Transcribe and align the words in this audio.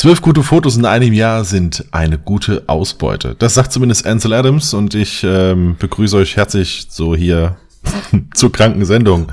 Zwölf 0.00 0.22
gute 0.22 0.42
Fotos 0.42 0.78
in 0.78 0.86
einem 0.86 1.12
Jahr 1.12 1.44
sind 1.44 1.84
eine 1.90 2.16
gute 2.16 2.62
Ausbeute. 2.68 3.36
Das 3.38 3.52
sagt 3.52 3.70
zumindest 3.70 4.06
Ansel 4.06 4.32
Adams 4.32 4.72
und 4.72 4.94
ich 4.94 5.22
ähm, 5.24 5.76
begrüße 5.78 6.16
euch 6.16 6.38
herzlich 6.38 6.86
so 6.88 7.14
hier 7.14 7.58
zur 8.32 8.50
kranken 8.50 8.86
Sendung. 8.86 9.30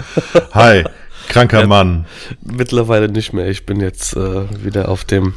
Hi, 0.52 0.84
kranker 1.30 1.62
ja, 1.62 1.68
Mann. 1.68 2.06
Mittlerweile 2.44 3.08
nicht 3.08 3.32
mehr. 3.32 3.48
Ich 3.48 3.66
bin 3.66 3.80
jetzt 3.80 4.18
äh, 4.18 4.44
wieder 4.62 4.90
auf 4.90 5.06
dem 5.06 5.36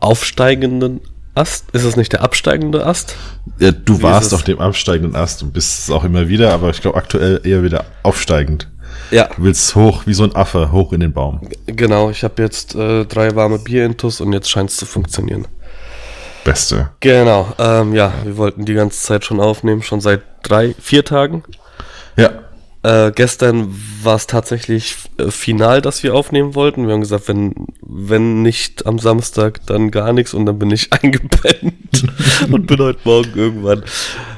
aufsteigenden 0.00 1.02
Ast. 1.34 1.70
Ist 1.72 1.84
es 1.84 1.96
nicht 1.96 2.14
der 2.14 2.22
absteigende 2.22 2.86
Ast? 2.86 3.16
Ja, 3.58 3.70
du 3.70 3.98
Wie 3.98 4.02
warst 4.02 4.32
auf 4.32 4.44
dem 4.44 4.60
absteigenden 4.60 5.14
Ast 5.14 5.42
und 5.42 5.52
bist 5.52 5.80
es 5.80 5.90
auch 5.90 6.04
immer 6.04 6.28
wieder, 6.28 6.54
aber 6.54 6.70
ich 6.70 6.80
glaube 6.80 6.96
aktuell 6.96 7.42
eher 7.44 7.62
wieder 7.64 7.84
aufsteigend. 8.02 8.70
Ja. 9.10 9.28
Du 9.36 9.44
willst 9.44 9.74
hoch, 9.74 10.06
wie 10.06 10.14
so 10.14 10.24
ein 10.24 10.34
Affe, 10.34 10.72
hoch 10.72 10.92
in 10.92 11.00
den 11.00 11.12
Baum. 11.12 11.40
Genau, 11.66 12.10
ich 12.10 12.24
habe 12.24 12.42
jetzt 12.42 12.74
äh, 12.74 13.04
drei 13.04 13.34
warme 13.36 13.58
Bierintus 13.58 14.20
und 14.20 14.32
jetzt 14.32 14.50
scheint 14.50 14.70
es 14.70 14.76
zu 14.76 14.86
funktionieren. 14.86 15.46
Beste. 16.44 16.90
Genau, 17.00 17.52
ähm, 17.58 17.94
ja, 17.94 18.12
wir 18.22 18.36
wollten 18.36 18.64
die 18.64 18.74
ganze 18.74 19.00
Zeit 19.00 19.24
schon 19.24 19.40
aufnehmen, 19.40 19.82
schon 19.82 20.00
seit 20.00 20.22
drei, 20.42 20.74
vier 20.78 21.04
Tagen. 21.04 21.42
Ja. 22.16 22.30
Äh, 22.82 23.12
gestern 23.12 23.74
war 24.02 24.16
es 24.16 24.26
tatsächlich 24.26 24.96
äh, 25.16 25.30
final, 25.30 25.80
dass 25.80 26.02
wir 26.02 26.14
aufnehmen 26.14 26.54
wollten. 26.54 26.86
Wir 26.86 26.92
haben 26.92 27.00
gesagt, 27.00 27.28
wenn, 27.28 27.54
wenn 27.80 28.42
nicht 28.42 28.86
am 28.86 28.98
Samstag, 28.98 29.66
dann 29.66 29.90
gar 29.90 30.12
nichts 30.12 30.34
und 30.34 30.44
dann 30.44 30.58
bin 30.58 30.70
ich 30.70 30.92
eingepennt 31.02 32.04
und 32.52 32.66
bin 32.66 32.78
heute 32.78 33.00
Morgen 33.04 33.32
irgendwann. 33.34 33.84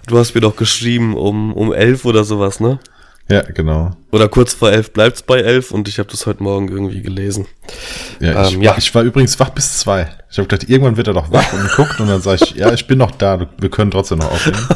Du 0.07 0.17
hast 0.17 0.37
mir 0.37 0.43
doch 0.43 0.55
geschrieben 0.55 1.17
um, 1.17 1.53
um 1.53 1.73
elf 1.73 2.05
oder 2.05 2.23
sowas, 2.23 2.61
ne? 2.61 2.79
Ja, 3.29 3.43
genau. 3.43 3.91
Oder 4.13 4.29
kurz 4.29 4.55
vor 4.55 4.71
elf 4.71 4.93
bleibt 4.93 5.17
es 5.17 5.23
bei 5.23 5.41
elf 5.41 5.73
und 5.73 5.89
ich 5.89 5.99
habe 5.99 6.09
das 6.09 6.27
heute 6.27 6.43
Morgen 6.43 6.69
irgendwie 6.69 7.03
gelesen. 7.03 7.47
Ja, 8.21 8.47
ich, 8.47 8.55
ähm, 8.55 8.63
ja. 8.63 8.75
ich 8.79 8.95
war 8.95 9.03
übrigens 9.03 9.39
wach 9.41 9.51
bis 9.51 9.79
zwei. 9.79 10.09
Ich 10.31 10.39
habe 10.39 10.47
gedacht, 10.47 10.69
irgendwann 10.71 10.97
wird 10.97 11.09
er 11.09 11.15
doch 11.15 11.33
wach 11.33 11.53
und 11.53 11.71
guckt 11.75 11.99
und 12.01 12.07
dann 12.07 12.21
sage 12.21 12.45
ich, 12.45 12.55
ja, 12.55 12.73
ich 12.73 12.87
bin 12.87 12.99
noch 12.99 13.11
da, 13.11 13.49
wir 13.59 13.69
können 13.69 13.91
trotzdem 13.91 14.19
noch 14.19 14.31
aufnehmen. 14.31 14.69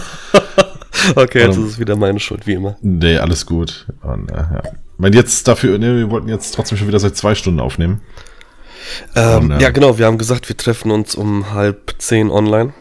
okay, 1.14 1.46
jetzt 1.46 1.58
ist 1.58 1.64
es 1.64 1.78
wieder 1.78 1.94
meine 1.94 2.18
Schuld, 2.18 2.46
wie 2.48 2.54
immer. 2.54 2.76
Nee, 2.82 3.18
alles 3.18 3.46
gut. 3.46 3.86
Und, 4.02 4.30
äh, 4.30 4.34
ja. 4.34 4.62
Ich 4.64 4.98
meine, 4.98 5.14
jetzt 5.14 5.46
dafür, 5.46 5.78
nee, 5.78 5.94
wir 5.96 6.10
wollten 6.10 6.28
jetzt 6.28 6.52
trotzdem 6.52 6.76
schon 6.76 6.88
wieder 6.88 6.98
seit 6.98 7.16
zwei 7.16 7.36
Stunden 7.36 7.60
aufnehmen. 7.60 8.00
Ähm, 9.14 9.44
und, 9.44 9.50
äh, 9.52 9.62
ja, 9.62 9.70
genau, 9.70 9.96
wir 9.96 10.06
haben 10.06 10.18
gesagt, 10.18 10.48
wir 10.48 10.56
treffen 10.56 10.90
uns 10.90 11.14
um 11.14 11.52
halb 11.52 11.94
zehn 11.98 12.30
online. 12.30 12.72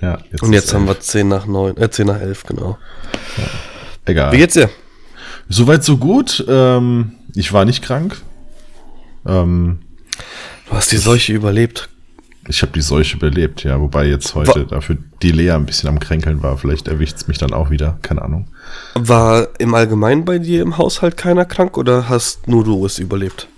Ja, 0.00 0.18
jetzt 0.30 0.42
Und 0.42 0.52
jetzt 0.52 0.72
haben 0.72 0.86
wir 0.86 1.00
zehn 1.00 1.26
nach 1.26 1.46
neun, 1.46 1.76
äh, 1.78 1.90
zehn 1.90 2.06
nach 2.06 2.20
elf, 2.20 2.44
genau. 2.44 2.78
Ja. 3.36 3.44
Egal. 4.04 4.32
Wie 4.32 4.36
geht's 4.36 4.54
dir? 4.54 4.70
Soweit 5.48 5.84
so 5.84 5.96
gut. 5.96 6.44
Ähm, 6.48 7.12
ich 7.34 7.52
war 7.52 7.64
nicht 7.64 7.82
krank. 7.82 8.20
Ähm, 9.26 9.78
du 10.68 10.72
hast 10.76 10.92
die 10.92 10.96
Seuche 10.96 11.32
überlebt. 11.32 11.88
Ich 12.48 12.62
habe 12.62 12.72
die 12.72 12.80
Seuche 12.80 13.16
überlebt, 13.16 13.64
ja. 13.64 13.80
Wobei 13.80 14.06
jetzt 14.06 14.34
heute 14.34 14.60
war, 14.60 14.66
dafür 14.66 14.96
die 15.22 15.32
Lea 15.32 15.50
ein 15.50 15.66
bisschen 15.66 15.88
am 15.88 15.98
Kränkeln 15.98 16.42
war. 16.42 16.56
Vielleicht 16.58 16.88
erwischt 16.88 17.16
es 17.16 17.28
mich 17.28 17.38
dann 17.38 17.52
auch 17.52 17.70
wieder. 17.70 17.98
Keine 18.02 18.22
Ahnung. 18.22 18.48
War 18.94 19.48
im 19.58 19.74
Allgemeinen 19.74 20.24
bei 20.24 20.38
dir 20.38 20.62
im 20.62 20.78
Haushalt 20.78 21.16
keiner 21.16 21.44
krank 21.44 21.76
oder 21.76 22.08
hast 22.08 22.46
nur 22.46 22.64
du 22.64 22.86
es 22.86 22.98
überlebt? 22.98 23.48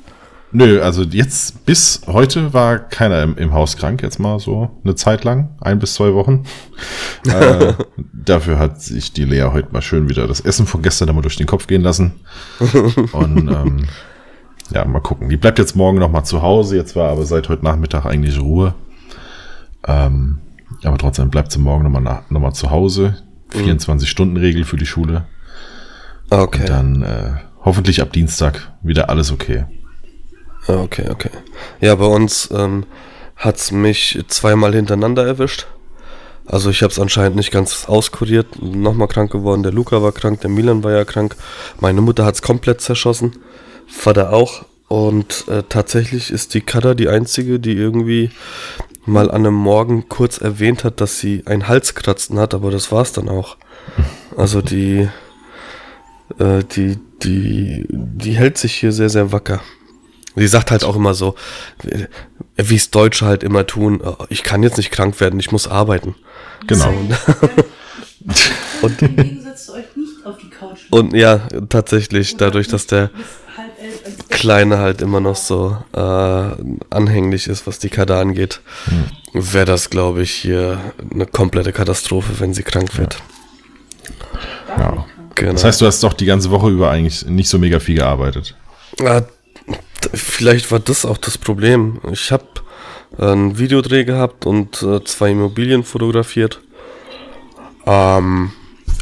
Nö, 0.50 0.80
also 0.80 1.02
jetzt 1.02 1.66
bis 1.66 2.02
heute 2.06 2.54
war 2.54 2.78
keiner 2.78 3.22
im, 3.22 3.36
im, 3.36 3.52
Haus 3.52 3.76
krank, 3.76 4.02
jetzt 4.02 4.18
mal 4.18 4.40
so 4.40 4.70
eine 4.82 4.94
Zeit 4.94 5.24
lang, 5.24 5.50
ein 5.60 5.78
bis 5.78 5.94
zwei 5.94 6.14
Wochen. 6.14 6.44
äh, 7.26 7.74
dafür 8.14 8.58
hat 8.58 8.80
sich 8.80 9.12
die 9.12 9.24
Lea 9.24 9.50
heute 9.52 9.72
mal 9.72 9.82
schön 9.82 10.08
wieder 10.08 10.26
das 10.26 10.40
Essen 10.40 10.66
von 10.66 10.80
gestern 10.80 11.10
einmal 11.10 11.22
durch 11.22 11.36
den 11.36 11.46
Kopf 11.46 11.66
gehen 11.66 11.82
lassen. 11.82 12.12
Und 13.12 13.48
ähm, 13.48 13.86
ja, 14.72 14.84
mal 14.86 15.00
gucken. 15.00 15.28
Die 15.28 15.36
bleibt 15.36 15.58
jetzt 15.58 15.76
morgen 15.76 15.98
noch 15.98 16.10
mal 16.10 16.24
zu 16.24 16.40
Hause. 16.40 16.76
Jetzt 16.76 16.96
war 16.96 17.10
aber 17.10 17.24
seit 17.24 17.48
heute 17.50 17.64
Nachmittag 17.64 18.06
eigentlich 18.06 18.40
Ruhe. 18.40 18.74
Ähm, 19.86 20.38
aber 20.82 20.96
trotzdem 20.96 21.30
bleibt 21.30 21.52
sie 21.52 21.58
morgen 21.58 21.84
noch 21.90 22.00
mal, 22.00 22.22
noch 22.28 22.40
mal 22.40 22.52
zu 22.52 22.70
Hause. 22.70 23.16
24-Stunden-Regel 23.52 24.64
für 24.64 24.76
die 24.76 24.86
Schule. 24.86 25.26
Okay. 26.30 26.60
Und 26.60 26.68
dann 26.68 27.02
äh, 27.02 27.30
hoffentlich 27.64 28.02
ab 28.02 28.12
Dienstag 28.12 28.72
wieder 28.82 29.08
alles 29.10 29.32
okay. 29.32 29.64
Ah, 30.68 30.82
okay, 30.82 31.08
okay. 31.10 31.30
Ja, 31.80 31.94
bei 31.94 32.04
uns 32.04 32.50
ähm, 32.52 32.84
hat 33.36 33.56
es 33.56 33.72
mich 33.72 34.22
zweimal 34.28 34.74
hintereinander 34.74 35.26
erwischt. 35.26 35.66
Also 36.44 36.68
ich 36.68 36.82
habe 36.82 36.92
es 36.92 36.98
anscheinend 36.98 37.36
nicht 37.36 37.50
ganz 37.50 37.86
auskuriert. 37.86 38.62
Nochmal 38.62 39.08
krank 39.08 39.32
geworden. 39.32 39.62
Der 39.62 39.72
Luca 39.72 40.02
war 40.02 40.12
krank, 40.12 40.42
der 40.42 40.50
Milan 40.50 40.84
war 40.84 40.92
ja 40.92 41.06
krank. 41.06 41.36
Meine 41.80 42.02
Mutter 42.02 42.26
hat 42.26 42.34
es 42.34 42.42
komplett 42.42 42.82
zerschossen. 42.82 43.36
Vater 43.86 44.32
auch. 44.34 44.66
Und 44.88 45.48
äh, 45.48 45.62
tatsächlich 45.66 46.30
ist 46.30 46.52
die 46.52 46.60
Kada 46.60 46.94
die 46.94 47.08
einzige, 47.08 47.58
die 47.58 47.72
irgendwie 47.72 48.30
mal 49.06 49.30
an 49.30 49.46
einem 49.46 49.54
Morgen 49.54 50.08
kurz 50.10 50.38
erwähnt 50.38 50.84
hat, 50.84 51.00
dass 51.00 51.18
sie 51.18 51.42
ein 51.46 51.68
Halskratzen 51.68 52.38
hat, 52.38 52.52
aber 52.52 52.70
das 52.70 52.92
war's 52.92 53.12
dann 53.12 53.30
auch. 53.30 53.56
Also 54.36 54.60
die, 54.60 55.08
äh, 56.38 56.64
die, 56.64 56.98
die, 57.22 57.86
die 57.88 58.32
hält 58.32 58.58
sich 58.58 58.74
hier 58.74 58.92
sehr, 58.92 59.08
sehr 59.08 59.32
wacker. 59.32 59.60
Sie 60.38 60.48
sagt 60.48 60.70
halt 60.70 60.84
auch 60.84 60.96
immer 60.96 61.14
so, 61.14 61.34
wie 62.56 62.76
es 62.76 62.90
Deutsche 62.90 63.26
halt 63.26 63.42
immer 63.42 63.66
tun, 63.66 64.00
oh, 64.02 64.16
ich 64.28 64.42
kann 64.42 64.62
jetzt 64.62 64.76
nicht 64.76 64.90
krank 64.90 65.20
werden, 65.20 65.38
ich 65.40 65.52
muss 65.52 65.68
arbeiten. 65.68 66.14
Genau. 66.66 66.92
Und, 68.82 69.02
und 70.90 71.14
ja, 71.14 71.48
tatsächlich, 71.68 72.36
dadurch, 72.36 72.68
dass 72.68 72.86
der 72.86 73.10
Kleine 74.28 74.78
halt 74.78 75.02
immer 75.02 75.20
noch 75.20 75.36
so 75.36 75.76
äh, 75.92 75.98
anhänglich 76.90 77.48
ist, 77.48 77.66
was 77.66 77.78
die 77.78 77.88
Kader 77.88 78.18
angeht, 78.18 78.60
hm. 78.84 79.52
wäre 79.52 79.64
das, 79.64 79.90
glaube 79.90 80.22
ich, 80.22 80.32
hier 80.32 80.78
eine 81.12 81.26
komplette 81.26 81.72
Katastrophe, 81.72 82.38
wenn 82.38 82.54
sie 82.54 82.62
krank 82.62 82.98
wird. 82.98 83.20
Ja. 84.68 84.78
ja. 84.78 85.06
Genau. 85.34 85.52
Das 85.52 85.64
heißt, 85.64 85.80
du 85.80 85.86
hast 85.86 86.02
doch 86.02 86.14
die 86.14 86.26
ganze 86.26 86.50
Woche 86.50 86.68
über 86.68 86.90
eigentlich 86.90 87.24
nicht 87.26 87.48
so 87.48 87.58
mega 87.58 87.78
viel 87.78 87.96
gearbeitet. 87.96 88.56
Ja, 89.00 89.22
Vielleicht 90.14 90.70
war 90.70 90.78
das 90.78 91.04
auch 91.04 91.18
das 91.18 91.38
Problem. 91.38 92.00
Ich 92.10 92.30
habe 92.32 92.44
äh, 93.18 93.26
einen 93.26 93.58
Videodreh 93.58 94.04
gehabt 94.04 94.46
und 94.46 94.82
äh, 94.82 95.02
zwei 95.04 95.30
Immobilien 95.30 95.84
fotografiert. 95.84 96.60
Ähm, 97.86 98.52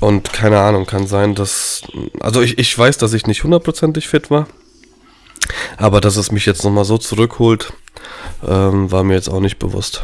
und 0.01 0.33
keine 0.33 0.61
Ahnung, 0.61 0.87
kann 0.87 1.07
sein, 1.07 1.35
dass. 1.35 1.83
Also 2.21 2.43
ich, 2.43 2.59
ich 2.59 2.77
weiß, 2.77 2.99
dass 2.99 3.13
ich 3.13 3.27
nicht 3.27 3.45
hundertprozentig 3.45 4.09
fit 4.09 4.31
war. 4.31 4.47
Aber 5.77 6.01
dass 6.01 6.17
es 6.17 6.33
mich 6.33 6.47
jetzt 6.47 6.65
nochmal 6.65 6.85
so 6.85 6.99
zurückholt, 6.99 7.73
ähm, 8.47 8.91
war 8.91 9.05
mir 9.05 9.15
jetzt 9.15 9.29
auch 9.29 9.41
nicht 9.41 9.59
bewusst. 9.59 10.03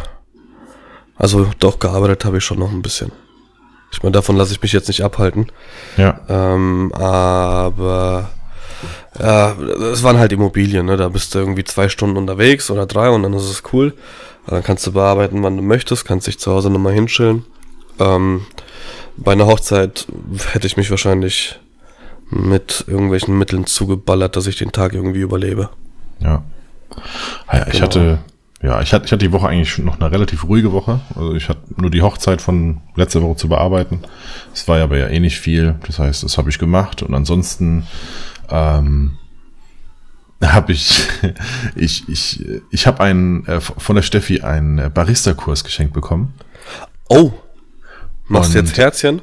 Also 1.17 1.51
doch 1.59 1.79
gearbeitet 1.79 2.25
habe 2.25 2.39
ich 2.39 2.45
schon 2.45 2.59
noch 2.59 2.71
ein 2.71 2.83
bisschen. 2.83 3.13
Ich 3.93 4.03
meine, 4.03 4.13
davon 4.13 4.37
lasse 4.37 4.53
ich 4.53 4.63
mich 4.63 4.73
jetzt 4.73 4.89
nicht 4.89 5.05
abhalten. 5.05 5.53
Ja. 5.97 6.21
Ähm, 6.29 6.93
aber 6.95 8.31
es 9.19 10.03
waren 10.03 10.19
halt 10.19 10.33
Immobilien, 10.33 10.87
ne? 10.87 10.97
Da 10.97 11.09
bist 11.09 11.35
du 11.35 11.39
irgendwie 11.39 11.65
zwei 11.65 11.89
Stunden 11.89 12.17
unterwegs 12.17 12.71
oder 12.71 12.87
drei 12.87 13.11
und 13.11 13.23
dann 13.23 13.35
ist 13.35 13.49
es 13.49 13.63
cool. 13.73 13.95
Dann 14.47 14.63
kannst 14.63 14.87
du 14.87 14.93
bearbeiten, 14.93 15.43
wann 15.43 15.57
du 15.57 15.63
möchtest, 15.63 16.05
kannst 16.05 16.27
dich 16.27 16.39
zu 16.39 16.53
Hause 16.53 16.71
nochmal 16.71 16.95
hinschillen. 16.95 17.45
Ähm, 17.99 18.47
bei 19.17 19.33
einer 19.33 19.47
Hochzeit 19.47 20.07
hätte 20.53 20.67
ich 20.67 20.77
mich 20.77 20.91
wahrscheinlich 20.91 21.59
mit 22.31 22.85
irgendwelchen 22.87 23.39
Mitteln 23.39 23.67
zugeballert, 23.67 24.37
dass 24.37 24.47
ich 24.47 24.57
den 24.57 24.73
Tag 24.73 24.95
irgendwie 24.95 25.21
überlebe. 25.21 25.69
Ja. 26.21 26.43
ja 27.53 27.67
ich 27.67 27.73
genau. 27.75 27.85
hatte, 27.85 28.19
ja, 28.63 28.81
ich 28.81 28.93
hatte, 28.93 29.05
ich 29.05 29.13
hatte 29.13 29.25
die 29.25 29.33
Woche 29.33 29.49
eigentlich 29.49 29.79
noch 29.79 30.01
eine 30.01 30.11
relativ 30.11 30.49
ruhige 30.49 30.73
Woche. 30.73 31.01
Also 31.15 31.35
ich 31.35 31.49
hatte 31.49 31.61
nur 31.77 31.91
die 31.91 32.03
Hochzeit 32.03 32.41
von 32.41 32.81
letzter 32.97 33.23
Woche 33.23 33.37
zu 33.37 33.49
bearbeiten. 33.49 34.01
Es 34.55 34.67
war 34.67 34.81
aber 34.81 34.97
ja 34.97 35.09
eh 35.09 35.21
nicht 35.21 35.39
viel. 35.39 35.75
Das 35.87 35.99
heißt, 35.99 36.23
das 36.23 36.39
habe 36.39 36.49
ich 36.49 36.59
gemacht 36.59 37.03
und 37.03 37.15
ansonsten 37.15 37.87
ähm, 38.53 39.13
habe 40.43 40.73
ich, 40.73 41.09
ich, 41.75 42.09
ich, 42.09 42.45
ich 42.71 42.87
habe 42.87 43.03
einen 43.03 43.47
äh, 43.47 43.61
von 43.61 43.97
der 43.97 44.03
Steffi 44.03 44.41
einen 44.41 44.93
Barista-Kurs 44.93 45.65
geschenkt 45.65 45.95
bekommen. 45.95 46.35
Oh, 47.09 47.33
machst 48.29 48.55
du 48.55 48.59
jetzt 48.59 48.77
Herzchen? 48.77 49.23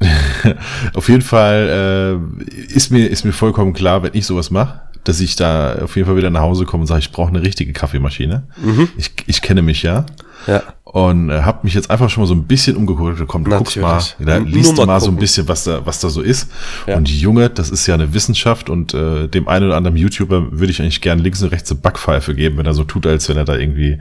auf 0.94 1.08
jeden 1.08 1.22
Fall 1.22 2.20
äh, 2.46 2.72
ist 2.72 2.92
mir 2.92 3.08
ist 3.08 3.24
mir 3.24 3.32
vollkommen 3.32 3.72
klar, 3.72 4.04
wenn 4.04 4.14
ich 4.14 4.26
sowas 4.26 4.50
mache, 4.50 4.80
dass 5.02 5.20
ich 5.20 5.34
da 5.34 5.76
auf 5.82 5.96
jeden 5.96 6.06
Fall 6.06 6.16
wieder 6.16 6.30
nach 6.30 6.42
Hause 6.42 6.66
komme 6.66 6.82
und 6.82 6.86
sage, 6.86 7.00
ich 7.00 7.10
brauche 7.10 7.30
eine 7.30 7.42
richtige 7.42 7.72
Kaffeemaschine. 7.72 8.46
Mhm. 8.62 8.88
Ich, 8.96 9.12
ich 9.26 9.42
kenne 9.42 9.62
mich 9.62 9.82
ja. 9.82 10.06
Ja. 10.46 10.62
Und 10.90 11.28
äh, 11.28 11.42
habe 11.42 11.60
mich 11.64 11.74
jetzt 11.74 11.90
einfach 11.90 12.08
schon 12.08 12.22
mal 12.22 12.26
so 12.26 12.34
ein 12.34 12.44
bisschen 12.44 12.74
umgeguckt. 12.74 13.22
Komm, 13.26 13.44
du 13.44 13.50
Natürlich. 13.50 13.82
guckst 13.82 14.18
mal, 14.20 14.24
da, 14.24 14.38
liest 14.38 14.76
mal, 14.78 14.86
mal 14.86 15.00
so 15.00 15.10
ein 15.10 15.16
bisschen, 15.16 15.46
was 15.46 15.64
da, 15.64 15.84
was 15.84 16.00
da 16.00 16.08
so 16.08 16.22
ist. 16.22 16.50
Ja. 16.86 16.96
Und 16.96 17.10
Junge, 17.10 17.50
das 17.50 17.68
ist 17.68 17.86
ja 17.86 17.92
eine 17.92 18.14
Wissenschaft 18.14 18.70
und 18.70 18.94
äh, 18.94 19.28
dem 19.28 19.48
einen 19.48 19.66
oder 19.66 19.76
anderen 19.76 19.98
YouTuber 19.98 20.50
würde 20.50 20.70
ich 20.70 20.80
eigentlich 20.80 21.02
gern 21.02 21.18
links 21.18 21.42
und 21.42 21.50
rechts 21.50 21.70
eine 21.70 21.80
Backpfeife 21.80 22.34
geben, 22.34 22.56
wenn 22.56 22.64
er 22.64 22.72
so 22.72 22.84
tut, 22.84 23.06
als 23.06 23.28
wenn 23.28 23.36
er 23.36 23.44
da 23.44 23.56
irgendwie 23.56 23.98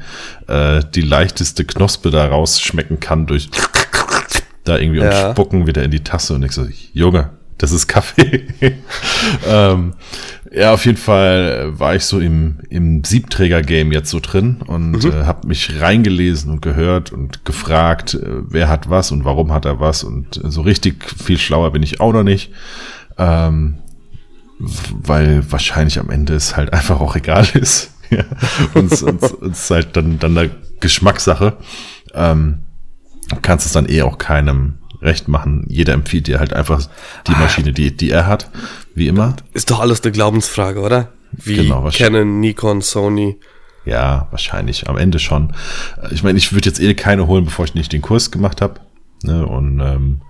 äh, 0.47 0.81
die 0.95 1.01
leichteste 1.01 1.65
Knospe 1.65 2.09
da 2.09 2.25
rausschmecken 2.25 3.01
kann 3.01 3.27
durch 3.27 3.49
da 4.63 4.77
irgendwie 4.77 4.99
ja. 5.01 5.27
und 5.27 5.31
spucken 5.33 5.67
wieder 5.67 5.83
in 5.83 5.91
die 5.91 6.03
Tasse 6.03 6.35
und 6.35 6.43
ich 6.43 6.53
so, 6.53 6.65
Junge, 6.93 7.31
das 7.57 7.71
ist 7.71 7.87
Kaffee. 7.87 8.47
ähm, 9.47 9.93
Ja, 10.57 10.73
auf 10.73 10.85
jeden 10.85 10.97
Fall 10.97 11.77
war 11.77 11.95
ich 11.95 12.05
so 12.05 12.19
im, 12.19 12.61
im 12.69 13.03
Siebträger-Game 13.03 13.91
jetzt 13.91 14.09
so 14.09 14.19
drin 14.19 14.57
und 14.65 15.03
mhm. 15.03 15.11
äh, 15.11 15.25
habe 15.25 15.47
mich 15.47 15.79
reingelesen 15.79 16.51
und 16.51 16.63
gehört 16.63 17.11
und 17.11 17.45
gefragt, 17.45 18.15
äh, 18.15 18.41
wer 18.49 18.67
hat 18.67 18.89
was 18.89 19.11
und 19.11 19.23
warum 19.23 19.51
hat 19.53 19.65
er 19.65 19.79
was 19.79 20.03
und 20.03 20.43
äh, 20.43 20.49
so 20.49 20.61
richtig 20.61 21.03
viel 21.03 21.37
schlauer 21.37 21.71
bin 21.71 21.83
ich 21.83 21.99
auch 21.99 22.11
noch 22.11 22.23
nicht. 22.23 22.51
Ähm, 23.19 23.77
weil 24.57 25.43
wahrscheinlich 25.51 25.99
am 25.99 26.09
Ende 26.09 26.33
es 26.33 26.57
halt 26.57 26.73
einfach 26.73 27.01
auch 27.01 27.15
egal 27.15 27.47
ist. 27.53 27.91
ja. 28.09 28.23
Und 28.73 28.91
es 28.91 29.03
ist 29.03 29.69
halt 29.69 29.95
dann, 29.95 30.17
dann 30.17 30.35
eine 30.35 30.49
Geschmackssache. 30.79 31.57
Ähm, 32.15 32.63
kannst 33.43 33.67
es 33.67 33.73
dann 33.73 33.87
eh 33.87 34.01
auch 34.01 34.17
keinem 34.17 34.79
recht 35.01 35.27
machen. 35.27 35.65
Jeder 35.67 35.93
empfiehlt 35.93 36.27
dir 36.27 36.39
halt 36.39 36.53
einfach 36.53 36.87
die 37.27 37.33
ah. 37.33 37.39
Maschine, 37.39 37.71
die, 37.71 37.95
die 37.95 38.09
er 38.09 38.27
hat, 38.27 38.49
wie 38.95 39.07
immer. 39.07 39.35
Ist 39.53 39.69
doch 39.71 39.79
alles 39.79 40.03
eine 40.03 40.11
Glaubensfrage, 40.11 40.79
oder? 40.79 41.11
Wie 41.31 41.55
genau, 41.55 41.89
Canon, 41.91 42.39
Nikon, 42.39 42.81
Sony. 42.81 43.37
Ja, 43.85 44.27
wahrscheinlich. 44.31 44.89
Am 44.89 44.97
Ende 44.97 45.19
schon. 45.19 45.53
Ich 46.11 46.23
meine, 46.23 46.37
ich 46.37 46.51
würde 46.51 46.67
jetzt 46.67 46.79
eh 46.79 46.93
keine 46.93 47.27
holen, 47.27 47.45
bevor 47.45 47.65
ich 47.65 47.73
nicht 47.73 47.93
den 47.93 48.01
Kurs 48.01 48.31
gemacht 48.31 48.61
habe. 48.61 48.81
Ne? 49.23 49.45
Und 49.45 49.79
ähm, 49.79 50.21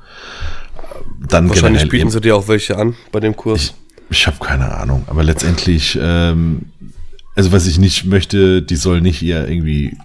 dann 1.27 1.49
Wahrscheinlich 1.49 1.89
bieten 1.89 2.09
sie 2.09 2.21
dir 2.21 2.35
auch 2.35 2.47
welche 2.47 2.77
an 2.77 2.95
bei 3.11 3.19
dem 3.19 3.35
Kurs. 3.35 3.73
Ich, 4.09 4.19
ich 4.19 4.27
habe 4.27 4.37
keine 4.39 4.75
Ahnung. 4.75 5.03
Aber 5.07 5.23
letztendlich, 5.23 5.97
ähm, 5.99 6.67
also 7.35 7.51
was 7.51 7.65
ich 7.67 7.79
nicht 7.79 8.05
möchte, 8.05 8.61
die 8.61 8.75
soll 8.75 9.01
nicht 9.01 9.23
eher 9.23 9.47
irgendwie 9.47 9.97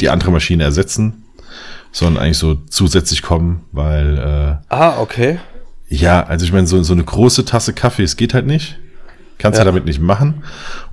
die 0.00 0.08
andere 0.08 0.30
Maschine 0.30 0.64
ersetzen, 0.64 1.24
sondern 1.92 2.22
eigentlich 2.22 2.38
so 2.38 2.56
zusätzlich 2.68 3.22
kommen, 3.22 3.64
weil. 3.72 4.18
Äh, 4.18 4.74
ah, 4.74 5.00
okay. 5.00 5.38
Ja, 5.88 6.22
also 6.22 6.44
ich 6.44 6.52
meine, 6.52 6.66
so, 6.66 6.82
so 6.82 6.92
eine 6.92 7.04
große 7.04 7.44
Tasse 7.44 7.72
Kaffee, 7.72 8.04
es 8.04 8.16
geht 8.16 8.34
halt 8.34 8.46
nicht. 8.46 8.78
Kannst 9.38 9.58
ja. 9.58 9.64
damit 9.64 9.86
nicht 9.86 10.00
machen. 10.00 10.44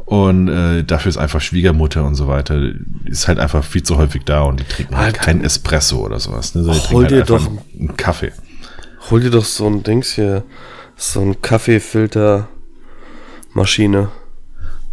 Und 0.06 0.48
äh, 0.48 0.86
dafür 0.86 1.10
ist 1.10 1.18
einfach 1.18 1.42
Schwiegermutter 1.42 2.06
und 2.06 2.16
so 2.16 2.30
weiter, 2.30 2.72
ist 3.04 3.28
halt 3.28 3.40
einfach 3.40 3.64
viel 3.64 3.84
zu 3.84 3.98
häufig 3.98 4.24
da 4.24 4.44
und 4.44 4.62
die 4.62 4.64
trinken 4.64 4.96
halt, 4.96 5.18
halt 5.18 5.26
kein 5.26 5.44
Espresso 5.44 6.00
oder 6.00 6.20
sowas. 6.20 6.56
Ne? 6.56 6.64
Die 6.64 6.94
hol 6.94 7.08
dir 7.08 7.18
halt 7.18 7.30
doch 7.30 7.46
einen 7.78 7.98
Kaffee. 7.98 8.32
Hol 9.12 9.20
dir 9.20 9.32
doch 9.32 9.44
so 9.44 9.68
ein 9.68 9.84
Dings 9.84 10.14
hier, 10.14 10.46
so 10.96 11.20
ein 11.20 11.42
Kaffeefiltermaschine. 11.42 14.08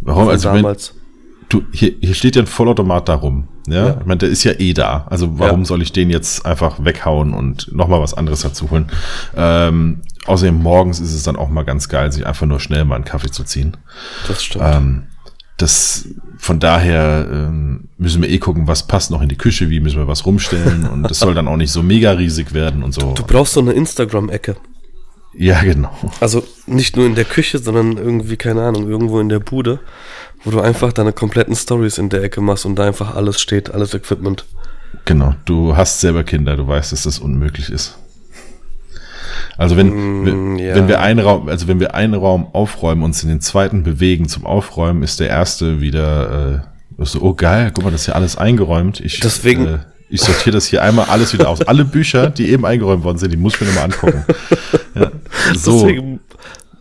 Warum? 0.01 0.27
Also 0.27 0.49
damals. 0.49 0.93
Wenn, 0.93 1.04
du, 1.49 1.63
hier, 1.71 1.93
hier 1.99 2.13
steht 2.13 2.35
ja 2.35 2.43
ein 2.43 2.47
Vollautomat 2.47 3.09
darum. 3.09 3.47
Ja? 3.67 3.87
ja? 3.87 3.97
Ich 3.99 4.05
meine, 4.05 4.19
der 4.19 4.29
ist 4.29 4.43
ja 4.43 4.53
eh 4.53 4.73
da. 4.73 5.07
Also 5.09 5.39
warum 5.39 5.61
ja. 5.61 5.65
soll 5.65 5.81
ich 5.81 5.91
den 5.91 6.09
jetzt 6.09 6.45
einfach 6.45 6.83
weghauen 6.83 7.33
und 7.33 7.73
nochmal 7.73 8.01
was 8.01 8.13
anderes 8.13 8.41
dazu 8.41 8.71
holen? 8.71 8.91
Ähm, 9.35 10.01
außerdem 10.25 10.61
morgens 10.61 10.99
ist 10.99 11.13
es 11.13 11.23
dann 11.23 11.35
auch 11.35 11.49
mal 11.49 11.63
ganz 11.63 11.89
geil, 11.89 12.11
sich 12.11 12.25
einfach 12.25 12.45
nur 12.45 12.59
schnell 12.59 12.85
mal 12.85 12.95
einen 12.95 13.05
Kaffee 13.05 13.31
zu 13.31 13.43
ziehen. 13.43 13.77
Das 14.27 14.43
stimmt. 14.43 14.65
Ähm, 14.67 15.03
das, 15.57 16.09
von 16.37 16.59
daher 16.59 17.27
ähm, 17.31 17.87
müssen 17.97 18.21
wir 18.21 18.29
eh 18.29 18.39
gucken, 18.39 18.67
was 18.67 18.87
passt 18.87 19.09
noch 19.09 19.21
in 19.21 19.29
die 19.29 19.37
Küche, 19.37 19.69
wie 19.69 19.79
müssen 19.79 19.97
wir 19.97 20.07
was 20.07 20.25
rumstellen 20.25 20.85
und 20.85 21.03
das 21.03 21.19
soll 21.19 21.33
dann 21.33 21.47
auch 21.47 21.55
nicht 21.55 21.71
so 21.71 21.81
mega 21.81 22.11
riesig 22.11 22.53
werden 22.53 22.83
und 22.83 22.93
so. 22.93 23.13
Du, 23.13 23.21
du 23.21 23.23
brauchst 23.23 23.53
so 23.53 23.61
eine 23.61 23.71
Instagram-Ecke. 23.71 24.57
Ja, 25.37 25.61
genau. 25.63 25.91
Also 26.21 26.43
nicht 26.65 26.95
nur 26.95 27.05
in 27.05 27.15
der 27.15 27.25
Küche, 27.25 27.59
sondern 27.59 27.97
irgendwie, 27.97 28.37
keine 28.37 28.63
Ahnung, 28.63 28.89
irgendwo 28.89 29.19
in 29.19 29.29
der 29.29 29.39
Bude, 29.39 29.79
wo 30.43 30.51
du 30.51 30.61
einfach 30.61 30.93
deine 30.93 31.11
kompletten 31.11 31.55
Stories 31.55 31.97
in 31.97 32.09
der 32.09 32.23
Ecke 32.23 32.41
machst 32.41 32.65
und 32.65 32.75
da 32.75 32.85
einfach 32.85 33.15
alles 33.15 33.41
steht, 33.41 33.71
alles 33.71 33.93
Equipment. 33.93 34.45
Genau, 35.03 35.35
du 35.45 35.75
hast 35.75 35.99
selber 35.99 36.23
Kinder, 36.23 36.55
du 36.55 36.67
weißt, 36.67 36.91
dass 36.91 37.03
das 37.03 37.19
unmöglich 37.19 37.69
ist. 37.69 37.97
Also 39.57 39.77
wenn, 39.77 40.53
mm, 40.53 40.57
ja. 40.57 40.75
wenn 40.75 40.87
wir 40.87 41.01
einen 41.01 41.19
Raum, 41.19 41.49
also 41.49 41.67
wenn 41.67 41.79
wir 41.79 41.95
einen 41.95 42.13
Raum 42.13 42.47
aufräumen 42.53 43.03
und 43.03 43.09
uns 43.09 43.23
in 43.23 43.29
den 43.29 43.41
zweiten 43.41 43.83
bewegen 43.83 44.27
zum 44.27 44.45
Aufräumen, 44.45 45.03
ist 45.03 45.19
der 45.19 45.29
erste 45.29 45.81
wieder 45.81 46.63
äh, 46.99 47.03
so, 47.05 47.21
oh 47.21 47.33
geil, 47.33 47.71
guck 47.73 47.83
mal, 47.83 47.91
das 47.91 48.01
ist 48.01 48.07
ja 48.07 48.13
alles 48.15 48.37
eingeräumt. 48.37 48.99
Ich, 49.01 49.19
Deswegen, 49.19 49.65
äh, 49.65 49.77
ich 50.09 50.21
sortiere 50.21 50.53
das 50.55 50.67
hier 50.67 50.81
einmal 50.81 51.05
alles 51.09 51.33
wieder 51.33 51.49
aus. 51.49 51.61
Alle 51.61 51.85
Bücher, 51.85 52.29
die 52.29 52.49
eben 52.49 52.65
eingeräumt 52.65 53.03
worden 53.03 53.17
sind, 53.17 53.31
die 53.31 53.37
muss 53.37 53.55
ich 53.55 53.61
mir 53.61 53.67
nochmal 53.67 53.85
angucken. 53.85 54.25
Ja, 54.95 55.11
so. 55.55 55.81
Deswegen 55.81 56.19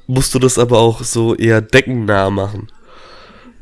musst 0.06 0.34
du 0.34 0.38
das 0.38 0.58
aber 0.58 0.78
auch 0.78 1.02
so 1.02 1.34
eher 1.34 1.60
deckennah 1.60 2.30
machen. 2.30 2.68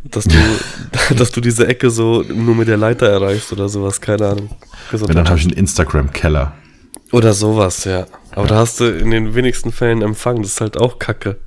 Dass 0.05 0.25
du, 0.25 0.37
dass 1.17 1.31
du 1.33 1.41
diese 1.41 1.67
Ecke 1.67 1.91
so 1.91 2.23
nur 2.23 2.55
mit 2.55 2.69
der 2.69 2.77
Leiter 2.77 3.09
erreichst 3.09 3.53
oder 3.53 3.69
sowas, 3.69 4.01
keine 4.01 4.29
Ahnung. 4.29 4.51
Gesundheit. 4.91 5.17
dann 5.17 5.29
habe 5.29 5.39
ich 5.39 5.47
einen 5.47 5.57
Instagram-Keller. 5.57 6.53
Oder 7.13 7.35
sowas, 7.35 7.85
ja. 7.85 8.07
Aber 8.31 8.43
ja. 8.43 8.49
da 8.49 8.57
hast 8.57 8.81
du 8.81 8.87
in 8.87 9.11
den 9.11 9.35
wenigsten 9.35 9.71
Fällen 9.71 10.03
Empfang, 10.03 10.43
das 10.43 10.53
ist 10.53 10.61
halt 10.61 10.79
auch 10.79 10.99
Kacke. 10.99 11.39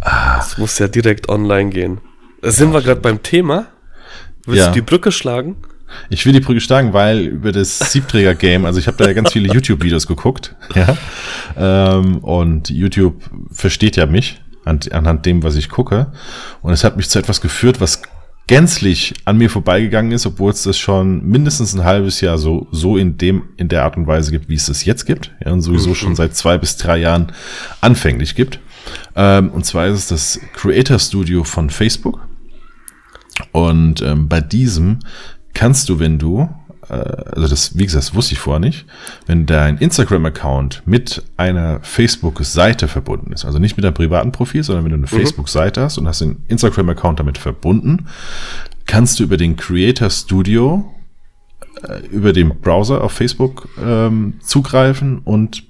Das 0.00 0.56
muss 0.56 0.78
ja 0.78 0.86
direkt 0.86 1.28
online 1.28 1.70
gehen. 1.70 2.00
Sind 2.42 2.72
wir 2.72 2.80
gerade 2.80 3.00
beim 3.00 3.22
Thema? 3.24 3.66
Willst 4.44 4.60
ja. 4.60 4.68
du 4.68 4.74
die 4.74 4.82
Brücke 4.82 5.10
schlagen? 5.10 5.56
Ich 6.08 6.24
will 6.26 6.32
die 6.32 6.40
Brücke 6.40 6.60
schlagen, 6.60 6.92
weil 6.92 7.20
über 7.20 7.52
das 7.52 7.78
Siebträger-Game, 7.78 8.64
also 8.64 8.78
ich 8.78 8.86
habe 8.86 8.96
da 8.96 9.06
ja 9.06 9.12
ganz 9.12 9.32
viele 9.32 9.52
YouTube-Videos 9.52 10.06
geguckt, 10.06 10.54
ja. 10.74 10.96
Ähm, 11.56 12.18
und 12.18 12.70
YouTube 12.70 13.22
versteht 13.50 13.96
ja 13.96 14.06
mich 14.06 14.40
an, 14.64 14.80
anhand 14.90 15.26
dem, 15.26 15.42
was 15.42 15.56
ich 15.56 15.68
gucke. 15.68 16.12
Und 16.60 16.72
es 16.72 16.84
hat 16.84 16.96
mich 16.96 17.08
zu 17.08 17.18
etwas 17.18 17.40
geführt, 17.40 17.80
was 17.80 18.02
gänzlich 18.46 19.14
an 19.24 19.38
mir 19.38 19.50
vorbeigegangen 19.50 20.12
ist, 20.12 20.26
obwohl 20.26 20.52
es 20.52 20.62
das 20.62 20.78
schon 20.78 21.24
mindestens 21.24 21.74
ein 21.74 21.84
halbes 21.84 22.20
Jahr 22.20 22.38
so, 22.38 22.68
so 22.70 22.96
in 22.96 23.18
dem, 23.18 23.42
in 23.56 23.68
der 23.68 23.84
Art 23.84 23.96
und 23.96 24.06
Weise 24.06 24.30
gibt, 24.30 24.48
wie 24.48 24.54
es 24.54 24.68
es 24.68 24.84
jetzt 24.84 25.04
gibt. 25.04 25.32
Ja, 25.44 25.52
und 25.52 25.62
sowieso 25.62 25.90
mhm. 25.90 25.94
schon 25.94 26.16
seit 26.16 26.36
zwei 26.36 26.58
bis 26.58 26.76
drei 26.76 26.98
Jahren 26.98 27.32
anfänglich 27.80 28.34
gibt. 28.34 28.60
Ähm, 29.16 29.50
und 29.50 29.66
zwar 29.66 29.88
ist 29.88 29.98
es 29.98 30.06
das 30.06 30.40
Creator 30.54 30.98
Studio 30.98 31.42
von 31.42 31.70
Facebook. 31.70 32.20
Und 33.52 34.00
ähm, 34.02 34.28
bei 34.28 34.40
diesem 34.40 35.00
kannst 35.56 35.88
du, 35.88 35.98
wenn 35.98 36.18
du, 36.18 36.50
äh, 36.90 36.92
also 36.92 37.48
das, 37.48 37.78
wie 37.78 37.84
gesagt, 37.84 38.04
das 38.04 38.14
wusste 38.14 38.34
ich 38.34 38.38
vorher 38.38 38.60
nicht, 38.60 38.84
wenn 39.26 39.46
dein 39.46 39.78
Instagram-Account 39.78 40.82
mit 40.84 41.22
einer 41.38 41.80
Facebook-Seite 41.80 42.88
verbunden 42.88 43.32
ist, 43.32 43.46
also 43.46 43.58
nicht 43.58 43.76
mit 43.76 43.84
deinem 43.84 43.94
privaten 43.94 44.32
Profil, 44.32 44.62
sondern 44.62 44.84
wenn 44.84 44.90
du 44.90 44.96
eine 44.96 45.06
mhm. 45.06 45.18
Facebook-Seite 45.18 45.80
hast 45.80 45.96
und 45.96 46.06
hast 46.06 46.20
den 46.20 46.44
Instagram-Account 46.48 47.20
damit 47.20 47.38
verbunden, 47.38 48.06
kannst 48.84 49.18
du 49.18 49.24
über 49.24 49.38
den 49.38 49.56
Creator 49.56 50.10
Studio 50.10 50.94
äh, 51.82 52.06
über 52.08 52.34
den 52.34 52.60
Browser 52.60 53.02
auf 53.02 53.12
Facebook 53.12 53.66
ähm, 53.82 54.34
zugreifen 54.40 55.20
und 55.20 55.64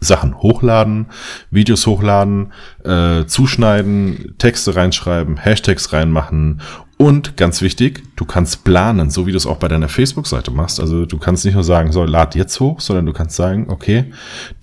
Sachen 0.00 0.38
hochladen, 0.38 1.06
Videos 1.52 1.86
hochladen, 1.86 2.52
äh, 2.84 3.26
zuschneiden, 3.26 4.34
Texte 4.38 4.74
reinschreiben, 4.74 5.36
Hashtags 5.36 5.92
reinmachen 5.92 6.62
und 7.00 7.38
ganz 7.38 7.62
wichtig, 7.62 8.02
du 8.16 8.26
kannst 8.26 8.62
planen, 8.62 9.08
so 9.08 9.26
wie 9.26 9.30
du 9.30 9.38
es 9.38 9.46
auch 9.46 9.56
bei 9.56 9.68
deiner 9.68 9.88
Facebook-Seite 9.88 10.50
machst. 10.50 10.80
Also 10.80 11.06
du 11.06 11.16
kannst 11.16 11.46
nicht 11.46 11.54
nur 11.54 11.64
sagen, 11.64 11.92
so 11.92 12.04
lad 12.04 12.34
jetzt 12.34 12.60
hoch, 12.60 12.78
sondern 12.82 13.06
du 13.06 13.14
kannst 13.14 13.36
sagen, 13.36 13.70
okay, 13.70 14.12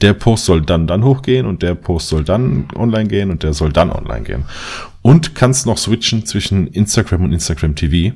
der 0.01 0.13
Post 0.13 0.45
soll 0.45 0.61
dann 0.61 0.85
dann 0.85 1.03
hochgehen 1.03 1.47
und 1.47 1.63
der 1.63 1.73
Post 1.73 2.09
soll 2.09 2.23
dann 2.23 2.67
online 2.75 3.07
gehen 3.07 3.31
und 3.31 3.41
der 3.41 3.53
soll 3.53 3.73
dann 3.73 3.91
online 3.91 4.21
gehen. 4.21 4.43
Und 5.01 5.33
kannst 5.33 5.65
noch 5.65 5.79
switchen 5.79 6.27
zwischen 6.27 6.67
Instagram 6.67 7.23
und 7.23 7.33
Instagram 7.33 7.73
TV. 7.73 8.15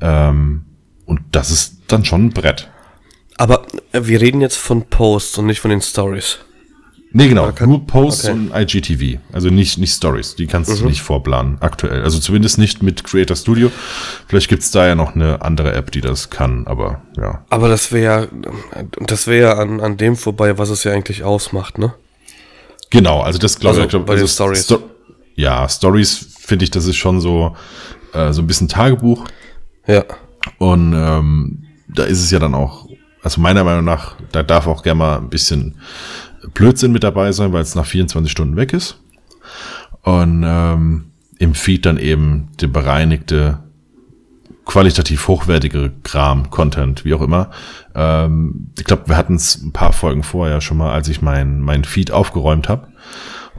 Ähm, 0.00 0.64
und 1.06 1.20
das 1.30 1.52
ist 1.52 1.82
dann 1.86 2.04
schon 2.04 2.24
ein 2.24 2.30
Brett. 2.30 2.68
Aber 3.38 3.68
wir 3.92 4.20
reden 4.20 4.40
jetzt 4.40 4.56
von 4.56 4.82
Posts 4.82 5.38
und 5.38 5.46
nicht 5.46 5.60
von 5.60 5.70
den 5.70 5.80
Stories. 5.80 6.40
Nee, 7.16 7.28
genau. 7.28 7.52
Kann, 7.52 7.68
nur 7.68 7.86
Posts 7.86 8.24
okay. 8.24 8.32
und 8.32 8.52
IGTV. 8.52 9.20
Also 9.32 9.48
nicht, 9.48 9.78
nicht 9.78 9.94
Stories. 9.94 10.34
Die 10.34 10.48
kannst 10.48 10.72
mhm. 10.72 10.78
du 10.80 10.86
nicht 10.86 11.00
vorplanen, 11.00 11.58
aktuell. 11.60 12.02
Also 12.02 12.18
zumindest 12.18 12.58
nicht 12.58 12.82
mit 12.82 13.04
Creator 13.04 13.36
Studio. 13.36 13.70
Vielleicht 14.26 14.48
gibt's 14.48 14.72
da 14.72 14.88
ja 14.88 14.96
noch 14.96 15.14
eine 15.14 15.40
andere 15.40 15.74
App, 15.74 15.92
die 15.92 16.00
das 16.00 16.30
kann, 16.30 16.66
aber 16.66 17.02
ja. 17.16 17.44
Aber 17.50 17.68
das 17.68 17.92
wäre 17.92 18.04
ja, 18.32 18.92
das 19.06 19.28
wäre 19.28 19.42
ja 19.42 19.62
an, 19.62 19.80
an 19.80 19.96
dem 19.96 20.16
vorbei, 20.16 20.58
was 20.58 20.70
es 20.70 20.82
ja 20.82 20.90
eigentlich 20.90 21.22
ausmacht, 21.22 21.78
ne? 21.78 21.94
Genau, 22.90 23.20
also 23.20 23.38
das 23.38 23.60
glaube 23.60 23.80
also, 23.80 23.98
ich. 23.98 24.04
Bei 24.04 24.14
also 24.14 24.24
den 24.24 24.28
Stories. 24.28 24.64
Sto 24.64 24.82
ja, 25.36 25.68
Stories 25.68 26.34
finde 26.40 26.64
ich, 26.64 26.72
das 26.72 26.86
ist 26.86 26.96
schon 26.96 27.20
so, 27.20 27.56
äh, 28.12 28.32
so 28.32 28.42
ein 28.42 28.48
bisschen 28.48 28.66
Tagebuch. 28.66 29.24
Ja. 29.86 30.04
Und 30.58 30.92
ähm, 30.94 31.62
da 31.86 32.04
ist 32.04 32.20
es 32.20 32.32
ja 32.32 32.40
dann 32.40 32.56
auch, 32.56 32.88
also 33.22 33.40
meiner 33.40 33.62
Meinung 33.62 33.84
nach, 33.84 34.16
da 34.32 34.42
darf 34.42 34.66
auch 34.66 34.82
gerne 34.82 34.98
mal 34.98 35.18
ein 35.18 35.30
bisschen 35.30 35.76
Blödsinn 36.52 36.92
mit 36.92 37.04
dabei 37.04 37.32
sein, 37.32 37.52
weil 37.52 37.62
es 37.62 37.74
nach 37.74 37.86
24 37.86 38.30
Stunden 38.30 38.56
weg 38.56 38.72
ist. 38.72 39.00
Und 40.02 40.44
ähm, 40.46 41.06
im 41.38 41.54
Feed 41.54 41.86
dann 41.86 41.98
eben 41.98 42.48
der 42.60 42.68
bereinigte, 42.68 43.58
qualitativ 44.64 45.28
hochwertige 45.28 45.92
Kram, 46.02 46.50
Content, 46.50 47.04
wie 47.04 47.14
auch 47.14 47.22
immer. 47.22 47.50
Ähm, 47.94 48.68
ich 48.78 48.84
glaube, 48.84 49.08
wir 49.08 49.16
hatten 49.16 49.36
es 49.36 49.62
ein 49.62 49.72
paar 49.72 49.92
Folgen 49.92 50.22
vorher 50.22 50.60
schon 50.60 50.76
mal, 50.76 50.92
als 50.92 51.08
ich 51.08 51.22
mein, 51.22 51.60
mein 51.60 51.84
Feed 51.84 52.10
aufgeräumt 52.10 52.68
habe. 52.68 52.88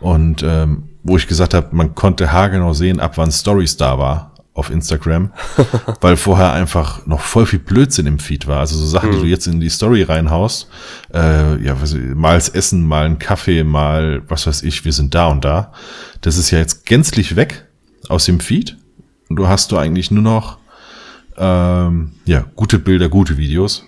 Und 0.01 0.43
ähm, 0.43 0.89
wo 1.03 1.17
ich 1.17 1.27
gesagt 1.27 1.53
habe, 1.53 1.75
man 1.75 1.95
konnte 1.95 2.31
haargenau 2.31 2.73
sehen, 2.73 2.99
ab 2.99 3.17
wann 3.17 3.31
Stories 3.31 3.77
da 3.77 3.97
war 3.97 4.34
auf 4.55 4.71
Instagram, 4.71 5.31
weil 6.01 6.15
vorher 6.15 6.53
einfach 6.53 7.05
noch 7.05 7.19
voll 7.19 7.45
viel 7.45 7.59
Blödsinn 7.59 8.07
im 8.07 8.19
Feed 8.19 8.47
war. 8.47 8.61
Also 8.61 8.77
so 8.77 8.85
Sachen, 8.85 9.11
die 9.11 9.17
du 9.17 9.25
jetzt 9.25 9.47
in 9.47 9.59
die 9.59 9.69
Story 9.69 10.01
reinhaust, 10.01 10.69
äh, 11.13 11.61
ja, 11.61 11.79
was, 11.81 11.93
mal 11.93 12.35
das 12.35 12.49
Essen, 12.49 12.87
mal 12.87 13.05
ein 13.05 13.19
Kaffee, 13.19 13.65
mal 13.65 14.23
was 14.29 14.47
weiß 14.47 14.63
ich, 14.63 14.85
wir 14.85 14.93
sind 14.93 15.13
da 15.13 15.27
und 15.27 15.43
da. 15.43 15.73
Das 16.21 16.37
ist 16.37 16.51
ja 16.51 16.59
jetzt 16.59 16.85
gänzlich 16.85 17.35
weg 17.35 17.67
aus 18.07 18.25
dem 18.25 18.39
Feed. 18.39 18.77
Und 19.29 19.35
du 19.35 19.47
hast 19.47 19.73
du 19.73 19.77
eigentlich 19.77 20.09
nur 20.09 20.23
noch 20.23 20.57
ähm, 21.37 22.13
ja, 22.23 22.45
gute 22.55 22.79
Bilder, 22.79 23.09
gute 23.09 23.37
Videos 23.37 23.83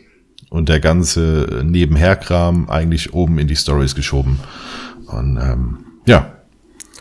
und 0.50 0.68
der 0.68 0.82
ganze 0.82 1.62
Nebenherkram 1.64 2.70
eigentlich 2.70 3.14
oben 3.14 3.40
in 3.40 3.48
die 3.48 3.56
Stories 3.56 3.96
geschoben. 3.96 4.40
Und 5.06 5.38
ähm, 5.38 5.78
ja, 6.06 6.34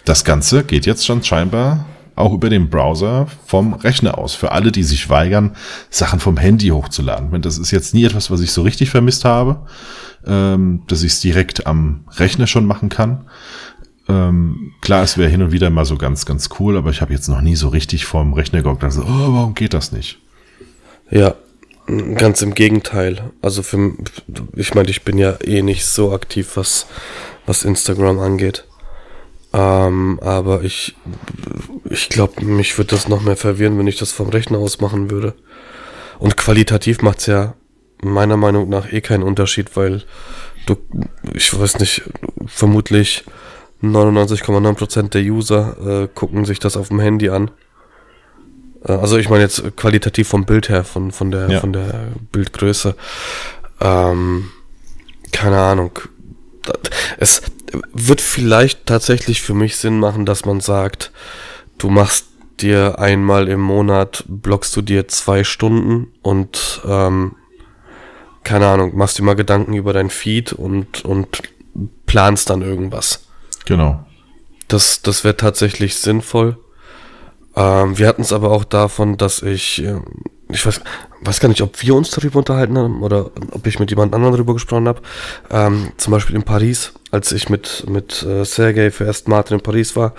das 0.05 0.25
Ganze 0.25 0.63
geht 0.63 0.87
jetzt 0.87 1.05
schon 1.05 1.25
scheinbar 1.25 1.87
auch 2.17 2.33
über 2.33 2.51
den 2.51 2.69
Browser 2.71 3.29
vom 3.45 3.75
Rechner 3.75 4.19
aus. 4.19 4.35
Für 4.35 4.53
alle, 4.53 4.73
die 4.73 4.83
sich 4.83 5.09
weigern, 5.09 5.55
Sachen 5.91 6.19
vom 6.19 6.37
Handy 6.37 6.69
hochzuladen. 6.69 7.41
Das 7.43 7.59
ist 7.59 7.71
jetzt 7.71 7.95
nie 7.95 8.05
etwas, 8.05 8.31
was 8.31 8.41
ich 8.41 8.51
so 8.51 8.63
richtig 8.63 8.91
vermisst 8.91 9.25
habe, 9.25 9.61
ähm, 10.27 10.83
dass 10.89 11.03
ich 11.03 11.13
es 11.13 11.21
direkt 11.21 11.67
am 11.67 12.05
Rechner 12.17 12.47
schon 12.47 12.65
machen 12.65 12.89
kann. 12.89 13.27
Ähm, 14.09 14.73
klar, 14.81 15.03
es 15.03 15.19
wäre 15.19 15.29
hin 15.29 15.43
und 15.43 15.53
wieder 15.53 15.69
mal 15.69 15.85
so 15.85 15.97
ganz, 15.97 16.27
ganz 16.27 16.49
cool, 16.59 16.77
aber 16.77 16.91
ich 16.91 17.01
habe 17.01 17.13
jetzt 17.13 17.29
noch 17.29 17.41
nie 17.41 17.57
so 17.57 17.69
richtig 17.69 18.07
vorm 18.07 18.33
Rechner 18.33 18.63
gehockt 18.63 18.81
gesagt, 18.81 19.09
oh, 19.09 19.35
warum 19.35 19.55
geht 19.55 19.75
das 19.75 19.93
nicht? 19.93 20.19
Ja, 21.11 21.35
ganz 22.15 22.41
im 22.43 22.55
Gegenteil. 22.55 23.31
Also 23.43 23.63
für, 23.63 23.93
ich 24.55 24.75
meine, 24.75 24.91
ich 24.91 25.03
bin 25.03 25.19
ja 25.19 25.37
eh 25.43 25.63
nicht 25.63 25.85
so 25.85 26.13
aktiv, 26.13 26.53
was, 26.57 26.87
was 27.47 27.65
Instagram 27.65 28.19
angeht. 28.19 28.66
Ähm, 29.53 30.19
aber 30.23 30.63
ich, 30.63 30.97
ich 31.89 32.09
glaube, 32.09 32.45
mich 32.45 32.77
würde 32.77 32.91
das 32.91 33.09
noch 33.09 33.23
mehr 33.23 33.37
verwirren, 33.37 33.79
wenn 33.79 33.87
ich 33.87 33.99
das 33.99 34.13
vom 34.13 34.29
Rechner 34.29 34.59
aus 34.59 34.81
machen 34.81 35.11
würde. 35.11 35.35
Und 36.19 36.37
qualitativ 36.37 37.03
macht 37.03 37.19
es 37.19 37.27
ja 37.27 37.55
meiner 38.03 38.37
Meinung 38.37 38.69
nach 38.69 38.93
eh 38.93 39.01
keinen 39.01 39.23
Unterschied, 39.23 39.77
weil 39.77 40.03
du, 40.67 40.77
ich 41.35 41.59
weiß 41.59 41.79
nicht, 41.79 42.03
vermutlich 42.47 43.25
99,9% 43.83 45.11
der 45.11 45.23
User 45.23 46.05
äh, 46.05 46.09
gucken 46.13 46.45
sich 46.45 46.59
das 46.59 46.77
auf 46.77 46.89
dem 46.89 47.01
Handy 47.01 47.29
an. 47.29 47.51
Äh, 48.85 48.93
also 48.93 49.17
ich 49.17 49.29
meine 49.29 49.43
jetzt 49.43 49.77
qualitativ 49.77 50.29
vom 50.29 50.45
Bild 50.45 50.69
her, 50.69 50.85
von, 50.85 51.13
von, 51.13 51.31
der, 51.31 51.49
ja. 51.51 51.61
von 51.61 51.73
der 51.73 52.09
Bildgröße. 52.33 52.95
Ähm, 53.81 54.51
keine 55.33 55.59
Ahnung. 55.59 55.99
Es 57.19 57.43
wird 57.93 58.21
vielleicht 58.21 58.87
tatsächlich 58.87 59.43
für 59.43 59.55
mich 59.55 59.77
Sinn 59.77 59.99
machen, 59.99 60.27
dass 60.27 60.45
man 60.45 60.61
sagt, 60.61 61.11
du 61.79 61.89
machst 61.89 62.27
dir 62.61 62.99
einmal 62.99 63.49
im 63.49 63.61
Monat, 63.61 64.25
blockst 64.29 64.75
du 64.77 64.83
dir 64.83 65.09
zwei 65.09 65.45
Stunden 65.45 66.13
und 66.23 66.81
ähm, 66.87 67.37
keine 68.45 68.69
Ahnung, 68.69 68.97
machst 68.97 69.19
dir 69.19 69.25
mal 69.25 69.35
Gedanken 69.35 69.75
über 69.75 69.93
dein 69.93 70.09
Feed 70.09 70.53
und, 70.53 71.05
und 71.05 71.43
planst 72.07 72.49
dann 72.49 72.63
irgendwas. 72.63 73.27
Genau. 73.67 74.07
Das, 74.69 75.03
das 75.03 75.25
wäre 75.25 75.37
tatsächlich 75.37 75.97
sinnvoll. 75.97 76.57
Ähm, 77.57 77.99
wir 77.99 78.07
hatten 78.07 78.23
es 78.23 78.33
aber 78.33 78.51
auch 78.51 78.65
davon, 78.65 79.17
dass 79.17 79.43
ich, 79.43 79.83
äh, 79.85 80.01
ich 80.49 80.65
weiß, 80.65 80.81
weiß 81.23 81.41
gar 81.41 81.49
nicht, 81.49 81.63
ob 81.63 81.83
wir 81.83 81.95
uns 81.95 82.11
darüber 82.11 82.39
unterhalten 82.39 82.79
haben 82.79 83.03
oder 83.03 83.31
ob 83.51 83.67
ich 83.67 83.79
mit 83.79 83.91
jemand 83.91 84.15
anderem 84.15 84.35
darüber 84.35 84.55
gesprochen 84.55 84.89
habe. 84.89 85.03
Ähm, 85.51 85.89
zum 85.97 86.13
Beispiel 86.13 86.37
in 86.37 86.43
Paris, 86.43 86.93
als 87.17 87.33
ich 87.33 87.49
mit, 87.49 87.85
mit 87.89 88.23
äh, 88.23 88.45
Sergei 88.45 88.91
für 88.91 89.09
Aston 89.09 89.31
Martin 89.31 89.57
in 89.57 89.63
Paris 89.63 89.97
war, 89.97 90.13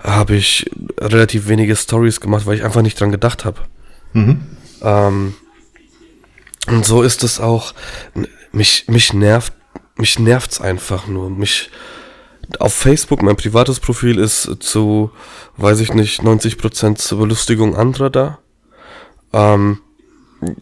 habe 0.00 0.36
ich 0.36 0.70
relativ 1.00 1.48
wenige 1.48 1.74
Stories 1.74 2.20
gemacht, 2.20 2.46
weil 2.46 2.56
ich 2.56 2.64
einfach 2.64 2.82
nicht 2.82 3.00
dran 3.00 3.10
gedacht 3.10 3.44
habe. 3.44 3.60
Mhm. 4.12 4.42
Ähm, 4.80 5.34
und 6.68 6.86
so 6.86 7.02
ist 7.02 7.24
es 7.24 7.40
auch, 7.40 7.74
mich, 8.52 8.86
mich 8.86 9.12
nervt, 9.12 9.52
mich 9.96 10.20
nervt's 10.20 10.60
einfach 10.60 11.08
nur. 11.08 11.30
Mich, 11.30 11.70
auf 12.60 12.74
Facebook, 12.74 13.22
mein 13.22 13.36
privates 13.36 13.80
Profil 13.80 14.20
ist 14.20 14.48
zu, 14.60 15.10
weiß 15.56 15.80
ich 15.80 15.94
nicht, 15.94 16.22
90% 16.22 16.94
zur 16.94 17.18
Belustigung 17.18 17.74
anderer 17.74 18.10
da. 18.10 18.38
Ähm, 19.32 19.80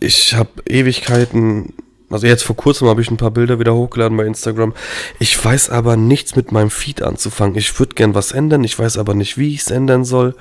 ich 0.00 0.34
habe 0.34 0.62
Ewigkeiten, 0.66 1.74
also 2.14 2.28
jetzt 2.28 2.44
vor 2.44 2.54
kurzem 2.54 2.86
habe 2.88 3.02
ich 3.02 3.10
ein 3.10 3.16
paar 3.16 3.32
Bilder 3.32 3.58
wieder 3.58 3.74
hochgeladen 3.74 4.16
bei 4.16 4.24
Instagram. 4.24 4.72
Ich 5.18 5.44
weiß 5.44 5.68
aber 5.68 5.96
nichts 5.96 6.36
mit 6.36 6.52
meinem 6.52 6.70
Feed 6.70 7.02
anzufangen. 7.02 7.56
Ich 7.56 7.76
würde 7.78 7.96
gern 7.96 8.14
was 8.14 8.30
ändern, 8.30 8.62
ich 8.62 8.78
weiß 8.78 8.98
aber 8.98 9.14
nicht, 9.14 9.36
wie 9.36 9.52
ich 9.52 9.62
es 9.62 9.70
ändern 9.72 10.04
soll. 10.04 10.36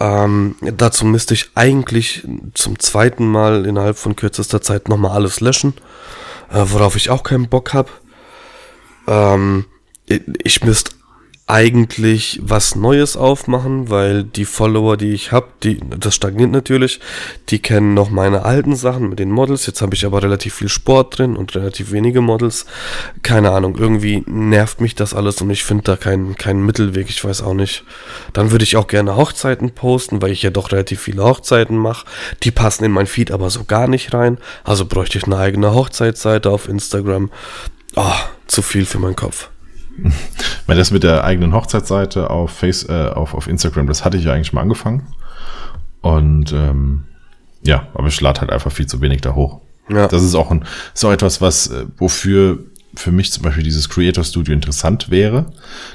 Ähm, 0.00 0.56
dazu 0.60 1.06
müsste 1.06 1.34
ich 1.34 1.50
eigentlich 1.54 2.26
zum 2.54 2.80
zweiten 2.80 3.26
Mal 3.26 3.66
innerhalb 3.66 3.96
von 3.96 4.16
kürzester 4.16 4.60
Zeit 4.60 4.88
nochmal 4.88 5.12
alles 5.12 5.40
löschen, 5.40 5.74
äh, 6.50 6.64
worauf 6.64 6.96
ich 6.96 7.08
auch 7.08 7.22
keinen 7.22 7.48
Bock 7.48 7.72
habe. 7.72 7.88
Ähm, 9.06 9.66
ich 10.06 10.64
müsste 10.64 10.95
eigentlich 11.48 12.40
was 12.42 12.74
Neues 12.74 13.16
aufmachen, 13.16 13.88
weil 13.88 14.24
die 14.24 14.44
Follower, 14.44 14.96
die 14.96 15.12
ich 15.12 15.30
habe, 15.30 15.46
die 15.62 15.78
das 15.96 16.16
stagniert 16.16 16.50
natürlich, 16.50 16.98
die 17.50 17.60
kennen 17.60 17.94
noch 17.94 18.10
meine 18.10 18.44
alten 18.44 18.74
Sachen 18.74 19.08
mit 19.10 19.20
den 19.20 19.30
Models. 19.30 19.64
Jetzt 19.66 19.80
habe 19.80 19.94
ich 19.94 20.04
aber 20.04 20.24
relativ 20.24 20.54
viel 20.54 20.68
Sport 20.68 21.18
drin 21.18 21.36
und 21.36 21.54
relativ 21.54 21.92
wenige 21.92 22.20
Models. 22.20 22.66
Keine 23.22 23.52
Ahnung, 23.52 23.76
irgendwie 23.78 24.24
nervt 24.26 24.80
mich 24.80 24.96
das 24.96 25.14
alles 25.14 25.40
und 25.40 25.50
ich 25.50 25.62
finde 25.62 25.84
da 25.84 25.96
keinen 25.96 26.34
keinen 26.34 26.66
Mittelweg. 26.66 27.08
Ich 27.08 27.24
weiß 27.24 27.42
auch 27.42 27.54
nicht. 27.54 27.84
Dann 28.32 28.50
würde 28.50 28.64
ich 28.64 28.76
auch 28.76 28.88
gerne 28.88 29.14
Hochzeiten 29.14 29.70
posten, 29.70 30.20
weil 30.22 30.32
ich 30.32 30.42
ja 30.42 30.50
doch 30.50 30.72
relativ 30.72 31.02
viele 31.02 31.22
Hochzeiten 31.22 31.76
mache. 31.76 32.06
Die 32.42 32.50
passen 32.50 32.82
in 32.82 32.90
mein 32.90 33.06
Feed 33.06 33.30
aber 33.30 33.50
so 33.50 33.62
gar 33.62 33.86
nicht 33.86 34.12
rein. 34.12 34.38
Also 34.64 34.84
bräuchte 34.84 35.18
ich 35.18 35.24
eine 35.24 35.36
eigene 35.36 35.72
Hochzeitsseite 35.72 36.50
auf 36.50 36.68
Instagram. 36.68 37.30
Oh, 37.94 38.14
zu 38.48 38.62
viel 38.62 38.84
für 38.84 38.98
meinen 38.98 39.16
Kopf. 39.16 39.48
Weil 40.66 40.76
das 40.76 40.90
mit 40.90 41.02
der 41.02 41.24
eigenen 41.24 41.52
Hochzeitsseite 41.52 42.30
auf, 42.30 42.50
Face, 42.50 42.88
äh, 42.88 43.10
auf, 43.14 43.34
auf 43.34 43.46
Instagram, 43.46 43.86
das 43.86 44.04
hatte 44.04 44.16
ich 44.16 44.24
ja 44.24 44.32
eigentlich 44.32 44.52
mal 44.52 44.62
angefangen. 44.62 45.06
Und 46.00 46.52
ähm, 46.52 47.04
ja, 47.62 47.88
aber 47.94 48.08
ich 48.08 48.20
lade 48.20 48.40
halt 48.40 48.50
einfach 48.50 48.72
viel 48.72 48.86
zu 48.86 49.00
wenig 49.00 49.20
da 49.20 49.34
hoch. 49.34 49.60
Ja. 49.88 50.08
Das 50.08 50.22
ist 50.22 50.34
auch, 50.34 50.50
ein, 50.50 50.64
auch 51.02 51.12
etwas, 51.12 51.40
was, 51.40 51.68
äh, 51.68 51.86
wofür 51.98 52.58
für 52.94 53.12
mich 53.12 53.32
zum 53.32 53.42
Beispiel 53.42 53.62
dieses 53.62 53.88
Creator 53.88 54.24
Studio 54.24 54.54
interessant 54.54 55.10
wäre, 55.10 55.46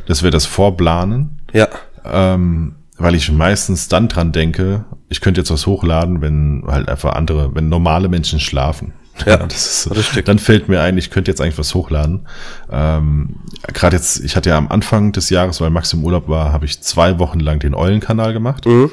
dass 0.05 0.23
wir 0.23 0.31
das 0.31 0.45
vorplanen. 0.45 1.41
Ja. 1.53 1.67
Ähm, 2.05 2.75
weil 2.97 3.15
ich 3.15 3.31
meistens 3.31 3.87
dann 3.87 4.07
dran 4.07 4.31
denke, 4.31 4.85
ich 5.09 5.21
könnte 5.21 5.41
jetzt 5.41 5.49
was 5.49 5.65
hochladen, 5.65 6.21
wenn 6.21 6.63
halt 6.67 6.87
einfach 6.87 7.13
andere, 7.13 7.55
wenn 7.55 7.67
normale 7.67 8.09
Menschen 8.09 8.39
schlafen. 8.39 8.93
Ja, 9.25 9.37
das 9.47 9.85
ist, 9.85 9.95
richtig. 9.95 10.25
Dann 10.25 10.39
fällt 10.39 10.67
mir 10.69 10.81
ein, 10.81 10.97
ich 10.97 11.09
könnte 11.09 11.31
jetzt 11.31 11.41
eigentlich 11.41 11.57
was 11.57 11.73
hochladen. 11.73 12.27
Ähm, 12.71 13.37
Gerade 13.73 13.95
jetzt, 13.95 14.19
ich 14.19 14.35
hatte 14.35 14.49
ja 14.49 14.57
am 14.57 14.69
Anfang 14.69 15.11
des 15.11 15.29
Jahres, 15.29 15.61
weil 15.61 15.69
Max 15.69 15.93
im 15.93 16.03
Urlaub 16.03 16.27
war, 16.27 16.51
habe 16.51 16.65
ich 16.65 16.81
zwei 16.81 17.19
Wochen 17.19 17.39
lang 17.39 17.59
den 17.59 17.73
Eulenkanal 17.73 18.33
gemacht. 18.33 18.65
Mhm. 18.65 18.91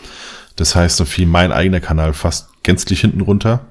Das 0.56 0.75
heißt, 0.75 0.99
da 0.99 1.04
fiel 1.04 1.26
mein 1.26 1.52
eigener 1.52 1.80
Kanal 1.80 2.12
fast 2.12 2.49
gänzlich 2.62 3.00
hinten 3.00 3.20
runter 3.20 3.66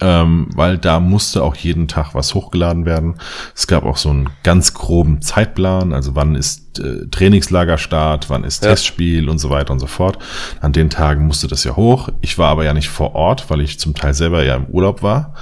ähm, 0.00 0.48
weil 0.54 0.78
da 0.78 1.00
musste 1.00 1.42
auch 1.42 1.54
jeden 1.56 1.88
Tag 1.88 2.14
was 2.14 2.34
hochgeladen 2.34 2.86
werden. 2.86 3.16
Es 3.54 3.66
gab 3.66 3.84
auch 3.84 3.96
so 3.96 4.10
einen 4.10 4.30
ganz 4.42 4.74
groben 4.74 5.20
Zeitplan, 5.20 5.92
also 5.92 6.14
wann 6.14 6.34
ist 6.34 6.78
äh, 6.78 7.06
Trainingslagerstart, 7.10 8.30
wann 8.30 8.44
ist 8.44 8.64
ja. 8.64 8.70
Testspiel 8.70 9.28
und 9.28 9.38
so 9.38 9.50
weiter 9.50 9.72
und 9.72 9.80
so 9.80 9.86
fort. 9.86 10.18
An 10.60 10.72
den 10.72 10.90
Tagen 10.90 11.26
musste 11.26 11.48
das 11.48 11.64
ja 11.64 11.76
hoch. 11.76 12.08
Ich 12.20 12.38
war 12.38 12.50
aber 12.50 12.64
ja 12.64 12.72
nicht 12.72 12.88
vor 12.88 13.14
Ort, 13.14 13.50
weil 13.50 13.60
ich 13.60 13.78
zum 13.78 13.94
Teil 13.94 14.14
selber 14.14 14.44
ja 14.44 14.56
im 14.56 14.66
Urlaub 14.66 15.02
war. 15.02 15.34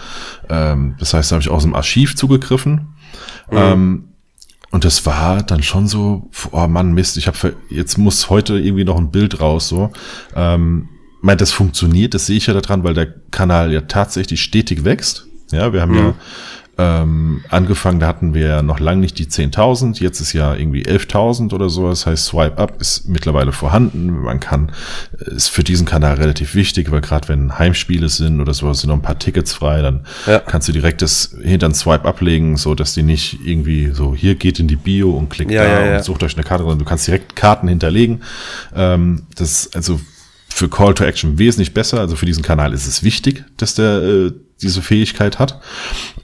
Ähm, 0.48 0.96
das 0.98 1.14
heißt, 1.14 1.30
da 1.30 1.34
habe 1.34 1.42
ich 1.42 1.50
aus 1.50 1.62
dem 1.62 1.74
Archiv 1.74 2.16
zugegriffen. 2.16 2.94
Mhm. 3.50 3.56
Ähm, 3.56 4.04
und 4.72 4.86
das 4.86 5.04
war 5.04 5.42
dann 5.42 5.62
schon 5.62 5.86
so, 5.86 6.30
oh 6.50 6.66
Mann, 6.66 6.92
Mist, 6.92 7.18
ich 7.18 7.26
habe 7.26 7.54
jetzt 7.68 7.98
muss 7.98 8.30
heute 8.30 8.58
irgendwie 8.58 8.84
noch 8.84 8.96
ein 8.96 9.10
Bild 9.10 9.38
raus, 9.38 9.68
so. 9.68 9.90
Ähm, 10.34 10.88
meint, 11.22 11.40
das 11.40 11.52
funktioniert, 11.52 12.14
das 12.14 12.26
sehe 12.26 12.36
ich 12.36 12.46
ja 12.46 12.54
daran, 12.54 12.84
weil 12.84 12.94
der 12.94 13.06
Kanal 13.30 13.72
ja 13.72 13.80
tatsächlich 13.82 14.42
stetig 14.42 14.84
wächst. 14.84 15.26
Ja, 15.50 15.72
wir 15.72 15.80
haben 15.80 15.92
mhm. 15.92 15.98
ja 15.98 16.14
ähm, 16.78 17.44
angefangen, 17.50 18.00
da 18.00 18.06
hatten 18.06 18.32
wir 18.32 18.46
ja 18.46 18.62
noch 18.62 18.80
lange 18.80 19.02
nicht 19.02 19.18
die 19.18 19.26
10.000, 19.26 20.02
jetzt 20.02 20.20
ist 20.20 20.32
ja 20.32 20.54
irgendwie 20.54 20.84
11.000 20.84 21.52
oder 21.52 21.68
so. 21.68 21.88
Das 21.88 22.06
heißt, 22.06 22.24
Swipe 22.24 22.56
Up 22.56 22.80
ist 22.80 23.08
mittlerweile 23.08 23.52
vorhanden. 23.52 24.22
Man 24.22 24.40
kann, 24.40 24.72
ist 25.18 25.48
für 25.48 25.62
diesen 25.62 25.84
Kanal 25.84 26.14
relativ 26.14 26.54
wichtig, 26.54 26.90
weil 26.90 27.02
gerade 27.02 27.28
wenn 27.28 27.58
Heimspiele 27.58 28.08
sind 28.08 28.40
oder 28.40 28.54
so, 28.54 28.72
sind 28.72 28.88
noch 28.88 28.96
ein 28.96 29.02
paar 29.02 29.18
Tickets 29.18 29.52
frei, 29.52 29.82
dann 29.82 30.06
ja. 30.26 30.38
kannst 30.38 30.66
du 30.68 30.72
direkt 30.72 31.02
das 31.02 31.36
hinter 31.42 31.66
ein 31.66 31.74
Swipe 31.74 32.06
ablegen, 32.08 32.56
so 32.56 32.74
dass 32.74 32.94
die 32.94 33.02
nicht 33.02 33.38
irgendwie 33.44 33.90
so, 33.92 34.14
hier 34.14 34.34
geht 34.34 34.58
in 34.58 34.66
die 34.66 34.76
Bio 34.76 35.10
und 35.10 35.28
klickt 35.28 35.50
ja, 35.50 35.64
da 35.64 35.86
ja, 35.86 35.96
und 35.98 36.04
sucht 36.04 36.22
euch 36.22 36.36
eine 36.36 36.44
Karte, 36.44 36.62
sondern 36.62 36.78
du 36.78 36.86
kannst 36.86 37.06
direkt 37.06 37.36
Karten 37.36 37.68
hinterlegen. 37.68 38.22
Ähm, 38.74 39.26
das, 39.36 39.70
also 39.74 40.00
für 40.52 40.68
Call 40.68 40.94
to 40.94 41.04
Action 41.04 41.38
wesentlich 41.38 41.74
besser. 41.74 42.00
Also 42.00 42.16
für 42.16 42.26
diesen 42.26 42.42
Kanal 42.42 42.72
ist 42.72 42.86
es 42.86 43.02
wichtig, 43.02 43.44
dass 43.56 43.74
der 43.74 44.02
äh, 44.02 44.32
diese 44.60 44.82
Fähigkeit 44.82 45.38
hat. 45.38 45.60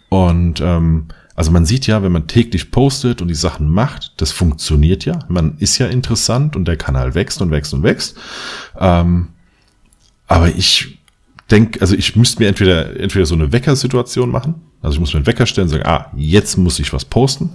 Und 0.08 0.60
ähm, 0.60 1.06
also 1.34 1.50
man 1.50 1.66
sieht 1.66 1.86
ja, 1.86 2.02
wenn 2.02 2.12
man 2.12 2.26
täglich 2.26 2.70
postet 2.70 3.22
und 3.22 3.28
die 3.28 3.34
Sachen 3.34 3.68
macht, 3.68 4.14
das 4.16 4.32
funktioniert 4.32 5.04
ja. 5.04 5.20
Man 5.28 5.56
ist 5.58 5.78
ja 5.78 5.86
interessant 5.86 6.56
und 6.56 6.66
der 6.66 6.76
Kanal 6.76 7.14
wächst 7.14 7.40
und 7.40 7.50
wächst 7.50 7.72
und 7.74 7.82
wächst. 7.82 8.16
Ähm, 8.78 9.28
Aber 10.26 10.48
ich 10.48 10.98
denke, 11.50 11.80
also 11.80 11.94
ich 11.94 12.14
müsste 12.14 12.42
mir 12.42 12.48
entweder, 12.48 13.00
entweder 13.00 13.24
so 13.24 13.34
eine 13.34 13.52
Weckersituation 13.52 14.30
machen. 14.30 14.56
Also 14.82 14.94
ich 14.94 15.00
muss 15.00 15.12
mir 15.12 15.18
einen 15.18 15.26
Wecker 15.26 15.46
stellen 15.46 15.68
und 15.68 15.72
sagen, 15.72 15.86
ah, 15.86 16.12
jetzt 16.14 16.56
muss 16.58 16.78
ich 16.78 16.92
was 16.92 17.04
posten. 17.04 17.50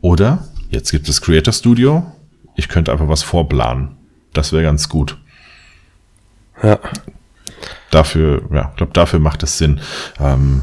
Oder 0.00 0.48
jetzt 0.70 0.90
gibt 0.90 1.08
es 1.08 1.20
Creator 1.20 1.52
Studio. 1.52 2.12
Ich 2.56 2.68
könnte 2.68 2.92
einfach 2.92 3.08
was 3.08 3.22
vorplanen. 3.22 3.96
Das 4.32 4.52
wäre 4.52 4.64
ganz 4.64 4.88
gut. 4.88 5.16
Ja. 6.62 6.78
Dafür, 7.90 8.42
ja, 8.52 8.68
ich 8.70 8.76
glaube, 8.76 8.92
dafür 8.92 9.18
macht 9.18 9.42
es 9.42 9.58
Sinn. 9.58 9.80
Ähm, 10.20 10.62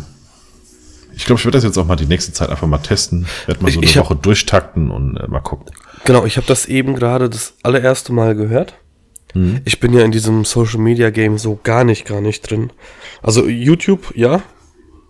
ich 1.16 1.26
glaube, 1.26 1.40
ich 1.40 1.46
werde 1.46 1.58
das 1.58 1.64
jetzt 1.64 1.78
auch 1.78 1.86
mal 1.86 1.96
die 1.96 2.06
nächste 2.06 2.34
Zeit 2.34 2.50
einfach 2.50 2.68
mal 2.68 2.78
testen. 2.78 3.26
Werde 3.46 3.64
mal 3.64 3.72
so 3.72 3.80
eine 3.80 3.90
hab- 3.90 4.06
Woche 4.06 4.16
durchtakten 4.16 4.92
und 4.92 5.18
äh, 5.18 5.28
mal 5.28 5.40
gucken. 5.40 5.74
Genau, 6.04 6.26
ich 6.26 6.38
habe 6.38 6.46
das 6.46 6.66
eben 6.68 6.96
gerade 6.96 7.30
das 7.30 7.54
allererste 7.64 8.14
Mal 8.14 8.36
gehört. 8.36 8.76
Mhm. 9.34 9.62
Ich 9.66 9.80
bin 9.80 9.94
ja 9.94 10.04
in 10.04 10.12
diesem 10.12 10.46
Social 10.46 10.80
Media 10.80 11.10
Game 11.10 11.38
so 11.38 11.60
gar 11.64 11.84
nicht, 11.84 12.06
gar 12.06 12.22
nicht 12.22 12.50
drin. 12.50 12.72
Also 13.24 13.48
YouTube, 13.48 14.16
ja. 14.16 14.42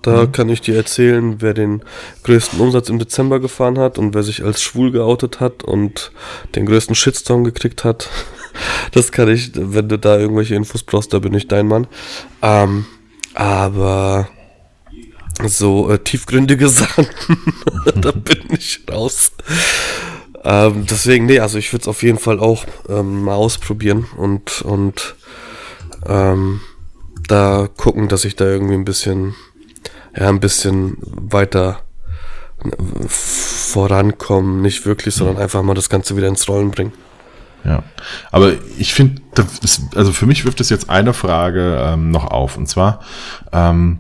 Da 0.02 0.28
kann 0.28 0.50
ich 0.50 0.62
dir 0.62 0.76
erzählen, 0.76 1.42
wer 1.42 1.56
den 1.56 1.82
größten 2.26 2.60
Umsatz 2.60 2.90
im 2.90 3.00
Dezember 3.00 3.40
gefahren 3.40 3.80
hat 3.80 3.98
und 3.98 4.14
wer 4.14 4.22
sich 4.22 4.44
als 4.44 4.62
schwul 4.62 4.92
geoutet 4.92 5.40
hat 5.40 5.64
und 5.64 6.12
den 6.54 6.68
größten 6.68 6.94
Shitstorm 6.94 7.44
gekriegt 7.44 7.84
hat. 7.84 8.08
Das 8.92 9.12
kann 9.12 9.30
ich, 9.30 9.52
wenn 9.54 9.90
du 9.90 9.98
da 9.98 10.18
irgendwelche 10.18 10.56
Infos 10.56 10.84
brauchst, 10.84 11.14
da 11.14 11.20
bin 11.20 11.34
ich 11.34 11.48
dein 11.48 11.68
Mann. 11.68 11.88
Ähm, 12.42 12.86
aber 13.34 14.30
so 15.46 15.92
äh, 15.92 16.00
tiefgründige 16.00 16.70
Sachen, 16.70 17.08
da 17.96 18.12
bin 18.12 18.44
ich 18.52 18.82
raus. 18.92 19.32
Ähm, 20.44 20.86
deswegen, 20.90 21.26
nee, 21.26 21.40
also 21.40 21.58
ich 21.58 21.74
würde 21.74 21.82
es 21.84 21.88
auf 21.88 22.04
jeden 22.04 22.20
Fall 22.20 22.40
auch 22.40 22.66
ähm, 22.88 23.24
mal 23.24 23.34
ausprobieren 23.34 24.06
und, 24.16 24.62
und 24.62 25.16
ähm, 26.06 26.62
da 27.28 27.68
gucken, 27.76 28.08
dass 28.08 28.26
ich 28.26 28.36
da 28.36 28.46
irgendwie 28.46 28.76
ein 28.76 28.86
bisschen, 28.86 29.36
ja, 30.16 30.30
ein 30.30 30.40
bisschen 30.40 30.98
weiter 31.02 31.82
äh, 32.64 32.70
vorankomme. 33.08 34.62
Nicht 34.62 34.86
wirklich, 34.86 35.16
sondern 35.16 35.38
einfach 35.38 35.64
mal 35.64 35.74
das 35.74 35.90
Ganze 35.90 36.16
wieder 36.16 36.28
ins 36.28 36.48
Rollen 36.48 36.72
bringen. 36.72 36.94
Ja, 37.66 37.84
aber 38.32 38.54
ich 38.78 38.94
finde, 38.94 39.22
also 39.96 40.12
für 40.12 40.28
mich 40.28 40.46
wirft 40.46 40.62
es 40.62 40.70
jetzt 40.70 40.90
eine 40.90 41.14
Frage 41.14 41.80
ähm, 41.82 42.12
noch 42.12 42.26
auf. 42.26 42.58
Und 42.58 42.68
zwar, 42.68 43.00
ähm, 43.52 44.00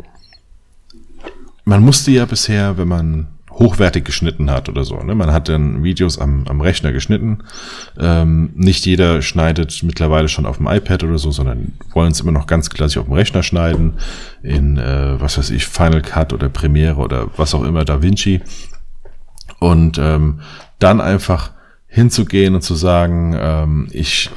man 1.64 1.82
musste 1.82 2.12
ja 2.12 2.26
bisher, 2.26 2.78
wenn 2.78 2.88
man 2.88 3.28
hochwertig 3.50 4.04
geschnitten 4.04 4.52
hat 4.52 4.68
oder 4.70 4.84
so, 4.84 4.98
ne? 4.98 5.16
man 5.16 5.32
hat 5.32 5.48
dann 5.48 5.84
Videos 5.84 6.20
am, 6.20 6.46
am 6.48 6.62
Rechner 6.62 6.92
geschnitten. 6.92 7.40
Ähm, 7.98 8.52
nicht 8.54 8.86
jeder 8.86 9.22
schneidet 9.22 9.82
mittlerweile 9.82 10.28
schon 10.28 10.46
auf 10.46 10.58
dem 10.58 10.68
iPad 10.68 11.06
oder 11.06 11.18
so, 11.18 11.32
sondern 11.32 11.74
wollen 11.94 12.12
es 12.12 12.20
immer 12.20 12.34
noch 12.34 12.48
ganz 12.48 12.70
klassisch 12.70 12.98
auf 12.98 13.06
dem 13.06 13.14
Rechner 13.14 13.44
schneiden. 13.44 13.94
In, 14.44 14.78
äh, 14.78 15.20
was 15.20 15.38
weiß 15.38 15.52
ich, 15.52 15.66
Final 15.66 16.02
Cut 16.02 16.34
oder 16.34 16.50
Premiere 16.50 16.98
oder 16.98 17.30
was 17.38 17.56
auch 17.56 17.64
immer, 17.64 17.86
DaVinci. 17.86 18.42
Und 19.60 19.98
ähm, 19.98 20.42
dann 20.80 21.00
einfach 21.00 21.55
hinzugehen 21.96 22.54
und 22.56 22.62
zu 22.62 22.76
sagen, 22.76 23.36
ähm, 23.40 23.88
ich, 23.92 24.30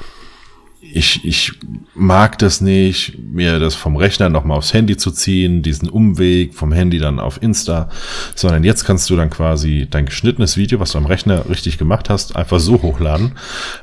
ich, 0.81 1.25
ich 1.25 1.53
mag 1.95 2.38
das 2.38 2.61
nicht, 2.61 3.19
mir 3.19 3.59
das 3.59 3.75
vom 3.75 3.97
Rechner 3.97 4.29
nochmal 4.31 4.57
aufs 4.57 4.73
Handy 4.73 4.97
zu 4.97 5.11
ziehen, 5.11 5.62
diesen 5.62 5.88
Umweg 5.91 6.55
vom 6.55 6.73
Handy 6.73 6.99
dann 6.99 7.19
auf 7.19 7.43
Insta, 7.43 7.91
sondern 8.35 8.62
jetzt 8.65 8.85
kannst 8.85 9.11
du 9.11 9.17
dann 9.17 9.29
quasi 9.29 9.87
dein 9.91 10.07
geschnittenes 10.07 10.57
Video, 10.57 10.79
was 10.81 10.93
du 10.93 10.99
am 10.99 11.07
Rechner 11.07 11.50
richtig 11.50 11.77
gemacht 11.79 12.09
hast, 12.09 12.37
einfach 12.37 12.61
so 12.61 12.81
hochladen. 12.81 13.33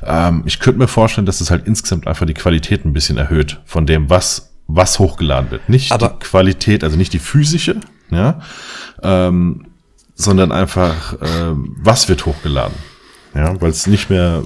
Ähm, 0.02 0.42
ich 0.46 0.58
könnte 0.58 0.78
mir 0.80 0.88
vorstellen, 0.88 1.26
dass 1.26 1.40
es 1.40 1.50
halt 1.50 1.66
insgesamt 1.66 2.06
einfach 2.08 2.26
die 2.26 2.34
Qualität 2.34 2.84
ein 2.84 2.92
bisschen 2.94 3.18
erhöht 3.18 3.60
von 3.66 3.86
dem, 3.86 4.08
was, 4.10 4.54
was 4.66 4.98
hochgeladen 4.98 5.50
wird. 5.50 5.68
Nicht 5.68 5.92
Aber- 5.92 6.16
die 6.18 6.26
Qualität, 6.26 6.82
also 6.82 6.96
nicht 6.96 7.12
die 7.12 7.18
physische, 7.20 7.76
ja, 8.10 8.40
ähm, 9.02 9.66
sondern 10.14 10.50
einfach, 10.50 11.14
ähm, 11.20 11.76
was 11.78 12.08
wird 12.08 12.24
hochgeladen. 12.24 12.74
Ja, 13.36 13.60
weil 13.60 13.70
es 13.70 13.86
nicht 13.86 14.08
mehr, 14.10 14.42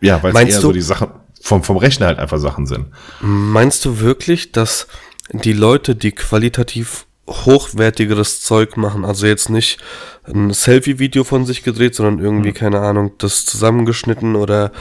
ja, 0.00 0.22
weil 0.22 0.32
es 0.34 0.40
eher 0.50 0.56
du- 0.56 0.62
so 0.62 0.72
die 0.72 0.80
Sachen 0.82 1.08
vom, 1.40 1.62
vom 1.62 1.76
Rechner 1.76 2.06
halt 2.06 2.18
einfach 2.18 2.38
Sachen 2.38 2.66
sind. 2.66 2.86
Meinst 3.20 3.84
du 3.84 4.00
wirklich, 4.00 4.52
dass 4.52 4.86
die 5.32 5.52
Leute, 5.52 5.96
die 5.96 6.12
qualitativ 6.12 7.06
hochwertigeres 7.28 8.42
Zeug 8.42 8.76
machen, 8.76 9.04
also 9.04 9.26
jetzt 9.26 9.48
nicht 9.48 9.78
ein 10.24 10.52
Selfie-Video 10.52 11.24
von 11.24 11.46
sich 11.46 11.62
gedreht, 11.62 11.94
sondern 11.94 12.24
irgendwie, 12.24 12.52
keine 12.52 12.80
Ahnung, 12.80 13.12
das 13.18 13.44
zusammengeschnitten 13.44 14.36
oder 14.36 14.72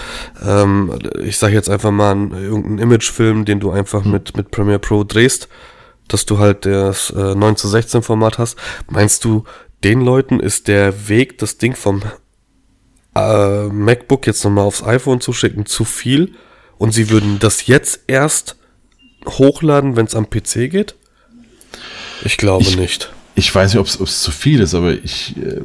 ähm, 0.45 0.91
ich 1.23 1.37
sage 1.37 1.53
jetzt 1.53 1.69
einfach 1.69 1.91
mal 1.91 2.11
einen, 2.11 2.31
irgendeinen 2.33 2.79
Imagefilm, 2.79 3.45
den 3.45 3.59
du 3.59 3.71
einfach 3.71 4.03
mit, 4.03 4.35
mit 4.35 4.51
Premiere 4.51 4.79
Pro 4.79 5.03
drehst, 5.03 5.47
dass 6.07 6.25
du 6.25 6.39
halt 6.39 6.65
das 6.65 7.11
äh, 7.11 7.35
9 7.35 7.55
zu 7.55 7.67
16 7.67 8.01
Format 8.01 8.37
hast. 8.37 8.57
Meinst 8.89 9.23
du, 9.23 9.43
den 9.83 10.01
Leuten 10.01 10.39
ist 10.39 10.67
der 10.67 11.07
Weg, 11.09 11.37
das 11.37 11.57
Ding 11.57 11.75
vom 11.75 12.01
äh, 13.15 13.63
MacBook 13.67 14.27
jetzt 14.27 14.43
nochmal 14.43 14.65
aufs 14.65 14.83
iPhone 14.83 15.21
zu 15.21 15.33
schicken, 15.33 15.65
zu 15.65 15.83
viel 15.85 16.33
und 16.77 16.93
sie 16.93 17.09
würden 17.09 17.39
das 17.39 17.67
jetzt 17.67 18.01
erst 18.07 18.55
hochladen, 19.27 19.95
wenn 19.95 20.05
es 20.05 20.15
am 20.15 20.29
PC 20.29 20.69
geht? 20.69 20.95
Ich 22.23 22.37
glaube 22.37 22.63
Ich- 22.63 22.77
nicht. 22.77 23.11
Ich 23.33 23.53
weiß 23.55 23.73
nicht, 23.73 23.79
ob 23.79 23.87
es 24.05 24.21
zu 24.21 24.29
viel 24.31 24.59
ist, 24.59 24.73
aber 24.75 24.91
ich 24.91 25.35
äh, 25.37 25.61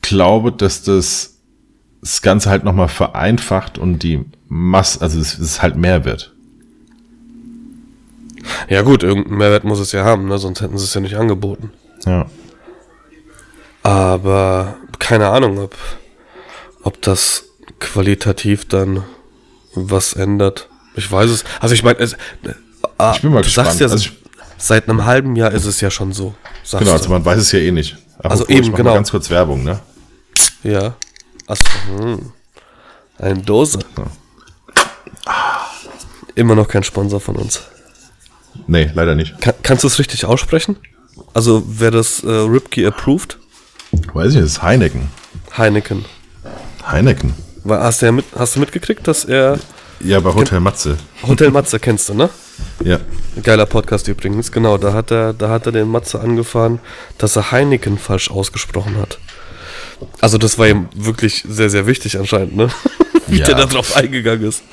glaube, 0.00 0.52
dass 0.52 0.82
das 0.82 1.30
das 2.00 2.20
Ganze 2.22 2.50
halt 2.50 2.64
nochmal 2.64 2.88
vereinfacht 2.88 3.78
und 3.78 4.02
die 4.02 4.24
Masse, 4.48 5.00
also 5.00 5.18
es, 5.20 5.38
es 5.38 5.62
halt 5.62 5.76
mehr 5.76 6.04
wird. 6.04 6.34
Ja 8.68 8.82
gut, 8.82 9.02
irgendeinen 9.02 9.38
Mehrwert 9.38 9.64
muss 9.64 9.78
es 9.78 9.92
ja 9.92 10.04
haben, 10.04 10.26
ne? 10.28 10.38
sonst 10.38 10.60
hätten 10.60 10.76
sie 10.76 10.84
es 10.84 10.92
ja 10.94 11.00
nicht 11.00 11.16
angeboten. 11.16 11.70
Ja. 12.04 12.26
Aber 13.82 14.76
keine 14.98 15.28
Ahnung, 15.28 15.58
ob, 15.58 15.74
ob 16.84 17.02
das 17.02 17.44
qualitativ 17.80 18.66
dann 18.68 19.02
was 19.74 20.12
ändert. 20.12 20.68
Ich 20.94 21.10
weiß 21.10 21.30
es. 21.30 21.44
Also 21.60 21.74
ich 21.74 21.82
meine, 21.82 21.98
ah, 22.98 23.12
Ich 23.16 23.22
bin 23.22 23.32
mal 23.32 23.42
du 23.42 23.48
sagst 23.48 23.78
gespannt. 23.78 23.80
ja, 23.80 23.88
Also 23.88 24.10
seit 24.58 24.88
einem 24.88 25.04
halben 25.04 25.34
Jahr 25.34 25.50
ist 25.50 25.64
es 25.64 25.80
ja 25.80 25.90
schon 25.90 26.12
so. 26.12 26.34
Sagst 26.62 26.84
Genau, 26.84 26.96
also 26.96 27.08
man 27.08 27.24
weiß 27.24 27.38
es 27.38 27.50
ja 27.52 27.58
eh 27.58 27.72
nicht. 27.72 27.96
Also 28.18 28.44
Apropos, 28.44 28.48
eben, 28.50 28.70
ich 28.70 28.74
genau. 28.74 28.94
Ganz 28.94 29.10
kurz 29.10 29.28
Werbung, 29.30 29.64
ne? 29.64 29.80
Ja. 30.62 30.94
Achso, 31.46 31.64
hm. 31.98 32.32
Eine 33.18 33.40
Dose. 33.40 33.80
Immer 36.34 36.54
noch 36.54 36.68
kein 36.68 36.84
Sponsor 36.84 37.20
von 37.20 37.36
uns. 37.36 37.62
Nee, 38.66 38.90
leider 38.94 39.14
nicht. 39.14 39.40
Kann, 39.40 39.54
kannst 39.62 39.84
du 39.84 39.88
es 39.88 39.98
richtig 39.98 40.24
aussprechen? 40.24 40.76
Also 41.32 41.62
wäre 41.66 41.92
das 41.92 42.22
äh, 42.22 42.28
Ripkey 42.30 42.86
approved? 42.86 43.38
Weiß 44.12 44.28
ich, 44.28 44.34
nicht, 44.34 44.44
das 44.44 44.52
ist 44.52 44.62
Heineken. 44.62 45.08
Heineken. 45.56 46.04
Heineken. 46.86 47.34
Weil, 47.64 47.80
hast, 47.80 48.02
du 48.02 48.06
ja 48.06 48.12
mit, 48.12 48.24
hast 48.36 48.56
du 48.56 48.60
mitgekriegt, 48.60 49.06
dass 49.08 49.24
er 49.24 49.58
Ja, 50.00 50.20
bei 50.20 50.34
Hotel 50.34 50.60
Matze. 50.60 50.96
Hotel 51.26 51.50
Matze 51.52 51.78
kennst 51.80 52.08
du, 52.08 52.14
ne? 52.14 52.28
Ja. 52.84 53.00
Geiler 53.42 53.66
Podcast 53.66 54.06
übrigens, 54.08 54.52
genau. 54.52 54.76
Da 54.78 54.92
hat 54.92 55.10
er, 55.10 55.32
da 55.32 55.48
hat 55.48 55.66
er 55.66 55.72
den 55.72 55.88
Matze 55.88 56.20
angefahren, 56.20 56.78
dass 57.18 57.36
er 57.36 57.50
Heineken 57.52 57.98
falsch 57.98 58.30
ausgesprochen 58.30 58.96
hat. 58.98 59.18
Also 60.20 60.38
das 60.38 60.58
war 60.58 60.68
ihm 60.68 60.88
wirklich 60.94 61.44
sehr, 61.48 61.70
sehr 61.70 61.86
wichtig 61.86 62.18
anscheinend, 62.18 62.56
ne? 62.56 62.68
Wie 63.26 63.38
Ja. 63.38 63.46
der 63.46 63.54
da 63.56 63.66
drauf 63.66 63.96
eingegangen 63.96 64.44
ist. 64.48 64.62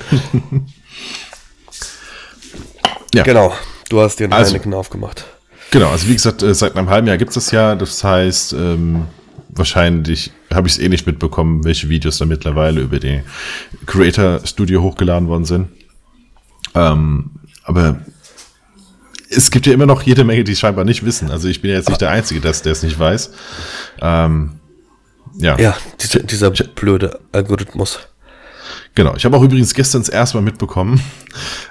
Ja. 3.14 3.24
Genau, 3.24 3.54
du 3.90 4.00
hast 4.00 4.18
dir 4.18 4.24
einen 4.24 4.32
Also- 4.32 4.52
Heineken 4.52 4.72
aufgemacht. 4.74 5.24
Genau, 5.70 5.90
also 5.90 6.08
wie 6.08 6.14
gesagt, 6.14 6.42
äh, 6.42 6.54
seit 6.54 6.76
einem 6.76 6.88
halben 6.90 7.06
Jahr 7.06 7.16
gibt 7.18 7.30
es 7.30 7.34
das 7.34 7.50
ja. 7.50 7.74
Das 7.74 8.02
heißt, 8.04 8.52
ähm, 8.54 9.06
wahrscheinlich 9.50 10.30
habe 10.54 10.68
ich 10.68 10.74
es 10.74 10.78
eh 10.78 10.88
nicht 10.88 11.06
mitbekommen, 11.06 11.64
welche 11.64 11.88
Videos 11.88 12.18
da 12.18 12.24
mittlerweile 12.24 12.80
über 12.80 12.98
die 12.98 13.22
Creator 13.86 14.40
Studio 14.44 14.82
hochgeladen 14.82 15.28
worden 15.28 15.44
sind. 15.44 15.68
Ähm, 16.74 17.30
aber 17.64 18.00
es 19.30 19.50
gibt 19.50 19.66
ja 19.66 19.72
immer 19.72 19.86
noch 19.86 20.02
jede 20.02 20.24
Menge, 20.24 20.44
die 20.44 20.52
es 20.52 20.60
scheinbar 20.60 20.84
nicht 20.84 21.04
wissen. 21.04 21.30
Also 21.30 21.48
ich 21.48 21.62
bin 21.62 21.70
ja 21.70 21.76
jetzt 21.76 21.88
nicht 21.88 22.00
der 22.00 22.10
Einzige, 22.10 22.40
der 22.40 22.50
es 22.50 22.82
nicht 22.82 22.98
weiß. 22.98 23.30
Ähm, 24.00 24.60
ja. 25.38 25.58
Ja, 25.58 25.76
dieser, 26.00 26.20
dieser 26.20 26.50
blöde 26.50 27.20
Algorithmus. 27.32 28.00
Genau. 28.94 29.14
Ich 29.16 29.24
habe 29.24 29.36
auch 29.36 29.42
übrigens 29.42 29.72
gestern 29.74 30.02
das 30.02 30.10
erste 30.10 30.36
Mal 30.36 30.42
mitbekommen, 30.42 31.00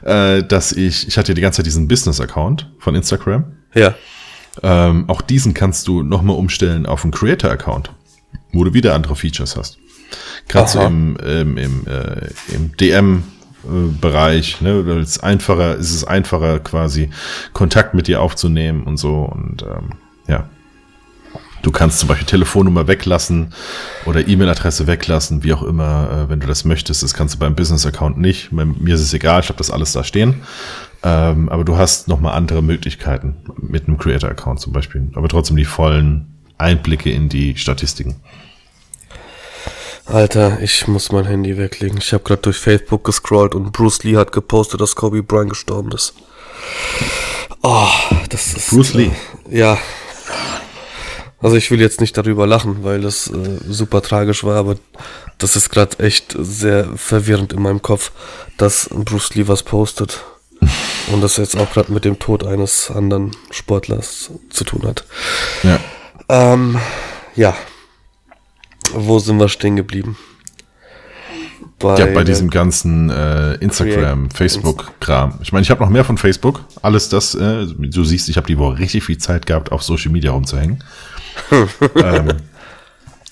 äh, 0.04 0.44
dass 0.44 0.72
ich, 0.72 1.08
ich 1.08 1.17
hatte 1.17 1.32
ja 1.32 1.36
die 1.36 1.41
ganze 1.41 1.58
Zeit 1.58 1.67
diesen 1.67 1.88
Business-Account 1.88 2.72
von 2.80 2.96
Instagram. 2.96 3.46
Ja. 3.76 3.94
Ähm, 4.63 5.06
auch 5.08 5.22
diesen 5.22 5.54
kannst 5.54 5.88
du 5.88 6.04
nochmal 6.04 6.36
umstellen 6.36 6.86
auf 6.86 7.04
einen 7.04 7.12
Creator-Account, 7.12 7.91
wo 8.54 8.64
du 8.64 8.74
wieder 8.74 8.96
andere 8.96 9.16
Features 9.16 9.56
hast. 9.56 9.78
Gerade 10.48 10.70
so 10.70 10.80
Aha. 10.80 10.88
im, 10.88 11.18
ähm, 11.24 11.58
im, 11.58 11.88
äh, 11.88 12.30
im 12.54 12.76
DM-Bereich, 12.78 14.62
ne, 14.62 14.86
weil 14.86 15.00
es 15.00 15.20
einfacher, 15.20 15.76
ist 15.76 15.94
es 15.94 16.04
einfacher 16.04 16.60
quasi 16.60 17.10
Kontakt 17.54 17.94
mit 17.94 18.08
dir 18.08 18.22
aufzunehmen 18.22 18.84
und 18.84 18.98
so 18.98 19.24
und 19.24 19.64
ähm, 19.64 19.92
ja. 20.28 20.50
Du 21.62 21.70
kannst 21.70 22.00
zum 22.00 22.10
Beispiel 22.10 22.26
Telefonnummer 22.26 22.88
weglassen 22.88 23.54
oder 24.06 24.28
E-Mail-Adresse 24.28 24.88
weglassen, 24.88 25.44
wie 25.44 25.54
auch 25.54 25.62
immer, 25.62 26.26
äh, 26.26 26.30
wenn 26.30 26.40
du 26.40 26.48
das 26.48 26.66
möchtest. 26.66 27.04
Das 27.04 27.14
kannst 27.14 27.36
du 27.36 27.40
beim 27.40 27.54
Business-Account 27.54 28.18
nicht. 28.18 28.50
Bei 28.52 28.66
mir 28.66 28.96
ist 28.96 29.02
es 29.02 29.14
egal, 29.14 29.42
ich 29.42 29.50
habe 29.50 29.60
das 29.60 29.70
alles 29.70 29.92
da 29.92 30.04
stehen. 30.04 30.42
Ähm, 31.04 31.50
aber 31.50 31.64
du 31.64 31.78
hast 31.78 32.08
nochmal 32.08 32.34
andere 32.34 32.64
Möglichkeiten 32.64 33.36
mit 33.58 33.88
einem 33.88 34.00
Creator-Account 34.00 34.60
zum 34.60 34.74
Beispiel. 34.74 35.10
Aber 35.14 35.28
trotzdem 35.28 35.56
die 35.56 35.66
vollen 35.66 36.31
Einblicke 36.62 37.12
in 37.12 37.30
die 37.30 37.58
Statistiken. 37.58 38.21
Alter, 40.06 40.60
ich 40.62 40.88
muss 40.88 41.12
mein 41.12 41.26
Handy 41.26 41.58
weglegen. 41.58 41.97
Ich 42.00 42.12
habe 42.13 42.24
gerade 42.24 42.41
durch 42.41 42.58
Facebook 42.58 43.04
gescrollt 43.04 43.56
und 43.56 43.71
Bruce 43.71 44.04
Lee 44.04 44.17
hat 44.17 44.32
gepostet, 44.32 44.82
dass 44.82 44.95
Kobe 44.95 45.24
Bryant 45.24 45.52
gestorben 45.52 45.91
ist. 45.91 46.13
Oh, 47.62 47.88
das 48.30 48.54
ist. 48.54 48.69
Bruce 48.71 48.93
Lee. 48.93 49.12
Äh, 49.50 49.60
ja. 49.60 49.78
Also 51.39 51.56
ich 51.56 51.71
will 51.71 51.80
jetzt 51.82 52.02
nicht 52.02 52.17
darüber 52.17 52.45
lachen, 52.45 52.84
weil 52.84 53.02
das 53.02 53.28
äh, 53.28 53.60
super 53.67 54.02
tragisch 54.02 54.43
war, 54.43 54.58
aber 54.58 54.76
das 55.38 55.56
ist 55.56 55.69
gerade 55.69 55.97
echt 56.00 56.36
sehr 56.38 56.86
verwirrend 56.95 57.54
in 57.54 57.62
meinem 57.62 57.82
Kopf, 57.82 58.12
dass 58.58 58.89
Bruce 58.91 59.34
Lee 59.36 59.47
was 59.47 59.63
postet. 59.63 60.24
und 61.12 61.21
das 61.21 61.38
jetzt 61.38 61.58
auch 61.58 61.71
gerade 61.71 61.91
mit 61.91 62.06
dem 62.06 62.19
Tod 62.19 62.45
eines 62.45 62.91
anderen 62.91 63.32
Sportlers 63.50 64.30
zu 64.50 64.63
tun 64.63 64.84
hat. 64.84 65.06
Ja. 65.63 65.80
Ähm, 66.32 66.80
ja. 67.36 67.54
Wo 68.94 69.20
sind 69.20 69.38
wir 69.38 69.50
stehen 69.50 69.76
geblieben? 69.76 70.17
Bei 71.78 71.98
ja, 71.98 72.06
bei 72.06 72.24
diesem 72.24 72.50
ganzen 72.50 73.10
äh, 73.10 73.56
Instagram, 73.56 74.32
Facebook-Kram. 74.32 75.39
Ich 75.41 75.52
meine, 75.52 75.63
ich 75.63 75.72
habe 75.72 75.82
noch 75.82 75.89
mehr 75.89 76.06
von 76.06 76.17
Facebook. 76.17 76.63
Alles 76.82 77.10
das, 77.10 77.36
äh, 77.36 77.65
du 77.67 78.04
siehst, 78.06 78.30
ich 78.30 78.38
habe 78.38 78.48
die 78.48 78.58
Woche 78.58 78.80
richtig 78.80 79.04
viel 79.04 79.17
Zeit 79.17 79.46
gehabt, 79.46 79.72
auf 79.74 79.84
Social 79.84 80.12
Media 80.12 80.32
rumzuhängen. 80.32 80.84
ähm, 81.96 82.30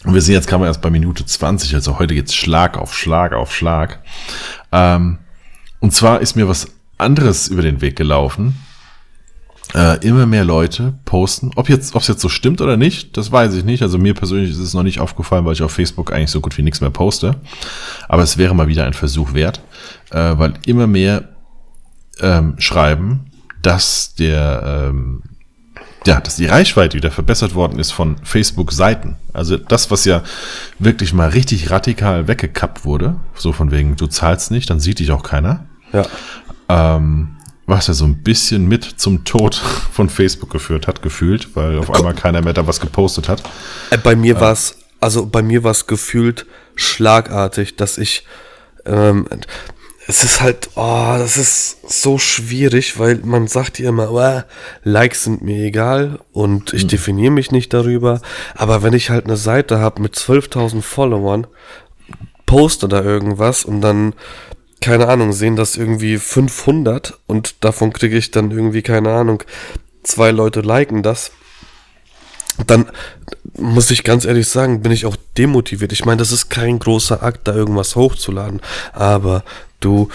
und 0.04 0.14
wir 0.14 0.22
sind 0.22 0.34
jetzt 0.34 0.48
gerade 0.48 0.66
erst 0.66 0.82
bei 0.82 0.90
Minute 0.90 1.26
20, 1.26 1.76
also 1.76 2.00
heute 2.00 2.16
geht's 2.16 2.36
Schlag 2.36 2.78
auf 2.78 2.94
Schlag 2.94 3.34
auf 3.34 3.54
Schlag. 3.54 4.00
Ähm, 4.74 5.20
und 5.80 5.94
zwar 5.94 6.20
ist 6.20 6.36
mir 6.36 6.50
was 6.50 6.68
anderes 6.98 7.48
über 7.48 7.62
den 7.62 7.82
Weg 7.82 7.96
gelaufen 7.96 8.58
äh, 9.76 10.06
immer 10.06 10.26
mehr 10.26 10.46
Leute 10.46 10.94
posten. 11.06 11.52
Ob 11.56 11.70
jetzt, 11.70 11.96
ob 11.96 12.02
es 12.02 12.08
jetzt 12.08 12.22
so 12.22 12.30
stimmt 12.30 12.62
oder 12.62 12.78
nicht, 12.78 13.16
das 13.18 13.32
weiß 13.32 13.54
ich 13.54 13.64
nicht. 13.64 13.82
Also 13.84 13.98
mir 13.98 14.14
persönlich 14.14 14.52
ist 14.52 14.58
es 14.58 14.74
noch 14.74 14.84
nicht 14.84 15.00
aufgefallen, 15.00 15.46
weil 15.46 15.54
ich 15.54 15.62
auf 15.62 15.72
Facebook 15.72 16.12
eigentlich 16.12 16.32
so 16.32 16.42
gut 16.42 16.58
wie 16.58 16.64
nichts 16.64 16.82
mehr 16.82 16.90
poste. 16.90 17.36
Aber 18.08 18.24
es 18.24 18.38
wäre 18.38 18.56
mal 18.56 18.68
wieder 18.68 18.86
ein 18.86 18.94
Versuch 18.94 19.34
wert, 19.34 19.62
äh, 20.12 20.38
weil 20.38 20.54
immer 20.66 20.88
mehr 20.88 21.30
ähm, 22.22 22.56
schreiben, 22.58 23.32
dass 23.62 24.16
der 24.16 24.92
ähm, 24.92 25.22
ja, 26.06 26.22
dass 26.22 26.38
die 26.38 26.46
Reichweite 26.46 26.96
wieder 26.96 27.12
verbessert 27.12 27.56
worden 27.56 27.78
ist 27.78 27.92
von 27.92 28.18
Facebook-Seiten. 28.24 29.18
Also 29.34 29.58
das, 29.58 29.92
was 29.92 30.06
ja 30.06 30.24
wirklich 30.80 31.14
mal 31.14 31.30
richtig 31.30 31.72
radikal 31.72 32.28
weggekappt 32.28 32.86
wurde, 32.86 33.18
so 33.36 33.52
von 33.52 33.70
wegen, 33.72 33.96
du 33.96 34.08
zahlst 34.08 34.50
nicht, 34.50 34.70
dann 34.70 34.80
sieht 34.80 35.00
dich 35.00 35.12
auch 35.12 35.24
keiner. 35.24 35.66
Ja. 35.92 36.06
Ähm, 36.70 37.36
was 37.70 37.88
ja 37.88 37.94
so 37.94 38.06
ein 38.06 38.24
bisschen 38.24 38.68
mit 38.68 38.84
zum 38.84 39.24
Tod 39.26 39.56
von 39.56 40.10
Facebook 40.10 40.50
geführt 40.50 40.88
hat, 40.88 41.02
gefühlt, 41.02 41.56
weil 41.56 41.78
auf 41.78 41.92
einmal 41.92 42.14
keiner 42.16 42.42
mehr 42.42 42.54
da 42.54 42.68
was 42.68 42.80
gepostet 42.80 43.30
hat. 43.30 43.44
Äh, 43.92 43.98
bei 43.98 44.16
mir 44.16 44.38
äh, 44.38 44.42
war 44.42 44.52
es, 44.52 44.78
also 45.00 45.26
bei 45.28 45.42
mir 45.42 45.64
war 45.64 45.72
es 45.72 45.88
gefühlt 45.88 46.46
schlagartig, 46.76 47.76
dass 47.76 47.98
ich, 47.98 48.26
ähm, 48.86 49.28
es 50.08 50.24
ist 50.24 50.42
halt, 50.42 50.72
oh, 50.76 51.16
das 51.18 51.38
ist 51.38 51.88
so 51.88 52.18
schwierig, 52.18 52.98
weil 52.98 53.18
man 53.24 53.48
sagt 53.48 53.78
ja 53.78 53.90
immer, 53.90 54.12
oh, 54.12 54.42
Likes 54.84 55.26
sind 55.26 55.44
mir 55.44 55.64
egal 55.64 56.20
und 56.32 56.74
ich 56.74 56.86
mhm. 56.86 56.90
definiere 56.90 57.32
mich 57.32 57.52
nicht 57.52 57.74
darüber. 57.74 58.22
Aber 58.56 58.82
wenn 58.82 58.94
ich 58.94 59.12
halt 59.12 59.26
eine 59.26 59.38
Seite 59.38 59.78
habe 59.80 60.02
mit 60.02 60.16
12.000 60.16 60.82
Followern, 60.82 61.46
poste 62.48 62.88
da 62.88 63.04
irgendwas 63.04 63.64
und 63.64 63.82
dann 63.82 64.16
keine 64.82 65.08
Ahnung, 65.08 65.34
sehen 65.34 65.56
das 65.56 65.76
irgendwie 65.76 66.18
500 66.18 67.18
und 67.28 67.64
davon 67.64 67.92
kriege 67.94 68.18
ich 68.18 68.32
dann 68.32 68.52
irgendwie, 68.52 68.82
keine 68.82 69.12
Ahnung, 69.12 69.44
zwei 70.04 70.32
Leute 70.32 70.62
liken 70.62 71.04
das. 71.04 71.32
Dann 72.66 72.90
muss 73.58 73.92
ich 73.92 74.04
ganz 74.04 74.26
ehrlich 74.26 74.48
sagen, 74.48 74.82
bin 74.82 74.92
ich 74.92 75.06
auch 75.06 75.16
demotiviert. 75.38 75.92
Ich 75.92 76.06
meine, 76.06 76.18
das 76.18 76.32
ist 76.32 76.50
kein 76.50 76.80
großer 76.80 77.24
Akt, 77.24 77.48
da 77.48 77.54
irgendwas 77.54 77.96
hochzuladen. 77.96 78.62
Aber 78.94 79.44
du, 79.80 80.10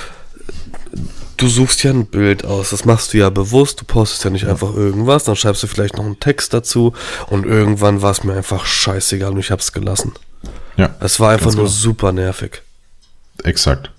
du 1.37 1.49
suchst 1.49 1.83
ja 1.85 1.91
ein 1.91 2.07
Bild 2.07 2.45
aus. 2.45 2.71
Das 2.71 2.85
machst 2.85 3.13
du 3.13 3.19
ja 3.19 3.31
bewusst. 3.31 3.81
Du 3.81 3.85
postest 3.85 4.25
ja 4.25 4.31
nicht 4.31 4.47
einfach 4.47 4.75
irgendwas. 4.75 5.25
Dann 5.25 5.37
schreibst 5.37 5.63
du 5.63 5.67
vielleicht 5.67 5.97
noch 5.97 6.05
einen 6.05 6.21
Text 6.21 6.53
dazu. 6.53 6.93
Und 7.29 7.47
irgendwann 7.47 8.03
war 8.03 8.11
es 8.11 8.25
mir 8.25 8.35
einfach 8.35 8.67
scheißegal 8.67 9.33
und 9.33 9.39
ich 9.39 9.51
hab's 9.51 9.73
gelassen. 9.73 10.13
Ja. 10.77 10.95
Es 11.01 11.21
war 11.21 11.31
einfach 11.31 11.55
nur 11.55 11.69
super 11.69 12.13
nervig. 12.13 12.63
Exakt. 13.43 13.91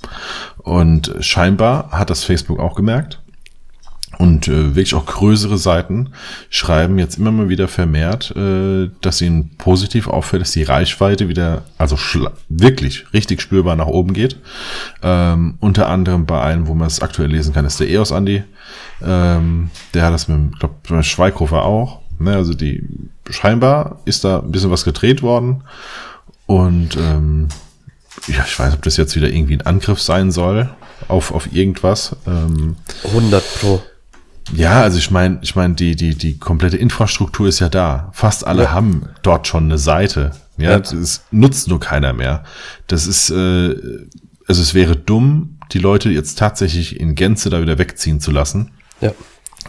Und 0.65 1.13
scheinbar 1.19 1.91
hat 1.91 2.09
das 2.09 2.23
Facebook 2.23 2.59
auch 2.59 2.75
gemerkt. 2.75 3.21
Und 4.17 4.47
äh, 4.47 4.75
wirklich 4.75 4.95
auch 4.95 5.05
größere 5.05 5.57
Seiten 5.57 6.11
schreiben 6.49 6.97
jetzt 6.97 7.17
immer 7.17 7.31
mal 7.31 7.49
wieder 7.49 7.67
vermehrt, 7.67 8.33
äh, 8.35 8.89
dass 9.01 9.21
ihnen 9.21 9.57
positiv 9.57 10.07
auffällt, 10.07 10.41
dass 10.41 10.53
die 10.53 10.63
Reichweite 10.63 11.29
wieder, 11.29 11.63
also 11.77 11.97
wirklich 12.49 13.05
richtig 13.13 13.41
spürbar 13.41 13.75
nach 13.75 13.87
oben 13.87 14.13
geht. 14.13 14.37
Ähm, 15.03 15.55
unter 15.59 15.87
anderem 15.89 16.25
bei 16.25 16.41
einem, 16.41 16.67
wo 16.67 16.73
man 16.73 16.87
es 16.87 17.01
aktuell 17.01 17.29
lesen 17.29 17.53
kann, 17.53 17.65
ist 17.65 17.79
der 17.79 17.89
EOS 17.89 18.11
Andi. 18.11 18.43
Ähm, 19.03 19.69
der 19.93 20.05
hat 20.05 20.13
das 20.13 20.27
mit, 20.27 20.59
glaube, 20.59 21.03
Schweighofer 21.03 21.63
auch. 21.63 21.99
Ne, 22.17 22.35
also 22.35 22.53
die 22.53 22.83
scheinbar 23.29 23.99
ist 24.05 24.23
da 24.23 24.39
ein 24.39 24.51
bisschen 24.51 24.71
was 24.71 24.85
gedreht 24.85 25.21
worden. 25.21 25.63
Und 26.47 26.95
ähm, 26.95 27.49
ja, 28.27 28.43
ich 28.45 28.57
weiß, 28.57 28.73
ob 28.73 28.81
das 28.81 28.97
jetzt 28.97 29.15
wieder 29.15 29.29
irgendwie 29.29 29.55
ein 29.55 29.65
Angriff 29.65 30.01
sein 30.01 30.31
soll 30.31 30.69
auf, 31.07 31.31
auf 31.31 31.51
irgendwas. 31.53 32.15
Ähm, 32.25 32.75
100 33.03 33.43
Pro. 33.59 33.83
Ja, 34.53 34.81
also 34.81 34.97
ich 34.97 35.09
meine, 35.11 35.39
ich 35.41 35.55
meine, 35.55 35.73
die, 35.73 35.95
die, 35.95 36.15
die 36.15 36.37
komplette 36.37 36.77
Infrastruktur 36.77 37.47
ist 37.47 37.59
ja 37.59 37.69
da. 37.69 38.09
Fast 38.13 38.45
alle 38.45 38.63
ja. 38.63 38.71
haben 38.71 39.09
dort 39.23 39.47
schon 39.47 39.65
eine 39.65 39.77
Seite. 39.77 40.31
Ja, 40.57 40.71
ja. 40.71 40.79
das 40.79 41.23
nutzt 41.31 41.67
nur 41.67 41.79
keiner 41.79 42.13
mehr. 42.13 42.43
Das 42.87 43.07
ist, 43.07 43.29
äh, 43.31 43.75
also 44.47 44.61
es 44.61 44.73
wäre 44.73 44.95
dumm, 44.95 45.57
die 45.71 45.79
Leute 45.79 46.09
jetzt 46.09 46.37
tatsächlich 46.37 46.99
in 46.99 47.15
Gänze 47.15 47.49
da 47.49 47.61
wieder 47.61 47.77
wegziehen 47.77 48.19
zu 48.19 48.31
lassen. 48.31 48.71
Ja. 49.01 49.11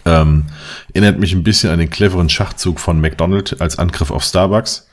Ähm, 0.05 0.45
erinnert 0.93 1.19
mich 1.19 1.33
ein 1.33 1.43
bisschen 1.43 1.71
an 1.71 1.79
den 1.79 1.91
cleveren 1.91 2.29
Schachzug 2.29 2.79
von 2.79 3.01
McDonald's 3.01 3.59
als 3.61 3.79
Angriff 3.79 4.11
auf 4.11 4.23
Starbucks, 4.23 4.89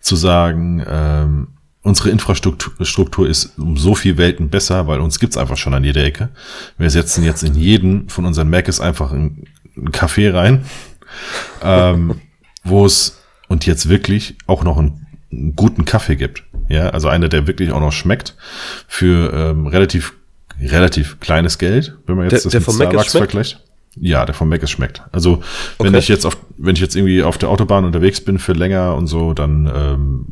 zu 0.00 0.16
sagen, 0.16 0.84
ähm, 0.86 1.48
unsere 1.88 2.10
Infrastruktur 2.10 3.28
ist 3.28 3.58
um 3.58 3.76
so 3.76 3.94
viel 3.94 4.16
Welten 4.16 4.48
besser, 4.50 4.86
weil 4.86 5.00
uns 5.00 5.18
gibt's 5.18 5.36
einfach 5.36 5.56
schon 5.56 5.74
an 5.74 5.84
jeder 5.84 6.04
Ecke. 6.04 6.28
Wir 6.76 6.90
setzen 6.90 7.24
jetzt 7.24 7.42
in 7.42 7.54
jeden 7.54 8.08
von 8.08 8.24
unseren 8.24 8.50
Macs 8.50 8.80
einfach 8.80 9.12
einen, 9.12 9.44
Café 9.92 10.34
rein, 10.34 10.64
ähm, 11.62 12.20
wo 12.64 12.84
es 12.84 13.20
und 13.46 13.64
jetzt 13.64 13.88
wirklich 13.88 14.36
auch 14.48 14.64
noch 14.64 14.76
einen, 14.76 15.06
einen, 15.30 15.54
guten 15.54 15.84
Kaffee 15.84 16.16
gibt. 16.16 16.42
Ja, 16.68 16.90
also 16.90 17.06
einer, 17.08 17.28
der 17.28 17.46
wirklich 17.46 17.70
auch 17.70 17.80
noch 17.80 17.92
schmeckt 17.92 18.34
für 18.88 19.32
ähm, 19.32 19.68
relativ 19.68 20.14
relativ 20.60 21.20
kleines 21.20 21.58
Geld, 21.58 21.96
wenn 22.06 22.16
man 22.16 22.28
jetzt 22.28 22.44
der, 22.44 22.50
das 22.50 22.64
der 22.64 22.74
mit 22.74 22.90
Starbucks 22.90 23.12
vergleicht. 23.12 23.62
Ja, 24.00 24.24
der 24.24 24.34
vom 24.34 24.48
Mac 24.48 24.62
ist 24.62 24.70
schmeckt. 24.70 25.02
Also 25.12 25.42
wenn 25.78 25.88
okay. 25.88 25.98
ich 25.98 26.08
jetzt 26.08 26.24
auf, 26.24 26.36
wenn 26.56 26.74
ich 26.74 26.80
jetzt 26.80 26.94
irgendwie 26.94 27.22
auf 27.22 27.38
der 27.38 27.48
Autobahn 27.48 27.84
unterwegs 27.84 28.20
bin 28.20 28.38
für 28.38 28.52
länger 28.52 28.94
und 28.94 29.06
so, 29.06 29.34
dann 29.34 29.70
ähm, 29.74 30.26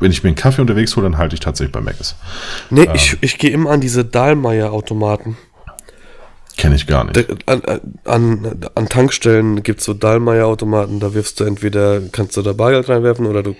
wenn 0.00 0.10
ich 0.10 0.22
mir 0.22 0.28
einen 0.28 0.36
Kaffee 0.36 0.60
unterwegs 0.60 0.96
hole, 0.96 1.04
dann 1.04 1.18
halte 1.18 1.34
ich 1.34 1.40
tatsächlich 1.40 1.72
bei 1.72 1.80
Mc's. 1.80 2.16
Nee, 2.70 2.84
ähm, 2.84 2.94
ich, 2.94 3.16
ich 3.20 3.38
gehe 3.38 3.50
immer 3.50 3.70
an 3.70 3.80
diese 3.80 4.04
Dahlmeier-Automaten. 4.04 5.36
Kenne 6.56 6.74
ich 6.74 6.86
gar 6.86 7.04
nicht. 7.04 7.26
An, 7.46 7.62
an, 8.04 8.60
an 8.74 8.88
Tankstellen 8.88 9.62
gibt 9.62 9.80
es 9.80 9.86
so 9.86 9.94
Dahlmeier-Automaten, 9.94 11.00
da 11.00 11.14
wirfst 11.14 11.40
du 11.40 11.44
entweder, 11.44 12.00
kannst 12.12 12.36
du 12.36 12.42
da 12.42 12.52
Bargeld 12.52 12.88
reinwerfen 12.88 13.26
oder 13.26 13.42
du 13.42 13.56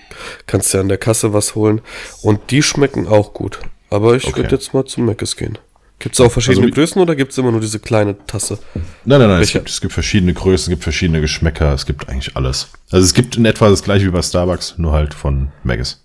kannst 0.47 0.75
ja 0.75 0.81
an 0.81 0.89
der 0.89 0.99
Kasse 0.99 1.33
was 1.33 1.55
holen. 1.55 1.81
Und 2.23 2.51
die 2.51 2.63
schmecken 2.63 3.07
auch 3.07 3.33
gut. 3.33 3.61
Aber 3.89 4.17
ich 4.17 4.27
okay. 4.27 4.43
würde 4.43 4.55
jetzt 4.55 4.75
mal 4.75 4.85
zu 4.85 5.01
Mc's 5.01 5.37
gehen. 5.37 5.59
Gibt 5.99 6.15
es 6.15 6.21
auch 6.21 6.33
verschiedene 6.33 6.67
also, 6.67 6.75
Größen 6.75 7.01
oder 7.01 7.15
gibt 7.15 7.33
es 7.33 7.39
immer 7.39 7.51
nur 7.53 7.61
diese 7.61 7.79
kleine 7.79 8.17
Tasse? 8.27 8.59
Nein, 9.05 9.21
nein, 9.21 9.29
nein. 9.29 9.43
Es 9.43 9.53
gibt, 9.53 9.69
es 9.69 9.81
gibt, 9.83 9.93
verschiedene 9.93 10.33
Größen, 10.33 10.65
es 10.65 10.69
gibt 10.71 10.83
verschiedene 10.83 11.21
Geschmäcker, 11.21 11.75
es 11.75 11.85
gibt 11.85 12.09
eigentlich 12.09 12.37
alles. 12.37 12.71
Also 12.91 13.05
es 13.05 13.13
gibt 13.13 13.37
in 13.37 13.45
etwa 13.45 13.69
das 13.69 13.83
gleiche 13.83 14.07
wie 14.07 14.11
bei 14.11 14.23
Starbucks, 14.23 14.77
nur 14.79 14.93
halt 14.93 15.13
von 15.13 15.49
Maggis. 15.63 16.03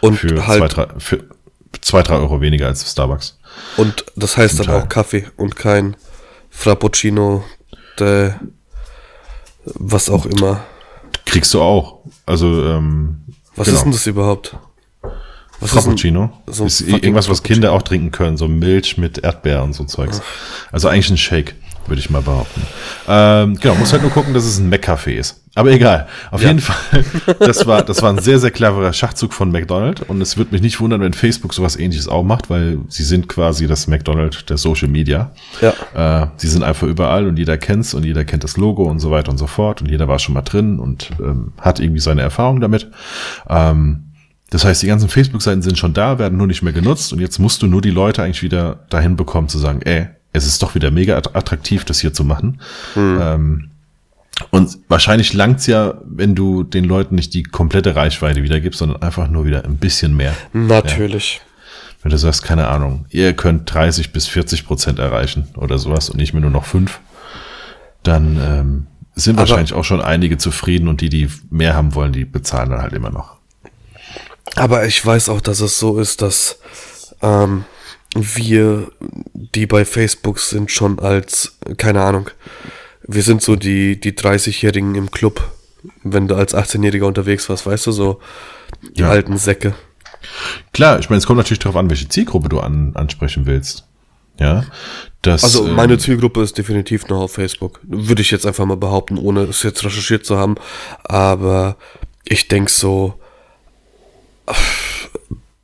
Und 0.00 0.16
für 0.16 0.46
halt, 0.46 0.60
zwei, 0.60 0.68
drei, 0.68 1.00
für 1.00 1.24
zwei, 1.80 2.02
drei 2.02 2.16
Euro 2.16 2.40
weniger 2.40 2.66
als 2.66 2.90
Starbucks. 2.90 3.38
Und 3.76 4.04
das 4.16 4.36
heißt 4.36 4.58
dann 4.58 4.66
Teil. 4.66 4.82
auch 4.82 4.88
Kaffee 4.88 5.26
und 5.36 5.56
kein 5.56 5.96
Frappuccino, 6.50 7.44
de, 7.98 8.32
was 9.64 10.10
auch 10.10 10.26
immer. 10.26 10.64
Kriegst 11.26 11.54
du 11.54 11.62
auch. 11.62 12.00
Also, 12.26 12.66
ähm, 12.66 13.22
Was 13.56 13.66
genau. 13.66 13.78
ist 13.78 13.84
denn 13.84 13.92
das 13.92 14.06
überhaupt? 14.06 14.56
Was 15.60 15.70
Frappuccino. 15.70 16.30
Ist, 16.46 16.56
so 16.56 16.64
ist 16.64 16.80
irgendwas, 16.82 17.28
was 17.28 17.42
Kinder 17.42 17.72
auch 17.72 17.82
trinken 17.82 18.10
können. 18.10 18.36
So 18.36 18.48
Milch 18.48 18.98
mit 18.98 19.18
Erdbeer 19.18 19.62
und 19.62 19.72
so 19.72 19.84
Zeugs. 19.84 20.20
Also 20.72 20.88
eigentlich 20.88 21.10
ein 21.10 21.16
Shake, 21.16 21.54
würde 21.86 22.00
ich 22.00 22.10
mal 22.10 22.22
behaupten. 22.22 22.62
Ähm, 23.08 23.58
genau, 23.60 23.76
muss 23.76 23.92
halt 23.92 24.02
nur 24.02 24.10
gucken, 24.10 24.34
dass 24.34 24.44
es 24.44 24.58
ein 24.58 24.68
Mac-Café 24.68 25.12
ist. 25.12 25.43
Aber 25.56 25.70
egal. 25.70 26.08
Auf 26.30 26.42
ja. 26.42 26.48
jeden 26.48 26.60
Fall, 26.60 27.04
das 27.38 27.66
war, 27.66 27.82
das 27.82 28.02
war 28.02 28.10
ein 28.10 28.18
sehr, 28.18 28.38
sehr 28.38 28.50
cleverer 28.50 28.92
Schachzug 28.92 29.32
von 29.32 29.52
McDonald's. 29.52 30.02
Und 30.02 30.20
es 30.20 30.36
würde 30.36 30.52
mich 30.52 30.62
nicht 30.62 30.80
wundern, 30.80 31.00
wenn 31.00 31.12
Facebook 31.12 31.54
sowas 31.54 31.76
ähnliches 31.76 32.08
auch 32.08 32.24
macht, 32.24 32.50
weil 32.50 32.78
sie 32.88 33.04
sind 33.04 33.28
quasi 33.28 33.66
das 33.66 33.86
McDonald's 33.86 34.44
der 34.46 34.56
Social 34.56 34.88
Media. 34.88 35.30
Ja. 35.60 36.24
Äh, 36.24 36.26
sie 36.36 36.48
sind 36.48 36.64
einfach 36.64 36.88
überall 36.88 37.26
und 37.28 37.38
jeder 37.38 37.56
kennt's 37.56 37.94
und 37.94 38.04
jeder 38.04 38.24
kennt 38.24 38.42
das 38.42 38.56
Logo 38.56 38.84
und 38.84 38.98
so 38.98 39.10
weiter 39.10 39.30
und 39.30 39.38
so 39.38 39.46
fort. 39.46 39.80
Und 39.80 39.90
jeder 39.90 40.08
war 40.08 40.18
schon 40.18 40.34
mal 40.34 40.42
drin 40.42 40.78
und 40.80 41.10
ähm, 41.20 41.52
hat 41.60 41.78
irgendwie 41.78 42.00
seine 42.00 42.22
Erfahrung 42.22 42.60
damit. 42.60 42.90
Ähm, 43.48 44.04
das 44.50 44.64
heißt, 44.64 44.82
die 44.82 44.86
ganzen 44.88 45.08
Facebook-Seiten 45.08 45.62
sind 45.62 45.78
schon 45.78 45.94
da, 45.94 46.18
werden 46.18 46.36
nur 46.36 46.46
nicht 46.46 46.62
mehr 46.62 46.72
genutzt. 46.72 47.12
Und 47.12 47.20
jetzt 47.20 47.38
musst 47.38 47.62
du 47.62 47.66
nur 47.66 47.80
die 47.80 47.90
Leute 47.90 48.22
eigentlich 48.22 48.42
wieder 48.42 48.80
dahin 48.90 49.16
bekommen 49.16 49.48
zu 49.48 49.58
sagen, 49.58 49.82
ey, 49.82 50.08
es 50.32 50.46
ist 50.46 50.62
doch 50.62 50.74
wieder 50.74 50.90
mega 50.90 51.16
attraktiv, 51.16 51.84
das 51.84 52.00
hier 52.00 52.12
zu 52.12 52.24
machen. 52.24 52.60
Hm. 52.94 53.18
Ähm, 53.20 53.70
und 54.50 54.78
wahrscheinlich 54.88 55.32
langt's 55.32 55.66
ja, 55.66 55.94
wenn 56.04 56.34
du 56.34 56.64
den 56.64 56.84
Leuten 56.84 57.14
nicht 57.14 57.34
die 57.34 57.42
komplette 57.42 57.94
Reichweite 57.94 58.42
wiedergibst, 58.42 58.78
sondern 58.78 59.02
einfach 59.02 59.28
nur 59.28 59.44
wieder 59.44 59.64
ein 59.64 59.76
bisschen 59.76 60.16
mehr. 60.16 60.34
Natürlich. 60.52 61.36
Ja. 61.36 61.40
Wenn 62.02 62.10
du 62.10 62.18
sagst, 62.18 62.42
keine 62.42 62.68
Ahnung, 62.68 63.06
ihr 63.10 63.32
könnt 63.32 63.72
30 63.72 64.12
bis 64.12 64.26
40 64.26 64.66
Prozent 64.66 64.98
erreichen 64.98 65.48
oder 65.56 65.78
sowas 65.78 66.10
und 66.10 66.16
nicht 66.16 66.34
mehr 66.34 66.42
nur 66.42 66.50
noch 66.50 66.66
fünf, 66.66 67.00
dann 68.02 68.36
ähm, 68.36 68.86
sind 69.14 69.38
Aber 69.38 69.48
wahrscheinlich 69.48 69.72
auch 69.72 69.84
schon 69.84 70.02
einige 70.02 70.36
zufrieden 70.36 70.88
und 70.88 71.00
die, 71.00 71.08
die 71.08 71.28
mehr 71.50 71.74
haben 71.74 71.94
wollen, 71.94 72.12
die 72.12 72.24
bezahlen 72.24 72.70
dann 72.70 72.82
halt 72.82 72.92
immer 72.92 73.10
noch. 73.10 73.36
Aber 74.56 74.84
ich 74.86 75.04
weiß 75.04 75.30
auch, 75.30 75.40
dass 75.40 75.60
es 75.60 75.78
so 75.78 75.98
ist, 75.98 76.20
dass 76.20 76.58
ähm, 77.22 77.64
wir, 78.14 78.88
die 79.32 79.66
bei 79.66 79.84
Facebook 79.84 80.38
sind, 80.40 80.70
schon 80.70 80.98
als, 80.98 81.56
keine 81.76 82.02
Ahnung, 82.02 82.30
wir 83.06 83.22
sind 83.22 83.42
so 83.42 83.56
die, 83.56 84.00
die 84.00 84.12
30-Jährigen 84.12 84.94
im 84.94 85.10
Club, 85.10 85.50
wenn 86.02 86.28
du 86.28 86.34
als 86.34 86.54
18-Jähriger 86.54 87.04
unterwegs 87.04 87.48
warst, 87.48 87.66
weißt 87.66 87.86
du, 87.86 87.92
so 87.92 88.20
die 88.96 89.02
ja. 89.02 89.10
alten 89.10 89.36
Säcke. 89.36 89.74
Klar, 90.72 90.98
ich 90.98 91.10
meine, 91.10 91.18
es 91.18 91.26
kommt 91.26 91.36
natürlich 91.36 91.58
darauf 91.58 91.76
an, 91.76 91.90
welche 91.90 92.08
Zielgruppe 92.08 92.48
du 92.48 92.60
an, 92.60 92.92
ansprechen 92.94 93.46
willst. 93.46 93.86
Ja. 94.38 94.64
Das, 95.22 95.44
also 95.44 95.66
ähm, 95.66 95.74
meine 95.74 95.98
Zielgruppe 95.98 96.42
ist 96.42 96.58
definitiv 96.58 97.06
noch 97.08 97.20
auf 97.20 97.32
Facebook. 97.32 97.80
Würde 97.82 98.22
ich 98.22 98.30
jetzt 98.30 98.46
einfach 98.46 98.64
mal 98.64 98.76
behaupten, 98.76 99.18
ohne 99.18 99.42
es 99.42 99.62
jetzt 99.62 99.84
recherchiert 99.84 100.26
zu 100.26 100.36
haben. 100.36 100.56
Aber 101.04 101.76
ich 102.24 102.48
denke 102.48 102.70
so, 102.70 103.14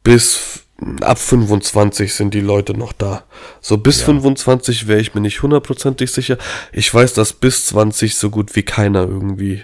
bis 0.03 0.60
ab 1.01 1.19
25 1.19 2.15
sind 2.15 2.35
die 2.35 2.41
Leute 2.41 2.75
noch 2.75 2.93
da. 2.93 3.25
So 3.61 3.79
bis 3.79 4.01
ja. 4.01 4.07
25 4.07 4.89
wäre 4.89 5.01
ich 5.01 5.15
mir 5.15 5.21
nicht 5.21 5.43
hundertprozentig 5.43 6.11
sicher. 6.11 6.39
Ich 6.73 6.93
weiß, 6.93 7.15
dass 7.15 7.33
bis 7.33 7.67
20 7.67 8.17
so 8.17 8.31
gut 8.31 8.57
wie 8.57 8.63
keiner 8.63 9.01
irgendwie 9.03 9.63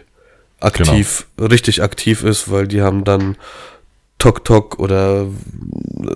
aktiv, 0.61 1.27
genau. 1.37 1.49
richtig 1.49 1.83
aktiv 1.83 2.23
ist, 2.23 2.51
weil 2.51 2.67
die 2.67 2.83
haben 2.83 3.05
dann 3.05 3.37
TokTok 4.19 4.79
oder 4.79 5.27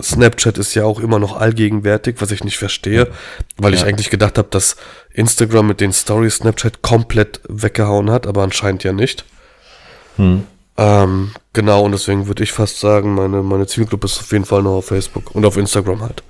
Snapchat 0.01 0.57
ist 0.57 0.73
ja 0.73 0.85
auch 0.85 0.99
immer 0.99 1.19
noch 1.19 1.39
allgegenwärtig, 1.39 2.15
was 2.19 2.31
ich 2.31 2.43
nicht 2.43 2.57
verstehe, 2.57 3.07
weil 3.57 3.73
ja. 3.73 3.79
ich 3.79 3.85
eigentlich 3.85 4.09
gedacht 4.09 4.37
habe, 4.37 4.47
dass 4.49 4.75
Instagram 5.13 5.67
mit 5.67 5.81
den 5.81 5.93
Stories 5.93 6.37
Snapchat 6.37 6.81
komplett 6.81 7.41
weggehauen 7.47 8.09
hat, 8.09 8.25
aber 8.25 8.41
anscheinend 8.43 8.83
ja 8.83 8.91
nicht. 8.91 9.25
Hm. 10.17 10.45
Ähm, 10.81 11.29
genau, 11.53 11.85
und 11.85 11.91
deswegen 11.91 12.25
würde 12.25 12.43
ich 12.43 12.51
fast 12.51 12.79
sagen, 12.79 13.13
meine, 13.13 13.43
meine 13.43 13.67
Zielgruppe 13.67 14.07
ist 14.07 14.19
auf 14.19 14.31
jeden 14.31 14.45
Fall 14.45 14.63
noch 14.63 14.77
auf 14.77 14.87
Facebook 14.87 15.35
und 15.35 15.45
auf 15.45 15.55
Instagram 15.55 16.01
halt. 16.01 16.23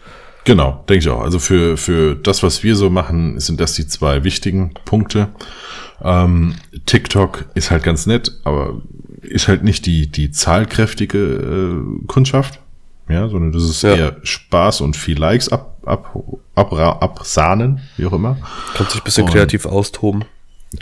Genau, 0.44 0.84
denke 0.90 1.06
ich 1.06 1.10
auch. 1.10 1.22
Also 1.22 1.40
für, 1.40 1.78
für 1.78 2.16
das, 2.16 2.44
was 2.44 2.62
wir 2.62 2.76
so 2.76 2.90
machen, 2.90 3.40
sind 3.40 3.62
das 3.62 3.74
die 3.74 3.88
zwei 3.88 4.26
wichtigen 4.26 4.74
Punkte. 4.84 5.30
Ähm, 6.04 6.56
TikTok 6.86 7.46
ist 7.54 7.72
halt 7.72 7.84
ganz 7.84 8.08
nett, 8.08 8.42
aber 8.44 8.82
ist 9.22 9.48
halt 9.48 9.64
nicht 9.64 9.86
die, 9.86 10.08
die 10.08 10.32
zahlkräftige 10.32 11.18
äh, 11.18 12.06
Kundschaft. 12.08 12.60
Ja, 13.08 13.30
sondern 13.30 13.54
das 13.54 13.64
ist 13.64 13.84
ja. 13.84 13.96
eher 13.96 14.18
Spaß 14.24 14.82
und 14.82 14.98
viel 14.98 15.18
Likes 15.18 15.50
ab, 15.50 15.78
ab, 15.86 16.14
ab, 16.56 16.74
absahnen, 16.74 17.82
wie 17.96 18.06
auch 18.06 18.14
immer. 18.14 18.38
Kannst 18.74 18.96
dich 18.96 19.02
ein 19.02 19.06
bisschen 19.06 19.26
und, 19.26 19.32
kreativ 19.32 19.66
austoben. 19.66 20.26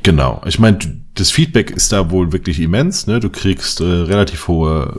Genau. 0.04 0.42
Ich 0.46 0.60
meine, 0.60 0.80
das 1.16 1.32
Feedback 1.32 1.72
ist 1.72 1.92
da 1.92 2.12
wohl 2.12 2.32
wirklich 2.32 2.60
immens. 2.60 3.08
Ne? 3.08 3.20
Du 3.20 3.30
kriegst 3.30 3.82
äh, 3.82 3.84
relativ 3.84 4.48
hohe, 4.48 4.98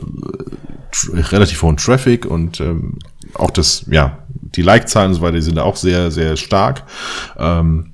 äh, 1.13 1.19
relativ 1.19 1.61
hohen 1.61 1.77
Traffic 1.77 2.25
und 2.25 2.59
ähm, 2.59 2.99
auch 3.33 3.51
das, 3.51 3.85
ja, 3.89 4.19
die 4.27 4.61
Like-Zahlen 4.61 5.09
und 5.09 5.15
so 5.15 5.21
weiter 5.21 5.41
sind 5.41 5.55
da 5.55 5.63
auch 5.63 5.77
sehr, 5.77 6.11
sehr 6.11 6.35
stark. 6.35 6.83
Ähm, 7.37 7.93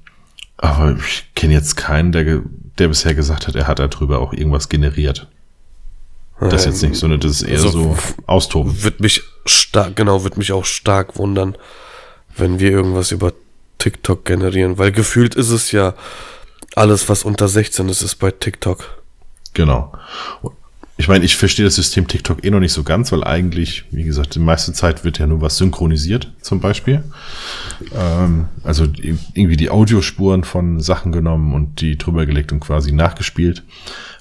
aber 0.58 0.98
ich 0.98 1.30
kenne 1.36 1.54
jetzt 1.54 1.78
keinen, 1.78 2.12
der, 2.12 2.42
der 2.80 2.88
bisher 2.88 3.14
gesagt 3.14 3.48
hat, 3.48 3.56
er 3.56 3.68
hat 3.68 3.80
darüber 3.80 4.20
auch 4.20 4.34
irgendwas 4.34 4.70
generiert. 4.70 5.28
Das 6.40 6.66
ist 6.66 6.66
jetzt 6.66 6.84
nicht, 6.84 7.00
sondern 7.00 7.20
das 7.20 7.32
ist 7.32 7.42
eher 7.44 7.56
also, 7.56 7.70
so 7.70 7.98
austoben. 8.28 8.84
Wird 8.84 9.00
mich 9.00 9.24
stark, 9.46 9.96
genau, 9.96 10.24
wird 10.24 10.38
mich 10.38 10.52
auch 10.52 10.66
stark 10.66 11.18
wundern, 11.18 11.56
wenn 12.36 12.60
wir 12.60 12.70
irgendwas 12.70 13.12
über 13.12 13.34
TikTok 13.80 14.26
generieren, 14.26 14.78
weil 14.78 14.92
gefühlt 14.92 15.34
ist 15.36 15.50
es 15.50 15.72
ja, 15.72 15.96
alles, 16.78 17.10
was 17.10 17.24
unter 17.24 17.48
16 17.48 17.90
ist, 17.90 18.02
ist 18.02 18.16
bei 18.16 18.32
TikTok. 18.32 19.02
Genau. 19.54 19.92
Ich 21.00 21.08
meine, 21.08 21.26
ich 21.26 21.36
verstehe 21.36 21.66
das 21.66 21.76
System 21.76 22.08
TikTok 22.08 22.44
eh 22.44 22.50
noch 22.50 22.60
nicht 22.60 22.74
so 22.74 22.84
ganz, 22.84 23.12
weil 23.12 23.24
eigentlich, 23.24 23.86
wie 23.92 24.04
gesagt, 24.04 24.34
die 24.34 24.40
meiste 24.40 24.74
Zeit 24.74 25.04
wird 25.04 25.20
ja 25.20 25.28
nur 25.28 25.42
was 25.42 25.58
synchronisiert, 25.58 26.32
zum 26.42 26.60
Beispiel. 26.60 27.04
Ähm, 27.96 28.48
also 28.64 28.86
irgendwie 29.34 29.58
die 29.58 29.70
Audiospuren 29.70 30.44
von 30.44 30.80
Sachen 30.80 31.12
genommen 31.12 31.54
und 31.54 31.82
die 31.82 31.98
drüber 31.98 32.26
gelegt 32.26 32.52
und 32.52 32.62
quasi 32.62 32.92
nachgespielt. 32.92 33.64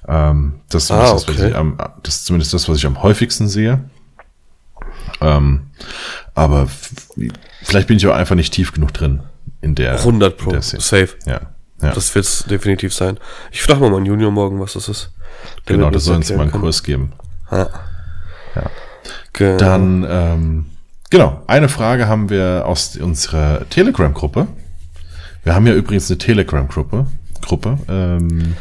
Ähm, 0.06 0.60
das, 0.68 0.84
ist 0.84 0.90
ah, 0.90 1.12
das, 1.12 1.28
okay. 1.28 1.54
am, 1.54 1.78
das 2.02 2.16
ist 2.16 2.26
zumindest 2.26 2.52
das, 2.52 2.68
was 2.68 2.76
ich 2.76 2.86
am 2.86 3.02
häufigsten 3.02 3.48
sehe. 3.48 3.84
Ähm, 5.22 5.68
aber 6.34 6.68
vielleicht 7.62 7.88
bin 7.88 7.96
ich 7.96 8.06
auch 8.06 8.14
einfach 8.14 8.34
nicht 8.34 8.52
tief 8.52 8.72
genug 8.72 8.92
drin 8.92 9.20
in 9.62 9.74
der 9.74 9.98
100 9.98 10.36
Pro, 10.36 10.60
safe. 10.60 11.08
Ja. 11.26 11.55
Ja. 11.82 11.92
Das 11.92 12.14
wird 12.14 12.24
es 12.24 12.44
definitiv 12.44 12.94
sein. 12.94 13.18
Ich 13.52 13.62
frage 13.62 13.80
mal 13.80 13.90
meinen 13.90 14.06
Junior 14.06 14.30
morgen, 14.30 14.60
was 14.60 14.72
das 14.74 14.88
ist. 14.88 15.10
Der 15.68 15.76
genau, 15.76 15.90
das 15.90 16.04
soll 16.04 16.16
uns 16.16 16.30
mal 16.30 16.42
einen 16.42 16.50
kann. 16.50 16.60
Kurs 16.60 16.82
geben. 16.82 17.12
Ja. 17.50 17.68
ja. 18.54 18.70
Genau. 19.32 19.58
Dann, 19.58 20.06
ähm, 20.08 20.66
genau, 21.10 21.42
eine 21.46 21.68
Frage 21.68 22.08
haben 22.08 22.30
wir 22.30 22.64
aus 22.66 22.96
unserer 22.96 23.68
Telegram-Gruppe. 23.68 24.46
Wir 25.44 25.54
haben 25.54 25.66
ja 25.66 25.74
übrigens 25.74 26.10
eine 26.10 26.18
Telegram-Gruppe. 26.18 27.06
Gruppe. 27.42 27.78
Ähm, 27.88 28.56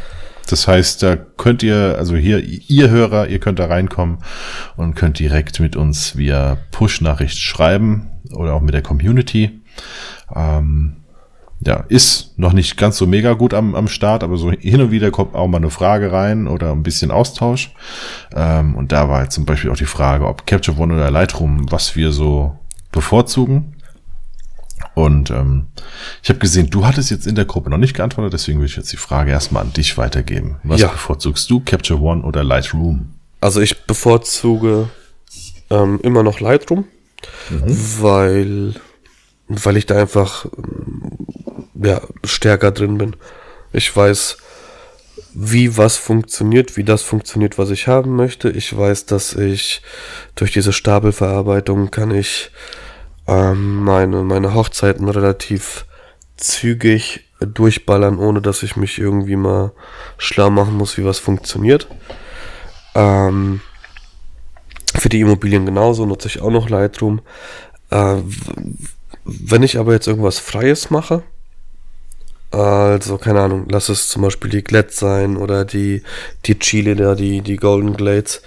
das 0.48 0.68
heißt, 0.68 1.02
da 1.02 1.16
könnt 1.16 1.62
ihr, 1.62 1.96
also 1.98 2.14
hier, 2.14 2.40
ihr 2.40 2.90
Hörer, 2.90 3.28
ihr 3.28 3.40
könnt 3.40 3.58
da 3.58 3.66
reinkommen 3.66 4.18
und 4.76 4.94
könnt 4.94 5.18
direkt 5.18 5.58
mit 5.58 5.74
uns 5.74 6.16
via 6.16 6.58
Push-Nachricht 6.70 7.38
schreiben 7.38 8.10
oder 8.32 8.54
auch 8.54 8.60
mit 8.60 8.74
der 8.74 8.82
Community. 8.82 9.62
Ähm, 10.34 10.96
ja, 11.64 11.84
ist 11.88 12.38
noch 12.38 12.52
nicht 12.52 12.76
ganz 12.76 12.98
so 12.98 13.06
mega 13.06 13.32
gut 13.32 13.54
am, 13.54 13.74
am 13.74 13.88
Start, 13.88 14.22
aber 14.22 14.36
so 14.36 14.50
hin 14.50 14.80
und 14.80 14.90
wieder 14.90 15.10
kommt 15.10 15.34
auch 15.34 15.48
mal 15.48 15.56
eine 15.56 15.70
Frage 15.70 16.12
rein 16.12 16.48
oder 16.48 16.72
ein 16.72 16.82
bisschen 16.82 17.10
Austausch. 17.10 17.72
Ähm, 18.34 18.74
und 18.74 18.92
da 18.92 19.08
war 19.08 19.22
jetzt 19.22 19.34
zum 19.34 19.46
Beispiel 19.46 19.70
auch 19.70 19.76
die 19.76 19.86
Frage, 19.86 20.26
ob 20.26 20.46
Capture 20.46 20.78
One 20.78 20.94
oder 20.94 21.10
Lightroom, 21.10 21.70
was 21.70 21.96
wir 21.96 22.12
so 22.12 22.58
bevorzugen. 22.92 23.74
Und 24.94 25.30
ähm, 25.30 25.66
ich 26.22 26.28
habe 26.28 26.38
gesehen, 26.38 26.70
du 26.70 26.86
hattest 26.86 27.10
jetzt 27.10 27.26
in 27.26 27.34
der 27.34 27.44
Gruppe 27.44 27.70
noch 27.70 27.78
nicht 27.78 27.94
geantwortet, 27.94 28.32
deswegen 28.34 28.60
will 28.60 28.66
ich 28.66 28.76
jetzt 28.76 28.92
die 28.92 28.98
Frage 28.98 29.30
erstmal 29.30 29.62
an 29.62 29.72
dich 29.72 29.96
weitergeben. 29.98 30.56
Was 30.62 30.80
ja. 30.80 30.88
bevorzugst 30.88 31.50
du, 31.50 31.60
Capture 31.60 32.00
One 32.00 32.22
oder 32.22 32.44
Lightroom? 32.44 33.12
Also 33.40 33.60
ich 33.60 33.84
bevorzuge 33.84 34.88
ähm, 35.70 36.00
immer 36.02 36.22
noch 36.22 36.40
Lightroom, 36.40 36.84
mhm. 37.50 37.78
weil 38.00 38.74
weil 39.48 39.76
ich 39.76 39.86
da 39.86 39.96
einfach 39.96 40.46
ja, 41.82 42.00
stärker 42.24 42.72
drin 42.72 42.98
bin. 42.98 43.16
Ich 43.72 43.94
weiß, 43.94 44.38
wie 45.34 45.76
was 45.76 45.96
funktioniert, 45.96 46.76
wie 46.76 46.84
das 46.84 47.02
funktioniert, 47.02 47.58
was 47.58 47.70
ich 47.70 47.88
haben 47.88 48.16
möchte. 48.16 48.50
Ich 48.50 48.76
weiß, 48.76 49.06
dass 49.06 49.34
ich 49.34 49.82
durch 50.34 50.52
diese 50.52 50.72
Stapelverarbeitung 50.72 51.90
kann 51.90 52.10
ich 52.10 52.50
ähm, 53.26 53.84
meine, 53.84 54.22
meine 54.22 54.54
Hochzeiten 54.54 55.08
relativ 55.08 55.86
zügig 56.36 57.24
durchballern, 57.40 58.18
ohne 58.18 58.40
dass 58.40 58.62
ich 58.62 58.76
mich 58.76 58.98
irgendwie 58.98 59.36
mal 59.36 59.72
schlau 60.16 60.50
machen 60.50 60.74
muss, 60.74 60.96
wie 60.96 61.04
was 61.04 61.18
funktioniert. 61.18 61.86
Ähm, 62.94 63.60
für 64.98 65.08
die 65.08 65.20
Immobilien 65.20 65.66
genauso 65.66 66.06
nutze 66.06 66.28
ich 66.28 66.40
auch 66.40 66.50
noch 66.50 66.70
Lightroom. 66.70 67.20
Äh, 67.90 68.16
wenn 69.24 69.62
ich 69.62 69.78
aber 69.78 69.92
jetzt 69.92 70.06
irgendwas 70.06 70.38
Freies 70.38 70.90
mache, 70.90 71.22
also, 72.56 73.18
keine 73.18 73.40
Ahnung, 73.40 73.66
lass 73.70 73.88
es 73.88 74.08
zum 74.08 74.22
Beispiel 74.22 74.50
die 74.50 74.64
Glad 74.64 74.92
sein 74.92 75.36
oder 75.36 75.64
die, 75.64 76.02
die 76.44 76.58
Chile 76.58 76.96
da, 76.96 77.14
die, 77.14 77.40
die 77.40 77.56
Golden 77.56 77.96
Glades. 77.96 78.42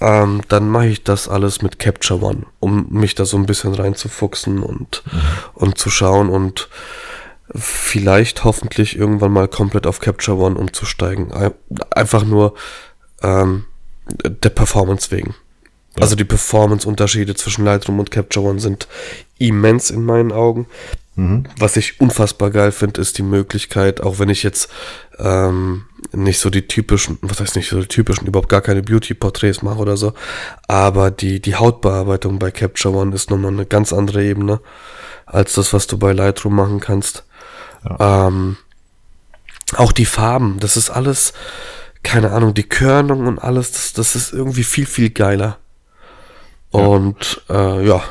Ähm, 0.00 0.42
dann 0.48 0.68
mache 0.68 0.88
ich 0.88 1.04
das 1.04 1.28
alles 1.28 1.62
mit 1.62 1.78
Capture 1.78 2.22
One, 2.22 2.46
um 2.60 2.88
mich 2.90 3.14
da 3.14 3.24
so 3.24 3.36
ein 3.36 3.46
bisschen 3.46 3.74
reinzufuchsen 3.74 4.62
und, 4.62 5.02
mhm. 5.06 5.20
und 5.54 5.78
zu 5.78 5.90
schauen. 5.90 6.28
Und 6.28 6.68
vielleicht 7.54 8.44
hoffentlich 8.44 8.96
irgendwann 8.96 9.32
mal 9.32 9.48
komplett 9.48 9.86
auf 9.86 10.00
Capture 10.00 10.38
One 10.38 10.56
umzusteigen. 10.56 11.32
Einfach 11.90 12.24
nur 12.24 12.54
ähm, 13.22 13.66
der 14.24 14.50
Performance 14.50 15.10
wegen. 15.10 15.34
Ja. 15.96 16.02
Also 16.02 16.16
die 16.16 16.24
Performance-Unterschiede 16.24 17.34
zwischen 17.34 17.64
Lightroom 17.64 17.98
und 17.98 18.10
Capture 18.10 18.46
One 18.46 18.60
sind 18.60 18.88
immens 19.38 19.90
in 19.90 20.04
meinen 20.04 20.32
Augen. 20.32 20.66
Mhm. 21.14 21.44
Was 21.58 21.76
ich 21.76 22.00
unfassbar 22.00 22.50
geil 22.50 22.72
finde, 22.72 23.00
ist 23.00 23.18
die 23.18 23.22
Möglichkeit, 23.22 24.00
auch 24.00 24.18
wenn 24.18 24.30
ich 24.30 24.42
jetzt 24.42 24.70
ähm, 25.18 25.84
nicht 26.12 26.38
so 26.38 26.48
die 26.48 26.66
typischen, 26.66 27.18
was 27.20 27.40
heißt 27.40 27.56
nicht 27.56 27.68
so 27.68 27.80
die 27.80 27.88
typischen, 27.88 28.26
überhaupt 28.26 28.48
gar 28.48 28.62
keine 28.62 28.82
Beauty-Porträts 28.82 29.62
mache 29.62 29.78
oder 29.78 29.96
so, 29.96 30.14
aber 30.68 31.10
die, 31.10 31.40
die 31.40 31.56
Hautbearbeitung 31.56 32.38
bei 32.38 32.50
Capture 32.50 32.94
One 32.94 33.14
ist 33.14 33.30
nochmal 33.30 33.52
eine 33.52 33.66
ganz 33.66 33.92
andere 33.92 34.24
Ebene 34.24 34.60
als 35.26 35.54
das, 35.54 35.72
was 35.72 35.86
du 35.86 35.98
bei 35.98 36.12
Lightroom 36.12 36.54
machen 36.54 36.80
kannst. 36.80 37.24
Ja. 37.84 38.28
Ähm, 38.28 38.56
auch 39.76 39.92
die 39.92 40.06
Farben, 40.06 40.60
das 40.60 40.76
ist 40.76 40.90
alles, 40.90 41.32
keine 42.02 42.30
Ahnung, 42.32 42.54
die 42.54 42.68
Körnung 42.68 43.26
und 43.26 43.38
alles, 43.38 43.72
das, 43.72 43.92
das 43.92 44.16
ist 44.16 44.32
irgendwie 44.32 44.64
viel, 44.64 44.86
viel 44.86 45.10
geiler. 45.10 45.58
Und 46.70 47.42
äh, 47.50 47.86
ja, 47.86 48.02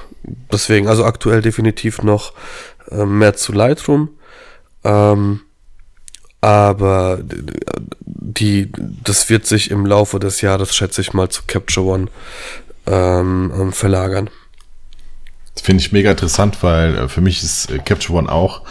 deswegen, 0.51 0.87
also 0.87 1.05
aktuell 1.05 1.41
definitiv 1.41 2.01
noch 2.03 2.33
äh, 2.91 3.05
mehr 3.05 3.35
zu 3.35 3.51
Lightroom. 3.51 4.09
Ähm, 4.83 5.41
aber 6.41 7.19
die, 8.05 8.71
das 9.03 9.29
wird 9.29 9.45
sich 9.45 9.69
im 9.69 9.85
Laufe 9.85 10.19
des 10.19 10.41
Jahres, 10.41 10.75
schätze 10.75 11.01
ich 11.01 11.13
mal, 11.13 11.29
zu 11.29 11.43
Capture 11.45 11.85
One 11.85 12.07
ähm, 12.87 13.51
ähm 13.55 13.73
verlagern. 13.73 14.29
Finde 15.61 15.81
ich 15.81 15.91
mega 15.91 16.11
interessant, 16.11 16.63
weil 16.63 16.95
äh, 16.97 17.07
für 17.07 17.21
mich 17.21 17.43
ist 17.43 17.69
äh, 17.69 17.77
Capture 17.77 18.17
One 18.17 18.31
auch 18.31 18.63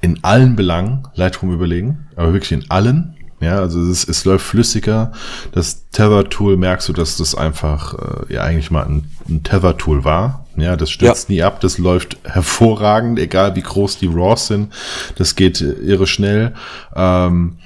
in 0.00 0.24
allen 0.24 0.56
Belangen 0.56 1.06
Lightroom 1.14 1.52
überlegen, 1.52 2.08
aber 2.16 2.32
wirklich 2.32 2.52
in 2.52 2.70
allen. 2.70 3.16
Ja, 3.40 3.58
also 3.58 3.80
es, 3.80 4.08
es 4.08 4.24
läuft 4.24 4.46
flüssiger. 4.46 5.12
Das 5.52 5.88
Tether-Tool 5.90 6.56
merkst 6.56 6.88
du, 6.88 6.92
dass 6.92 7.16
das 7.16 7.34
einfach 7.34 7.94
äh, 8.28 8.32
ja 8.34 8.42
eigentlich 8.42 8.70
mal 8.70 8.84
ein, 8.84 9.10
ein 9.28 9.42
Tether-Tool 9.42 10.04
war. 10.04 10.41
Ja, 10.56 10.76
das 10.76 10.90
stürzt 10.90 11.28
ja. 11.28 11.34
nie 11.34 11.42
ab, 11.42 11.60
das 11.60 11.78
läuft 11.78 12.16
hervorragend, 12.24 13.18
egal 13.18 13.56
wie 13.56 13.62
groß 13.62 13.98
die 13.98 14.06
RAWs 14.06 14.48
sind. 14.48 14.72
Das 15.16 15.34
geht 15.34 15.60
irre 15.60 16.06
schnell. 16.06 16.54
Ähm, 16.94 17.58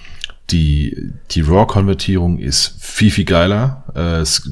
die, 0.50 1.12
die 1.32 1.40
RAW-Konvertierung 1.40 2.38
ist 2.38 2.76
viel, 2.78 3.10
viel 3.10 3.24
geiler. 3.24 3.84
Äh, 3.94 4.20
es 4.20 4.48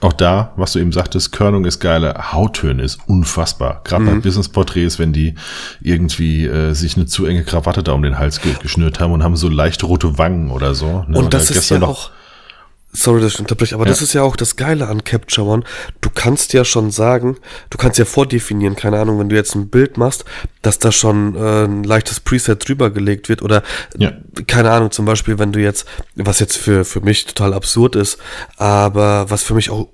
auch 0.00 0.12
da, 0.12 0.52
was 0.56 0.72
du 0.72 0.78
eben 0.78 0.92
sagtest, 0.92 1.32
Körnung 1.32 1.64
ist 1.64 1.80
geile, 1.80 2.32
Hauttöne 2.32 2.82
ist 2.82 3.00
unfassbar. 3.06 3.80
Gerade 3.84 4.04
mhm. 4.04 4.06
bei 4.06 4.14
Business-Porträts, 4.20 4.98
wenn 4.98 5.12
die 5.12 5.34
irgendwie 5.80 6.46
äh, 6.46 6.72
sich 6.74 6.96
eine 6.96 7.06
zu 7.06 7.26
enge 7.26 7.42
Krawatte 7.42 7.82
da 7.82 7.92
um 7.92 8.02
den 8.02 8.18
Hals 8.18 8.40
ge 8.40 8.52
geschnürt 8.60 9.00
haben 9.00 9.12
und 9.12 9.24
haben 9.24 9.34
so 9.34 9.48
leicht 9.48 9.82
rote 9.82 10.18
Wangen 10.18 10.50
oder 10.50 10.74
so. 10.74 11.04
Ne? 11.08 11.18
Und 11.18 11.34
das 11.34 11.50
ist 11.50 11.68
ja 11.70 11.78
noch, 11.78 11.88
auch, 11.88 12.10
sorry, 12.92 13.20
dass 13.20 13.34
ich 13.34 13.40
unterbreche, 13.40 13.74
aber 13.74 13.84
ja. 13.84 13.90
das 13.90 14.02
ist 14.02 14.12
ja 14.14 14.22
auch 14.22 14.36
das 14.36 14.56
Geile 14.56 14.88
an 14.88 15.04
Capture 15.04 15.46
One. 15.46 15.64
Du 16.00 16.08
kannst 16.12 16.52
ja 16.52 16.64
schon 16.64 16.90
sagen, 16.90 17.36
du 17.70 17.78
kannst 17.78 17.98
ja 17.98 18.04
vordefinieren, 18.04 18.76
keine 18.76 18.98
Ahnung, 18.98 19.18
wenn 19.18 19.28
du 19.28 19.36
jetzt 19.36 19.54
ein 19.54 19.68
Bild 19.68 19.96
machst, 19.98 20.24
dass 20.62 20.78
da 20.78 20.90
schon 20.90 21.34
äh, 21.36 21.64
ein 21.64 21.84
leichtes 21.84 22.20
Preset 22.20 22.66
drüber 22.66 22.90
gelegt 22.90 23.28
wird 23.28 23.42
oder 23.42 23.62
ja. 23.96 24.12
keine 24.46 24.70
Ahnung, 24.70 24.90
zum 24.90 25.04
Beispiel, 25.04 25.38
wenn 25.38 25.52
du 25.52 25.60
jetzt, 25.60 25.86
was 26.14 26.40
jetzt 26.40 26.56
für, 26.56 26.84
für 26.84 27.00
mich 27.00 27.26
total 27.26 27.52
absurd 27.52 27.96
ist, 27.96 28.18
aber 28.56 29.30
was 29.30 29.42
für 29.42 29.54
mich 29.54 29.70
auch 29.70 29.88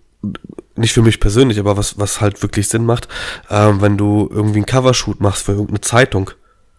nicht 0.76 0.92
für 0.92 1.02
mich 1.02 1.20
persönlich, 1.20 1.58
aber 1.58 1.76
was, 1.76 1.98
was 1.98 2.20
halt 2.20 2.42
wirklich 2.42 2.68
Sinn 2.68 2.84
macht, 2.84 3.08
ähm, 3.50 3.80
wenn 3.80 3.96
du 3.96 4.28
irgendwie 4.32 4.60
ein 4.60 4.66
Covershoot 4.66 5.20
machst 5.20 5.44
für 5.44 5.52
irgendeine 5.52 5.82
Zeitung. 5.82 6.30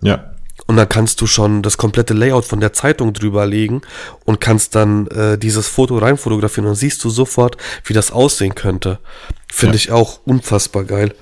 Ja. 0.01 0.34
Und 0.67 0.77
dann 0.77 0.89
kannst 0.89 1.21
du 1.21 1.27
schon 1.27 1.61
das 1.61 1.77
komplette 1.77 2.13
Layout 2.13 2.45
von 2.45 2.59
der 2.59 2.73
Zeitung 2.73 3.13
drüber 3.13 3.45
legen 3.45 3.81
und 4.23 4.39
kannst 4.41 4.73
dann 4.75 5.07
äh, 5.07 5.37
dieses 5.37 5.67
Foto 5.67 5.97
reinfotografieren 5.97 6.69
und 6.69 6.75
siehst 6.75 7.03
du 7.03 7.09
sofort, 7.09 7.57
wie 7.83 7.93
das 7.93 8.11
aussehen 8.11 8.55
könnte. 8.55 8.99
Finde 9.51 9.75
ja. 9.75 9.77
ich 9.77 9.91
auch 9.91 10.21
unfassbar 10.25 10.85
geil. 10.85 11.13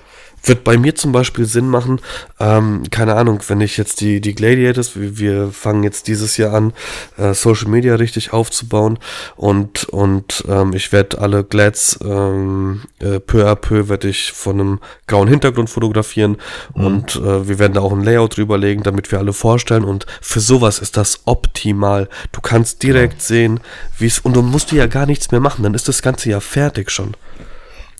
Wird 0.44 0.64
bei 0.64 0.78
mir 0.78 0.96
zum 0.96 1.12
Beispiel 1.12 1.46
Sinn 1.46 1.70
machen, 1.70 2.02
ähm, 2.40 2.84
keine 2.92 3.16
Ahnung, 3.16 3.42
wenn 3.48 3.62
ich 3.62 3.78
jetzt 3.78 4.02
die, 4.02 4.20
die 4.20 4.36
Gladiators, 4.36 5.00
wir, 5.00 5.18
wir 5.18 5.52
fangen 5.52 5.84
jetzt 5.84 6.08
dieses 6.08 6.38
Jahr 6.38 6.54
an, 6.54 6.74
äh, 7.18 7.34
Social 7.34 7.70
Media 7.70 7.96
richtig 7.96 8.34
aufzubauen 8.34 9.00
und, 9.36 9.86
und 9.86 10.44
ähm, 10.48 10.74
ich 10.74 10.92
werde 10.92 11.20
alle 11.20 11.44
Glads 11.44 12.00
ähm, 12.04 12.82
äh, 13.00 13.20
peu 13.20 13.48
à 13.50 13.56
peu 13.56 13.88
werde 13.88 14.10
ich 14.10 14.32
von 14.34 14.60
einem 14.60 14.80
grauen 15.08 15.28
Hintergrund 15.28 15.70
fotografieren 15.70 16.38
mhm. 16.76 16.86
und 16.86 17.16
äh, 17.16 17.48
wir 17.48 17.60
werden 17.60 17.74
da 17.74 17.82
auch 17.82 17.94
ein 17.94 18.04
Layout 18.04 18.38
drüberlegen, 18.38 18.84
damit 18.84 19.12
wir 19.12 19.20
alle 19.20 19.34
vorstellen 19.34 19.84
und 19.84 20.06
für 20.22 20.40
sowas 20.40 20.80
ist 20.80 20.98
das 20.98 21.22
optimal. 21.26 22.10
Du 22.32 22.42
kannst 22.42 22.84
direkt 22.84 23.22
sehen, 23.22 23.60
wie 23.98 24.08
es, 24.08 24.20
und 24.20 24.36
du 24.36 24.42
musst 24.42 24.72
du 24.72 24.76
ja 24.76 24.88
gar 24.88 25.06
nichts 25.06 25.32
mehr 25.32 25.40
machen, 25.40 25.64
dann 25.64 25.74
ist 25.74 25.88
das 25.88 26.02
Ganze 26.02 26.30
ja 26.30 26.40
fertig 26.40 26.92
schon. 26.92 27.16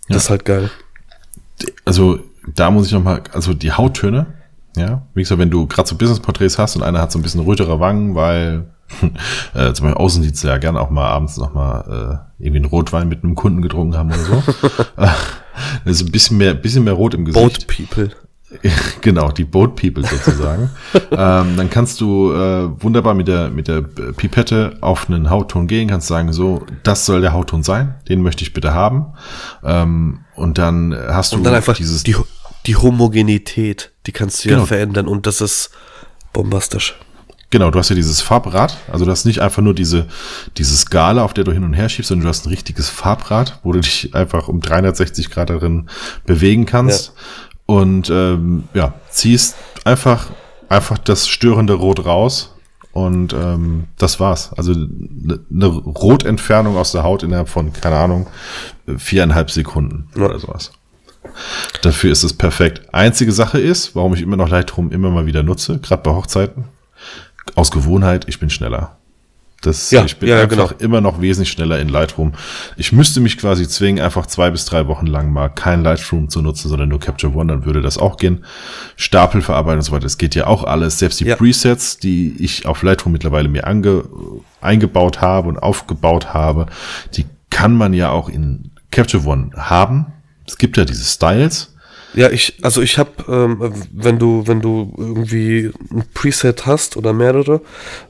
Das 0.08 0.10
ja. 0.10 0.18
ist 0.18 0.30
halt 0.30 0.46
geil. 0.46 0.70
Also 1.86 2.20
da 2.48 2.72
muss 2.72 2.88
ich 2.88 2.94
nochmal, 2.94 3.22
also 3.34 3.54
die 3.54 3.72
Hauttöne, 3.72 4.28
ja, 4.76 5.04
wie 5.14 5.22
gesagt, 5.22 5.40
wenn 5.40 5.52
du 5.52 5.68
gerade 5.68 5.88
so 5.88 5.96
Business-Porträts 5.96 6.58
hast 6.58 6.76
und 6.76 6.84
einer 6.84 7.02
hat 7.02 7.12
so 7.12 7.20
ein 7.20 7.22
bisschen 7.22 7.42
rötere 7.42 7.80
Wangen, 7.80 8.16
weil 8.16 8.66
äh, 9.54 9.74
zum 9.74 9.86
Beispiel 9.86 9.94
Außendienste 9.94 10.48
ja 10.48 10.58
gerne 10.58 10.80
auch 10.80 10.90
mal 10.90 11.08
abends 11.08 11.38
nochmal 11.38 12.24
äh, 12.40 12.44
irgendwie 12.44 12.60
einen 12.60 12.70
Rotwein 12.70 13.08
mit 13.08 13.24
einem 13.24 13.36
Kunden 13.36 13.62
getrunken 13.62 13.98
haben 13.98 14.10
oder 14.10 14.20
so. 14.20 14.44
äh, 14.98 15.90
ist 15.90 16.02
ein 16.02 16.12
bisschen 16.12 16.38
mehr, 16.38 16.54
bisschen 16.54 16.84
mehr 16.84 16.94
rot 16.94 17.14
im 17.14 17.26
Gesicht. 17.26 17.68
Boat 17.68 17.68
People. 17.68 18.12
genau, 19.02 19.32
die 19.32 19.46
Boat 19.46 19.76
People 19.76 20.06
sozusagen. 20.06 20.70
ähm, 21.12 21.58
dann 21.58 21.70
kannst 21.70 22.02
du 22.02 22.34
äh, 22.34 22.84
wunderbar 22.84 23.14
mit 23.14 23.28
der, 23.28 23.50
mit 23.50 23.68
der 23.68 23.82
Pipette 23.82 24.78
auf 24.82 25.10
einen 25.10 25.30
Hautton 25.30 25.68
gehen, 25.68 25.88
kannst 25.88 26.08
sagen, 26.08 26.34
so, 26.34 26.66
das 26.84 27.06
soll 27.06 27.22
der 27.22 27.34
Hautton 27.34 27.64
sein, 27.64 27.96
den 28.10 28.22
möchte 28.22 28.44
ich 28.44 28.54
bitte 28.54 28.74
haben. 28.74 29.14
Ähm, 29.64 30.20
und 30.36 30.58
dann 30.58 30.96
hast 30.96 31.34
du 31.34 31.38
und 31.38 31.44
dann 31.44 31.56
einfach 31.56 31.76
dieses. 31.76 32.04
Die, 32.04 32.16
die 32.66 32.76
Homogenität, 32.76 33.92
die 34.06 34.12
kannst 34.12 34.44
du 34.44 34.50
genau. 34.50 34.62
ja 34.62 34.68
verändern 34.68 35.08
und 35.08 35.28
das 35.28 35.42
ist 35.42 35.72
bombastisch. 36.32 36.96
Genau, 37.50 37.70
du 37.70 37.78
hast 37.78 37.90
ja 37.90 37.96
dieses 37.96 38.20
Farbrad, 38.22 38.78
also 38.92 39.06
du 39.06 39.12
hast 39.12 39.26
nicht 39.26 39.40
einfach 39.40 39.62
nur 39.62 39.76
diese, 39.76 40.08
diese 40.58 40.76
Skala, 40.76 41.24
auf 41.24 41.36
der 41.36 41.44
du 41.44 41.52
hin 41.52 41.64
und 41.64 41.74
her 41.74 41.88
schiebst, 41.88 42.10
sondern 42.10 42.24
du 42.24 42.30
hast 42.30 42.48
ein 42.48 42.50
richtiges 42.50 42.90
Farbrad, 42.90 43.60
wo 43.62 43.74
du 43.74 43.80
dich 43.80 44.16
einfach 44.16 44.48
um 44.48 44.60
360 44.60 45.30
Grad 45.30 45.52
darin 45.52 45.88
bewegen 46.26 46.66
kannst. 46.66 47.08
Ja. 47.08 47.14
Und 47.68 48.10
ähm, 48.10 48.64
ja, 48.74 48.96
ziehst 49.12 49.56
einfach, 49.84 50.32
einfach 50.68 50.98
das 50.98 51.28
störende 51.28 51.74
Rot 51.74 52.06
raus 52.06 52.53
und 52.94 53.34
ähm, 53.34 53.86
das 53.98 54.20
war's. 54.20 54.54
Also 54.54 54.72
eine 54.72 55.40
ne 55.50 55.66
Rotentfernung 55.66 56.78
aus 56.78 56.92
der 56.92 57.04
Haut 57.04 57.24
innerhalb 57.24 57.50
von, 57.50 57.74
keine 57.74 57.98
Ahnung, 57.98 58.28
viereinhalb 58.98 59.52
Sekunden 59.52 60.08
ja. 60.16 60.26
oder 60.26 60.40
sowas. 60.40 60.72
Dafür 61.82 62.12
ist 62.12 62.24
es 62.24 62.34
perfekt. 62.34 62.94
Einzige 62.94 63.32
Sache 63.32 63.60
ist, 63.60 63.96
warum 63.96 64.14
ich 64.14 64.22
immer 64.22 64.36
noch 64.38 64.50
Lightroom 64.50 64.92
immer 64.92 65.10
mal 65.10 65.26
wieder 65.26 65.42
nutze, 65.42 65.80
gerade 65.80 66.04
bei 66.04 66.12
Hochzeiten, 66.12 66.66
aus 67.56 67.72
Gewohnheit, 67.72 68.26
ich 68.28 68.40
bin 68.40 68.50
schneller. 68.50 68.98
Das, 69.64 69.92
ja, 69.92 70.04
ich 70.04 70.18
bin 70.18 70.28
ja, 70.28 70.42
einfach 70.42 70.70
genau. 70.70 70.84
immer 70.84 71.00
noch 71.00 71.22
wesentlich 71.22 71.50
schneller 71.50 71.80
in 71.80 71.88
Lightroom. 71.88 72.34
Ich 72.76 72.92
müsste 72.92 73.22
mich 73.22 73.38
quasi 73.38 73.66
zwingen, 73.68 74.04
einfach 74.04 74.26
zwei 74.26 74.52
bis 74.52 74.66
drei 74.66 74.88
Wochen 74.88 75.08
lang 75.08 75.32
mal 75.32 75.48
kein 75.48 75.84
Lightroom 75.84 76.28
zu 76.28 76.42
nutzen, 76.42 76.68
sondern 76.68 76.90
nur 76.90 77.00
Capture 77.00 77.34
One, 77.34 77.54
dann 77.54 77.66
würde 77.66 77.82
das 77.82 77.98
auch 77.98 78.18
gehen. 78.18 78.44
Stapelverarbeitung 78.98 79.80
und 79.80 79.84
so 79.86 79.94
weiter, 79.94 80.04
das 80.04 80.18
geht 80.18 80.36
ja 80.36 80.48
auch 80.48 80.66
alles. 80.66 81.00
Selbst 81.00 81.22
die 81.22 81.26
ja. 81.26 81.38
Presets, 81.38 81.98
die 81.98 82.36
ich 82.40 82.66
auf 82.66 82.84
Lightroom 82.84 83.14
mittlerweile 83.14 83.48
mir 83.48 83.66
ange, 83.66 84.04
eingebaut 84.60 85.22
habe 85.22 85.48
und 85.48 85.58
aufgebaut 85.58 86.34
habe, 86.34 86.66
die 87.16 87.26
kann 87.50 87.74
man 87.74 87.94
ja 87.94 88.10
auch 88.10 88.28
in 88.28 88.72
Capture 88.92 89.26
One 89.26 89.52
haben. 89.56 90.08
Es 90.46 90.58
gibt 90.58 90.76
ja 90.76 90.84
diese 90.84 91.06
Styles 91.06 91.73
ja, 92.14 92.30
ich, 92.30 92.58
also 92.62 92.82
ich 92.82 92.98
habe, 92.98 93.12
ähm, 93.28 93.74
wenn 93.92 94.20
du, 94.20 94.46
wenn 94.46 94.62
du 94.62 94.94
irgendwie 94.98 95.72
ein 95.92 96.04
Preset 96.14 96.66
hast 96.66 96.96
oder 96.98 97.14
mehrere, 97.14 97.62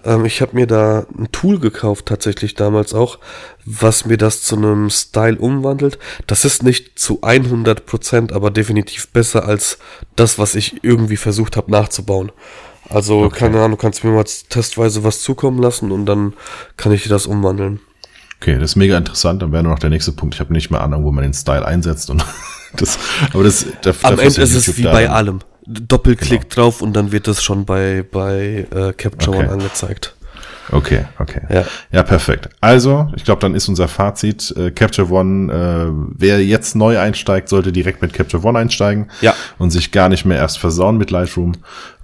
ähm, 0.04 0.26
ich 0.26 0.42
habe 0.42 0.56
mir 0.56 0.68
da 0.68 1.06
ein 1.18 1.32
Tool 1.32 1.60
gekauft 1.60 2.08
tatsächlich 2.08 2.54
damals 2.56 2.94
auch, 2.94 3.20
was 3.66 4.06
mir 4.06 4.18
das 4.18 4.44
zu 4.44 4.58
einem 4.58 4.90
Style 4.90 5.38
umwandelt. 5.38 6.00
Das 6.28 6.44
ist 6.46 6.64
nicht 6.64 7.00
zu 7.00 7.20
100 7.22 7.86
Prozent, 7.86 8.34
aber 8.34 8.52
definitiv 8.52 9.10
besser 9.10 9.46
als 9.46 9.78
das, 10.16 10.38
was 10.38 10.56
ich 10.56 10.84
irgendwie 10.84 11.18
versucht 11.18 11.56
habe 11.56 11.72
nachzubauen. 11.72 12.32
Also 12.90 13.24
okay. 13.24 13.40
keine 13.40 13.58
Ahnung, 13.60 13.72
du 13.72 13.78
kannst 13.78 14.04
mir 14.04 14.12
mal 14.12 14.26
testweise 14.26 15.04
was 15.04 15.22
zukommen 15.22 15.62
lassen 15.62 15.92
und 15.92 16.06
dann 16.06 16.34
kann 16.76 16.92
ich 16.92 17.04
dir 17.04 17.10
das 17.10 17.26
umwandeln. 17.26 17.80
Okay, 18.44 18.60
das 18.60 18.72
ist 18.72 18.76
mega 18.76 18.98
interessant. 18.98 19.42
Dann 19.42 19.54
wäre 19.54 19.64
noch 19.64 19.80
der 19.80 19.90
nächste 19.90 20.12
Punkt. 20.12 20.36
Ich 20.36 20.42
habe 20.42 20.52
nicht 20.52 20.70
mehr 20.70 20.82
Ahnung, 20.82 21.06
wo 21.06 21.14
man 21.14 21.24
den 21.24 21.34
Style 21.34 21.66
einsetzt 21.66 22.10
und 22.10 22.26
das, 22.76 23.00
aber 23.34 23.46
das, 23.46 23.66
dafür, 23.82 24.10
Am 24.10 24.20
Ende 24.20 24.42
ist 24.42 24.54
es 24.54 24.78
wie 24.78 24.84
bei 24.84 25.10
allem. 25.10 25.40
Doppelklick 25.66 26.50
genau. 26.50 26.56
drauf 26.56 26.82
und 26.82 26.92
dann 26.92 27.14
wird 27.14 27.30
das 27.30 27.42
schon 27.42 27.64
bei, 27.64 28.04
bei 28.12 28.68
äh, 28.70 28.92
Capture 28.92 29.38
okay. 29.38 29.46
One 29.46 29.54
angezeigt. 29.54 30.14
Okay, 30.74 31.06
okay. 31.20 31.42
Ja, 31.50 31.66
ja 31.90 32.04
perfekt. 32.04 32.50
Also, 32.60 33.10
ich 33.16 33.24
glaube, 33.24 33.40
dann 33.40 33.56
ist 33.56 33.70
unser 33.70 33.88
Fazit, 33.88 34.54
äh, 34.58 34.72
Capture 34.72 35.10
One, 35.10 35.54
äh, 35.54 36.14
wer 36.18 36.44
jetzt 36.44 36.76
neu 36.76 37.00
einsteigt, 37.00 37.48
sollte 37.48 37.72
direkt 37.72 38.02
mit 38.02 38.12
Capture 38.12 38.44
One 38.44 38.60
einsteigen 38.60 39.10
ja. 39.22 39.34
und 39.58 39.72
sich 39.72 39.94
gar 39.94 40.10
nicht 40.10 40.26
mehr 40.26 40.38
erst 40.38 40.60
versauen 40.60 40.98
mit 40.98 41.12
Lightroom. 41.12 41.54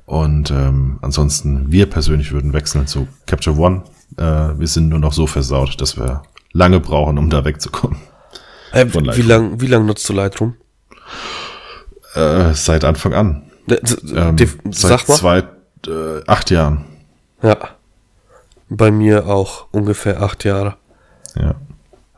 Und 0.06 0.52
ähm, 0.52 1.00
ansonsten, 1.02 1.70
wir 1.70 1.86
persönlich 1.88 2.32
würden 2.32 2.54
wechseln 2.54 2.88
zu 2.88 3.10
Capture 3.26 3.58
One. 3.58 3.84
Äh, 4.16 4.24
wir 4.58 4.68
sind 4.68 4.88
nur 4.88 5.00
noch 5.00 5.14
so 5.14 5.28
versaut, 5.28 5.82
dass 5.82 5.98
wir 5.98 6.24
lange 6.52 6.80
brauchen, 6.80 7.18
um 7.18 7.30
da 7.30 7.46
wegzukommen. 7.46 8.00
Äh, 8.72 8.86
wie 8.94 9.22
lange 9.22 9.60
wie 9.62 9.68
lang 9.68 9.86
nutzt 9.86 10.08
du 10.10 10.14
Lightroom? 10.14 10.56
Äh, 12.14 12.54
seit 12.54 12.84
Anfang 12.84 13.14
an. 13.14 13.52
Ähm, 13.68 14.38
seit 14.72 15.02
zwei, 15.02 15.44
äh, 15.88 16.24
acht 16.28 16.50
Jahren. 16.50 16.86
Ja. 17.42 17.58
Bei 18.70 18.92
mir 18.92 19.28
auch 19.28 19.68
ungefähr 19.72 20.22
acht 20.22 20.44
Jahre. 20.44 20.78
Ja. 21.36 21.56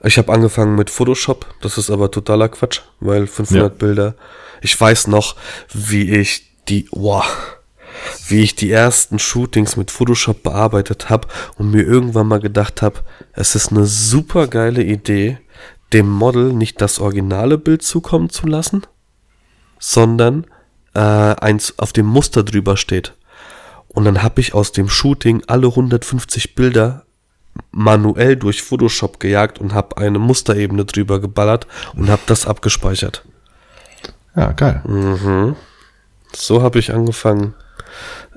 Ich 0.04 0.18
habe 0.18 0.34
angefangen 0.34 0.76
mit 0.76 0.90
Photoshop, 0.90 1.46
das 1.62 1.78
ist 1.78 1.90
aber 1.92 2.10
totaler 2.10 2.50
Quatsch, 2.50 2.82
weil 3.00 3.28
500 3.28 3.64
ja. 3.64 3.78
Bilder. 3.78 4.16
Ich 4.62 4.80
weiß 4.80 5.08
noch, 5.08 5.36
wie 5.74 6.10
ich 6.10 6.58
die, 6.68 6.88
wow, 6.92 7.26
wie 8.28 8.42
ich 8.42 8.56
die 8.56 8.72
ersten 8.72 9.20
Shootings 9.20 9.78
mit 9.78 9.92
Photoshop 9.92 10.44
bearbeitet 10.44 11.10
habe 11.10 11.28
und 11.58 11.72
mir 11.72 11.84
irgendwann 11.84 12.28
mal 12.28 12.40
gedacht 12.40 12.82
habe, 12.82 13.00
es 13.34 13.56
ist 13.56 13.72
eine 13.72 13.86
super 13.86 14.48
geile 14.48 14.84
Idee, 14.84 15.38
dem 15.94 16.10
Model 16.10 16.54
nicht 16.54 16.82
das 16.82 17.00
originale 17.00 17.58
Bild 17.58 17.84
zukommen 17.84 18.30
zu 18.30 18.48
lassen, 18.48 18.84
sondern 19.80 20.46
äh, 20.94 21.00
eins 21.00 21.78
auf 21.80 21.94
dem 21.94 22.06
Muster 22.06 22.44
drüber 22.44 22.78
steht. 22.78 23.14
Und 23.88 24.06
dann 24.06 24.24
habe 24.24 24.40
ich 24.40 24.54
aus 24.54 24.72
dem 24.72 24.88
Shooting 24.88 25.44
alle 25.48 25.68
150 25.68 26.56
Bilder 26.56 27.06
manuell 27.72 28.38
durch 28.38 28.62
Photoshop 28.62 29.20
gejagt 29.20 29.60
und 29.60 29.74
habe 29.74 29.98
eine 29.98 30.20
Musterebene 30.20 30.86
drüber 30.86 31.20
geballert 31.20 31.68
und 31.96 32.10
habe 32.10 32.22
das 32.26 32.48
abgespeichert. 32.48 33.26
Ja, 34.36 34.54
geil. 34.54 34.82
Mhm. 34.86 35.56
So 36.34 36.62
habe 36.62 36.80
ich 36.80 36.94
angefangen, 36.94 37.54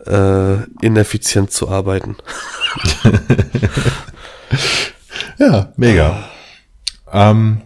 äh, 0.06 0.62
ineffizient 0.82 1.50
zu 1.50 1.68
arbeiten. 1.68 2.16
ja, 5.38 5.72
mega. 5.76 6.24
Ähm, 7.12 7.62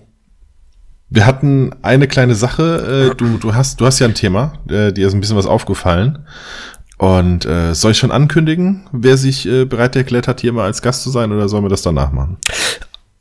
wir 1.11 1.27
hatten 1.27 1.75
eine 1.83 2.07
kleine 2.07 2.35
Sache. 2.35 3.13
Äh, 3.13 3.17
du, 3.17 3.39
du, 3.39 3.55
hast, 3.55 3.81
du 3.81 3.87
hast 3.87 3.99
ja 3.99 4.07
ein 4.07 4.15
Thema, 4.15 4.55
äh, 4.69 4.93
dir 4.93 5.09
ist 5.09 5.15
ein 5.15 5.21
bisschen 5.21 5.37
was 5.37 5.47
aufgefallen. 5.47 6.27
Und 6.99 7.47
äh, 7.47 7.75
soll 7.75 7.93
ich 7.93 7.99
schon 7.99 8.11
ankündigen, 8.11 8.89
wer 8.93 9.17
sich 9.17 9.47
äh, 9.47 9.65
bereit 9.65 9.95
erklärt 9.95 10.27
hat, 10.27 10.41
hier 10.41 10.53
mal 10.53 10.65
als 10.65 10.83
Gast 10.83 11.05
zu 11.05 11.11
sein, 11.11 11.33
oder 11.33 11.49
sollen 11.49 11.65
wir 11.65 11.69
das 11.69 11.83
danach 11.83 12.11
machen? 12.11 12.39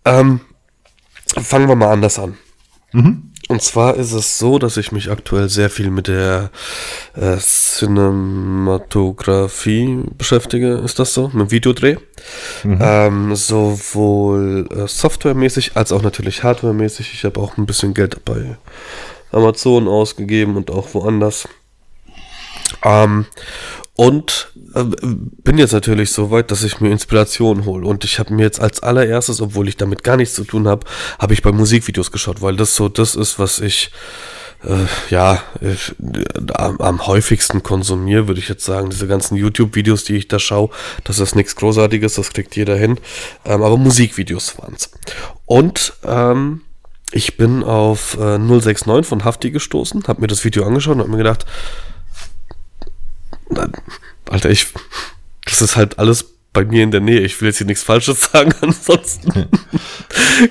Ähm, 0.03 0.39
fangen 1.39 1.67
wir 1.67 1.75
mal 1.75 1.91
anders 1.91 2.17
an. 2.17 2.35
Mhm. 2.91 3.31
Und 3.47 3.61
zwar 3.61 3.95
ist 3.95 4.11
es 4.11 4.37
so, 4.37 4.59
dass 4.59 4.75
ich 4.75 4.91
mich 4.91 5.09
aktuell 5.09 5.47
sehr 5.47 5.69
viel 5.69 5.89
mit 5.89 6.09
der 6.09 6.51
äh, 7.15 7.37
Cinematografie 7.37 10.03
beschäftige. 10.17 10.81
Ist 10.83 10.99
das 10.99 11.13
so? 11.13 11.31
Mit 11.33 11.51
Videodreh. 11.51 11.95
Mhm. 12.63 12.79
Ähm, 12.81 13.33
sowohl 13.35 14.67
äh, 14.71 14.87
softwaremäßig 14.87 15.77
als 15.77 15.93
auch 15.93 16.01
natürlich 16.01 16.43
hardwaremäßig. 16.43 17.13
Ich 17.13 17.23
habe 17.23 17.39
auch 17.39 17.55
ein 17.57 17.65
bisschen 17.65 17.93
Geld 17.93 18.25
bei 18.25 18.57
Amazon 19.31 19.87
ausgegeben 19.87 20.57
und 20.57 20.69
auch 20.69 20.93
woanders. 20.93 21.47
Ähm, 22.83 23.25
und 23.97 24.51
äh, 24.75 24.83
bin 25.43 25.57
jetzt 25.57 25.73
natürlich 25.73 26.11
so 26.11 26.29
weit, 26.29 26.51
dass 26.51 26.63
ich 26.63 26.79
mir 26.79 26.91
Inspiration 26.91 27.65
hole. 27.65 27.85
Und 27.85 28.03
ich 28.05 28.19
habe 28.19 28.31
mir 28.31 28.43
jetzt 28.43 28.61
als 28.61 28.81
allererstes, 28.81 29.41
obwohl 29.41 29.67
ich 29.67 29.75
damit 29.75 30.03
gar 30.03 30.17
nichts 30.17 30.35
zu 30.35 30.43
tun 30.43 30.67
habe, 30.67 30.85
habe 31.17 31.33
ich 31.33 31.41
bei 31.41 31.51
Musikvideos 31.51 32.11
geschaut, 32.11 32.41
weil 32.41 32.55
das 32.55 32.75
so 32.75 32.89
das 32.89 33.15
ist, 33.15 33.39
was 33.39 33.59
ich 33.59 33.91
äh, 34.63 34.85
ja 35.09 35.41
ich, 35.61 35.95
am, 36.53 36.79
am, 36.79 37.07
häufigsten 37.07 37.63
konsumiere, 37.63 38.27
würde 38.27 38.39
ich 38.39 38.49
jetzt 38.49 38.65
sagen. 38.65 38.91
Diese 38.91 39.07
ganzen 39.07 39.35
YouTube-Videos, 39.35 40.03
die 40.03 40.15
ich 40.15 40.27
da 40.27 40.37
schaue, 40.37 40.69
das 41.03 41.19
ist 41.19 41.35
nichts 41.35 41.55
Großartiges, 41.55 42.15
das 42.15 42.31
kriegt 42.31 42.55
jeder 42.55 42.75
hin. 42.75 42.99
Ähm, 43.45 43.63
aber 43.63 43.77
Musikvideos 43.77 44.59
waren's. 44.59 44.91
Und 45.47 45.93
ähm, 46.03 46.61
ich 47.11 47.35
bin 47.35 47.63
auf 47.63 48.15
äh, 48.19 48.37
069 48.37 49.07
von 49.07 49.25
Hafti 49.25 49.49
gestoßen, 49.49 50.03
habe 50.07 50.21
mir 50.21 50.27
das 50.27 50.45
Video 50.45 50.65
angeschaut 50.65 50.95
und 50.95 51.01
habe 51.01 51.11
mir 51.11 51.17
gedacht, 51.17 51.47
Alter, 54.29 54.49
ich. 54.49 54.67
Das 55.45 55.61
ist 55.61 55.75
halt 55.75 55.99
alles 55.99 56.25
bei 56.53 56.65
mir 56.65 56.83
in 56.83 56.91
der 56.91 57.01
Nähe. 57.01 57.21
Ich 57.21 57.39
will 57.39 57.49
jetzt 57.49 57.57
hier 57.57 57.67
nichts 57.67 57.83
Falsches 57.83 58.31
sagen, 58.31 58.53
ansonsten 58.61 59.47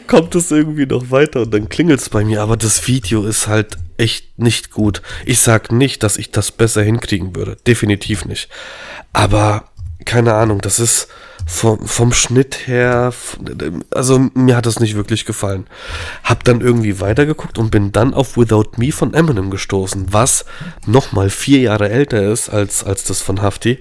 kommt 0.06 0.34
es 0.34 0.50
irgendwie 0.50 0.86
noch 0.86 1.10
weiter 1.10 1.42
und 1.42 1.52
dann 1.52 1.68
klingelt 1.68 2.00
es 2.00 2.08
bei 2.08 2.24
mir. 2.24 2.42
Aber 2.42 2.56
das 2.56 2.86
Video 2.86 3.24
ist 3.24 3.48
halt 3.48 3.76
echt 3.96 4.38
nicht 4.38 4.70
gut. 4.70 5.02
Ich 5.24 5.40
sag 5.40 5.72
nicht, 5.72 6.02
dass 6.02 6.16
ich 6.16 6.30
das 6.30 6.52
besser 6.52 6.82
hinkriegen 6.82 7.34
würde. 7.34 7.56
Definitiv 7.66 8.24
nicht. 8.24 8.48
Aber 9.12 9.70
keine 10.04 10.34
Ahnung, 10.34 10.60
das 10.60 10.78
ist 10.78 11.08
vom, 11.46 11.86
vom 11.86 12.12
Schnitt 12.12 12.66
her, 12.66 13.14
also 13.90 14.18
mir 14.34 14.56
hat 14.56 14.66
das 14.66 14.80
nicht 14.80 14.96
wirklich 14.96 15.24
gefallen. 15.24 15.68
Hab 16.24 16.42
dann 16.42 16.60
irgendwie 16.60 17.00
weitergeguckt 17.00 17.56
und 17.58 17.70
bin 17.70 17.92
dann 17.92 18.14
auf 18.14 18.36
Without 18.36 18.72
Me 18.76 18.90
von 18.90 19.14
Eminem 19.14 19.50
gestoßen, 19.50 20.12
was 20.12 20.44
nochmal 20.86 21.30
vier 21.30 21.60
Jahre 21.60 21.88
älter 21.88 22.30
ist 22.32 22.48
als, 22.48 22.82
als 22.82 23.04
das 23.04 23.22
von 23.22 23.42
Hafti. 23.42 23.78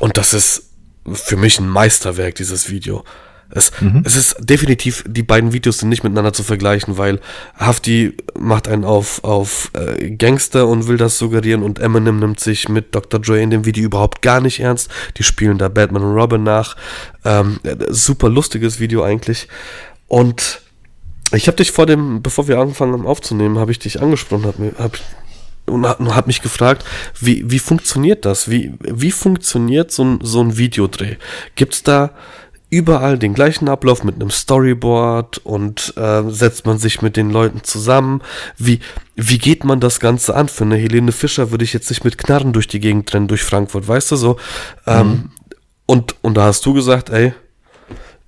Und 0.00 0.18
das 0.18 0.34
ist 0.34 0.70
für 1.14 1.36
mich 1.36 1.58
ein 1.58 1.68
Meisterwerk, 1.68 2.34
dieses 2.34 2.68
Video. 2.68 3.04
Es, 3.50 3.72
mhm. 3.80 4.02
es 4.04 4.16
ist 4.16 4.36
definitiv, 4.40 5.04
die 5.06 5.22
beiden 5.22 5.52
Videos 5.52 5.78
sind 5.78 5.88
nicht 5.88 6.04
miteinander 6.04 6.32
zu 6.32 6.42
vergleichen, 6.42 6.98
weil 6.98 7.20
Hafti 7.56 8.14
macht 8.38 8.68
einen 8.68 8.84
auf, 8.84 9.24
auf 9.24 9.70
äh, 9.72 10.10
Gangster 10.10 10.66
und 10.68 10.86
will 10.86 10.98
das 10.98 11.18
suggerieren 11.18 11.62
und 11.62 11.78
Eminem 11.78 12.18
nimmt 12.18 12.40
sich 12.40 12.68
mit 12.68 12.94
Dr. 12.94 13.20
Dre 13.20 13.40
in 13.40 13.50
dem 13.50 13.64
Video 13.64 13.84
überhaupt 13.84 14.20
gar 14.20 14.40
nicht 14.40 14.60
ernst. 14.60 14.90
Die 15.16 15.22
spielen 15.22 15.56
da 15.56 15.68
Batman 15.68 16.02
und 16.02 16.14
Robin 16.14 16.42
nach. 16.42 16.76
Ähm, 17.24 17.58
super 17.88 18.28
lustiges 18.28 18.80
Video 18.80 19.02
eigentlich. 19.02 19.48
Und 20.08 20.60
ich 21.32 21.46
habe 21.46 21.56
dich 21.56 21.72
vor 21.72 21.86
dem, 21.86 22.22
bevor 22.22 22.48
wir 22.48 22.58
angefangen 22.58 22.92
haben 22.92 23.06
aufzunehmen, 23.06 23.58
habe 23.58 23.70
ich 23.70 23.78
dich 23.78 24.00
angesprochen, 24.00 24.46
hab, 24.46 24.78
hab, 24.78 24.98
und 25.66 25.86
hat 25.86 26.26
mich 26.26 26.42
gefragt, 26.42 26.84
wie, 27.20 27.50
wie 27.50 27.58
funktioniert 27.58 28.24
das? 28.24 28.50
Wie, 28.50 28.72
wie 28.80 29.10
funktioniert 29.10 29.90
so 29.90 30.04
ein, 30.04 30.18
so 30.22 30.42
ein 30.42 30.56
Videodreh? 30.56 31.16
Gibt's 31.54 31.82
da 31.82 32.10
überall 32.70 33.18
den 33.18 33.34
gleichen 33.34 33.68
Ablauf 33.68 34.04
mit 34.04 34.16
einem 34.16 34.30
Storyboard 34.30 35.38
und 35.38 35.94
äh, 35.96 36.22
setzt 36.28 36.66
man 36.66 36.78
sich 36.78 37.00
mit 37.00 37.16
den 37.16 37.30
Leuten 37.30 37.64
zusammen. 37.64 38.22
Wie, 38.56 38.80
wie 39.16 39.38
geht 39.38 39.64
man 39.64 39.80
das 39.80 40.00
Ganze 40.00 40.34
an? 40.34 40.48
Für 40.48 40.64
eine 40.64 40.76
Helene 40.76 41.12
Fischer 41.12 41.50
würde 41.50 41.64
ich 41.64 41.72
jetzt 41.72 41.88
nicht 41.88 42.04
mit 42.04 42.18
Knarren 42.18 42.52
durch 42.52 42.68
die 42.68 42.80
Gegend 42.80 43.12
rennen, 43.14 43.28
durch 43.28 43.42
Frankfurt, 43.42 43.88
weißt 43.88 44.12
du 44.12 44.16
so? 44.16 44.36
Ähm, 44.86 45.08
mhm. 45.08 45.30
und, 45.86 46.16
und 46.22 46.34
da 46.36 46.44
hast 46.44 46.64
du 46.66 46.74
gesagt, 46.74 47.10
ey, 47.10 47.32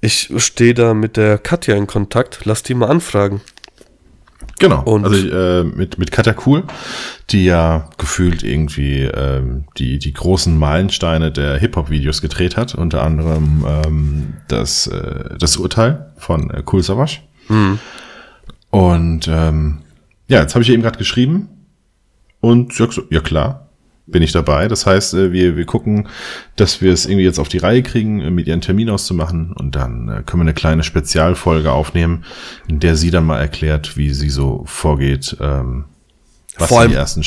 ich 0.01 0.33
stehe 0.37 0.73
da 0.73 0.95
mit 0.95 1.19
der 1.19 1.37
Katja 1.37 1.77
in 1.77 1.87
Kontakt, 1.87 2.41
lass 2.45 2.63
die 2.63 2.75
mal 2.75 2.89
anfragen. 2.89 3.43
Genau. 4.61 4.83
Und 4.83 5.05
also 5.07 5.27
äh, 5.27 5.65
mit 5.65 5.99
mit 5.99 6.13
Katja 6.13 6.35
Cool, 6.45 6.65
die 7.31 7.47
ja 7.47 7.89
gefühlt 7.97 8.43
irgendwie 8.45 9.05
ähm, 9.05 9.65
die 9.79 9.99
die 9.99 10.13
großen 10.13 10.57
Meilensteine 10.57 11.33
der 11.33 11.57
Hip 11.57 11.77
Hop 11.77 11.89
Videos 11.89 12.21
gedreht 12.21 12.59
hat, 12.59 12.75
unter 12.75 13.03
anderem 13.03 13.65
ähm, 13.67 14.35
das 14.49 14.87
äh, 14.87 15.37
das 15.39 15.57
Urteil 15.57 16.13
von 16.19 16.51
äh, 16.51 16.63
Cool 16.71 16.83
Savage. 16.83 17.21
Mhm. 17.49 17.79
Und 18.69 19.29
ähm, 19.29 19.79
ja, 20.29 20.43
jetzt 20.43 20.55
habe 20.55 20.63
ich 20.63 20.71
eben 20.71 20.83
gerade 20.83 20.99
geschrieben 20.99 21.49
und 22.41 22.79
ja, 22.79 22.87
ja 23.09 23.21
klar, 23.21 23.70
bin 24.11 24.23
ich 24.23 24.33
dabei. 24.33 24.69
Das 24.69 24.87
heißt, 24.87 25.15
äh, 25.15 25.33
wir, 25.33 25.57
wir 25.57 25.67
gucken, 25.67 26.09
dass 26.57 26.81
wir 26.81 26.93
es 26.93 27.07
irgendwie 27.07 27.25
jetzt 27.25 27.39
auf 27.39 27.49
die 27.49 27.59
Reihe 27.59 27.83
kriegen, 27.83 28.21
äh, 28.21 28.31
mit 28.31 28.47
ihren 28.47 28.61
Termin 28.61 28.91
auszumachen 28.91 29.53
und 29.53 29.75
dann 29.75 30.09
äh, 30.09 30.23
können 30.25 30.41
wir 30.41 30.49
eine 30.49 30.55
kleine 30.55 30.83
Spezialfolge 30.83 31.73
aufnehmen, 31.73 32.25
in 32.69 32.81
der 32.81 32.97
sie 32.97 33.11
dann 33.11 33.25
mal 33.25 33.41
erklärt, 33.41 33.97
wie 33.97 34.11
sie 34.11 34.31
so 34.31 34.63
vorgeht, 34.67 35.37
ähm, 35.41 35.85
was 36.57 36.69
Vor 36.69 36.87
die 36.87 36.95
ersten 36.95 37.23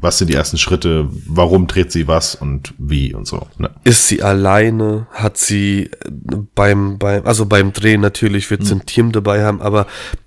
was 0.00 0.18
sind 0.18 0.28
die 0.28 0.34
ersten 0.34 0.58
Schritte, 0.58 1.08
warum 1.26 1.66
dreht 1.66 1.92
sie 1.92 2.06
was 2.06 2.34
und 2.34 2.74
wie 2.78 3.14
und 3.14 3.26
so. 3.26 3.46
Ne? 3.58 3.70
Ist 3.84 4.06
sie 4.06 4.22
alleine? 4.22 5.06
Hat 5.12 5.36
sie 5.38 5.84
äh, 5.84 6.10
beim, 6.54 6.98
beim, 6.98 7.26
also 7.26 7.46
beim 7.46 7.72
Drehen 7.72 8.00
natürlich 8.00 8.50
wird 8.50 8.64
sie 8.64 8.72
hm. 8.72 8.78
ein 8.78 8.86
Team 8.86 9.12
dabei 9.12 9.44
haben, 9.44 9.60
aber 9.60 9.86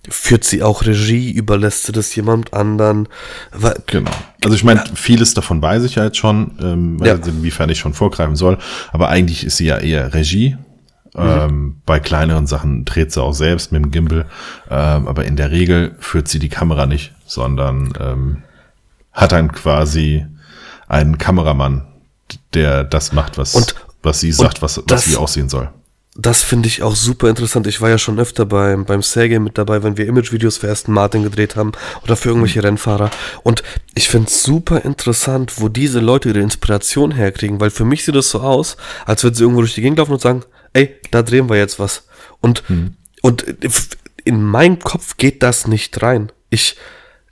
führt 0.10 0.44
sie 0.44 0.64
auch 0.64 0.86
Regie, 0.86 1.32
überlässt 1.32 1.84
sie 1.86 1.92
das 1.92 2.14
jemand 2.16 2.54
anderen? 2.54 3.08
Genau. 3.86 4.12
Also 4.44 4.56
ich 4.56 4.64
meine, 4.64 4.84
vieles 4.96 5.34
davon 5.34 5.62
weiß 5.62 5.84
ich 5.84 5.96
ja 5.96 6.06
jetzt 6.06 6.18
schon, 6.18 6.58
ähm, 6.62 6.98
ja. 7.04 7.14
inwiefern 7.14 7.70
ich 7.70 7.80
schon 7.80 7.94
vorgreifen 7.94 8.36
soll, 8.36 8.58
aber 8.92 9.10
eigentlich 9.10 9.46
ist 9.46 9.58
sie 9.58 9.66
ja 9.66 9.78
eher 9.78 10.14
Regie. 10.14 10.58
Mhm. 11.14 11.22
Ähm, 11.22 11.82
bei 11.86 12.00
kleineren 12.00 12.48
Sachen 12.48 12.86
dreht 12.86 13.12
sie 13.12 13.22
auch 13.22 13.34
selbst 13.34 13.72
mit 13.72 13.84
dem 13.84 13.92
Gimbal, 13.92 14.26
ähm, 14.70 15.08
aber 15.08 15.26
in 15.26 15.36
der 15.36 15.52
Regel 15.52 15.96
führt 16.00 16.30
sie 16.30 16.40
die 16.40 16.50
Kamera 16.50 16.86
nicht, 16.86 17.14
sondern 17.26 17.94
ähm, 18.00 18.44
hat 19.12 19.32
dann 19.32 19.52
quasi 19.52 20.26
einen 20.88 21.18
Kameramann, 21.18 21.88
der 22.54 22.84
das 22.84 23.14
macht, 23.14 23.38
was, 23.38 23.56
und, 23.56 23.76
was 24.04 24.20
sie 24.20 24.32
sagt, 24.32 24.62
was, 24.62 24.82
was 24.88 25.10
wie 25.10 25.16
aussehen 25.16 25.50
soll. 25.50 25.70
das 26.16 26.44
finde 26.44 26.68
ich 26.68 26.84
auch 26.84 26.96
super 26.96 27.30
interessant. 27.30 27.68
Ich 27.68 27.80
war 27.82 27.90
ja 27.90 27.98
schon 27.98 28.20
öfter 28.20 28.46
beim, 28.46 28.86
beim 28.86 29.02
Sergei 29.02 29.40
mit 29.40 29.58
dabei, 29.58 29.84
wenn 29.84 29.98
wir 29.98 30.08
Image-Videos 30.08 30.58
für 30.58 30.70
Aston 30.70 30.94
Martin 30.94 31.24
gedreht 31.24 31.56
haben 31.56 31.72
oder 32.04 32.16
für 32.16 32.30
irgendwelche 32.30 32.60
mhm. 32.60 32.66
Rennfahrer. 32.66 33.12
Und 33.44 33.64
ich 33.96 34.10
finde 34.10 34.28
es 34.28 34.44
super 34.44 34.84
interessant, 34.84 35.62
wo 35.62 35.70
diese 35.70 36.00
Leute 36.00 36.30
ihre 36.30 36.40
Inspiration 36.40 37.12
herkriegen, 37.12 37.60
weil 37.60 37.70
für 37.70 37.86
mich 37.86 38.04
sieht 38.04 38.16
das 38.16 38.30
so 38.30 38.42
aus, 38.42 38.76
als 39.06 39.24
würden 39.24 39.36
sie 39.36 39.44
irgendwo 39.44 39.62
durch 39.62 39.76
die 39.76 39.82
Gegend 39.82 40.00
laufen 40.00 40.14
und 40.14 40.22
sagen, 40.22 40.44
ey, 40.74 40.98
da 41.12 41.22
drehen 41.22 41.50
wir 41.50 41.58
jetzt 41.58 41.80
was. 41.80 42.08
Und, 42.42 42.70
mhm. 42.70 42.96
und 43.22 43.46
in 44.24 44.44
meinem 44.44 44.80
Kopf 44.80 45.18
geht 45.18 45.42
das 45.44 45.68
nicht 45.68 46.02
rein. 46.02 46.32
Ich, 46.50 46.76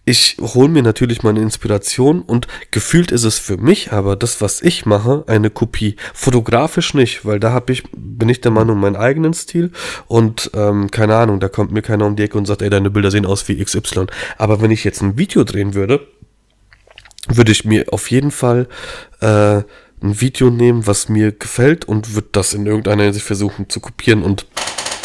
ich 0.05 0.37
hole 0.39 0.69
mir 0.69 0.83
natürlich 0.83 1.23
meine 1.23 1.41
Inspiration 1.41 2.21
und 2.21 2.47
gefühlt 2.71 3.11
ist 3.11 3.23
es 3.23 3.37
für 3.37 3.57
mich 3.57 3.91
aber 3.91 4.15
das, 4.15 4.41
was 4.41 4.61
ich 4.61 4.85
mache, 4.85 5.23
eine 5.27 5.49
Kopie. 5.49 5.95
Fotografisch 6.13 6.93
nicht, 6.93 7.25
weil 7.25 7.39
da 7.39 7.51
habe 7.51 7.71
ich, 7.73 7.83
bin 7.95 8.29
ich 8.29 8.41
der 8.41 8.51
Meinung, 8.51 8.79
meinen 8.79 8.95
eigenen 8.95 9.33
Stil 9.33 9.71
und 10.07 10.51
ähm, 10.53 10.89
keine 10.91 11.15
Ahnung, 11.15 11.39
da 11.39 11.49
kommt 11.49 11.71
mir 11.71 11.81
keiner 11.81 12.05
um 12.05 12.15
die 12.15 12.23
Ecke 12.23 12.37
und 12.37 12.45
sagt, 12.45 12.61
ey, 12.61 12.69
deine 12.69 12.89
Bilder 12.89 13.11
sehen 13.11 13.25
aus 13.25 13.47
wie 13.47 13.63
XY. 13.63 14.07
Aber 14.37 14.61
wenn 14.61 14.71
ich 14.71 14.83
jetzt 14.83 15.01
ein 15.01 15.17
Video 15.17 15.43
drehen 15.43 15.73
würde, 15.73 16.07
würde 17.27 17.51
ich 17.51 17.65
mir 17.65 17.85
auf 17.91 18.09
jeden 18.09 18.31
Fall 18.31 18.67
äh, 19.21 19.61
ein 20.01 20.21
Video 20.21 20.49
nehmen, 20.49 20.87
was 20.87 21.09
mir 21.09 21.31
gefällt 21.31 21.85
und 21.85 22.15
würde 22.15 22.29
das 22.31 22.53
in 22.53 22.65
irgendeiner 22.65 23.03
Hinsicht 23.03 23.25
versuchen 23.25 23.69
zu 23.69 23.79
kopieren 23.79 24.23
und 24.23 24.45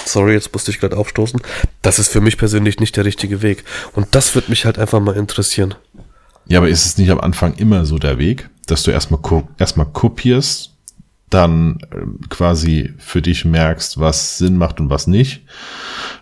sorry, 0.05 0.33
jetzt 0.33 0.53
musste 0.53 0.71
ich 0.71 0.81
gerade 0.81 0.97
aufstoßen, 0.97 1.41
das 1.83 1.99
ist 1.99 2.09
für 2.09 2.21
mich 2.21 2.39
persönlich 2.39 2.81
nicht 2.81 2.97
der 2.97 3.05
richtige 3.05 3.43
Weg. 3.43 3.65
Und 3.93 4.15
das 4.15 4.35
wird 4.35 4.49
mich 4.49 4.65
halt 4.65 4.79
einfach 4.79 5.01
mal 5.01 5.17
interessieren. 5.17 5.75
Ja, 6.47 6.59
aber 6.59 6.69
ist 6.69 6.85
es 6.85 6.99
nicht 6.99 7.11
am 7.11 7.21
Anfang 7.21 7.55
immer 7.55 7.85
so 7.87 7.99
der 7.99 8.19
Weg, 8.19 8.49
dass 8.67 8.83
du 8.83 8.91
erstmal 8.91 9.21
erstmal 9.59 9.87
kopierst, 9.87 10.73
dann 11.31 11.79
äh, 11.91 12.27
quasi 12.29 12.93
für 12.99 13.23
dich 13.23 13.45
merkst, 13.45 13.99
was 13.99 14.39
Sinn 14.39 14.57
macht 14.57 14.81
und 14.81 14.91
was 14.91 15.07
nicht. 15.07 15.43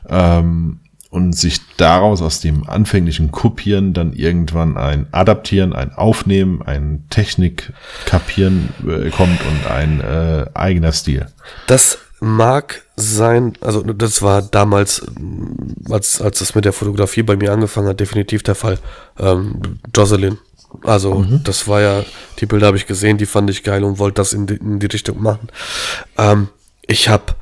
Ähm, 0.08 0.80
und 1.10 1.36
sich 1.36 1.60
daraus 1.76 2.22
aus 2.22 2.40
dem 2.40 2.66
anfänglichen 2.66 3.30
Kopieren 3.30 3.92
dann 3.92 4.14
irgendwann 4.14 4.78
ein 4.78 5.08
Adaptieren, 5.12 5.74
ein 5.74 5.92
Aufnehmen, 5.92 6.62
ein 6.62 7.04
Technik 7.10 7.74
kapieren 8.06 8.70
äh, 8.88 9.10
kommt 9.10 9.38
und 9.42 9.70
ein 9.70 10.00
äh, 10.00 10.46
eigener 10.54 10.92
Stil. 10.92 11.26
Das 11.66 11.98
mag 12.22 12.84
sein, 12.94 13.54
also 13.60 13.82
das 13.82 14.22
war 14.22 14.42
damals, 14.42 15.04
als, 15.90 16.20
als 16.20 16.40
es 16.40 16.54
mit 16.54 16.64
der 16.64 16.72
Fotografie 16.72 17.24
bei 17.24 17.34
mir 17.34 17.52
angefangen 17.52 17.88
hat, 17.88 17.98
definitiv 17.98 18.44
der 18.44 18.54
Fall. 18.54 18.78
Ähm, 19.18 19.80
Jocelyn. 19.94 20.38
Also 20.84 21.16
mhm. 21.16 21.42
das 21.42 21.66
war 21.66 21.80
ja, 21.80 22.04
die 22.38 22.46
Bilder 22.46 22.68
habe 22.68 22.76
ich 22.76 22.86
gesehen, 22.86 23.18
die 23.18 23.26
fand 23.26 23.50
ich 23.50 23.64
geil 23.64 23.82
und 23.82 23.98
wollte 23.98 24.14
das 24.14 24.32
in 24.32 24.46
die, 24.46 24.54
in 24.54 24.78
die 24.78 24.86
Richtung 24.86 25.20
machen. 25.20 25.48
Ähm, 26.16 26.48
ich 26.86 27.08
habe 27.08 27.34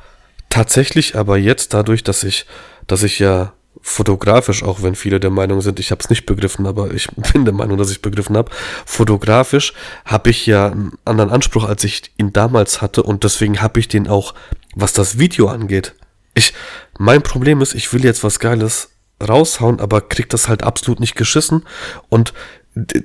tatsächlich 0.48 1.14
aber 1.14 1.36
jetzt 1.36 1.74
dadurch, 1.74 2.02
dass 2.02 2.24
ich, 2.24 2.46
dass 2.86 3.02
ich 3.02 3.18
ja 3.18 3.52
fotografisch, 3.82 4.62
auch 4.62 4.82
wenn 4.82 4.94
viele 4.94 5.20
der 5.20 5.30
Meinung 5.30 5.60
sind, 5.60 5.78
ich 5.78 5.90
habe 5.90 6.00
es 6.00 6.10
nicht 6.10 6.26
begriffen, 6.26 6.66
aber 6.66 6.92
ich 6.92 7.08
bin 7.32 7.44
der 7.44 7.54
Meinung, 7.54 7.78
dass 7.78 7.90
ich 7.90 8.02
begriffen 8.02 8.36
habe. 8.36 8.50
Fotografisch 8.84 9.72
habe 10.04 10.30
ich 10.30 10.46
ja 10.46 10.66
einen 10.66 10.92
anderen 11.04 11.30
Anspruch, 11.30 11.64
als 11.64 11.84
ich 11.84 12.12
ihn 12.16 12.32
damals 12.32 12.82
hatte 12.82 13.02
und 13.02 13.24
deswegen 13.24 13.60
habe 13.62 13.80
ich 13.80 13.88
den 13.88 14.08
auch, 14.08 14.34
was 14.74 14.92
das 14.92 15.18
Video 15.18 15.48
angeht. 15.48 15.94
Ich, 16.34 16.54
mein 16.98 17.22
Problem 17.22 17.60
ist, 17.60 17.74
ich 17.74 17.92
will 17.92 18.04
jetzt 18.04 18.24
was 18.24 18.38
Geiles 18.38 18.90
raushauen, 19.22 19.80
aber 19.80 20.00
krieg 20.00 20.28
das 20.28 20.48
halt 20.48 20.62
absolut 20.62 21.00
nicht 21.00 21.14
geschissen 21.14 21.64
und 22.08 22.32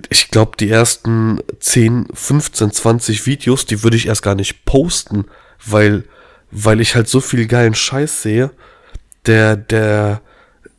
ich 0.09 0.29
glaube, 0.29 0.57
die 0.59 0.69
ersten 0.69 1.39
10, 1.59 2.07
15, 2.13 2.71
20 2.71 3.25
Videos, 3.25 3.65
die 3.65 3.83
würde 3.83 3.97
ich 3.97 4.07
erst 4.07 4.21
gar 4.21 4.35
nicht 4.35 4.65
posten, 4.65 5.25
weil, 5.65 6.03
weil 6.51 6.81
ich 6.81 6.95
halt 6.95 7.09
so 7.09 7.19
viel 7.19 7.47
geilen 7.47 7.73
Scheiß 7.73 8.21
sehe, 8.21 8.51
der, 9.25 9.55
der, 9.55 10.21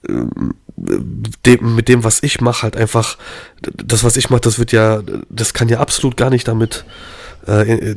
dem, 0.07 1.75
mit 1.75 1.89
dem, 1.89 2.05
was 2.05 2.23
ich 2.23 2.41
mache, 2.41 2.63
halt 2.63 2.77
einfach, 2.77 3.19
das, 3.61 4.05
was 4.05 4.17
ich 4.17 4.31
mache, 4.31 4.43
das 4.43 4.59
wird 4.59 4.73
ja, 4.73 5.03
das 5.29 5.53
kann 5.53 5.69
ja 5.69 5.81
absolut 5.81 6.17
gar 6.17 6.31
nicht 6.31 6.47
damit 6.47 6.85
äh, 7.47 7.97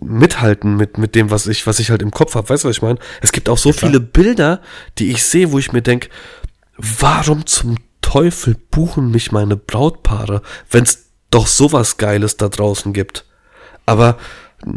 mithalten 0.00 0.76
mit, 0.76 0.98
mit 0.98 1.14
dem, 1.14 1.30
was 1.30 1.46
ich, 1.46 1.66
was 1.66 1.78
ich 1.78 1.90
halt 1.90 2.02
im 2.02 2.10
Kopf 2.10 2.34
habe. 2.34 2.48
Weißt 2.48 2.64
du, 2.64 2.68
was 2.68 2.76
ich 2.76 2.82
meine? 2.82 2.98
Es 3.20 3.32
gibt 3.32 3.48
auch 3.48 3.58
so 3.58 3.70
ja, 3.70 3.76
viele 3.76 4.00
Bilder, 4.00 4.60
die 4.98 5.10
ich 5.10 5.24
sehe, 5.24 5.52
wo 5.52 5.58
ich 5.58 5.72
mir 5.72 5.82
denke, 5.82 6.08
warum 6.76 7.46
zum 7.46 7.76
Teufel 8.00 8.56
buchen 8.70 9.10
mich 9.10 9.32
meine 9.32 9.56
Brautpaare, 9.56 10.42
wenn 10.70 10.84
es 10.84 11.10
doch 11.30 11.46
sowas 11.46 11.96
Geiles 11.96 12.36
da 12.36 12.48
draußen 12.48 12.92
gibt? 12.92 13.24
Aber 13.86 14.18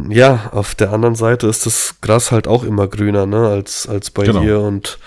ja, 0.10 0.52
auf 0.52 0.76
der 0.76 0.92
anderen 0.92 1.16
Seite 1.16 1.48
ist 1.48 1.66
das 1.66 1.96
Gras 2.02 2.32
halt 2.32 2.48
auch 2.48 2.64
immer 2.64 2.88
grüner, 2.88 3.26
ne, 3.26 3.48
als, 3.48 3.88
als 3.88 4.12
bei 4.12 4.26
genau. 4.26 4.42
dir 4.42 4.60
und 4.60 5.00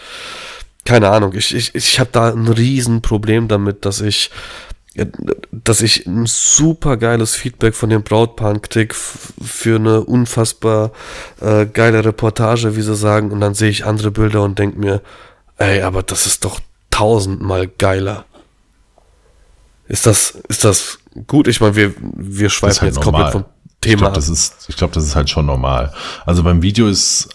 keine 0.85 1.09
Ahnung, 1.09 1.33
ich, 1.35 1.55
ich, 1.55 1.75
ich 1.75 1.99
habe 2.01 2.11
da 2.13 2.31
ein 2.31 2.49
Riesenproblem 2.49 3.49
damit, 3.49 3.87
dass 3.87 4.01
ich 4.01 4.31
dass 5.51 5.81
ich 5.81 6.07
ein 6.07 6.27
super 6.27 6.97
geiles 6.97 7.35
Feedback 7.35 7.75
von 7.75 7.91
den 7.91 8.03
Brautpaaren 8.03 8.63
krieg 8.63 8.95
für 8.95 9.77
eine 9.77 10.03
unfassbar 10.03 10.93
äh, 11.41 11.67
geile 11.67 12.05
Reportage, 12.05 12.77
wie 12.77 12.83
sie 12.83 12.95
sagen, 12.95 13.33
und 13.33 13.41
dann 13.41 13.55
sehe 13.55 13.71
ich 13.71 13.85
andere 13.85 14.11
Bilder 14.11 14.43
und 14.43 14.59
denke 14.59 14.79
mir, 14.79 15.03
ey, 15.59 15.83
aber 15.83 16.03
das 16.03 16.27
ist 16.27 16.45
doch 16.45 16.61
tausendmal 16.91 17.67
geiler. 17.67 18.25
Ist 19.89 20.07
das, 20.07 20.39
ist 20.49 20.65
das 20.65 20.99
gut? 21.27 21.49
Ich 21.49 21.61
meine, 21.61 21.75
wir, 21.75 21.95
wir 22.01 22.49
schweifen 22.51 22.83
halt 22.83 22.95
jetzt 22.95 23.05
normal. 23.05 23.33
komplett 23.33 23.33
vom 23.33 23.53
Thema 23.81 23.93
ich 23.93 23.99
glaub, 23.99 24.09
ab. 24.11 24.15
Das 24.15 24.29
ist, 24.29 24.67
ich 24.69 24.77
glaube, 24.77 24.95
das 24.95 25.05
ist 25.05 25.17
halt 25.17 25.29
schon 25.29 25.47
normal. 25.47 25.93
Also 26.25 26.43
beim 26.43 26.63
Video 26.63 26.89
ist 26.89 27.29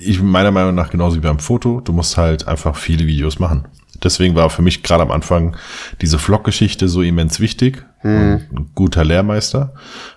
ich 0.00 0.20
meiner 0.20 0.50
Meinung 0.50 0.74
nach 0.74 0.90
genauso 0.90 1.16
wie 1.16 1.20
beim 1.20 1.38
Foto, 1.38 1.80
du 1.80 1.92
musst 1.92 2.16
halt 2.16 2.48
einfach 2.48 2.76
viele 2.76 3.06
Videos 3.06 3.38
machen. 3.38 3.66
Deswegen 4.02 4.34
war 4.34 4.50
für 4.50 4.62
mich 4.62 4.82
gerade 4.82 5.02
am 5.02 5.10
Anfang 5.10 5.56
diese 6.00 6.18
Vlog-Geschichte 6.18 6.88
so 6.88 7.02
immens 7.02 7.40
wichtig. 7.40 7.84
Mhm. 8.02 8.42
Ein 8.50 8.70
guter 8.74 9.04
Lehrmeister. 9.04 9.74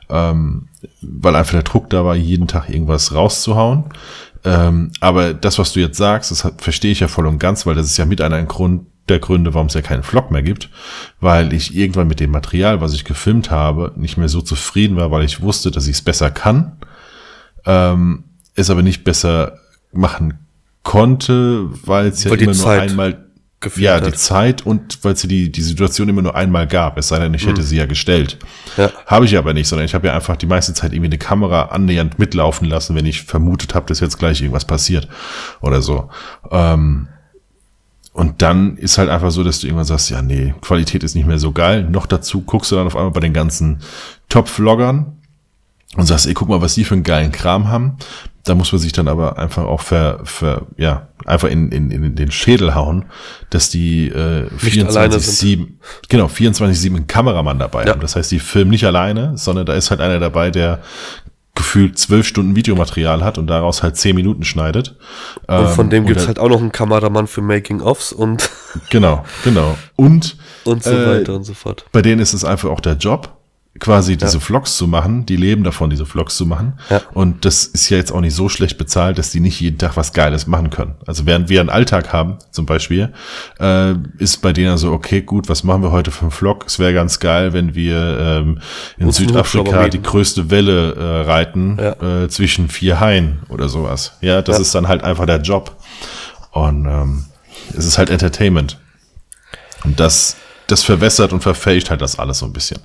Ähm, 0.10 0.70
weil 1.02 1.36
einfach 1.36 1.54
der 1.54 1.64
Druck 1.64 1.90
da 1.90 2.06
war, 2.06 2.16
jeden 2.16 2.48
Tag 2.48 2.70
irgendwas 2.70 3.14
rauszuhauen. 3.14 3.86
Ähm, 4.44 4.92
aber 5.00 5.34
das, 5.34 5.60
was 5.60 5.74
du 5.74 5.80
jetzt 5.80 5.98
sagst, 5.98 6.32
das 6.32 6.44
hat, 6.44 6.62
verstehe 6.62 6.92
ich 6.92 7.02
ja 7.02 7.08
voll 7.08 7.28
und 7.28 7.40
ganz, 7.40 7.66
weil 7.66 7.76
das 7.76 7.88
ist 7.88 7.98
ja 7.98 8.06
mit 8.06 8.22
einer 8.22 8.42
Grund 8.44 8.88
der 9.10 9.20
Gründe, 9.20 9.54
warum 9.54 9.68
es 9.68 9.74
ja 9.74 9.82
keinen 9.82 10.04
Vlog 10.04 10.32
mehr 10.32 10.42
gibt, 10.42 10.70
weil 11.20 11.54
ich 11.54 11.76
irgendwann 11.76 12.08
mit 12.08 12.20
dem 12.20 12.32
Material, 12.32 12.82
was 12.82 12.94
ich 12.94 13.06
gefilmt 13.06 13.52
habe, 13.52 13.94
nicht 13.96 14.18
mehr 14.18 14.30
so 14.30 14.42
zufrieden 14.42 14.98
war, 14.98 15.12
weil 15.12 15.24
ich 15.24 15.42
wusste, 15.42 15.72
dass 15.72 15.88
ich 15.88 15.96
es 15.96 16.02
besser 16.02 16.30
kann, 16.30 16.74
ähm, 17.66 18.26
es 18.56 18.70
aber 18.70 18.82
nicht 18.82 19.04
besser 19.04 19.60
machen 19.94 20.34
konnte, 20.84 21.70
weil 21.86 22.08
es 22.08 22.24
ja 22.24 22.34
immer 22.34 22.54
nur 22.54 22.70
einmal 22.70 23.27
ja, 23.76 23.96
hat. 23.96 24.06
die 24.06 24.14
Zeit 24.14 24.66
und 24.66 25.04
weil 25.04 25.14
es 25.14 25.22
die, 25.22 25.52
die 25.52 25.62
Situation 25.62 26.08
immer 26.10 26.22
nur 26.22 26.36
einmal 26.36 26.68
gab. 26.68 26.98
Es 26.98 27.08
sei 27.08 27.20
denn, 27.20 27.34
ich 27.34 27.46
hätte 27.48 27.62
mhm. 27.62 27.66
sie 27.66 27.78
ja 27.78 27.86
gestellt. 27.86 28.38
Ja. 28.78 28.92
Habe 29.06 29.26
ich 29.26 29.38
aber 29.38 29.54
nicht, 29.54 29.68
sondern 29.68 29.86
ich 29.86 29.96
habe 29.96 30.08
ja 30.08 30.14
einfach 30.14 30.36
die 30.36 30.46
meiste 30.46 30.74
Zeit 30.74 30.94
irgendwie 30.94 31.10
eine 31.10 31.18
Kamera 31.18 31.64
annähernd 31.64 32.20
mitlaufen 32.20 32.68
lassen, 32.68 32.96
wenn 32.96 33.06
ich 33.06 33.24
vermutet 33.24 33.74
habe, 33.74 33.88
dass 33.88 34.00
jetzt 34.00 34.20
gleich 34.20 34.42
irgendwas 34.42 34.66
passiert 34.66 35.08
oder 35.62 35.82
so. 35.82 36.10
Ähm, 36.52 37.08
und 38.14 38.42
dann 38.42 38.78
ist 38.78 38.98
halt 38.98 39.10
einfach 39.10 39.32
so, 39.32 39.44
dass 39.44 39.60
du 39.60 39.68
irgendwann 39.68 39.86
sagst, 39.86 40.10
ja, 40.10 40.22
nee, 40.22 40.54
Qualität 40.62 41.04
ist 41.04 41.16
nicht 41.16 41.28
mehr 41.28 41.40
so 41.40 41.52
geil. 41.52 41.84
Noch 41.84 42.06
dazu 42.06 42.42
guckst 42.42 42.72
du 42.72 42.76
dann 42.76 42.88
auf 42.88 42.96
einmal 42.96 43.12
bei 43.12 43.20
den 43.20 43.34
ganzen 43.34 43.80
Top-Vloggern 44.30 45.18
und 45.96 46.06
sagst, 46.06 46.28
ey, 46.28 46.34
guck 46.34 46.50
mal, 46.50 46.62
was 46.62 46.76
die 46.76 46.84
für 46.84 46.96
einen 46.96 47.04
geilen 47.04 47.32
Kram 47.32 47.68
haben 47.68 47.98
da 48.48 48.56
muss 48.56 48.72
man 48.72 48.80
sich 48.80 48.92
dann 48.92 49.08
aber 49.08 49.38
einfach 49.38 49.66
auch 49.66 49.82
ver, 49.82 50.20
ver 50.24 50.64
ja, 50.78 51.08
einfach 51.26 51.50
in, 51.50 51.72
in, 51.72 51.92
in 51.92 52.16
den 52.16 52.32
Schädel 52.32 52.76
hauen, 52.76 53.06
dass 53.50 53.70
die 53.70 54.08
äh, 54.08 54.48
24-7, 54.60 55.68
genau, 56.10 56.26
24-7 56.26 56.88
einen 56.88 57.08
Kameramann 57.08 57.60
dabei 57.60 57.86
ja. 57.86 57.92
haben. 57.92 58.02
Das 58.02 58.16
heißt, 58.16 58.32
die 58.32 58.40
filmen 58.40 58.72
nicht 58.72 58.86
alleine, 58.86 59.38
sondern 59.38 59.66
da 59.66 59.74
ist 59.74 59.90
halt 59.90 60.02
einer 60.02 60.20
dabei, 60.20 60.52
der 60.52 60.82
gefühlt 61.58 61.98
zwölf 61.98 62.28
Stunden 62.28 62.56
Videomaterial 62.56 63.24
hat 63.24 63.38
und 63.38 63.48
daraus 63.48 63.82
halt 63.82 63.98
zehn 63.98 64.16
Minuten 64.16 64.44
schneidet. 64.44 64.96
Und 65.48 65.68
von 65.70 65.88
ähm, 65.88 65.90
dem 65.90 66.06
gibt's 66.06 66.28
halt 66.28 66.40
auch 66.40 66.50
noch 66.50 66.62
einen 66.62 66.72
Kameramann 66.72 67.28
für 67.28 67.42
Making-ofs 67.42 68.14
und 68.14 68.52
genau, 68.90 69.26
genau. 69.44 69.76
Und 69.96 70.38
und 70.66 70.84
so 70.84 70.92
äh, 70.92 71.20
weiter 71.20 71.34
und 71.34 71.44
so 71.44 71.56
fort. 71.56 71.86
Bei 71.92 72.04
denen 72.04 72.22
ist 72.22 72.34
es 72.34 72.46
einfach 72.46 72.70
auch 72.70 72.80
der 72.80 72.94
Job 72.94 73.37
quasi 73.80 74.18
diese 74.18 74.38
ja. 74.38 74.40
Vlogs 74.40 74.78
zu 74.78 74.88
machen, 74.88 75.26
die 75.26 75.36
leben 75.36 75.64
davon, 75.64 75.90
diese 75.90 76.06
Vlogs 76.06 76.36
zu 76.36 76.46
machen. 76.46 76.80
Ja. 76.90 77.02
Und 77.14 77.46
das 77.46 77.66
ist 77.66 77.90
ja 77.90 77.98
jetzt 77.98 78.12
auch 78.12 78.22
nicht 78.22 78.34
so 78.34 78.50
schlecht 78.50 78.78
bezahlt, 78.78 79.18
dass 79.18 79.32
die 79.32 79.40
nicht 79.40 79.60
jeden 79.60 79.78
Tag 79.78 79.98
was 79.98 80.14
Geiles 80.14 80.48
machen 80.48 80.70
können. 80.70 80.96
Also 81.06 81.26
während 81.26 81.50
wir 81.50 81.60
einen 81.60 81.70
Alltag 81.70 82.14
haben, 82.14 82.38
zum 82.52 82.66
Beispiel, 82.66 83.14
äh, 83.60 83.94
ist 84.18 84.42
bei 84.42 84.54
denen 84.54 84.78
so, 84.78 84.92
okay, 84.92 85.22
gut, 85.22 85.50
was 85.50 85.64
machen 85.64 85.84
wir 85.84 85.92
heute 85.92 86.12
für 86.12 86.22
einen 86.22 86.32
Vlog? 86.32 86.66
Es 86.68 86.80
wäre 86.80 86.94
ganz 86.94 87.20
geil, 87.20 87.54
wenn 87.54 87.76
wir 87.76 88.18
ähm, 88.20 88.60
in 88.98 89.12
Südafrika 89.12 89.90
die 89.90 90.02
größte 90.02 90.50
Welle 90.50 90.96
äh, 90.96 91.22
reiten 91.30 91.78
ja. 91.80 92.24
äh, 92.24 92.30
zwischen 92.30 92.70
vier 92.70 93.00
Haien 93.00 93.40
oder 93.50 93.70
sowas. 93.70 94.14
Ja, 94.22 94.42
das 94.42 94.60
ist 94.60 94.74
dann 94.76 94.88
halt 94.88 95.04
einfach 95.04 95.26
der 95.26 95.42
Job. 95.42 95.76
Und 96.52 96.86
ähm, 96.86 97.26
es 97.78 97.86
ist 97.86 97.98
halt 97.98 98.10
Entertainment. 98.10 98.78
Und 99.84 100.00
das, 100.00 100.38
das 100.68 100.84
verwässert 100.84 101.34
und 101.34 101.42
verfälscht 101.42 101.90
halt 101.90 102.02
das 102.02 102.18
alles 102.18 102.40
so 102.40 102.46
ein 102.46 102.54
bisschen. 102.54 102.80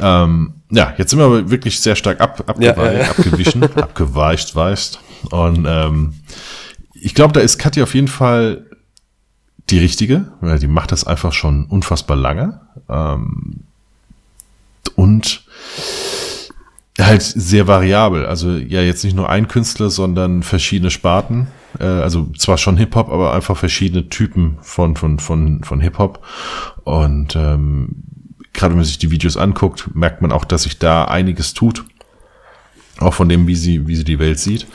Ähm, 0.00 0.54
ja, 0.70 0.94
jetzt 0.98 1.10
sind 1.10 1.18
wir 1.18 1.26
aber 1.26 1.50
wirklich 1.50 1.80
sehr 1.80 1.96
stark 1.96 2.20
ab, 2.20 2.42
abgewe 2.46 2.76
ja, 2.76 2.92
ja, 2.92 2.98
ja. 3.00 3.10
abgewichen, 3.10 3.62
abgeweicht, 3.76 4.54
weißt. 4.54 5.00
Und 5.30 5.66
ähm, 5.68 6.14
ich 6.94 7.14
glaube, 7.14 7.32
da 7.32 7.40
ist 7.40 7.58
Katja 7.58 7.84
auf 7.84 7.94
jeden 7.94 8.08
Fall 8.08 8.66
die 9.70 9.78
richtige, 9.78 10.32
weil 10.40 10.58
die 10.58 10.66
macht 10.66 10.92
das 10.92 11.04
einfach 11.04 11.32
schon 11.32 11.66
unfassbar 11.66 12.16
lange. 12.16 12.60
Ähm, 12.88 13.64
und 14.94 15.44
halt 16.98 17.22
sehr 17.22 17.66
variabel. 17.66 18.26
Also 18.26 18.52
ja, 18.52 18.80
jetzt 18.80 19.04
nicht 19.04 19.16
nur 19.16 19.28
ein 19.28 19.48
Künstler, 19.48 19.90
sondern 19.90 20.42
verschiedene 20.42 20.90
Sparten. 20.90 21.48
Äh, 21.78 21.84
also 21.84 22.28
zwar 22.38 22.58
schon 22.58 22.76
Hip-Hop, 22.76 23.10
aber 23.10 23.34
einfach 23.34 23.56
verschiedene 23.56 24.08
Typen 24.08 24.58
von, 24.62 24.96
von, 24.96 25.18
von, 25.18 25.62
von 25.62 25.80
Hip-Hop. 25.80 26.24
Und 26.84 27.36
ähm, 27.36 28.04
gerade 28.56 28.72
wenn 28.72 28.78
man 28.78 28.84
sich 28.84 28.98
die 28.98 29.10
Videos 29.10 29.36
anguckt, 29.36 29.94
merkt 29.94 30.22
man 30.22 30.32
auch, 30.32 30.44
dass 30.44 30.64
sich 30.64 30.78
da 30.78 31.04
einiges 31.04 31.54
tut. 31.54 31.84
Auch 32.98 33.12
von 33.12 33.28
dem, 33.28 33.46
wie 33.46 33.56
sie, 33.56 33.86
wie 33.86 33.94
sie 33.94 34.04
die 34.04 34.18
Welt 34.18 34.38
sieht. 34.38 34.66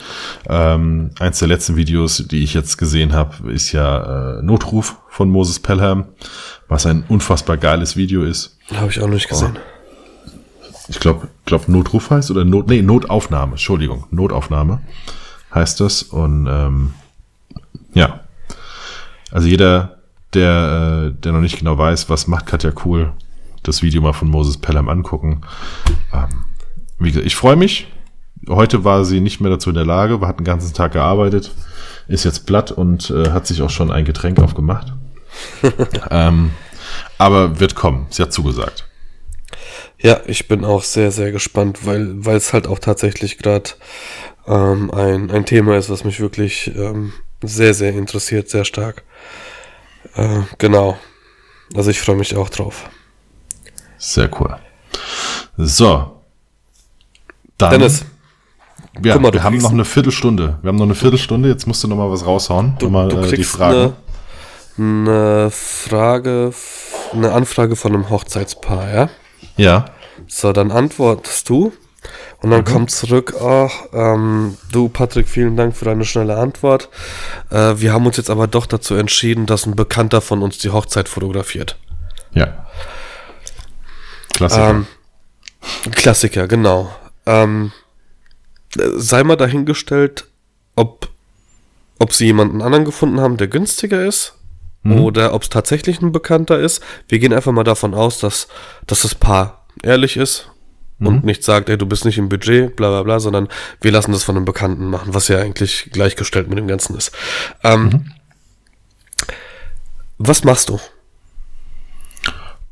Ähm, 0.48 1.10
eins 1.18 1.40
der 1.40 1.48
letzten 1.48 1.74
Videos, 1.74 2.24
die 2.28 2.44
ich 2.44 2.54
jetzt 2.54 2.78
gesehen 2.78 3.12
habe, 3.14 3.50
ist 3.50 3.72
ja 3.72 4.38
äh, 4.38 4.42
Notruf 4.42 4.96
von 5.08 5.28
Moses 5.28 5.58
Pelham, 5.58 6.04
was 6.68 6.86
ein 6.86 7.04
unfassbar 7.08 7.56
geiles 7.56 7.96
Video 7.96 8.22
ist. 8.22 8.56
Habe 8.72 8.90
ich 8.90 9.00
auch 9.00 9.06
noch 9.06 9.14
nicht 9.14 9.28
gesehen. 9.28 9.58
Oh 9.58 9.72
ich 10.88 11.00
glaube, 11.00 11.28
glaub 11.46 11.68
Notruf 11.68 12.10
heißt 12.10 12.30
oder 12.30 12.44
Not, 12.44 12.68
nee, 12.68 12.82
Notaufnahme, 12.82 13.52
Entschuldigung, 13.52 14.04
Notaufnahme 14.10 14.80
heißt 15.54 15.80
das. 15.80 16.02
Und 16.02 16.46
ähm, 16.48 16.94
ja, 17.94 18.20
also 19.30 19.48
jeder, 19.48 19.98
der, 20.34 21.10
äh, 21.10 21.20
der 21.20 21.32
noch 21.32 21.40
nicht 21.40 21.58
genau 21.58 21.78
weiß, 21.78 22.08
was 22.08 22.26
macht 22.26 22.46
Katja 22.46 22.72
Cool, 22.84 23.12
das 23.62 23.82
Video 23.82 24.02
mal 24.02 24.12
von 24.12 24.28
Moses 24.28 24.58
Pelham 24.58 24.88
angucken. 24.88 25.42
Ähm, 26.12 26.44
wie 26.98 27.08
gesagt, 27.08 27.26
ich 27.26 27.36
freue 27.36 27.56
mich. 27.56 27.88
Heute 28.48 28.84
war 28.84 29.04
sie 29.04 29.20
nicht 29.20 29.40
mehr 29.40 29.50
dazu 29.50 29.70
in 29.70 29.76
der 29.76 29.84
Lage, 29.84 30.20
hat 30.20 30.38
den 30.38 30.44
ganzen 30.44 30.74
Tag 30.74 30.92
gearbeitet, 30.92 31.52
ist 32.08 32.24
jetzt 32.24 32.46
platt 32.46 32.72
und 32.72 33.10
äh, 33.10 33.30
hat 33.30 33.46
sich 33.46 33.62
auch 33.62 33.70
schon 33.70 33.92
ein 33.92 34.04
Getränk 34.04 34.40
aufgemacht. 34.40 34.92
ähm, 36.10 36.50
aber 37.18 37.60
wird 37.60 37.74
kommen, 37.74 38.06
sie 38.10 38.22
hat 38.22 38.32
zugesagt. 38.32 38.88
Ja, 39.98 40.20
ich 40.26 40.48
bin 40.48 40.64
auch 40.64 40.82
sehr, 40.82 41.12
sehr 41.12 41.30
gespannt, 41.30 41.86
weil 41.86 42.24
weil 42.24 42.36
es 42.36 42.52
halt 42.52 42.66
auch 42.66 42.80
tatsächlich 42.80 43.38
gerade 43.38 43.70
ähm, 44.46 44.90
ein, 44.90 45.30
ein 45.30 45.46
Thema 45.46 45.76
ist, 45.76 45.90
was 45.90 46.02
mich 46.02 46.18
wirklich 46.18 46.72
ähm, 46.74 47.12
sehr, 47.42 47.74
sehr 47.74 47.92
interessiert, 47.92 48.48
sehr 48.48 48.64
stark. 48.64 49.04
Äh, 50.14 50.40
genau. 50.58 50.98
Also 51.74 51.90
ich 51.90 52.00
freue 52.00 52.16
mich 52.16 52.36
auch 52.36 52.48
drauf. 52.48 52.90
Sehr 54.02 54.28
cool. 54.40 54.56
So. 55.56 56.22
Dann, 57.56 57.70
Dennis. 57.70 58.04
Ja, 59.00 59.16
mal, 59.20 59.32
wir 59.32 59.44
haben 59.44 59.58
noch 59.58 59.70
eine 59.70 59.84
Viertelstunde. 59.84 60.58
Wir 60.60 60.68
haben 60.68 60.76
noch 60.76 60.86
eine 60.86 60.96
Viertelstunde. 60.96 61.48
Jetzt 61.48 61.68
musst 61.68 61.84
du 61.84 61.88
noch 61.88 61.96
mal 61.96 62.10
was 62.10 62.26
raushauen. 62.26 62.74
Du, 62.80 62.90
mal, 62.90 63.08
du 63.08 63.20
kriegst 63.20 63.34
äh, 63.34 63.36
die 63.36 63.44
Frage. 63.44 63.92
Eine, 64.76 65.10
eine 65.10 65.50
Frage, 65.52 66.52
eine 67.12 67.32
Anfrage 67.32 67.76
von 67.76 67.94
einem 67.94 68.10
Hochzeitspaar, 68.10 68.92
ja? 68.92 69.08
Ja. 69.56 69.84
So, 70.26 70.52
dann 70.52 70.72
antwortest 70.72 71.48
du 71.48 71.72
und 72.40 72.50
dann 72.50 72.62
mhm. 72.62 72.64
kommt 72.64 72.90
zurück, 72.90 73.34
ach, 73.40 73.70
ähm, 73.92 74.58
du 74.72 74.88
Patrick, 74.88 75.28
vielen 75.28 75.56
Dank 75.56 75.76
für 75.76 75.84
deine 75.84 76.04
schnelle 76.04 76.38
Antwort. 76.38 76.88
Äh, 77.50 77.74
wir 77.76 77.92
haben 77.92 78.04
uns 78.04 78.16
jetzt 78.16 78.30
aber 78.30 78.48
doch 78.48 78.66
dazu 78.66 78.96
entschieden, 78.96 79.46
dass 79.46 79.64
ein 79.64 79.76
Bekannter 79.76 80.20
von 80.20 80.42
uns 80.42 80.58
die 80.58 80.70
Hochzeit 80.70 81.08
fotografiert. 81.08 81.76
Ja. 82.32 82.66
Klassiker. 84.32 84.70
Ähm, 84.70 84.86
Klassiker, 85.92 86.48
genau. 86.48 86.94
Ähm, 87.26 87.72
sei 88.74 89.22
mal 89.22 89.36
dahingestellt, 89.36 90.26
ob, 90.76 91.08
ob 91.98 92.12
sie 92.12 92.26
jemanden 92.26 92.62
anderen 92.62 92.84
gefunden 92.84 93.20
haben, 93.20 93.36
der 93.36 93.48
günstiger 93.48 94.04
ist 94.04 94.34
mhm. 94.82 95.00
oder 95.00 95.34
ob 95.34 95.42
es 95.42 95.48
tatsächlich 95.48 96.00
ein 96.00 96.12
Bekannter 96.12 96.58
ist. 96.58 96.82
Wir 97.08 97.18
gehen 97.18 97.32
einfach 97.32 97.52
mal 97.52 97.64
davon 97.64 97.94
aus, 97.94 98.18
dass, 98.18 98.48
dass 98.86 99.02
das 99.02 99.14
Paar 99.14 99.66
ehrlich 99.82 100.16
ist 100.16 100.50
mhm. 100.98 101.06
und 101.06 101.24
nicht 101.24 101.44
sagt, 101.44 101.68
ey, 101.68 101.78
du 101.78 101.86
bist 101.86 102.04
nicht 102.04 102.18
im 102.18 102.28
Budget, 102.28 102.76
bla 102.76 102.88
bla 102.88 103.02
bla, 103.02 103.20
sondern 103.20 103.48
wir 103.80 103.92
lassen 103.92 104.12
das 104.12 104.24
von 104.24 104.36
einem 104.36 104.44
Bekannten 104.44 104.86
machen, 104.86 105.14
was 105.14 105.28
ja 105.28 105.38
eigentlich 105.38 105.90
gleichgestellt 105.92 106.48
mit 106.48 106.58
dem 106.58 106.68
Ganzen 106.68 106.96
ist. 106.96 107.12
Ähm, 107.62 107.82
mhm. 107.84 108.12
Was 110.18 110.44
machst 110.44 110.68
du? 110.68 110.78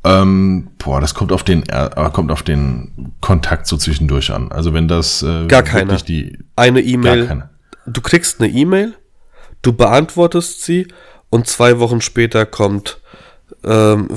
Ähm, 0.03 0.69
boah, 0.79 0.99
das 0.99 1.13
kommt 1.13 1.31
auf 1.31 1.43
den 1.43 1.63
äh, 1.69 1.89
kommt 2.11 2.31
auf 2.31 2.41
den 2.41 3.13
Kontakt 3.21 3.67
so 3.67 3.77
zwischendurch 3.77 4.31
an. 4.31 4.51
Also 4.51 4.73
wenn 4.73 4.87
das 4.87 5.21
äh, 5.21 5.45
gar 5.45 5.61
keine 5.61 5.97
die 5.97 6.39
eine 6.55 6.81
E-Mail, 6.81 7.49
du 7.85 8.01
kriegst 8.01 8.41
eine 8.41 8.51
E-Mail, 8.51 8.95
du 9.61 9.73
beantwortest 9.73 10.63
sie 10.63 10.87
und 11.29 11.45
zwei 11.45 11.79
Wochen 11.79 12.01
später 12.01 12.47
kommt, 12.47 12.99
ähm, 13.63 14.07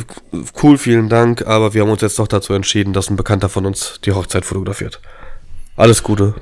cool, 0.63 0.79
vielen 0.79 1.11
Dank, 1.11 1.47
aber 1.47 1.75
wir 1.75 1.83
haben 1.83 1.91
uns 1.91 2.01
jetzt 2.01 2.19
doch 2.19 2.29
dazu 2.29 2.55
entschieden, 2.55 2.95
dass 2.95 3.11
ein 3.11 3.17
Bekannter 3.17 3.51
von 3.51 3.67
uns 3.67 4.01
die 4.05 4.13
Hochzeit 4.13 4.47
fotografiert. 4.47 5.01
Alles 5.77 6.03
Gute. 6.03 6.35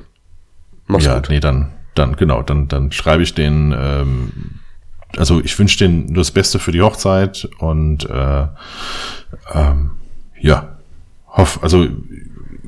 Mach's 0.87 1.05
ja, 1.05 1.15
gut. 1.15 1.29
nee, 1.29 1.41
dann, 1.41 1.73
dann, 1.95 2.15
genau, 2.15 2.43
dann, 2.43 2.69
dann 2.69 2.91
schreibe 2.93 3.23
ich 3.23 3.33
den, 3.33 3.75
ähm, 3.77 4.31
also 5.17 5.41
ich 5.41 5.57
wünsche 5.57 5.77
denen 5.77 6.07
nur 6.07 6.17
das 6.17 6.31
Beste 6.31 6.59
für 6.59 6.71
die 6.71 6.81
Hochzeit 6.81 7.47
und 7.59 8.09
äh, 8.09 8.47
ähm, 9.53 9.91
ja, 10.39 10.77
hoff, 11.27 11.59
also 11.61 11.87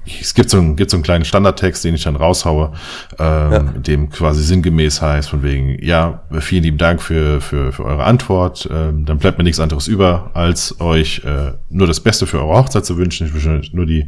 es 0.08 0.34
gibt 0.34 0.50
so, 0.50 0.58
einen, 0.58 0.76
gibt 0.76 0.92
so 0.92 0.98
einen 0.98 1.04
kleinen 1.04 1.26
Standardtext, 1.26 1.84
den 1.84 1.96
ich 1.96 2.04
dann 2.04 2.16
raushaue, 2.16 2.74
ähm, 3.18 3.52
ja. 3.52 3.60
dem 3.60 4.10
quasi 4.10 4.44
sinngemäß 4.44 5.02
heißt, 5.02 5.30
von 5.30 5.42
wegen, 5.44 5.84
ja, 5.84 6.22
vielen 6.40 6.64
lieben 6.64 6.78
Dank 6.78 7.02
für, 7.02 7.42
für, 7.42 7.72
für 7.72 7.86
eure 7.86 8.04
Antwort. 8.04 8.70
Ähm, 8.72 9.06
dann 9.06 9.18
bleibt 9.18 9.38
mir 9.38 9.44
nichts 9.44 9.60
anderes 9.60 9.88
über, 9.88 10.32
als 10.34 10.80
euch 10.80 11.24
äh, 11.26 11.54
nur 11.70 11.88
das 11.88 12.00
Beste 12.00 12.28
für 12.28 12.40
eure 12.40 12.58
Hochzeit 12.58 12.86
zu 12.86 12.98
wünschen. 12.98 13.28
Ich 13.28 13.34
wünsche 13.34 13.50
euch 13.50 13.74
nur 13.74 13.86
die 13.86 14.08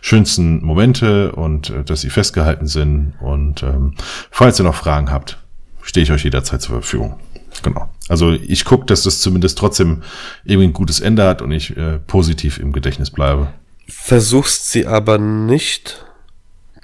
schönsten 0.00 0.62
Momente 0.62 1.32
und 1.32 1.70
äh, 1.70 1.82
dass 1.82 2.02
sie 2.02 2.10
festgehalten 2.10 2.66
sind. 2.66 3.14
Und 3.20 3.62
ähm, 3.62 3.94
falls 4.30 4.60
ihr 4.60 4.64
noch 4.64 4.74
Fragen 4.74 5.10
habt, 5.10 5.38
stehe 5.82 6.04
ich 6.04 6.12
euch 6.12 6.24
jederzeit 6.24 6.60
zur 6.60 6.76
Verfügung. 6.76 7.18
Genau. 7.62 7.88
Also 8.08 8.32
ich 8.32 8.64
gucke, 8.64 8.86
dass 8.86 9.02
das 9.02 9.20
zumindest 9.20 9.58
trotzdem 9.58 10.02
irgendwie 10.44 10.68
ein 10.68 10.72
gutes 10.72 11.00
Ende 11.00 11.24
hat 11.24 11.42
und 11.42 11.52
ich 11.52 11.76
äh, 11.76 11.98
positiv 11.98 12.58
im 12.58 12.72
Gedächtnis 12.72 13.10
bleibe 13.10 13.48
versuchst 13.88 14.70
sie 14.70 14.86
aber 14.86 15.18
nicht 15.18 16.04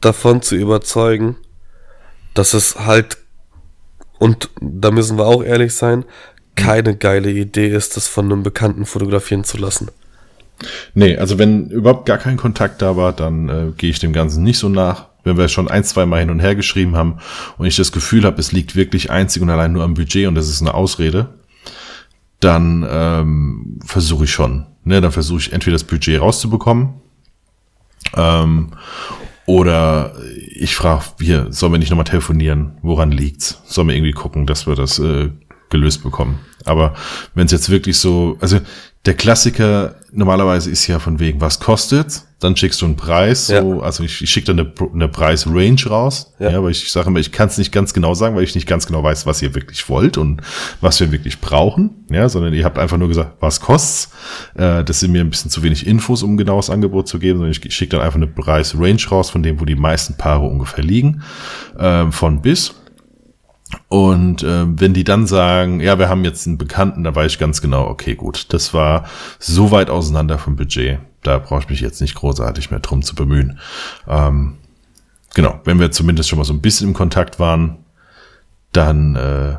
davon 0.00 0.42
zu 0.42 0.56
überzeugen, 0.56 1.36
dass 2.32 2.54
es 2.54 2.80
halt, 2.80 3.18
und 4.18 4.50
da 4.60 4.90
müssen 4.90 5.18
wir 5.18 5.26
auch 5.26 5.44
ehrlich 5.44 5.74
sein, 5.74 6.04
keine 6.56 6.96
geile 6.96 7.30
Idee 7.30 7.68
ist, 7.68 7.96
das 7.96 8.08
von 8.08 8.26
einem 8.26 8.42
Bekannten 8.42 8.86
fotografieren 8.86 9.44
zu 9.44 9.58
lassen. 9.58 9.88
Nee, 10.94 11.16
also 11.16 11.38
wenn 11.38 11.68
überhaupt 11.68 12.06
gar 12.06 12.18
kein 12.18 12.36
Kontakt 12.36 12.80
da 12.80 12.96
war, 12.96 13.12
dann 13.12 13.48
äh, 13.48 13.72
gehe 13.76 13.90
ich 13.90 13.98
dem 13.98 14.12
Ganzen 14.12 14.44
nicht 14.44 14.58
so 14.58 14.68
nach. 14.68 15.08
Wenn 15.24 15.36
wir 15.36 15.48
schon 15.48 15.68
ein, 15.68 15.84
zwei 15.84 16.06
Mal 16.06 16.20
hin 16.20 16.30
und 16.30 16.40
her 16.40 16.54
geschrieben 16.54 16.96
haben 16.96 17.18
und 17.58 17.66
ich 17.66 17.76
das 17.76 17.92
Gefühl 17.92 18.24
habe, 18.24 18.40
es 18.40 18.52
liegt 18.52 18.76
wirklich 18.76 19.10
einzig 19.10 19.42
und 19.42 19.50
allein 19.50 19.72
nur 19.72 19.82
am 19.82 19.94
Budget 19.94 20.28
und 20.28 20.34
das 20.34 20.48
ist 20.48 20.60
eine 20.60 20.74
Ausrede, 20.74 21.34
dann 22.40 22.86
ähm, 22.88 23.78
versuche 23.84 24.24
ich 24.24 24.32
schon. 24.32 24.66
Ne, 24.84 25.00
dann 25.00 25.12
versuche 25.12 25.40
ich 25.40 25.52
entweder 25.52 25.76
das 25.76 25.84
Budget 25.84 26.20
rauszubekommen 26.20 27.00
ähm, 28.16 28.72
oder 29.46 30.14
ich 30.54 30.74
frage, 30.74 31.04
hier, 31.20 31.46
sollen 31.50 31.72
wir 31.72 31.78
nicht 31.78 31.90
nochmal 31.90 32.04
telefonieren? 32.04 32.78
Woran 32.82 33.10
liegt's? 33.10 33.60
Sollen 33.66 33.88
wir 33.88 33.94
irgendwie 33.94 34.12
gucken, 34.12 34.46
dass 34.46 34.66
wir 34.66 34.74
das 34.74 34.98
äh, 34.98 35.30
gelöst 35.68 36.02
bekommen? 36.02 36.40
Aber 36.64 36.94
wenn 37.34 37.46
es 37.46 37.52
jetzt 37.52 37.68
wirklich 37.68 37.98
so, 37.98 38.38
also 38.40 38.60
der 39.06 39.14
Klassiker 39.14 39.96
normalerweise 40.12 40.70
ist 40.70 40.86
ja 40.86 40.98
von 40.98 41.18
wegen, 41.18 41.40
was 41.40 41.60
kostet? 41.60 42.22
Dann 42.38 42.56
schickst 42.56 42.80
du 42.80 42.86
einen 42.86 42.96
Preis, 42.96 43.48
ja. 43.48 43.60
so, 43.60 43.82
also 43.82 44.02
ich, 44.02 44.22
ich 44.22 44.30
schicke 44.30 44.54
dann 44.54 44.60
eine, 44.60 44.90
eine 44.92 45.08
Preisrange 45.08 45.86
raus, 45.86 46.32
ja. 46.38 46.50
ja, 46.50 46.62
weil 46.62 46.70
ich, 46.70 46.84
ich 46.84 46.92
sage 46.92 47.08
immer, 47.08 47.18
ich 47.18 47.32
kann 47.32 47.48
es 47.48 47.58
nicht 47.58 47.72
ganz 47.72 47.92
genau 47.92 48.14
sagen, 48.14 48.36
weil 48.36 48.44
ich 48.44 48.54
nicht 48.54 48.66
ganz 48.66 48.86
genau 48.86 49.02
weiß, 49.02 49.26
was 49.26 49.42
ihr 49.42 49.54
wirklich 49.54 49.88
wollt 49.88 50.16
und 50.16 50.40
was 50.80 51.00
wir 51.00 51.10
wirklich 51.12 51.40
brauchen, 51.40 52.04
ja, 52.10 52.28
sondern 52.28 52.54
ihr 52.54 52.64
habt 52.64 52.78
einfach 52.78 52.96
nur 52.96 53.08
gesagt, 53.08 53.32
was 53.40 53.60
kostet's? 53.60 54.10
Äh, 54.54 54.84
das 54.84 55.00
sind 55.00 55.12
mir 55.12 55.20
ein 55.20 55.30
bisschen 55.30 55.50
zu 55.50 55.62
wenig 55.62 55.86
Infos, 55.86 56.22
um 56.22 56.34
ein 56.34 56.36
genaues 56.36 56.70
Angebot 56.70 57.08
zu 57.08 57.18
geben, 57.18 57.38
sondern 57.38 57.52
ich 57.52 57.74
schicke 57.74 57.96
dann 57.96 58.06
einfach 58.06 58.16
eine 58.16 58.26
Preisrange 58.26 59.04
raus, 59.10 59.30
von 59.30 59.42
dem, 59.42 59.60
wo 59.60 59.64
die 59.64 59.76
meisten 59.76 60.16
Paare 60.16 60.46
ungefähr 60.46 60.84
liegen, 60.84 61.22
äh, 61.78 62.10
von 62.10 62.40
bis. 62.40 62.74
Und 63.88 64.42
äh, 64.42 64.64
wenn 64.66 64.94
die 64.94 65.04
dann 65.04 65.26
sagen, 65.26 65.80
ja, 65.80 65.98
wir 65.98 66.08
haben 66.08 66.24
jetzt 66.24 66.46
einen 66.46 66.58
Bekannten, 66.58 67.04
da 67.04 67.14
weiß 67.14 67.32
ich 67.32 67.38
ganz 67.38 67.60
genau, 67.60 67.86
okay, 67.86 68.14
gut, 68.14 68.52
das 68.52 68.74
war 68.74 69.06
so 69.38 69.70
weit 69.70 69.90
auseinander 69.90 70.38
vom 70.38 70.56
Budget, 70.56 70.98
da 71.22 71.38
brauche 71.38 71.60
ich 71.60 71.68
mich 71.68 71.80
jetzt 71.80 72.00
nicht 72.00 72.14
großartig 72.14 72.70
mehr 72.70 72.80
drum 72.80 73.02
zu 73.02 73.14
bemühen. 73.14 73.58
Ähm, 74.08 74.58
genau, 75.34 75.60
wenn 75.64 75.78
wir 75.78 75.90
zumindest 75.90 76.28
schon 76.28 76.38
mal 76.38 76.44
so 76.44 76.52
ein 76.52 76.60
bisschen 76.60 76.88
im 76.88 76.94
Kontakt 76.94 77.38
waren, 77.38 77.78
dann, 78.72 79.16
äh, 79.16 79.52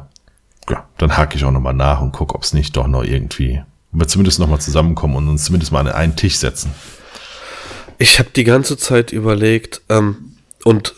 ja, 0.69 0.87
dann 0.97 1.17
hake 1.17 1.37
ich 1.37 1.45
auch 1.45 1.51
nochmal 1.51 1.73
nach 1.73 2.01
und 2.01 2.11
gucke, 2.11 2.35
ob 2.35 2.43
es 2.43 2.53
nicht 2.53 2.75
doch 2.75 2.87
noch 2.87 3.03
irgendwie, 3.03 3.63
ob 3.93 3.99
wir 4.01 4.07
zumindest 4.07 4.39
nochmal 4.39 4.59
zusammenkommen 4.59 5.15
und 5.15 5.29
uns 5.29 5.45
zumindest 5.45 5.71
mal 5.71 5.79
an 5.79 5.87
einen 5.87 6.15
Tisch 6.15 6.37
setzen. 6.37 6.71
Ich 7.97 8.19
habe 8.19 8.29
die 8.35 8.43
ganze 8.43 8.77
Zeit 8.77 9.13
überlegt 9.13 9.81
ähm, 9.89 10.35
und 10.63 10.93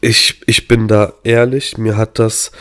ich, 0.00 0.42
ich 0.46 0.68
bin 0.68 0.88
da 0.88 1.12
ehrlich, 1.24 1.76
mir 1.78 1.96
hat 1.96 2.18
das, 2.18 2.52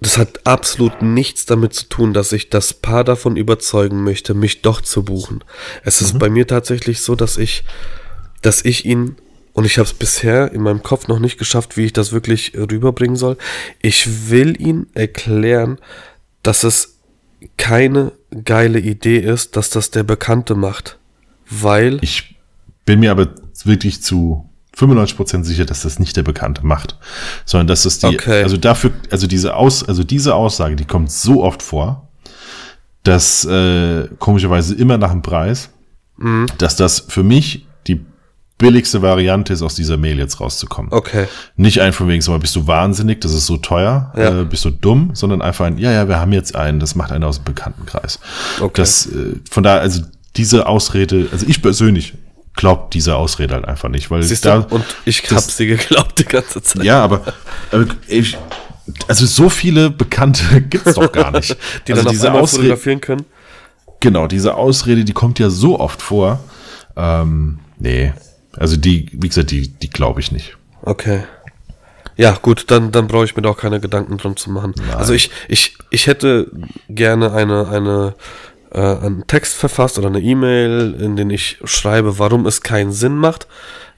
das 0.00 0.18
hat 0.18 0.46
absolut 0.46 1.02
nichts 1.02 1.46
damit 1.46 1.74
zu 1.74 1.88
tun, 1.88 2.14
dass 2.14 2.32
ich 2.32 2.50
das 2.50 2.74
Paar 2.74 3.04
davon 3.04 3.36
überzeugen 3.36 4.02
möchte, 4.02 4.34
mich 4.34 4.62
doch 4.62 4.80
zu 4.80 5.04
buchen. 5.04 5.44
Es 5.84 6.00
ist 6.00 6.14
mhm. 6.14 6.18
bei 6.18 6.30
mir 6.30 6.46
tatsächlich 6.46 7.00
so, 7.00 7.14
dass 7.14 7.36
ich, 7.36 7.64
dass 8.42 8.64
ich 8.64 8.84
ihn 8.84 9.16
und 9.52 9.64
ich 9.64 9.78
habe 9.78 9.86
es 9.86 9.94
bisher 9.94 10.52
in 10.52 10.62
meinem 10.62 10.82
Kopf 10.82 11.08
noch 11.08 11.18
nicht 11.18 11.36
geschafft, 11.36 11.76
wie 11.76 11.84
ich 11.84 11.92
das 11.92 12.12
wirklich 12.12 12.52
rüberbringen 12.56 13.16
soll. 13.16 13.36
Ich 13.82 14.30
will 14.30 14.60
ihn 14.60 14.86
erklären, 14.94 15.78
dass 16.42 16.62
es 16.62 16.98
keine 17.56 18.12
geile 18.44 18.78
Idee 18.78 19.18
ist, 19.18 19.56
dass 19.56 19.70
das 19.70 19.90
der 19.90 20.04
Bekannte 20.04 20.54
macht. 20.54 20.98
Weil. 21.48 21.98
Ich 22.00 22.36
bin 22.84 23.00
mir 23.00 23.10
aber 23.10 23.34
wirklich 23.64 24.02
zu 24.02 24.49
95% 24.80 25.44
sicher, 25.44 25.64
dass 25.64 25.82
das 25.82 25.98
nicht 25.98 26.16
der 26.16 26.22
Bekannte 26.22 26.64
macht, 26.64 26.96
sondern 27.44 27.66
dass 27.66 27.84
es 27.84 27.98
die, 27.98 28.06
okay. 28.06 28.42
also 28.42 28.56
dafür, 28.56 28.92
also 29.10 29.26
diese 29.26 29.54
Aus, 29.54 29.86
also 29.86 30.04
diese 30.04 30.34
Aussage, 30.34 30.76
die 30.76 30.84
kommt 30.84 31.10
so 31.10 31.42
oft 31.44 31.62
vor, 31.62 32.08
dass 33.02 33.44
äh, 33.44 34.08
komischerweise 34.18 34.74
immer 34.74 34.98
nach 34.98 35.12
dem 35.12 35.22
Preis, 35.22 35.70
mhm. 36.16 36.46
dass 36.58 36.76
das 36.76 37.00
für 37.08 37.22
mich 37.22 37.66
die 37.86 38.04
billigste 38.58 39.00
Variante 39.00 39.52
ist, 39.52 39.62
aus 39.62 39.74
dieser 39.74 39.96
Mail 39.96 40.18
jetzt 40.18 40.40
rauszukommen. 40.40 40.92
Okay. 40.92 41.26
Nicht 41.56 41.80
einfach 41.80 42.06
wegen, 42.06 42.20
so, 42.20 42.38
bist 42.38 42.54
du 42.56 42.66
wahnsinnig, 42.66 43.20
das 43.20 43.32
ist 43.32 43.46
so 43.46 43.56
teuer, 43.56 44.12
ja. 44.16 44.40
äh, 44.40 44.44
bist 44.44 44.64
du 44.64 44.70
dumm, 44.70 45.10
sondern 45.14 45.40
einfach 45.42 45.66
ein, 45.66 45.78
ja, 45.78 45.90
ja, 45.92 46.08
wir 46.08 46.20
haben 46.20 46.32
jetzt 46.32 46.54
einen, 46.54 46.78
das 46.78 46.94
macht 46.94 47.10
einer 47.10 47.26
aus 47.26 47.38
dem 47.38 47.44
Bekanntenkreis. 47.44 48.20
Okay. 48.60 48.72
Das, 48.74 49.06
äh, 49.06 49.36
von 49.50 49.62
daher, 49.62 49.80
also 49.80 50.02
diese 50.36 50.66
Ausrede, 50.66 51.26
also 51.32 51.46
ich 51.48 51.62
persönlich 51.62 52.14
glaubt 52.60 52.92
diese 52.92 53.16
Ausrede 53.16 53.54
halt 53.54 53.64
einfach 53.64 53.88
nicht, 53.88 54.10
weil 54.10 54.22
Siehst 54.22 54.44
da, 54.44 54.58
du? 54.58 54.74
und 54.74 54.84
ich 55.06 55.22
das, 55.22 55.32
hab 55.32 55.50
sie 55.50 55.66
geglaubt 55.66 56.18
die 56.18 56.26
ganze 56.26 56.60
Zeit. 56.60 56.84
Ja, 56.84 57.02
aber, 57.02 57.22
aber 57.72 57.86
ich, 58.06 58.36
also 59.08 59.24
so 59.24 59.48
viele 59.48 59.88
Bekannte 59.88 60.60
gibt's 60.68 60.92
doch 60.92 61.10
gar 61.10 61.30
nicht, 61.30 61.56
die 61.86 61.92
also 61.92 62.04
dann 62.04 62.12
diese 62.12 62.30
Ausrede 62.32 62.64
fotografieren 62.64 63.00
können. 63.00 63.24
Genau, 64.00 64.26
diese 64.26 64.56
Ausrede, 64.56 65.04
die 65.04 65.14
kommt 65.14 65.38
ja 65.38 65.48
so 65.48 65.80
oft 65.80 66.02
vor. 66.02 66.38
Ähm, 66.96 67.60
nee, 67.78 68.12
also 68.58 68.76
die, 68.76 69.08
wie 69.12 69.28
gesagt, 69.28 69.52
die, 69.52 69.68
die 69.68 69.88
glaube 69.88 70.20
ich 70.20 70.30
nicht. 70.30 70.58
Okay. 70.82 71.22
Ja, 72.18 72.32
gut, 72.42 72.70
dann, 72.70 72.92
dann 72.92 73.06
brauche 73.06 73.24
ich 73.24 73.36
mir 73.36 73.42
doch 73.42 73.56
keine 73.56 73.80
Gedanken 73.80 74.18
drum 74.18 74.36
zu 74.36 74.50
machen. 74.50 74.74
Nein. 74.76 74.96
Also 74.98 75.14
ich, 75.14 75.30
ich, 75.48 75.78
ich 75.88 76.06
hätte 76.06 76.50
gerne 76.90 77.32
eine, 77.32 77.68
eine 77.68 78.14
äh, 78.72 78.80
einen 78.80 79.26
Text 79.26 79.54
verfasst 79.54 79.98
oder 79.98 80.08
eine 80.08 80.20
E-Mail, 80.20 80.96
in 81.00 81.16
den 81.16 81.30
ich 81.30 81.58
schreibe, 81.64 82.18
warum 82.18 82.46
es 82.46 82.62
keinen 82.62 82.92
Sinn 82.92 83.16
macht, 83.16 83.46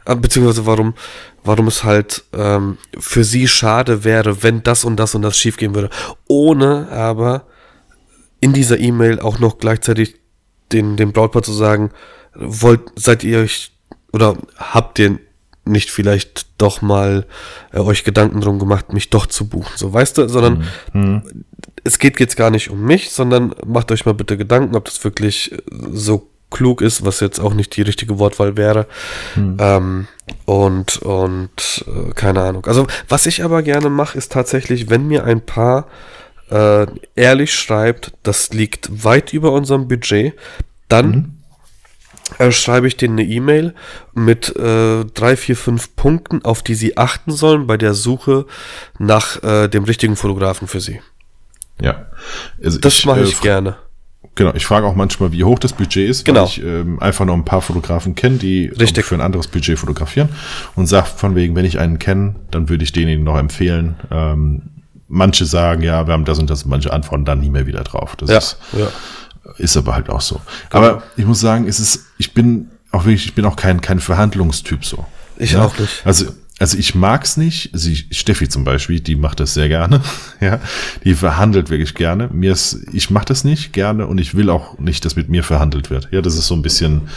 äh, 0.05 0.17
beziehungsweise 0.17 0.67
warum, 0.67 0.95
warum 1.45 1.69
es 1.69 1.85
halt 1.85 2.25
ähm, 2.33 2.79
für 2.99 3.25
sie 3.25 3.49
schade 3.49 4.05
wäre, 4.05 4.43
wenn 4.43 4.63
das 4.63 4.85
und 4.85 4.97
das 4.97 5.15
und 5.15 5.23
das 5.23 5.39
schiefgehen 5.39 5.75
würde, 5.75 5.91
ohne 6.27 6.89
aber 6.91 7.47
in 8.41 8.53
dieser 8.53 8.79
E-Mail 8.79 9.21
auch 9.21 9.39
noch 9.39 9.59
gleichzeitig 9.59 10.17
den, 10.73 10.97
dem 10.97 11.13
Brautpaar 11.13 11.43
zu 11.43 11.53
sagen, 11.53 11.91
wollt, 12.35 12.81
seid 12.97 13.25
ihr 13.25 13.41
euch 13.41 13.73
oder 14.13 14.37
habt 14.57 14.99
ihr 14.99 15.19
nicht 15.65 15.91
vielleicht 15.91 16.47
doch 16.59 16.83
mal 16.83 17.27
äh, 17.73 17.79
euch 17.79 18.05
Gedanken 18.05 18.41
drum 18.41 18.59
gemacht, 18.59 18.93
mich 18.93 19.11
doch 19.11 19.27
zu 19.27 19.49
buchen, 19.49 19.73
so 19.77 19.93
weißt 19.93 20.19
du, 20.19 20.29
sondern 20.29 20.65
mhm. 20.93 21.45
Es 21.85 21.99
geht 21.99 22.21
jetzt 22.21 22.37
gar 22.37 22.51
nicht 22.51 22.71
um 22.71 22.85
mich, 22.85 23.11
sondern 23.11 23.55
macht 23.67 23.91
euch 23.93 24.07
mal 24.07 24.15
bitte 24.15 24.37
Gedanken, 24.37 24.77
ob 24.77 24.85
das 24.85 25.03
wirklich 25.05 25.55
so 25.91 26.29
klug 26.51 26.83
ist, 26.83 27.05
was 27.05 27.21
jetzt 27.21 27.41
auch 27.41 27.55
nicht 27.55 27.75
die 27.77 27.83
richtige 27.83 28.19
Wortwahl 28.19 28.57
wäre. 28.57 28.87
Mhm. 29.35 29.57
Ähm, 29.59 30.09
und 30.45 30.99
und 30.99 31.85
äh, 31.87 32.13
keine 32.15 32.43
Ahnung. 32.43 32.67
Also 32.67 32.87
was 33.09 33.27
ich 33.27 33.43
aber 33.43 33.63
gerne 33.63 33.91
mache, 33.91 34.19
ist 34.19 34.33
tatsächlich, 34.33 34.91
wenn 34.91 35.07
mir 35.07 35.25
ein 35.25 35.41
Paar 35.41 35.87
äh, 36.51 36.87
ehrlich 37.17 37.55
schreibt, 37.55 38.13
das 38.23 38.53
liegt 38.53 39.05
weit 39.05 39.33
über 39.33 39.53
unserem 39.53 39.89
Budget, 39.89 40.35
dann 40.89 41.07
mhm 41.07 41.35
äh, 42.39 42.53
schreibe 42.53 42.87
ich 42.87 42.97
denen 42.97 43.19
eine 43.19 43.29
E-Mail 43.29 43.75
mit 44.15 44.57
äh, 44.57 45.05
drei, 45.05 45.37
vier, 45.37 45.57
fünf 45.57 45.97
Punkten, 45.97 46.45
auf 46.45 46.63
die 46.63 46.75
sie 46.75 46.97
achten 46.97 47.33
sollen 47.33 47.67
bei 47.67 47.77
der 47.77 47.95
Suche 47.95 48.47
nach 48.99 49.43
äh, 49.43 49.69
dem 49.69 49.85
richtigen 49.85 50.17
Fotografen 50.17 50.69
für 50.69 50.81
sie. 50.81 51.01
Ja. 51.83 52.07
Also 52.63 52.79
das 52.79 53.05
mache 53.05 53.23
ich 53.23 53.39
äh, 53.39 53.43
gerne. 53.43 53.77
Genau, 54.35 54.55
ich 54.55 54.65
frage 54.65 54.87
auch 54.87 54.95
manchmal, 54.95 55.33
wie 55.33 55.45
hoch 55.45 55.59
das 55.59 55.75
Budget 55.75 56.09
ist, 56.09 56.25
genau. 56.25 56.41
weil 56.41 56.47
ich 56.47 56.65
ähm, 56.65 56.99
einfach 57.01 57.27
noch 57.27 57.35
ein 57.35 57.45
paar 57.45 57.61
Fotografen 57.61 58.15
kenne, 58.15 58.39
die 58.39 58.69
Richtig. 58.69 59.05
für 59.05 59.15
ein 59.15 59.21
anderes 59.21 59.47
Budget 59.47 59.79
fotografieren 59.79 60.31
und 60.75 60.87
sage 60.87 61.09
von 61.15 61.35
wegen, 61.35 61.55
wenn 61.55 61.67
ich 61.67 61.79
einen 61.79 61.99
kenne, 61.99 62.37
dann 62.51 62.71
würde 62.71 62.83
ich 62.83 62.93
den 62.93 63.25
noch 63.25 63.37
empfehlen. 63.37 63.97
Ähm, 64.11 64.63
manche 65.09 65.45
sagen, 65.45 65.83
ja, 65.83 66.07
wir 66.07 66.15
haben 66.15 66.25
das 66.25 66.39
und 66.39 66.49
das, 66.49 66.63
und 66.63 66.71
manche 66.71 66.93
antworten 66.93 67.27
dann 67.27 67.41
nie 67.41 67.51
mehr 67.51 67.67
wieder 67.67 67.85
drauf. 67.85 68.17
Das 68.17 68.31
ja, 68.31 68.39
ist, 68.39 68.57
ja. 68.73 68.87
Ist 69.59 69.77
aber 69.77 69.95
halt 69.95 70.09
auch 70.09 70.23
so. 70.23 70.41
Genau. 70.71 70.85
Aber 70.85 71.03
ich 71.17 71.27
muss 71.27 71.41
sagen, 71.41 71.69
es 71.69 71.79
ist, 71.79 72.07
ich 72.17 72.33
bin 72.33 72.71
auch 72.91 73.05
wirklich, 73.05 73.27
ich 73.27 73.35
bin 73.35 73.45
auch 73.45 73.57
kein, 73.57 73.83
kein 73.83 74.01
Verhandlungstyp 74.01 74.85
so. 74.85 75.05
Ich 75.37 75.53
ja? 75.53 75.67
auch 75.67 75.79
nicht. 75.79 76.07
Also, 76.07 76.33
also 76.63 76.79
ich 76.79 76.95
mag's 76.95 77.37
nicht. 77.37 77.71
Sie, 77.73 77.97
Steffi 78.13 78.49
zum 78.49 78.63
Beispiel, 78.63 79.01
die 79.01 79.17
macht 79.17 79.41
das 79.41 79.53
sehr 79.53 79.69
gerne. 79.69 80.01
ja, 80.41 80.61
die 81.03 81.15
verhandelt 81.15 81.71
wirklich 81.71 81.97
gerne. 81.97 82.29
Mir 82.33 82.53
ist, 82.53 82.87
ich 82.93 83.11
mache 83.11 83.25
das 83.25 83.43
nicht 83.43 83.73
gerne 83.73 84.07
und 84.07 84.19
ich 84.19 84.37
will 84.37 84.49
auch 84.49 84.79
nicht, 84.79 85.05
dass 85.05 85.17
mit 85.17 85.29
mir 85.29 85.43
verhandelt 85.43 85.91
wird. 85.91 86.09
Ja, 86.13 86.23
das 86.23 86.37
ist 86.37 86.47
so 86.47 86.55
ein 86.55 86.63
bisschen, 86.63 87.09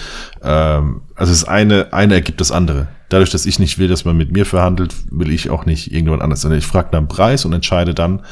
ähm, 0.41 1.01
also 1.13 1.31
das 1.31 1.43
eine, 1.43 1.93
eine 1.93 2.15
ergibt 2.15 2.41
das 2.41 2.51
andere. 2.51 2.87
Dadurch, 3.09 3.29
dass 3.29 3.45
ich 3.45 3.59
nicht 3.59 3.77
will, 3.77 3.87
dass 3.87 4.03
man 4.03 4.17
mit 4.17 4.31
mir 4.31 4.47
verhandelt, 4.47 4.95
will 5.11 5.29
ich 5.29 5.51
auch 5.51 5.67
nicht 5.67 5.91
irgendjemand 5.91 6.23
anders. 6.23 6.41
Sondern 6.41 6.57
ich 6.57 6.65
frage 6.65 6.89
nach 6.93 6.99
dem 6.99 7.07
Preis 7.07 7.45
und 7.45 7.53
entscheide 7.53 7.93
dann, 7.93 8.23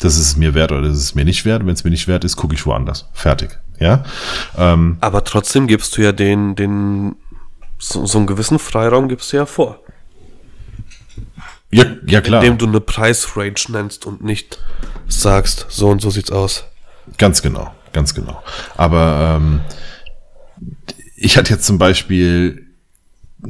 das 0.00 0.16
ist 0.16 0.26
es 0.26 0.36
mir 0.36 0.52
wert 0.52 0.70
oder 0.70 0.82
das 0.82 0.98
ist 0.98 1.02
es 1.02 1.14
mir 1.14 1.24
nicht 1.24 1.46
wert. 1.46 1.64
Wenn 1.64 1.72
es 1.72 1.82
mir 1.82 1.90
nicht 1.90 2.08
wert 2.08 2.24
ist, 2.24 2.36
gucke 2.36 2.54
ich 2.54 2.66
woanders. 2.66 3.08
Fertig. 3.14 3.58
Ja. 3.80 4.04
Ähm, 4.58 4.98
Aber 5.00 5.24
trotzdem 5.24 5.66
gibst 5.66 5.96
du 5.96 6.02
ja 6.02 6.12
den, 6.12 6.56
den 6.56 7.16
so, 7.78 8.04
so 8.04 8.18
einen 8.18 8.26
gewissen 8.26 8.58
Freiraum 8.58 9.08
gibst 9.08 9.32
du 9.32 9.38
ja 9.38 9.46
vor. 9.46 9.80
Ja, 11.72 11.84
ja 12.06 12.20
klar. 12.20 12.42
Indem 12.42 12.58
du 12.58 12.66
eine 12.66 12.80
Preisrange 12.80 13.54
nennst 13.68 14.06
und 14.06 14.22
nicht 14.22 14.58
sagst, 15.08 15.66
so 15.68 15.88
und 15.88 16.00
so 16.00 16.10
sieht's 16.10 16.30
aus. 16.30 16.64
Ganz 17.18 17.42
genau, 17.42 17.72
ganz 17.92 18.14
genau. 18.14 18.42
Aber 18.76 19.38
ähm, 19.40 19.60
ich 21.16 21.36
hatte 21.36 21.52
jetzt 21.52 21.64
zum 21.64 21.78
Beispiel, 21.78 22.66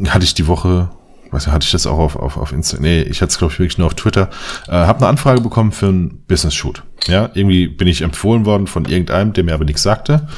hatte 0.08 0.24
ich 0.24 0.34
die 0.34 0.46
Woche 0.46 0.90
weiß 1.32 1.46
nicht, 1.46 1.54
hatte 1.54 1.64
ich 1.64 1.72
das 1.72 1.86
auch 1.86 1.98
auf, 1.98 2.16
auf, 2.16 2.36
auf 2.36 2.52
Insta, 2.52 2.78
nee, 2.78 3.02
ich 3.02 3.22
hatte 3.22 3.30
es 3.30 3.38
glaube 3.38 3.52
ich 3.52 3.58
wirklich 3.58 3.78
nur 3.78 3.86
auf 3.86 3.94
Twitter, 3.94 4.28
äh, 4.68 4.72
habe 4.72 4.98
eine 4.98 5.08
Anfrage 5.08 5.40
bekommen 5.40 5.72
für 5.72 5.88
einen 5.88 6.24
Business-Shoot. 6.26 6.82
Ja, 7.06 7.30
irgendwie 7.34 7.68
bin 7.68 7.88
ich 7.88 8.02
empfohlen 8.02 8.44
worden 8.44 8.66
von 8.66 8.84
irgendeinem, 8.84 9.32
der 9.32 9.44
mir 9.44 9.54
aber 9.54 9.64
nichts 9.64 9.82
sagte. 9.82 10.28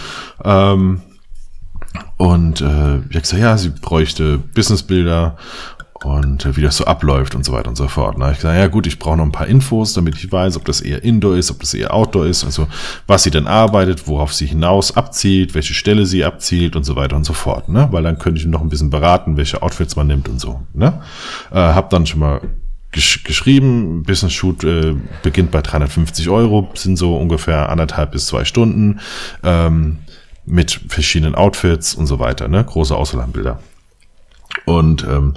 Ähm, 0.44 1.02
und 2.16 2.60
äh, 2.60 2.64
ich 2.64 3.14
habe 3.14 3.20
gesagt, 3.20 3.42
ja, 3.42 3.58
sie 3.58 3.70
bräuchte 3.70 4.38
Businessbilder 4.38 5.36
und 6.04 6.44
äh, 6.44 6.56
wie 6.56 6.62
das 6.62 6.76
so 6.76 6.84
abläuft 6.84 7.34
und 7.34 7.44
so 7.44 7.52
weiter 7.52 7.68
und 7.68 7.76
so 7.76 7.88
fort. 7.88 8.16
Da 8.18 8.22
habe 8.22 8.32
ich 8.32 8.38
gesagt, 8.38 8.56
ja 8.56 8.66
gut, 8.66 8.86
ich 8.86 8.98
brauche 8.98 9.16
noch 9.16 9.24
ein 9.24 9.32
paar 9.32 9.46
Infos, 9.46 9.94
damit 9.94 10.16
ich 10.16 10.30
weiß, 10.30 10.56
ob 10.56 10.64
das 10.64 10.80
eher 10.80 11.02
Indoor 11.02 11.36
ist, 11.36 11.50
ob 11.50 11.60
das 11.60 11.74
eher 11.74 11.94
Outdoor 11.94 12.26
ist, 12.26 12.44
also 12.44 12.66
was 13.06 13.22
sie 13.22 13.30
denn 13.30 13.46
arbeitet, 13.46 14.06
worauf 14.06 14.32
sie 14.32 14.46
hinaus 14.46 14.96
abzielt, 14.96 15.54
welche 15.54 15.74
Stelle 15.74 16.06
sie 16.06 16.24
abzielt 16.24 16.76
und 16.76 16.84
so 16.84 16.96
weiter 16.96 17.16
und 17.16 17.24
so 17.24 17.32
fort. 17.32 17.68
Ne? 17.68 17.88
Weil 17.90 18.02
dann 18.02 18.18
könnte 18.18 18.40
ich 18.40 18.46
noch 18.46 18.60
ein 18.60 18.68
bisschen 18.68 18.90
beraten, 18.90 19.36
welche 19.36 19.62
Outfits 19.62 19.96
man 19.96 20.06
nimmt 20.06 20.28
und 20.28 20.40
so. 20.40 20.60
Ne? 20.74 21.00
Äh, 21.50 21.56
hab 21.56 21.90
dann 21.90 22.06
schon 22.06 22.20
mal 22.20 22.40
gesch 22.92 23.24
geschrieben, 23.24 24.02
Business 24.04 24.32
Shoot 24.32 24.62
äh, 24.64 24.94
beginnt 25.22 25.50
bei 25.50 25.62
350 25.62 26.28
Euro, 26.28 26.70
sind 26.74 26.96
so 26.96 27.16
ungefähr 27.16 27.68
anderthalb 27.68 28.12
bis 28.12 28.26
zwei 28.26 28.44
Stunden 28.44 29.00
ähm, 29.42 29.98
mit 30.46 30.80
verschiedenen 30.88 31.34
Outfits 31.34 31.94
und 31.94 32.06
so 32.06 32.18
weiter, 32.18 32.48
ne? 32.48 32.62
Große 32.62 32.94
Auswahl 32.94 33.26
Und 34.66 35.02
ähm, 35.04 35.34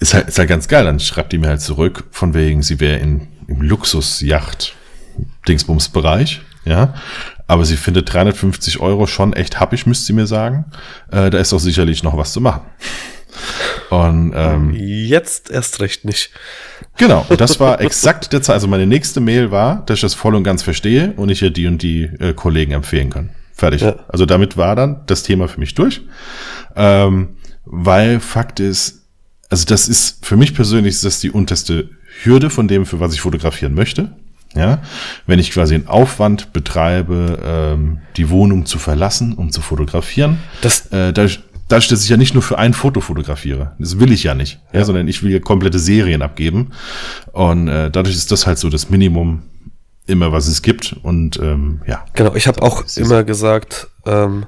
ist 0.00 0.14
halt, 0.14 0.28
ist 0.28 0.38
halt 0.38 0.48
ganz 0.48 0.68
geil. 0.68 0.84
Dann 0.84 0.98
schreibt 0.98 1.32
die 1.32 1.38
mir 1.38 1.48
halt 1.48 1.60
zurück, 1.60 2.04
von 2.10 2.32
wegen, 2.34 2.62
sie 2.62 2.80
wäre 2.80 2.98
in, 2.98 3.28
im 3.46 3.62
Luxus-Yacht-Dingsbums-Bereich, 3.62 6.40
ja. 6.64 6.94
Aber 7.46 7.64
sie 7.64 7.76
findet 7.76 8.12
350 8.12 8.80
Euro 8.80 9.06
schon 9.06 9.32
echt 9.32 9.60
happig, 9.60 9.86
müsste 9.86 10.06
sie 10.06 10.12
mir 10.12 10.26
sagen. 10.26 10.64
Äh, 11.10 11.30
da 11.30 11.38
ist 11.38 11.52
doch 11.52 11.58
sicherlich 11.58 12.02
noch 12.02 12.16
was 12.16 12.32
zu 12.32 12.40
machen. 12.40 12.62
Und 13.90 14.32
ähm, 14.36 14.72
jetzt 14.72 15.50
erst 15.50 15.80
recht 15.80 16.04
nicht. 16.04 16.30
Genau, 16.96 17.26
und 17.28 17.40
das 17.40 17.58
war 17.58 17.80
exakt 17.80 18.32
der 18.32 18.42
Zeit. 18.42 18.54
Also 18.54 18.68
meine 18.68 18.86
nächste 18.86 19.20
Mail 19.20 19.50
war, 19.50 19.84
dass 19.86 19.96
ich 19.96 20.02
das 20.02 20.14
voll 20.14 20.36
und 20.36 20.44
ganz 20.44 20.62
verstehe 20.62 21.12
und 21.16 21.28
ich 21.28 21.42
ihr 21.42 21.50
die 21.50 21.66
und 21.66 21.82
die 21.82 22.04
äh, 22.04 22.34
Kollegen 22.34 22.72
empfehlen 22.72 23.10
kann. 23.10 23.30
Fertig. 23.52 23.82
Ja. 23.82 23.96
Also 24.08 24.26
damit 24.26 24.56
war 24.56 24.76
dann 24.76 25.02
das 25.06 25.22
Thema 25.22 25.48
für 25.48 25.60
mich 25.60 25.74
durch. 25.74 26.02
Ähm, 26.76 27.36
weil 27.64 28.20
Fakt 28.20 28.60
ist, 28.60 28.99
also 29.50 29.64
das 29.66 29.88
ist 29.88 30.24
für 30.24 30.36
mich 30.36 30.54
persönlich 30.54 30.94
ist 30.94 31.04
das 31.04 31.20
die 31.20 31.30
unterste 31.30 31.90
Hürde 32.22 32.50
von 32.50 32.68
dem, 32.68 32.86
für 32.86 33.00
was 33.00 33.12
ich 33.12 33.20
fotografieren 33.20 33.74
möchte. 33.74 34.12
Ja, 34.54 34.82
wenn 35.26 35.38
ich 35.38 35.52
quasi 35.52 35.76
einen 35.76 35.86
Aufwand 35.86 36.52
betreibe, 36.52 37.38
ähm, 37.44 38.00
die 38.16 38.30
Wohnung 38.30 38.66
zu 38.66 38.80
verlassen, 38.80 39.34
um 39.34 39.52
zu 39.52 39.62
fotografieren, 39.62 40.38
das, 40.60 40.86
äh, 40.86 41.12
dadurch, 41.12 41.38
dadurch, 41.68 41.86
dass 41.86 42.02
ich 42.02 42.08
ja 42.08 42.16
nicht 42.16 42.34
nur 42.34 42.42
für 42.42 42.58
ein 42.58 42.74
Foto 42.74 43.00
fotografiere, 43.00 43.76
das 43.78 44.00
will 44.00 44.10
ich 44.10 44.24
ja 44.24 44.34
nicht, 44.34 44.58
ja, 44.72 44.84
sondern 44.84 45.06
ich 45.06 45.22
will 45.22 45.30
ja 45.30 45.38
komplette 45.38 45.78
Serien 45.78 46.20
abgeben. 46.20 46.72
Und 47.30 47.68
äh, 47.68 47.92
dadurch 47.92 48.16
ist 48.16 48.32
das 48.32 48.48
halt 48.48 48.58
so 48.58 48.68
das 48.68 48.90
Minimum 48.90 49.44
immer, 50.06 50.32
was 50.32 50.48
es 50.48 50.62
gibt. 50.62 50.96
Und 51.02 51.38
ähm, 51.38 51.80
ja. 51.86 52.04
Genau, 52.14 52.34
ich 52.34 52.48
habe 52.48 52.60
auch 52.62 52.84
immer 52.96 53.22
gesagt, 53.22 53.86
ähm, 54.04 54.46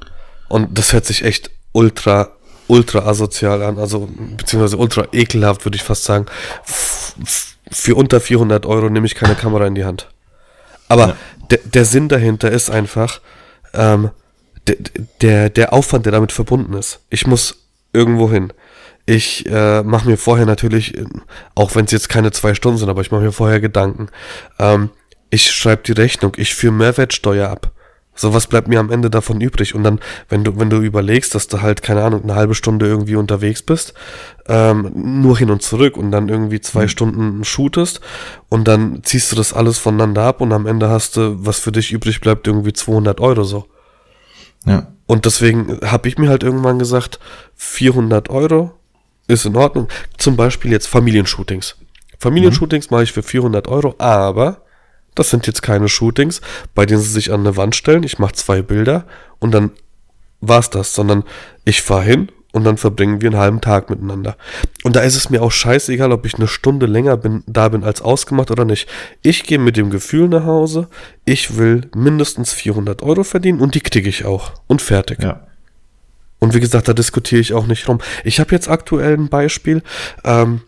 und 0.48 0.76
das 0.76 0.92
hört 0.92 1.06
sich 1.06 1.24
echt 1.24 1.50
ultra, 1.70 2.32
ultra 2.68 3.00
asozial 3.00 3.62
an, 3.62 3.78
also 3.78 4.08
beziehungsweise 4.36 4.76
ultra 4.76 5.06
ekelhaft, 5.12 5.64
würde 5.64 5.76
ich 5.76 5.82
fast 5.82 6.04
sagen. 6.04 6.26
Für 7.70 7.94
unter 7.94 8.20
400 8.20 8.66
Euro 8.66 8.90
nehme 8.90 9.06
ich 9.06 9.14
keine 9.14 9.34
Kamera 9.34 9.66
in 9.66 9.74
die 9.74 9.84
Hand. 9.84 10.08
Aber 10.88 11.08
ja. 11.08 11.16
der, 11.50 11.60
der 11.64 11.84
Sinn 11.84 12.08
dahinter 12.08 12.50
ist 12.50 12.70
einfach, 12.70 13.20
ähm, 13.74 14.10
der, 14.66 14.76
der, 15.20 15.50
der 15.50 15.72
Aufwand, 15.72 16.06
der 16.06 16.12
damit 16.12 16.32
verbunden 16.32 16.74
ist. 16.74 17.00
Ich 17.10 17.26
muss 17.26 17.66
irgendwo 17.92 18.30
hin. 18.30 18.52
Ich 19.04 19.46
äh, 19.46 19.82
mache 19.82 20.08
mir 20.08 20.16
vorher 20.16 20.46
natürlich, 20.46 20.94
auch 21.54 21.74
wenn 21.74 21.86
es 21.86 21.92
jetzt 21.92 22.08
keine 22.08 22.30
zwei 22.30 22.54
Stunden 22.54 22.78
sind, 22.78 22.88
aber 22.88 23.00
ich 23.00 23.10
mache 23.10 23.22
mir 23.22 23.32
vorher 23.32 23.60
Gedanken. 23.60 24.08
Ähm, 24.58 24.90
ich 25.30 25.50
schreibe 25.50 25.82
die 25.82 25.92
Rechnung, 25.92 26.32
ich 26.36 26.54
führe 26.54 26.72
Mehrwertsteuer 26.72 27.48
ab. 27.48 27.72
So 28.14 28.34
was 28.34 28.46
bleibt 28.46 28.68
mir 28.68 28.78
am 28.78 28.90
Ende 28.90 29.08
davon 29.08 29.40
übrig. 29.40 29.74
Und 29.74 29.84
dann, 29.84 29.98
wenn 30.28 30.44
du, 30.44 30.58
wenn 30.58 30.68
du 30.68 30.80
überlegst, 30.80 31.34
dass 31.34 31.48
du 31.48 31.62
halt, 31.62 31.82
keine 31.82 32.02
Ahnung, 32.04 32.22
eine 32.22 32.34
halbe 32.34 32.54
Stunde 32.54 32.86
irgendwie 32.86 33.16
unterwegs 33.16 33.62
bist, 33.62 33.94
ähm, 34.48 34.92
nur 34.94 35.38
hin 35.38 35.50
und 35.50 35.62
zurück 35.62 35.96
und 35.96 36.10
dann 36.10 36.28
irgendwie 36.28 36.60
zwei 36.60 36.82
mhm. 36.82 36.88
Stunden 36.88 37.44
shootest 37.44 38.00
und 38.48 38.68
dann 38.68 39.02
ziehst 39.02 39.32
du 39.32 39.36
das 39.36 39.54
alles 39.54 39.78
voneinander 39.78 40.22
ab 40.22 40.40
und 40.40 40.52
am 40.52 40.66
Ende 40.66 40.90
hast 40.90 41.16
du, 41.16 41.36
was 41.44 41.58
für 41.58 41.72
dich 41.72 41.92
übrig 41.92 42.20
bleibt, 42.20 42.46
irgendwie 42.46 42.72
200 42.72 43.20
Euro 43.20 43.44
so. 43.44 43.66
Ja. 44.66 44.88
Und 45.06 45.24
deswegen 45.24 45.80
habe 45.84 46.08
ich 46.08 46.18
mir 46.18 46.28
halt 46.28 46.42
irgendwann 46.42 46.78
gesagt, 46.78 47.18
400 47.56 48.28
Euro 48.30 48.72
ist 49.26 49.46
in 49.46 49.56
Ordnung. 49.56 49.88
Zum 50.18 50.36
Beispiel 50.36 50.70
jetzt 50.70 50.86
Familienshootings. 50.86 51.76
Familienshootings 52.18 52.90
mhm. 52.90 52.94
mache 52.94 53.04
ich 53.04 53.12
für 53.12 53.22
400 53.22 53.68
Euro, 53.68 53.94
aber 53.98 54.61
das 55.14 55.30
sind 55.30 55.46
jetzt 55.46 55.62
keine 55.62 55.88
Shootings, 55.88 56.40
bei 56.74 56.86
denen 56.86 57.00
sie 57.00 57.10
sich 57.10 57.32
an 57.32 57.40
eine 57.40 57.56
Wand 57.56 57.76
stellen. 57.76 58.02
Ich 58.02 58.18
mache 58.18 58.34
zwei 58.34 58.62
Bilder 58.62 59.06
und 59.38 59.52
dann 59.52 59.72
war's 60.40 60.70
das, 60.70 60.94
sondern 60.94 61.24
ich 61.64 61.82
fahre 61.82 62.02
hin 62.02 62.32
und 62.52 62.64
dann 62.64 62.76
verbringen 62.76 63.20
wir 63.20 63.30
einen 63.30 63.40
halben 63.40 63.60
Tag 63.60 63.90
miteinander. 63.90 64.36
Und 64.84 64.96
da 64.96 65.00
ist 65.00 65.16
es 65.16 65.30
mir 65.30 65.42
auch 65.42 65.52
scheißegal, 65.52 66.12
ob 66.12 66.26
ich 66.26 66.34
eine 66.34 66.48
Stunde 66.48 66.86
länger 66.86 67.16
bin, 67.16 67.42
da 67.46 67.68
bin 67.68 67.82
als 67.82 68.02
ausgemacht 68.02 68.50
oder 68.50 68.64
nicht. 68.64 68.88
Ich 69.22 69.44
gehe 69.44 69.58
mit 69.58 69.76
dem 69.76 69.90
Gefühl 69.90 70.28
nach 70.28 70.44
Hause, 70.44 70.88
ich 71.24 71.56
will 71.56 71.88
mindestens 71.94 72.52
400 72.52 73.02
Euro 73.02 73.24
verdienen 73.24 73.60
und 73.60 73.74
die 73.74 73.80
kriege 73.80 74.08
ich 74.08 74.24
auch. 74.24 74.52
Und 74.66 74.82
fertig. 74.82 75.22
Ja. 75.22 75.46
Und 76.38 76.54
wie 76.54 76.60
gesagt, 76.60 76.88
da 76.88 76.92
diskutiere 76.92 77.40
ich 77.40 77.54
auch 77.54 77.66
nicht 77.66 77.88
rum. 77.88 78.00
Ich 78.24 78.40
habe 78.40 78.50
jetzt 78.52 78.68
aktuell 78.68 79.14
ein 79.14 79.28
Beispiel. 79.28 79.82
Ähm, 80.24 80.62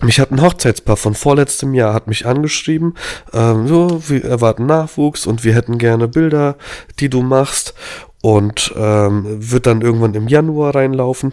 mich 0.00 0.20
hat 0.20 0.30
ein 0.30 0.42
Hochzeitspaar 0.42 0.96
von 0.96 1.14
vorletztem 1.14 1.74
Jahr 1.74 1.92
hat 1.92 2.06
mich 2.06 2.26
angeschrieben, 2.26 2.94
ähm, 3.32 3.66
so, 3.66 4.02
wir 4.08 4.24
erwarten 4.24 4.66
Nachwuchs 4.66 5.26
und 5.26 5.44
wir 5.44 5.54
hätten 5.54 5.78
gerne 5.78 6.08
Bilder, 6.08 6.56
die 7.00 7.10
du 7.10 7.22
machst 7.22 7.74
und 8.22 8.72
ähm, 8.76 9.24
wird 9.26 9.66
dann 9.66 9.82
irgendwann 9.82 10.14
im 10.14 10.28
Januar 10.28 10.74
reinlaufen. 10.74 11.32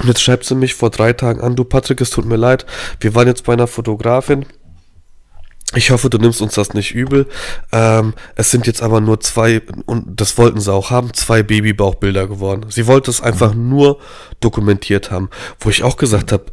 Und 0.00 0.08
jetzt 0.08 0.22
schreibt 0.22 0.44
sie 0.44 0.54
mich 0.54 0.74
vor 0.74 0.90
drei 0.90 1.12
Tagen 1.12 1.40
an, 1.40 1.56
du 1.56 1.64
Patrick, 1.64 2.00
es 2.00 2.10
tut 2.10 2.26
mir 2.26 2.36
leid, 2.36 2.66
wir 3.00 3.14
waren 3.14 3.28
jetzt 3.28 3.44
bei 3.44 3.54
einer 3.54 3.66
Fotografin. 3.66 4.44
Ich 5.74 5.90
hoffe, 5.90 6.08
du 6.10 6.18
nimmst 6.18 6.40
uns 6.40 6.54
das 6.54 6.74
nicht 6.74 6.94
übel. 6.94 7.26
Ähm, 7.72 8.14
es 8.36 8.50
sind 8.50 8.66
jetzt 8.66 8.82
aber 8.82 9.00
nur 9.00 9.20
zwei, 9.20 9.62
und 9.86 10.20
das 10.20 10.38
wollten 10.38 10.60
sie 10.60 10.72
auch 10.72 10.90
haben, 10.90 11.12
zwei 11.12 11.42
Babybauchbilder 11.42 12.28
geworden. 12.28 12.66
Sie 12.68 12.86
wollte 12.86 13.10
es 13.10 13.20
einfach 13.20 13.52
nur 13.52 13.98
dokumentiert 14.40 15.10
haben. 15.10 15.28
Wo 15.58 15.68
ich 15.68 15.82
auch 15.82 15.96
gesagt 15.96 16.30
habe, 16.30 16.46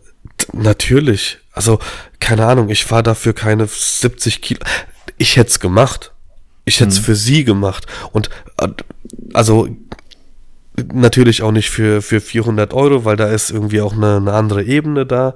natürlich, 0.51 1.39
also 1.51 1.79
keine 2.19 2.45
Ahnung, 2.45 2.69
ich 2.69 2.85
fahre 2.85 3.03
dafür 3.03 3.33
keine 3.33 3.67
70 3.67 4.41
Kilo. 4.41 4.59
Ich 5.17 5.37
hätte 5.37 5.49
es 5.49 5.59
gemacht. 5.59 6.11
Ich 6.65 6.79
hätte 6.79 6.91
es 6.91 6.99
mhm. 6.99 7.03
für 7.03 7.15
sie 7.15 7.43
gemacht. 7.43 7.85
Und 8.11 8.29
äh, 8.57 8.69
also 9.33 9.67
natürlich 10.91 11.43
auch 11.43 11.51
nicht 11.51 11.69
für, 11.69 12.01
für 12.01 12.19
400 12.19 12.73
Euro, 12.73 13.05
weil 13.05 13.15
da 13.15 13.27
ist 13.27 13.51
irgendwie 13.51 13.81
auch 13.81 13.93
eine, 13.93 14.17
eine 14.17 14.33
andere 14.33 14.63
Ebene 14.63 15.05
da. 15.05 15.35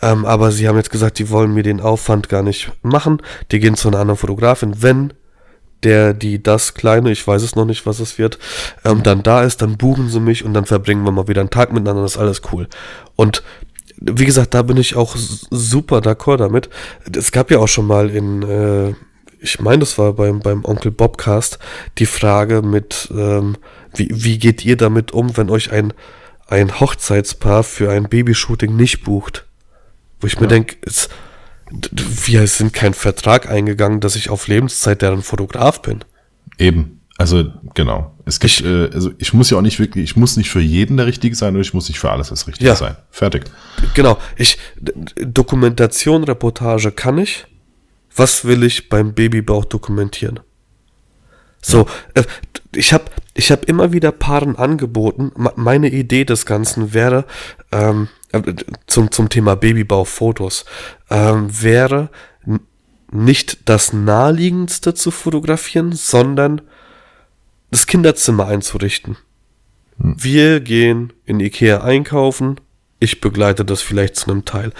Ähm, 0.00 0.24
aber 0.24 0.50
sie 0.50 0.66
haben 0.68 0.76
jetzt 0.76 0.90
gesagt, 0.90 1.18
die 1.18 1.30
wollen 1.30 1.52
mir 1.52 1.62
den 1.62 1.80
Aufwand 1.80 2.28
gar 2.28 2.42
nicht 2.42 2.70
machen. 2.82 3.20
Die 3.50 3.60
gehen 3.60 3.74
zu 3.74 3.88
einer 3.88 3.98
anderen 3.98 4.18
Fotografin. 4.18 4.82
Wenn 4.82 5.12
der, 5.82 6.14
die, 6.14 6.42
das 6.42 6.74
Kleine, 6.74 7.10
ich 7.10 7.24
weiß 7.26 7.42
es 7.42 7.54
noch 7.54 7.64
nicht, 7.64 7.86
was 7.86 8.00
es 8.00 8.18
wird, 8.18 8.38
ähm, 8.84 9.02
dann 9.02 9.22
da 9.22 9.42
ist, 9.42 9.62
dann 9.62 9.76
buchen 9.76 10.08
sie 10.08 10.20
mich 10.20 10.44
und 10.44 10.54
dann 10.54 10.64
verbringen 10.64 11.04
wir 11.04 11.12
mal 11.12 11.28
wieder 11.28 11.40
einen 11.40 11.50
Tag 11.50 11.72
miteinander, 11.72 12.02
das 12.02 12.12
ist 12.12 12.18
alles 12.18 12.42
cool. 12.52 12.66
Und 13.14 13.42
wie 14.00 14.24
gesagt, 14.24 14.54
da 14.54 14.62
bin 14.62 14.76
ich 14.76 14.96
auch 14.96 15.16
super 15.16 15.98
d'accord 15.98 16.38
damit. 16.38 16.68
Es 17.16 17.32
gab 17.32 17.50
ja 17.50 17.58
auch 17.58 17.68
schon 17.68 17.86
mal 17.86 18.10
in, 18.10 18.42
äh, 18.42 18.94
ich 19.40 19.60
meine, 19.60 19.80
das 19.80 19.98
war 19.98 20.12
beim, 20.12 20.40
beim 20.40 20.64
Onkel 20.64 20.90
Bobcast, 20.90 21.58
die 21.98 22.06
Frage 22.06 22.62
mit, 22.62 23.08
ähm, 23.12 23.56
wie, 23.94 24.08
wie 24.10 24.38
geht 24.38 24.64
ihr 24.64 24.76
damit 24.76 25.12
um, 25.12 25.36
wenn 25.36 25.50
euch 25.50 25.72
ein, 25.72 25.92
ein 26.46 26.80
Hochzeitspaar 26.80 27.64
für 27.64 27.90
ein 27.90 28.08
Babyshooting 28.08 28.74
nicht 28.74 29.04
bucht? 29.04 29.46
Wo 30.20 30.26
ich 30.26 30.34
ja. 30.34 30.40
mir 30.40 30.48
denke, 30.48 30.76
wir 31.70 32.46
sind 32.46 32.72
kein 32.72 32.94
Vertrag 32.94 33.48
eingegangen, 33.48 34.00
dass 34.00 34.16
ich 34.16 34.30
auf 34.30 34.48
Lebenszeit 34.48 35.02
deren 35.02 35.22
Fotograf 35.22 35.82
bin. 35.82 36.04
Eben. 36.58 36.97
Also, 37.18 37.46
genau. 37.74 38.14
Es 38.24 38.38
gibt, 38.38 38.52
ich, 38.52 38.64
äh, 38.64 38.90
also 38.94 39.10
ich 39.18 39.34
muss 39.34 39.50
ja 39.50 39.58
auch 39.58 39.62
nicht 39.62 39.80
wirklich, 39.80 40.04
ich 40.04 40.16
muss 40.16 40.36
nicht 40.36 40.50
für 40.50 40.60
jeden 40.60 40.96
der 40.96 41.06
Richtige 41.06 41.34
sein, 41.34 41.54
oder 41.54 41.62
ich 41.62 41.74
muss 41.74 41.88
nicht 41.88 41.98
für 41.98 42.10
alles 42.10 42.28
das 42.28 42.46
Richtige 42.46 42.68
ja, 42.68 42.76
sein. 42.76 42.96
Fertig. 43.10 43.44
Genau. 43.94 44.18
Ich, 44.36 44.56
Dokumentation, 45.16 46.22
Reportage 46.22 46.92
kann 46.92 47.18
ich. 47.18 47.46
Was 48.14 48.44
will 48.44 48.62
ich 48.62 48.88
beim 48.88 49.14
Babybauch 49.14 49.64
dokumentieren? 49.64 50.40
So, 51.60 51.86
äh, 52.14 52.22
ich 52.74 52.92
habe 52.92 53.04
ich 53.34 53.50
hab 53.50 53.64
immer 53.64 53.92
wieder 53.92 54.12
Paaren 54.12 54.56
angeboten. 54.56 55.32
Meine 55.56 55.90
Idee 55.90 56.24
des 56.24 56.46
Ganzen 56.46 56.94
wäre, 56.94 57.24
ähm, 57.72 58.08
äh, 58.30 58.42
zum, 58.86 59.10
zum 59.10 59.28
Thema 59.28 59.56
Babybauchfotos, 59.56 60.64
ähm, 61.10 61.48
wäre 61.62 62.10
nicht 63.10 63.68
das 63.68 63.92
naheliegendste 63.92 64.94
zu 64.94 65.10
fotografieren, 65.10 65.92
sondern 65.92 66.60
das 67.70 67.86
Kinderzimmer 67.86 68.46
einzurichten. 68.46 69.16
Hm. 70.00 70.16
Wir 70.18 70.60
gehen 70.60 71.12
in 71.24 71.40
Ikea 71.40 71.82
einkaufen, 71.82 72.60
ich 73.00 73.20
begleite 73.20 73.64
das 73.64 73.80
vielleicht 73.80 74.16
zu 74.16 74.28
einem 74.28 74.44
Teil. 74.44 74.72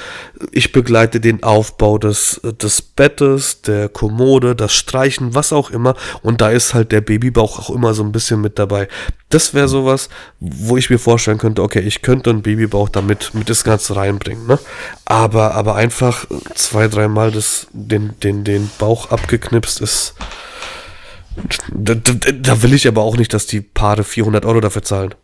Ich 0.51 0.73
begleite 0.73 1.21
den 1.21 1.45
Aufbau 1.45 1.99
des, 1.99 2.41
des 2.43 2.83
Bettes, 2.83 3.63
der 3.63 3.89
Kommode, 3.89 4.57
das 4.57 4.75
Streichen, 4.75 5.37
was 5.37 5.53
auch 5.53 5.71
immer. 5.71 5.95
Und 6.23 6.41
da 6.41 6.51
ist 6.51 6.75
halt 6.75 6.91
der 6.91 7.01
Babybauch 7.01 7.61
auch 7.61 7.71
immer 7.71 7.95
so 7.95 8.03
ein 8.03 8.11
bisschen 8.11 8.41
mit 8.41 8.59
dabei. 8.59 8.89
Das 9.29 9.55
wäre 9.55 9.69
sowas, 9.69 10.09
wo 10.41 10.77
ich 10.77 10.91
mir 10.91 10.99
vorstellen 10.99 11.39
könnte, 11.39 11.63
okay, 11.63 11.81
ich 11.81 12.03
könnte 12.03 12.31
einen 12.31 12.43
Babybauch 12.43 12.89
damit 12.89 13.35
mit 13.35 13.49
das 13.49 13.63
Ganze 13.63 13.95
reinbringen. 13.95 14.49
Ne? 14.49 14.59
Aber, 15.05 15.55
aber 15.55 15.77
einfach 15.77 16.25
zwei, 16.57 16.89
dreimal 16.89 17.31
das, 17.31 17.69
den, 17.73 18.19
den, 18.21 18.43
den 18.43 18.69
Bauch 18.79 19.13
abgeknipst 19.13 19.81
ist. 19.81 20.15
Da, 21.73 21.95
da, 21.95 22.13
da 22.33 22.63
will 22.63 22.75
ich 22.75 22.89
aber 22.89 23.03
auch 23.03 23.17
nicht, 23.17 23.33
dass 23.35 23.47
die 23.47 23.61
Paare 23.61 24.05
400 24.05 24.45
Euro 24.45 24.61
dafür 24.61 24.83
zahlen. 24.83 25.15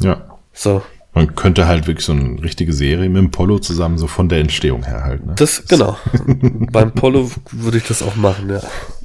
Ja. 0.00 0.38
So. 0.52 0.82
Man 1.12 1.34
könnte 1.34 1.66
halt 1.66 1.86
wirklich 1.88 2.06
so 2.06 2.12
eine 2.12 2.40
richtige 2.42 2.72
Serie 2.72 3.08
mit 3.08 3.18
dem 3.18 3.30
Polo 3.30 3.58
zusammen 3.58 3.98
so 3.98 4.06
von 4.06 4.28
der 4.28 4.38
Entstehung 4.38 4.84
her 4.84 5.02
halt. 5.02 5.26
Ne? 5.26 5.34
Das, 5.36 5.64
genau. 5.66 5.96
Beim 6.72 6.92
Polo 6.92 7.30
würde 7.50 7.78
ich 7.78 7.84
das 7.84 8.02
auch 8.02 8.14
machen, 8.14 8.48
ja. 8.48 8.60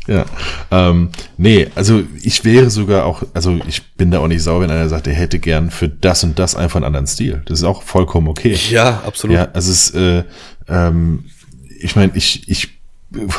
Ja. 0.07 0.25
Ähm, 0.69 1.09
nee, 1.37 1.67
also 1.73 2.03
ich 2.21 2.45
wäre 2.45 2.69
sogar 2.69 3.05
auch, 3.05 3.23
also 3.33 3.59
ich 3.67 3.95
bin 3.95 4.11
da 4.11 4.19
auch 4.19 4.27
nicht 4.27 4.43
sauer, 4.43 4.61
wenn 4.61 4.69
einer 4.69 4.87
sagt, 4.87 5.07
er 5.07 5.13
hätte 5.13 5.39
gern 5.39 5.71
für 5.71 5.89
das 5.89 6.23
und 6.23 6.37
das 6.37 6.55
einfach 6.55 6.75
einen 6.75 6.85
anderen 6.85 7.07
Stil. 7.07 7.41
Das 7.45 7.59
ist 7.59 7.65
auch 7.65 7.81
vollkommen 7.81 8.27
okay. 8.27 8.55
Ja, 8.69 9.01
absolut. 9.03 9.35
Ja, 9.35 9.47
also 9.53 9.71
es 9.71 9.89
ist, 9.89 9.95
äh, 9.95 10.23
ähm, 10.67 11.25
ich 11.79 11.95
meine, 11.95 12.11
ich, 12.15 12.47
ich 12.47 12.74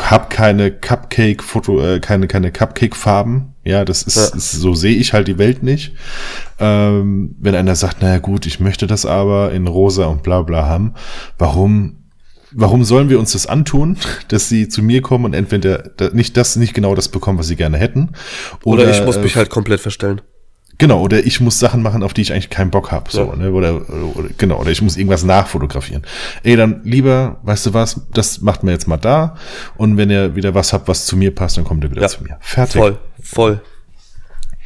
habe 0.02 0.28
keine 0.28 0.70
Cupcake-Foto, 0.70 1.80
äh, 1.80 2.00
keine, 2.00 2.28
keine 2.28 2.52
Cupcake-Farben. 2.52 3.54
Ja, 3.64 3.84
das 3.84 4.02
ist, 4.02 4.16
ja. 4.16 4.36
ist, 4.36 4.52
so 4.52 4.74
sehe 4.74 4.96
ich 4.96 5.12
halt 5.12 5.28
die 5.28 5.38
Welt 5.38 5.62
nicht. 5.62 5.92
Ähm, 6.58 7.34
wenn 7.38 7.54
einer 7.54 7.74
sagt, 7.74 8.00
naja 8.00 8.18
gut, 8.18 8.46
ich 8.46 8.60
möchte 8.60 8.86
das 8.86 9.04
aber 9.04 9.52
in 9.52 9.66
rosa 9.66 10.06
und 10.06 10.22
bla 10.22 10.42
bla 10.42 10.66
haben, 10.66 10.94
warum, 11.36 12.10
warum 12.52 12.84
sollen 12.84 13.10
wir 13.10 13.18
uns 13.18 13.32
das 13.32 13.46
antun, 13.46 13.96
dass 14.28 14.48
sie 14.48 14.68
zu 14.68 14.82
mir 14.82 15.02
kommen 15.02 15.24
und 15.24 15.34
entweder 15.34 15.90
nicht 16.12 16.36
das, 16.36 16.56
nicht 16.56 16.74
genau 16.74 16.94
das 16.94 17.08
bekommen, 17.08 17.38
was 17.38 17.48
sie 17.48 17.56
gerne 17.56 17.76
hätten? 17.76 18.10
Oder, 18.64 18.84
oder 18.84 18.92
ich 18.92 19.04
muss 19.04 19.18
mich 19.18 19.34
äh, 19.34 19.38
halt 19.38 19.50
komplett 19.50 19.80
verstellen. 19.80 20.22
Genau, 20.78 21.00
oder 21.00 21.24
ich 21.24 21.40
muss 21.40 21.58
Sachen 21.58 21.82
machen, 21.82 22.02
auf 22.02 22.12
die 22.12 22.20
ich 22.20 22.32
eigentlich 22.32 22.50
keinen 22.50 22.70
Bock 22.70 22.92
habe. 22.92 23.10
So, 23.10 23.24
ja. 23.24 23.36
ne? 23.36 23.52
Oder, 23.52 23.88
oder, 23.88 24.28
genau, 24.36 24.60
oder 24.60 24.70
ich 24.70 24.82
muss 24.82 24.96
irgendwas 24.96 25.24
nachfotografieren. 25.24 26.02
Ey, 26.42 26.56
dann 26.56 26.82
lieber, 26.84 27.40
weißt 27.44 27.66
du 27.66 27.74
was, 27.74 28.02
das 28.12 28.42
macht 28.42 28.62
mir 28.62 28.72
jetzt 28.72 28.86
mal 28.86 28.98
da. 28.98 29.36
Und 29.76 29.96
wenn 29.96 30.10
ihr 30.10 30.36
wieder 30.36 30.54
was 30.54 30.72
habt, 30.72 30.86
was 30.88 31.06
zu 31.06 31.16
mir 31.16 31.34
passt, 31.34 31.56
dann 31.56 31.64
kommt 31.64 31.82
ihr 31.84 31.90
wieder 31.90 32.02
ja. 32.02 32.08
zu 32.08 32.22
mir. 32.22 32.36
Fertig. 32.40 32.80
Voll, 32.80 32.98
voll. 33.22 33.60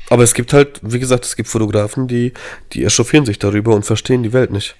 Aber 0.08 0.24
es 0.24 0.34
gibt 0.34 0.52
halt, 0.52 0.80
wie 0.82 0.98
gesagt, 0.98 1.24
es 1.24 1.36
gibt 1.36 1.48
Fotografen, 1.48 2.08
die, 2.08 2.32
die 2.72 2.84
echauffieren 2.84 3.24
sich 3.24 3.38
darüber 3.38 3.74
und 3.76 3.84
verstehen 3.84 4.24
die 4.24 4.32
Welt 4.32 4.50
nicht. 4.50 4.74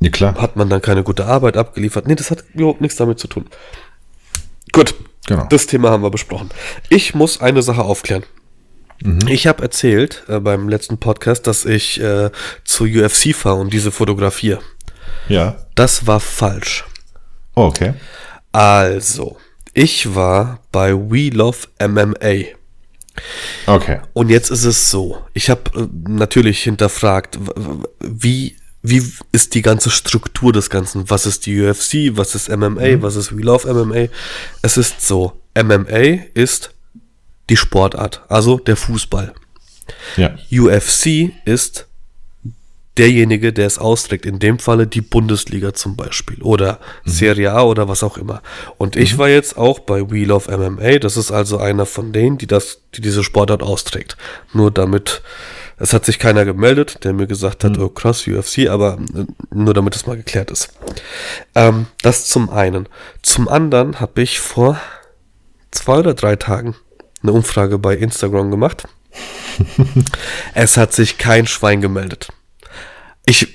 Ja, 0.00 0.10
klar. 0.10 0.34
Hat 0.40 0.54
man 0.54 0.68
dann 0.68 0.80
keine 0.80 1.02
gute 1.02 1.26
Arbeit 1.26 1.56
abgeliefert? 1.56 2.06
Nee, 2.06 2.14
das 2.14 2.30
hat 2.30 2.44
überhaupt 2.54 2.80
nichts 2.80 2.96
damit 2.96 3.18
zu 3.18 3.26
tun. 3.26 3.46
Gut, 4.72 4.94
Genau. 5.26 5.46
das 5.48 5.66
Thema 5.66 5.90
haben 5.90 6.02
wir 6.02 6.10
besprochen. 6.10 6.50
Ich 6.88 7.14
muss 7.14 7.40
eine 7.40 7.62
Sache 7.62 7.82
aufklären. 7.82 8.24
Ich 9.28 9.46
habe 9.46 9.62
erzählt 9.62 10.24
äh, 10.28 10.40
beim 10.40 10.68
letzten 10.68 10.98
Podcast, 10.98 11.46
dass 11.46 11.64
ich 11.64 12.00
äh, 12.00 12.30
zu 12.64 12.84
UFC 12.84 13.34
fahre 13.34 13.56
und 13.56 13.72
diese 13.72 13.90
fotografiere. 13.90 14.60
Ja. 15.28 15.56
Das 15.74 16.06
war 16.06 16.20
falsch. 16.20 16.84
Oh, 17.54 17.64
okay. 17.64 17.94
Also, 18.52 19.38
ich 19.72 20.14
war 20.14 20.60
bei 20.72 20.92
We 20.92 21.30
Love 21.30 21.68
MMA. 21.80 22.56
Okay. 23.66 24.00
Und 24.12 24.28
jetzt 24.28 24.50
ist 24.50 24.64
es 24.64 24.90
so, 24.90 25.18
ich 25.32 25.48
habe 25.48 25.62
äh, 25.74 25.86
natürlich 26.08 26.62
hinterfragt, 26.62 27.38
wie, 28.00 28.56
wie 28.82 29.02
ist 29.32 29.54
die 29.54 29.62
ganze 29.62 29.90
Struktur 29.90 30.52
des 30.52 30.68
Ganzen? 30.68 31.08
Was 31.08 31.26
ist 31.26 31.46
die 31.46 31.60
UFC? 31.60 32.16
Was 32.16 32.34
ist 32.34 32.48
MMA? 32.48 33.02
Was 33.02 33.16
ist 33.16 33.36
We 33.36 33.42
Love 33.42 33.72
MMA? 33.72 34.08
Es 34.62 34.76
ist 34.76 35.06
so, 35.06 35.40
MMA 35.54 36.24
ist 36.34 36.74
die 37.50 37.56
Sportart, 37.56 38.22
also 38.28 38.58
der 38.58 38.76
Fußball. 38.76 39.34
Ja. 40.16 40.36
UFC 40.50 41.32
ist 41.44 41.88
derjenige, 42.96 43.52
der 43.52 43.66
es 43.66 43.78
austrägt. 43.78 44.26
In 44.26 44.38
dem 44.38 44.58
Falle 44.58 44.86
die 44.86 45.00
Bundesliga 45.00 45.72
zum 45.74 45.96
Beispiel 45.96 46.42
oder 46.42 46.78
Serie 47.04 47.52
A 47.52 47.62
oder 47.62 47.88
was 47.88 48.02
auch 48.02 48.16
immer. 48.16 48.42
Und 48.78 48.96
ich 48.96 49.18
war 49.18 49.28
jetzt 49.28 49.56
auch 49.56 49.80
bei 49.80 50.10
Wheel 50.10 50.32
of 50.32 50.48
MMA. 50.48 50.98
Das 50.98 51.16
ist 51.16 51.32
also 51.32 51.58
einer 51.58 51.86
von 51.86 52.12
denen, 52.12 52.38
die 52.38 52.46
das, 52.46 52.82
die 52.94 53.00
diese 53.00 53.24
Sportart 53.24 53.62
austrägt. 53.62 54.16
Nur 54.52 54.70
damit, 54.70 55.22
es 55.78 55.92
hat 55.92 56.04
sich 56.04 56.18
keiner 56.18 56.44
gemeldet, 56.44 57.04
der 57.04 57.12
mir 57.12 57.26
gesagt 57.26 57.64
hat, 57.64 57.78
oh 57.78 57.88
krass, 57.88 58.26
UFC, 58.26 58.68
aber 58.68 58.98
äh, 59.14 59.24
nur 59.54 59.74
damit 59.74 59.96
es 59.96 60.06
mal 60.06 60.16
geklärt 60.16 60.50
ist. 60.50 60.74
Ähm, 61.54 61.86
das 62.02 62.26
zum 62.26 62.50
einen. 62.50 62.88
Zum 63.22 63.48
anderen 63.48 64.00
habe 64.00 64.22
ich 64.22 64.40
vor 64.40 64.78
zwei 65.70 65.98
oder 65.98 66.14
drei 66.14 66.36
Tagen 66.36 66.74
eine 67.22 67.32
Umfrage 67.32 67.78
bei 67.78 67.96
Instagram 67.96 68.50
gemacht. 68.50 68.88
es 70.54 70.76
hat 70.76 70.92
sich 70.92 71.18
kein 71.18 71.46
Schwein 71.46 71.80
gemeldet. 71.80 72.28
Ich, 73.26 73.54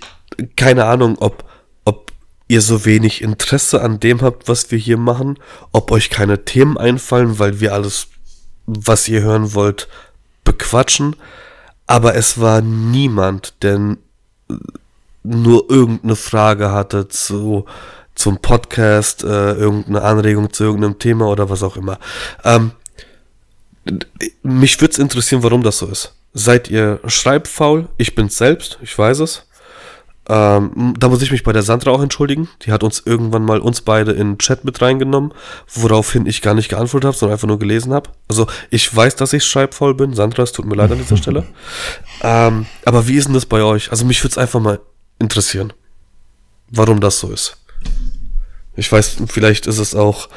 keine 0.55 0.85
Ahnung, 0.85 1.17
ob, 1.19 1.43
ob 1.85 2.11
ihr 2.47 2.61
so 2.61 2.85
wenig 2.85 3.21
Interesse 3.21 3.81
an 3.81 3.99
dem 3.99 4.21
habt, 4.21 4.47
was 4.47 4.71
wir 4.71 4.77
hier 4.77 4.97
machen, 4.97 5.39
ob 5.71 5.91
euch 5.91 6.09
keine 6.09 6.45
Themen 6.45 6.77
einfallen, 6.77 7.39
weil 7.39 7.59
wir 7.59 7.73
alles, 7.73 8.07
was 8.65 9.07
ihr 9.07 9.21
hören 9.21 9.53
wollt, 9.53 9.87
bequatschen. 10.43 11.15
Aber 11.87 12.15
es 12.15 12.39
war 12.39 12.61
niemand, 12.61 13.53
der 13.61 13.97
nur 15.23 15.69
irgendeine 15.69 16.15
Frage 16.15 16.71
hatte 16.71 17.07
zu, 17.07 17.65
zum 18.13 18.37
Podcast, 18.37 19.23
äh, 19.23 19.53
irgendeine 19.53 20.01
Anregung 20.03 20.53
zu 20.53 20.63
irgendeinem 20.63 20.99
Thema 20.99 21.27
oder 21.27 21.49
was 21.49 21.63
auch 21.63 21.77
immer. 21.77 21.99
Ähm, 22.43 22.71
mich 24.43 24.81
würde 24.81 24.91
es 24.91 24.99
interessieren, 24.99 25.43
warum 25.43 25.63
das 25.63 25.77
so 25.77 25.87
ist. 25.87 26.15
Seid 26.33 26.69
ihr 26.69 26.99
schreibfaul? 27.05 27.87
Ich 27.97 28.15
bin's 28.15 28.37
selbst, 28.37 28.79
ich 28.81 28.97
weiß 28.97 29.19
es. 29.19 29.47
Ähm, 30.27 30.95
da 30.97 31.07
muss 31.07 31.21
ich 31.21 31.31
mich 31.31 31.43
bei 31.43 31.53
der 31.53 31.61
Sandra 31.61 31.91
auch 31.91 32.01
entschuldigen. 32.01 32.49
Die 32.63 32.71
hat 32.71 32.83
uns 32.83 33.03
irgendwann 33.05 33.45
mal 33.45 33.59
uns 33.59 33.81
beide 33.81 34.11
in 34.11 34.31
den 34.31 34.37
Chat 34.39 34.65
mit 34.65 34.81
reingenommen, 34.81 35.33
woraufhin 35.71 36.25
ich 36.25 36.41
gar 36.41 36.55
nicht 36.55 36.69
geantwortet 36.69 37.07
habe, 37.07 37.17
sondern 37.17 37.33
einfach 37.35 37.47
nur 37.47 37.59
gelesen 37.59 37.93
habe. 37.93 38.09
Also 38.27 38.47
ich 38.71 38.93
weiß, 38.93 39.15
dass 39.17 39.33
ich 39.33 39.43
schreibfaul 39.43 39.93
bin. 39.93 40.15
Sandra, 40.15 40.43
es 40.43 40.51
tut 40.51 40.65
mir 40.65 40.75
leid 40.75 40.91
an 40.91 40.97
dieser 40.97 41.17
Stelle. 41.17 41.45
Ähm, 42.21 42.65
aber 42.85 43.07
wie 43.07 43.15
ist 43.15 43.25
denn 43.25 43.33
das 43.33 43.45
bei 43.45 43.61
euch? 43.61 43.91
Also 43.91 44.05
mich 44.05 44.23
würde 44.23 44.31
es 44.31 44.37
einfach 44.37 44.59
mal 44.59 44.79
interessieren, 45.19 45.73
warum 46.71 47.01
das 47.01 47.19
so 47.19 47.29
ist. 47.29 47.57
Ich 48.75 48.91
weiß, 48.91 49.17
vielleicht 49.27 49.67
ist 49.67 49.77
es 49.77 49.93
auch 49.93 50.29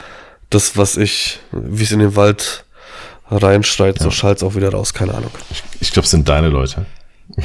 das, 0.51 0.77
was 0.77 0.97
ich, 0.97 1.39
wie 1.53 1.85
es 1.85 1.93
in 1.93 2.01
den 2.01 2.17
Wald 2.17 2.67
reinschreit, 3.31 3.99
so 3.99 4.11
schallt 4.11 4.43
auch 4.43 4.55
wieder 4.55 4.71
raus, 4.73 4.95
keine 4.95 5.15
Ahnung. 5.15 5.31
Ich, 5.51 5.63
ich 5.81 5.93
glaube, 5.93 6.05
es 6.05 6.11
sind 6.11 6.29
deine 6.29 6.49
Leute. 6.49 6.87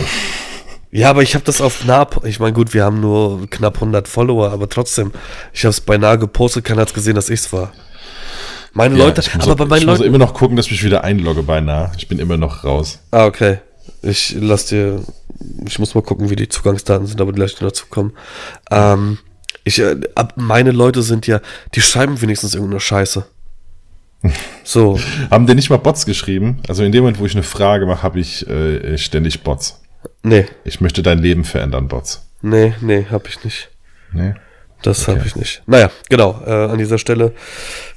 Ja, 0.95 1.09
aber 1.09 1.23
ich 1.23 1.33
habe 1.33 1.43
das 1.43 1.59
auf 1.59 1.85
nah, 1.85 2.07
ich 2.23 2.39
meine, 2.39 2.53
gut, 2.53 2.75
wir 2.75 2.83
haben 2.83 2.99
nur 3.01 3.49
knapp 3.49 3.77
100 3.77 4.07
Follower, 4.07 4.51
aber 4.51 4.69
trotzdem, 4.69 5.11
ich 5.51 5.63
habe 5.63 5.71
es 5.71 5.81
beinahe 5.81 6.19
gepostet, 6.19 6.65
keiner 6.65 6.81
hat 6.83 6.93
gesehen, 6.93 7.15
dass 7.15 7.31
ich's 7.31 7.51
war. 7.51 7.71
Meine 8.73 8.95
Ja, 8.99 9.05
Leute, 9.05 9.21
ich 9.21 9.33
muss, 9.33 9.47
aber 9.47 9.55
bei 9.55 9.65
meinen 9.65 9.79
ich 9.81 9.87
muss 9.87 9.97
Leuten. 9.97 10.09
immer 10.13 10.23
noch 10.23 10.35
gucken, 10.35 10.55
dass 10.55 10.67
ich 10.67 10.73
mich 10.73 10.83
wieder 10.83 11.03
einlogge 11.03 11.41
beinahe. 11.41 11.91
Ich 11.97 12.07
bin 12.07 12.19
immer 12.19 12.37
noch 12.37 12.63
raus. 12.63 12.99
Ah, 13.09 13.25
okay. 13.25 13.57
Ich 14.03 14.35
lass 14.39 14.67
dir, 14.67 15.01
ich 15.65 15.79
muss 15.79 15.95
mal 15.95 16.03
gucken, 16.03 16.29
wie 16.29 16.35
die 16.35 16.47
Zugangsdaten 16.47 17.07
sind, 17.07 17.19
aber 17.19 17.31
gleich 17.33 17.55
dazu 17.55 17.87
kommen. 17.89 18.13
Ähm, 18.69 19.17
ich, 19.63 19.79
äh, 19.79 19.95
meine 20.35 20.69
Leute 20.71 21.01
sind 21.01 21.25
ja, 21.25 21.39
die 21.73 21.81
schreiben 21.81 22.21
wenigstens 22.21 22.53
irgendeine 22.53 22.81
Scheiße. 22.81 23.25
So, 24.63 24.99
Haben 25.31 25.47
dir 25.47 25.55
nicht 25.55 25.69
mal 25.69 25.77
Bots 25.77 26.05
geschrieben? 26.05 26.61
Also 26.67 26.83
in 26.83 26.91
dem 26.91 27.01
Moment, 27.03 27.19
wo 27.19 27.25
ich 27.25 27.33
eine 27.33 27.43
Frage 27.43 27.85
mache, 27.85 28.03
habe 28.03 28.19
ich 28.19 28.47
äh, 28.47 28.97
ständig 28.97 29.43
Bots. 29.43 29.81
nee, 30.23 30.45
Ich 30.63 30.79
möchte 30.81 31.03
dein 31.03 31.19
Leben 31.19 31.43
verändern, 31.43 31.87
Bots. 31.87 32.25
nee, 32.41 32.73
nee, 32.81 33.05
hab 33.11 33.27
ich 33.27 33.43
nicht. 33.43 33.69
Nee? 34.13 34.33
Das 34.81 35.07
Okay. 35.07 35.17
habe 35.17 35.27
ich 35.27 35.35
nicht. 35.35 35.61
Naja, 35.65 35.89
genau. 36.09 36.41
Äh, 36.45 36.51
an 36.71 36.77
dieser 36.77 36.97
Stelle 36.97 37.33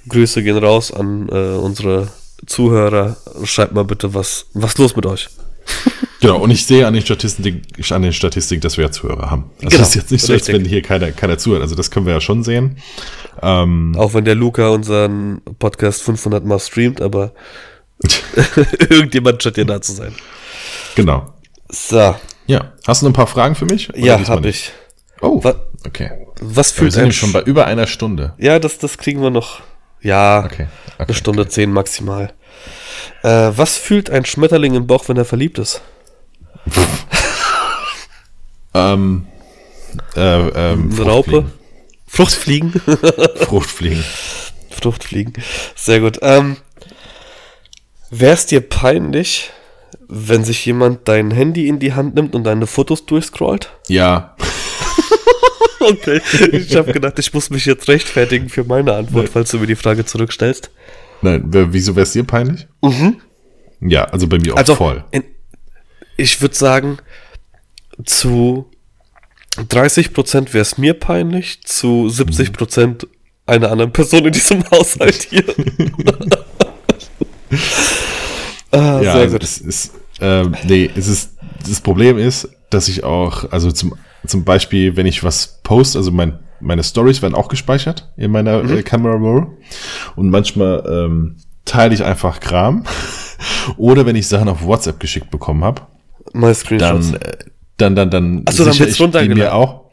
Grüße 0.09 0.43
gehen 0.43 0.57
raus 0.59 0.93
an 0.93 1.29
äh, 1.29 1.33
unsere 1.57 2.09
Zuhörer. 2.47 3.16
Schreibt 3.45 3.72
mal 3.74 3.85
bitte, 3.85 4.14
was 4.14 4.47
was 4.55 4.79
los 4.79 4.95
mit 4.97 5.05
euch? 5.07 5.29
Genau, 6.21 6.39
und 6.39 6.51
ich 6.51 6.64
sehe 6.67 6.87
an 6.87 6.95
den 6.95 7.03
Statistiken, 7.03 7.62
an 7.91 8.03
den 8.03 8.12
Statistiken, 8.12 8.62
dass 8.62 8.77
wir 8.79 8.85
ja 8.87 8.91
Zuhörer 8.91 9.31
haben. 9.31 9.51
Also 9.57 9.69
Genau, 9.69 9.79
das 9.81 9.89
ist 9.91 9.95
jetzt 9.97 10.11
nicht 10.12 10.25
so, 10.25 10.33
als 10.33 10.49
wenn 10.49 10.64
hier 10.64 10.81
keiner, 10.83 11.12
keiner 11.12 11.37
zuhört. 11.39 11.62
Also 11.62 11.75
das 11.75 11.91
können 11.91 12.07
wir 12.07 12.14
ja 12.14 12.21
schon 12.21 12.43
sehen. 12.43 12.79
Ähm, 13.43 13.95
Auch 13.99 14.14
wenn 14.14 14.25
der 14.25 14.35
Luca 14.35 14.69
unseren 14.69 15.43
Podcast 15.59 16.03
500 16.03 16.45
Mal 16.45 16.59
streamt, 16.59 17.01
aber 17.03 17.33
irgendjemand 18.89 19.43
scheint 19.43 19.57
ja 19.59 19.64
da 19.64 19.81
zu 19.81 19.93
sein. 19.93 20.14
genau. 20.95 21.33
So, 21.69 22.14
Ja. 22.47 22.73
Hast 22.87 23.03
du 23.03 23.07
noch 23.07 23.11
ein 23.11 23.14
paar 23.17 23.27
Fragen 23.27 23.55
für 23.55 23.67
mich? 23.67 23.91
Ja, 23.97 24.27
habe 24.29 24.49
ich. 24.49 24.73
Oh, 25.21 25.43
Wa- 25.43 25.67
okay. 25.87 26.11
Was 26.41 26.73
Wir 26.75 26.81
fühlt 26.81 26.93
sind 26.93 27.01
ein 27.01 27.05
nämlich 27.05 27.19
schon 27.19 27.33
bei 27.33 27.43
über 27.43 27.67
einer 27.67 27.87
Stunde. 27.87 28.35
Ja, 28.39 28.59
das, 28.59 28.79
das 28.79 28.99
kriegen 28.99 29.21
wir 29.23 29.31
noch. 29.31 29.61
Ja, 30.01 30.45
Okay. 30.45 30.67
okay 30.95 31.05
eine 31.09 31.14
Stunde 31.14 31.49
zehn 31.49 31.73
maximal. 31.73 32.33
Äh, 33.23 33.51
was 33.57 33.77
fühlt 33.77 34.11
ein 34.11 34.25
Schmetterling 34.25 34.75
im 34.75 34.87
Bauch, 34.87 35.09
wenn 35.09 35.17
er 35.17 35.25
verliebt 35.25 35.59
ist? 35.59 35.81
Ähm, 38.75 39.27
äh, 40.17 40.49
ähm, 40.73 40.93
Raupe? 41.01 41.47
Fruchtfliegen? 42.07 42.73
Fruchtfliegen. 43.37 44.05
Fruchtfliegen. 44.71 45.33
Sehr 45.75 46.01
gut. 46.01 46.19
Ähm, 46.23 46.57
Wäre 48.11 48.35
es 48.35 48.47
dir 48.47 48.61
peinlich, 48.61 49.51
wenn 50.09 50.45
sich 50.45 50.64
jemand 50.64 51.09
dein 51.09 51.31
Handy 51.31 51.67
in 51.69 51.79
die 51.81 51.95
Hand 51.95 52.14
nimmt 52.14 52.35
und 52.35 52.45
deine 52.45 52.67
Fotos 52.67 53.07
durchscrollt? 53.07 53.71
Ja. 53.89 54.37
Okay. 55.79 56.21
Ich 56.51 56.75
habe 56.75 56.93
gedacht, 56.93 57.17
ich 57.21 57.33
muss 57.33 57.49
mich 57.51 57.64
jetzt 57.64 57.87
rechtfertigen 57.87 58.49
für 58.49 58.64
meine 58.64 58.95
Antwort, 58.95 59.29
falls 59.29 59.53
du 59.53 59.59
mir 59.61 59.69
die 59.69 59.77
Frage 59.77 60.05
zurückstellst. 60.05 60.71
Nein, 61.23 61.45
wieso 61.47 61.95
wäre 61.95 62.03
es 62.03 62.11
dir 62.12 62.25
peinlich? 62.25 62.67
Ja, 63.81 64.05
also 64.07 64.27
bei 64.27 64.39
mir 64.39 64.55
auch 64.55 64.57
Also, 64.57 64.75
voll. 64.75 65.05
in, 65.12 65.23
ich 66.17 66.41
würde 66.41 66.55
sagen, 66.55 66.99
zu 68.05 68.67
30% 69.57 70.53
wäre 70.53 70.62
es 70.62 70.77
mir 70.79 70.95
peinlich, 70.95 71.62
zu 71.64 72.09
70% 72.11 73.07
einer 73.47 73.71
anderen 73.71 73.93
Person 73.93 74.25
in 74.27 74.33
diesem 74.33 74.64
Haushalt 74.71 75.23
hier. 75.31 75.45
ah, 78.73 79.01
Ja, 79.01 79.03
sehr 79.03 79.14
also 79.14 79.33
gut. 79.35 79.43
es 79.45 79.59
ist, 79.59 79.93
ähm, 80.21 80.55
nee, 80.67 80.91
es 80.97 81.09
ist, 81.09 81.33
das 81.67 81.81
Problem 81.81 82.19
ist, 82.19 82.49
dass 82.71 82.89
ich 82.89 83.05
auch, 83.05 83.51
also 83.53 83.71
zum, 83.73 83.95
zum 84.27 84.45
Beispiel, 84.45 84.97
wenn 84.97 85.07
ich 85.07 85.23
was 85.25 85.61
post, 85.62 85.97
also 85.97 86.11
mein, 86.11 86.39
meine 86.61 86.83
Stories 86.83 87.23
werden 87.23 87.35
auch 87.35 87.49
gespeichert 87.49 88.11
in 88.17 88.31
meiner 88.31 88.62
Mhm. 88.62 88.79
äh, 88.79 88.83
Camera 88.83 89.14
Roll 89.17 89.47
und 90.17 90.31
manchmal 90.31 90.83
ähm, 90.89 91.37
teile 91.64 91.95
ich 91.95 92.03
einfach 92.05 92.41
Kram 92.41 92.85
oder 93.77 94.07
wenn 94.07 94.17
ich 94.17 94.27
Sachen 94.29 94.49
auf 94.49 94.62
WhatsApp 94.64 94.99
geschickt 95.01 95.31
bekommen 95.31 95.64
habe, 95.64 95.83
Mal 96.33 96.55
Screenshots. 96.55 97.12
dann, 97.12 97.20
äh, 97.20 97.37
dann, 97.77 97.95
dann, 97.97 98.11
dann, 98.11 98.43
Ach 98.47 98.53
so, 98.53 98.64
dann 98.64 98.79
wird's 98.79 99.01
runtergeladen. 99.01 99.39
mir 99.39 99.55
auch. 99.55 99.87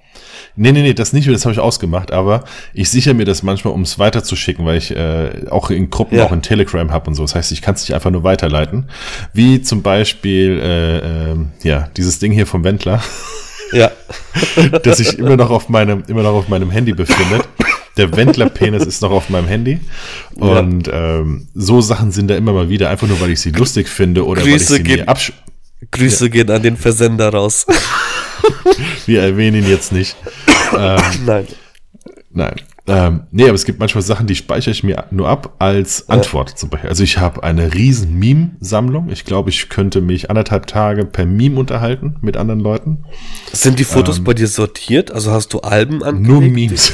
Nee, 0.55 0.71
nee, 0.71 0.83
nee, 0.83 0.93
das 0.93 1.13
nicht, 1.13 1.27
das 1.27 1.45
habe 1.45 1.53
ich 1.53 1.59
ausgemacht, 1.59 2.11
aber 2.11 2.43
ich 2.75 2.87
sichere 2.89 3.15
mir 3.15 3.25
das 3.25 3.41
manchmal, 3.41 3.73
um 3.73 3.81
es 3.81 3.97
weiterzuschicken, 3.97 4.63
weil 4.65 4.77
ich 4.77 4.95
äh, 4.95 5.47
auch 5.49 5.71
in 5.71 5.89
Gruppen, 5.89 6.17
Ja. 6.19 6.25
auch 6.25 6.31
in 6.31 6.43
Telegram 6.43 6.91
habe 6.91 7.07
und 7.09 7.15
so. 7.15 7.23
Das 7.23 7.33
heißt, 7.33 7.51
ich 7.51 7.63
kann 7.63 7.73
es 7.73 7.81
nicht 7.81 7.95
einfach 7.95 8.11
nur 8.11 8.23
weiterleiten. 8.23 8.87
Wie 9.33 9.63
zum 9.63 9.81
Beispiel, 9.81 10.59
äh, 10.61 11.31
ähm, 11.31 11.51
ja, 11.63 11.89
dieses 11.97 12.19
Ding 12.19 12.31
hier 12.31 12.45
vom 12.45 12.63
Wendler, 12.63 13.01
ja. 13.71 13.89
das 14.83 14.97
sich 14.99 15.17
immer 15.17 15.37
noch 15.37 15.49
auf 15.49 15.69
meinem, 15.69 16.03
immer 16.07 16.21
noch 16.21 16.33
auf 16.33 16.47
meinem 16.49 16.69
Handy 16.69 16.93
befindet. 16.93 17.47
der 17.97 18.15
Wendler-Penis 18.15 18.85
ist 18.85 19.01
noch 19.01 19.11
auf 19.11 19.29
meinem 19.29 19.47
Handy. 19.47 19.79
Und 20.35 20.85
ja. 20.85 21.19
ähm, 21.21 21.47
so 21.55 21.81
Sachen 21.81 22.11
sind 22.11 22.27
da 22.29 22.35
immer 22.35 22.53
mal 22.53 22.69
wieder, 22.69 22.91
einfach 22.91 23.07
nur, 23.07 23.19
weil 23.21 23.31
ich 23.31 23.39
sie 23.41 23.51
lustig 23.51 23.87
finde 23.87 24.23
oder 24.25 24.43
Grüße 24.43 24.49
weil 24.51 24.61
ich 24.61 24.67
sie 24.67 24.83
geht, 24.83 24.99
mir 24.99 25.09
absch... 25.09 25.33
Grüße 25.93 26.25
ja. 26.25 26.31
gehen 26.31 26.51
an 26.51 26.61
den 26.61 26.77
Versender 26.77 27.29
raus. 27.29 27.65
Wir 29.05 29.21
erwähnen 29.21 29.63
ihn 29.63 29.69
jetzt 29.69 29.91
nicht. 29.91 30.15
Ähm, 30.77 31.01
Nein. 31.25 31.47
Nein. 32.31 32.55
Ähm, 32.85 33.21
nee, 33.31 33.43
aber 33.45 33.53
es 33.53 33.63
gibt 33.63 33.79
manchmal 33.79 34.01
Sachen, 34.01 34.27
die 34.27 34.35
speichere 34.35 34.71
ich 34.71 34.83
mir 34.83 35.05
nur 35.11 35.29
ab 35.29 35.55
als 35.59 36.09
Antwort 36.09 36.49
ja. 36.49 36.55
zum 36.57 36.69
Beispiel. 36.69 36.89
Also 36.89 37.03
ich 37.03 37.17
habe 37.17 37.41
eine 37.41 37.73
riesen 37.73 38.19
Meme-Sammlung. 38.19 39.09
Ich 39.09 39.23
glaube, 39.23 39.51
ich 39.51 39.69
könnte 39.69 40.01
mich 40.01 40.29
anderthalb 40.29 40.67
Tage 40.67 41.05
per 41.05 41.25
Meme 41.25 41.57
unterhalten 41.57 42.17
mit 42.21 42.35
anderen 42.35 42.59
Leuten. 42.59 43.05
Sind 43.53 43.79
die 43.79 43.85
Fotos 43.85 44.17
ähm, 44.17 44.25
bei 44.25 44.33
dir 44.33 44.47
sortiert? 44.47 45.11
Also 45.11 45.31
hast 45.31 45.53
du 45.53 45.61
Alben 45.61 46.03
angelegt? 46.03 46.27
Nur 46.27 46.41
Memes. 46.41 46.91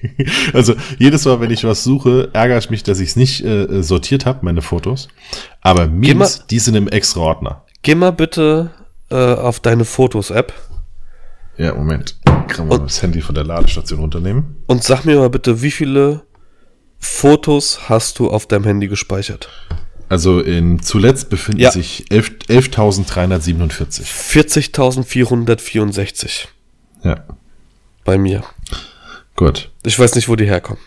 also 0.54 0.74
jedes 0.98 1.26
Mal, 1.26 1.40
wenn 1.40 1.50
ich 1.50 1.64
was 1.64 1.84
suche, 1.84 2.30
ärgere 2.32 2.58
ich 2.58 2.70
mich, 2.70 2.82
dass 2.82 3.00
ich 3.00 3.10
es 3.10 3.16
nicht 3.16 3.44
äh, 3.44 3.82
sortiert 3.82 4.24
habe, 4.24 4.38
meine 4.42 4.62
Fotos. 4.62 5.08
Aber 5.60 5.88
Memes, 5.88 6.46
die 6.48 6.58
sind 6.58 6.74
im 6.74 6.88
extra 6.88 7.20
Ordner. 7.20 7.64
Geh 7.88 7.94
mal 7.94 8.12
bitte 8.12 8.70
äh, 9.10 9.14
auf 9.14 9.60
deine 9.60 9.86
Fotos-App. 9.86 10.52
Ja, 11.56 11.72
Moment. 11.72 12.16
Kann 12.46 12.68
man 12.68 12.82
das 12.82 13.00
Handy 13.00 13.22
von 13.22 13.34
der 13.34 13.44
Ladestation 13.44 14.00
runternehmen? 14.00 14.56
Und 14.66 14.84
sag 14.84 15.06
mir 15.06 15.16
mal 15.16 15.30
bitte, 15.30 15.62
wie 15.62 15.70
viele 15.70 16.20
Fotos 16.98 17.88
hast 17.88 18.18
du 18.18 18.28
auf 18.28 18.44
deinem 18.44 18.64
Handy 18.64 18.88
gespeichert? 18.88 19.48
Also 20.10 20.40
in 20.40 20.82
zuletzt 20.82 21.30
befinden 21.30 21.62
ja. 21.62 21.70
sich 21.70 22.04
11.347. 22.10 24.04
40.464. 24.04 26.48
Ja. 27.04 27.24
Bei 28.04 28.18
mir. 28.18 28.44
Gut. 29.34 29.70
Ich 29.82 29.98
weiß 29.98 30.14
nicht, 30.14 30.28
wo 30.28 30.36
die 30.36 30.44
herkommen. 30.44 30.82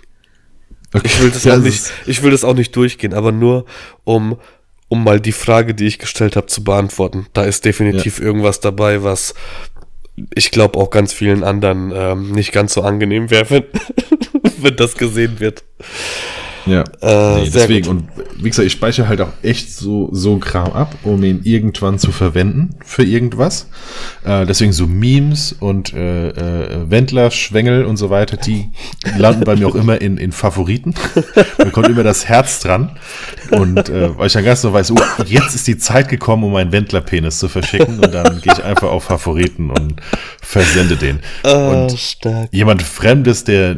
Okay. 0.93 1.07
Ich, 1.07 1.19
will 1.19 1.31
das 1.31 1.43
ja, 1.45 1.55
auch 1.55 1.61
nicht, 1.61 1.91
ich 2.05 2.21
will 2.21 2.29
das 2.29 2.43
auch 2.43 2.53
nicht 2.53 2.75
durchgehen, 2.75 3.15
aber 3.15 3.31
nur 3.31 3.65
um, 4.03 4.37
um 4.91 5.05
mal 5.05 5.21
die 5.21 5.31
Frage, 5.31 5.73
die 5.73 5.87
ich 5.87 5.99
gestellt 5.99 6.35
habe, 6.35 6.47
zu 6.47 6.65
beantworten. 6.65 7.27
Da 7.31 7.43
ist 7.43 7.63
definitiv 7.63 8.19
ja. 8.19 8.25
irgendwas 8.25 8.59
dabei, 8.59 9.03
was 9.03 9.33
ich 10.35 10.51
glaube 10.51 10.77
auch 10.77 10.89
ganz 10.89 11.13
vielen 11.13 11.45
anderen 11.45 11.93
ähm, 11.95 12.31
nicht 12.33 12.51
ganz 12.51 12.73
so 12.73 12.81
angenehm 12.81 13.31
wäre, 13.31 13.49
wenn, 13.49 13.63
wenn 14.59 14.75
das 14.75 14.95
gesehen 14.95 15.39
wird. 15.39 15.63
Ja, 16.65 16.83
äh, 17.01 17.41
nee, 17.41 17.49
deswegen. 17.53 17.87
Gut. 17.87 17.95
Und 17.95 18.09
wie 18.43 18.49
gesagt, 18.49 18.65
ich 18.65 18.73
speichere 18.73 19.07
halt 19.07 19.21
auch 19.21 19.31
echt 19.41 19.71
so, 19.73 20.09
so 20.11 20.37
Kram 20.37 20.71
ab, 20.73 20.95
um 21.03 21.23
ihn 21.23 21.41
irgendwann 21.43 21.99
zu 21.99 22.11
verwenden 22.11 22.75
für 22.83 23.03
irgendwas. 23.03 23.67
Äh, 24.23 24.45
deswegen 24.45 24.73
so 24.73 24.87
Memes 24.87 25.53
und 25.59 25.93
äh, 25.93 26.29
äh, 26.29 26.89
Wendler, 26.89 27.31
Schwengel 27.31 27.85
und 27.85 27.97
so 27.97 28.09
weiter, 28.09 28.37
die 28.37 28.69
landen 29.17 29.43
bei 29.43 29.55
mir 29.55 29.67
auch 29.67 29.75
immer 29.75 30.01
in, 30.01 30.17
in 30.17 30.31
Favoriten. 30.31 30.93
da 31.57 31.69
kommt 31.69 31.89
immer 31.89 32.03
das 32.03 32.27
Herz 32.27 32.59
dran. 32.59 32.91
Und 33.51 33.89
äh, 33.89 34.17
weil 34.17 34.27
ich 34.27 34.33
dann 34.33 34.45
ganz 34.45 34.61
so 34.61 34.71
weiß, 34.71 34.91
oh, 34.91 35.23
jetzt 35.25 35.55
ist 35.55 35.67
die 35.67 35.77
Zeit 35.77 36.09
gekommen, 36.09 36.43
um 36.43 36.53
meinen 36.53 36.71
Wendler-Penis 36.71 37.39
zu 37.39 37.49
verschicken. 37.49 37.99
Und 37.99 38.13
dann 38.13 38.41
gehe 38.41 38.53
ich 38.53 38.63
einfach 38.63 38.89
auf 38.89 39.05
Favoriten 39.05 39.69
und 39.71 39.95
versende 40.41 40.95
den. 40.95 41.19
Oh, 41.43 41.87
und 41.87 41.97
stark. 41.97 42.49
jemand 42.51 42.81
Fremdes, 42.81 43.43
der 43.43 43.77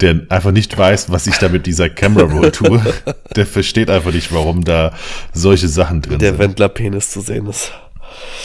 der 0.00 0.26
einfach 0.28 0.50
nicht 0.50 0.76
weiß, 0.76 1.10
was 1.10 1.26
ich 1.26 1.36
da 1.38 1.48
mit 1.48 1.66
dieser 1.66 1.88
Camera 1.88 2.24
Roll 2.24 2.50
tue, 2.50 2.82
der 3.36 3.46
versteht 3.46 3.90
einfach 3.90 4.12
nicht, 4.12 4.32
warum 4.32 4.64
da 4.64 4.92
solche 5.32 5.68
Sachen 5.68 6.02
drin 6.02 6.18
der 6.18 6.30
sind. 6.30 6.38
Der 6.38 6.46
Wendler-Penis 6.48 7.10
zu 7.10 7.20
sehen 7.20 7.46
ist. 7.46 7.72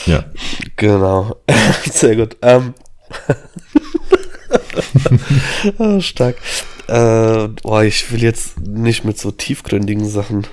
Ja. 0.06 0.26
Genau. 0.76 1.36
Sehr 1.92 2.16
gut. 2.16 2.38
Ähm. 2.42 2.74
oh, 5.78 6.00
stark. 6.00 6.38
Äh, 6.88 7.50
boah, 7.62 7.84
ich 7.84 8.12
will 8.12 8.24
jetzt 8.24 8.60
nicht 8.60 9.06
mit 9.06 9.20
so 9.20 9.30
tiefgründigen 9.30 10.08
Sachen. 10.10 10.48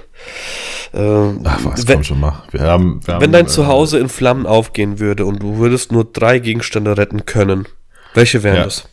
Äh, 0.92 1.32
Ach 1.44 1.64
was, 1.64 1.88
wenn, 1.88 1.97
komm 1.97 2.05
schon 2.05 2.20
mal. 2.20 2.42
Wir 2.51 2.62
haben, 2.62 3.01
wir 3.07 3.20
wenn 3.20 3.32
dein 3.32 3.47
äh, 3.47 3.49
Zuhause 3.49 3.99
in 3.99 4.09
Flammen 4.09 4.47
aufgehen 4.47 4.99
würde 4.99 5.24
und 5.24 5.42
du 5.42 5.57
würdest 5.57 5.92
nur 5.92 6.05
drei 6.05 6.38
Gegenstände 6.38 6.99
retten 6.99 7.24
können, 7.24 7.66
welche 8.12 8.42
wären 8.42 8.57
ja. 8.57 8.64
das? 8.64 8.88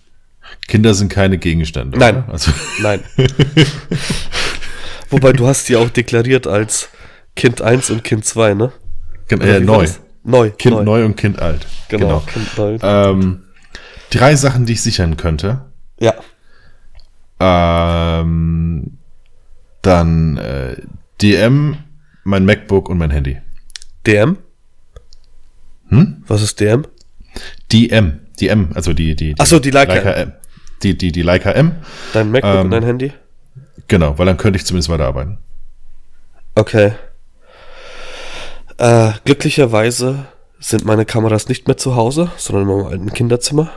Kinder 0.68 0.94
sind 0.94 1.10
keine 1.10 1.38
Gegenstände. 1.38 1.98
Nein. 1.98 2.24
Also. 2.28 2.52
Nein. 2.82 3.02
Wobei 5.10 5.34
du 5.34 5.48
hast 5.48 5.70
die 5.70 5.76
auch 5.76 5.90
deklariert 5.90 6.48
als 6.48 6.90
Kind 7.36 7.62
1 7.62 7.90
und 7.90 8.04
Kind 8.04 8.26
2, 8.26 8.54
ne? 8.54 8.72
Äh, 9.30 9.60
neu. 9.60 9.88
Neu. 10.24 10.52
Kind 10.52 10.76
neu. 10.78 10.84
neu. 10.84 11.06
und 11.06 11.18
Kind 11.18 11.40
alt. 11.40 11.68
Genau. 11.90 12.24
genau. 12.26 12.48
Kind. 12.66 12.82
Ähm, 12.84 13.44
drei 14.10 14.36
Sachen, 14.36 14.66
die 14.66 14.74
ich 14.74 14.82
sichern 14.82 15.18
könnte. 15.18 15.66
Ja. 16.00 16.14
Ähm, 17.40 18.98
dann 19.82 20.38
äh, 20.38 20.78
DM, 21.22 21.78
mein 22.24 22.46
MacBook 22.46 22.90
und 22.90 22.98
mein 22.98 23.12
Handy. 23.12 23.38
DM? 24.08 24.38
Hm? 25.90 26.24
Was 26.28 26.42
ist 26.42 26.60
DM? 26.60 26.86
DM. 27.72 28.20
Die 28.40 28.50
M, 28.50 28.70
also 28.74 28.94
die, 28.94 29.16
die, 29.16 29.34
die 29.34 29.40
Achso, 29.40 29.60
die 29.60 29.70
Leica, 29.70 29.94
Leica 29.94 30.12
M. 30.12 30.34
Die, 30.84 30.98
die, 30.98 31.12
die 31.12 31.22
Leica 31.22 31.52
M. 31.52 31.74
Dein 32.14 32.32
MacBook 32.32 32.54
ähm, 32.54 32.62
und 32.62 32.72
dein 32.72 32.84
Handy? 32.84 33.14
Genau, 33.88 34.18
weil 34.18 34.26
dann 34.26 34.38
könnte 34.38 34.58
ich 34.58 34.66
zumindest 34.66 34.90
weiterarbeiten. 34.90 35.38
Okay. 36.56 36.94
Äh, 38.78 39.12
glücklicherweise 39.26 40.26
sind 40.60 40.86
meine 40.86 41.06
Kameras 41.06 41.48
nicht 41.48 41.68
mehr 41.68 41.78
zu 41.78 41.96
Hause, 41.96 42.32
sondern 42.38 42.70
in 42.70 42.76
meinem 42.76 42.88
alten 42.88 43.14
Kinderzimmer. 43.14 43.72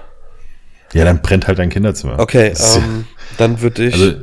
Ja, 0.93 1.05
dann 1.05 1.21
brennt 1.21 1.47
halt 1.47 1.59
dein 1.59 1.71
Kinderzimmer. 1.71 2.19
Okay, 2.19 2.55
ähm, 2.75 3.07
dann 3.39 3.61
würde 3.61 3.87
ich. 3.87 3.95
Also, 3.95 4.15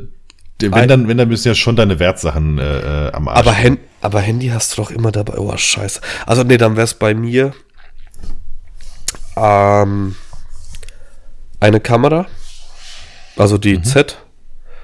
wenn 0.62 0.88
dann, 0.88 1.08
wenn 1.08 1.18
dann 1.18 1.28
müssen 1.28 1.50
ja 1.50 1.56
schon 1.56 1.76
deine 1.76 2.00
Wertsachen 2.00 2.58
äh, 2.58 3.08
äh 3.08 3.12
am 3.12 3.28
Arsch. 3.28 3.40
Aber, 3.40 3.52
Hen 3.52 3.80
aber 4.02 4.22
Handy 4.22 4.48
hast 4.48 4.78
du 4.78 4.82
doch 4.82 4.92
immer 4.92 5.12
dabei. 5.12 5.38
Oh, 5.38 5.56
scheiße. 5.56 6.00
Also, 6.26 6.44
nee, 6.44 6.58
dann 6.58 6.76
wäre 6.76 6.86
es 6.86 6.94
bei 6.94 7.14
mir 7.14 7.54
ähm, 9.36 10.16
eine 11.60 11.80
Kamera, 11.80 12.28
also 13.36 13.58
die 13.58 13.78
mhm. 13.78 13.84
Z, 13.84 14.18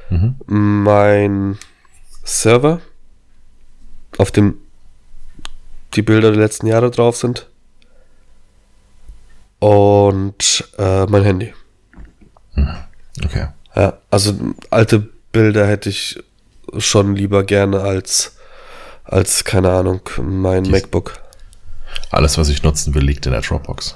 mhm. 0.10 0.36
mein 0.84 1.58
Server, 2.24 2.82
auf 4.18 4.32
dem 4.32 4.56
die 5.96 6.02
Bilder 6.02 6.32
der 6.32 6.40
letzten 6.40 6.68
Jahre 6.68 6.92
drauf 6.92 7.18
sind 7.18 7.48
und 9.60 10.70
äh, 10.78 11.06
mein 11.06 11.24
Handy. 11.24 11.54
Mhm. 12.56 12.76
Okay. 13.24 13.48
Ja, 13.76 13.98
also 14.10 14.34
alte 14.70 15.10
Bilder 15.32 15.68
hätte 15.68 15.90
ich 15.90 16.24
schon 16.78 17.16
lieber 17.16 17.44
gerne 17.44 17.82
als, 17.82 18.38
als 19.04 19.44
keine 19.44 19.72
Ahnung, 19.72 20.02
mein 20.22 20.64
Dies 20.64 20.72
MacBook. 20.72 21.20
Alles, 22.12 22.38
was 22.38 22.50
ich 22.50 22.64
nutzen 22.64 22.94
will, 22.94 23.04
liegt 23.04 23.26
in 23.26 23.32
der 23.32 23.42
Dropbox. 23.42 23.96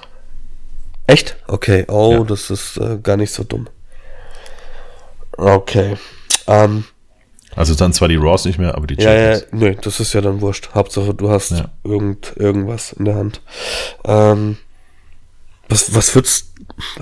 Echt? 1.08 1.36
Okay. 1.48 1.86
Oh, 1.88 2.20
ja. 2.20 2.24
das 2.24 2.50
ist 2.50 2.78
äh, 2.78 2.98
gar 3.02 3.18
nicht 3.18 3.34
so 3.34 3.44
dumm. 3.44 3.68
Okay. 5.38 5.98
Ähm, 6.48 6.86
also 7.56 7.76
dann 7.76 7.94
zwar 7.94 8.08
die 8.08 8.16
Raws 8.16 8.46
nicht 8.46 8.60
mehr, 8.60 8.76
aber 8.76 8.88
die 8.88 8.96
Ja, 8.96 9.14
ja, 9.14 9.40
nö, 9.52 9.76
das 9.82 10.00
ist 10.00 10.14
ja 10.14 10.22
dann 10.22 10.42
wurscht. 10.42 10.70
Hauptsache, 10.74 11.14
du 11.14 11.30
hast 11.30 11.52
ja. 11.52 11.70
irgend, 11.84 12.34
irgendwas 12.36 12.94
in 12.94 13.06
der 13.06 13.16
Hand. 13.16 13.42
Ähm, 14.06 14.58
was, 15.70 15.94
was 15.96 16.14
würdest 16.16 16.54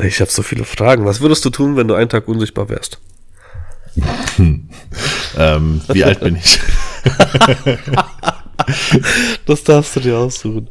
ich 0.02 0.22
habe 0.22 0.32
so 0.32 0.44
viele 0.44 0.64
Fragen. 0.64 1.06
Was 1.06 1.22
würdest 1.22 1.44
du 1.46 1.50
tun, 1.50 1.76
wenn 1.76 1.88
du 1.88 1.94
einen 1.94 2.10
Tag 2.10 2.28
unsichtbar 2.28 2.70
wärst? 2.70 3.00
ähm, 4.38 5.82
wie 5.90 6.04
alt 6.04 6.22
bin 6.22 6.38
ich? 6.38 6.60
das 9.46 9.64
darfst 9.64 9.96
du 9.96 10.00
dir 10.00 10.18
aussuchen. 10.18 10.70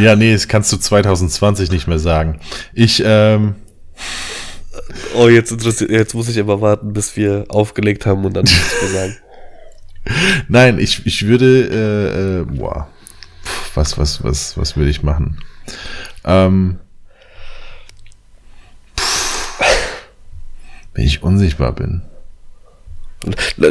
Ja, 0.00 0.16
nee, 0.16 0.32
das 0.32 0.48
kannst 0.48 0.72
du 0.72 0.76
2020 0.76 1.70
nicht 1.70 1.86
mehr 1.86 1.98
sagen. 1.98 2.40
Ich, 2.74 3.02
ähm. 3.04 3.54
Oh, 5.14 5.28
jetzt, 5.28 5.52
jetzt 5.80 6.14
muss 6.14 6.28
ich 6.28 6.38
aber 6.40 6.60
warten, 6.60 6.92
bis 6.92 7.16
wir 7.16 7.44
aufgelegt 7.48 8.06
haben 8.06 8.24
und 8.24 8.34
dann 8.34 8.44
nichts 8.44 8.82
mehr 8.82 8.90
sagen. 8.90 9.16
Nein, 10.48 10.78
ich, 10.78 11.04
ich 11.06 11.26
würde, 11.26 11.68
äh, 11.70 12.40
äh, 12.40 12.44
boah, 12.44 12.88
was, 13.74 13.98
was, 13.98 14.24
was, 14.24 14.56
was 14.56 14.76
würde 14.76 14.90
ich 14.90 15.02
machen? 15.02 15.38
Ähm, 16.24 16.78
wenn 20.94 21.04
ich 21.04 21.22
unsichtbar 21.22 21.72
bin. 21.72 22.02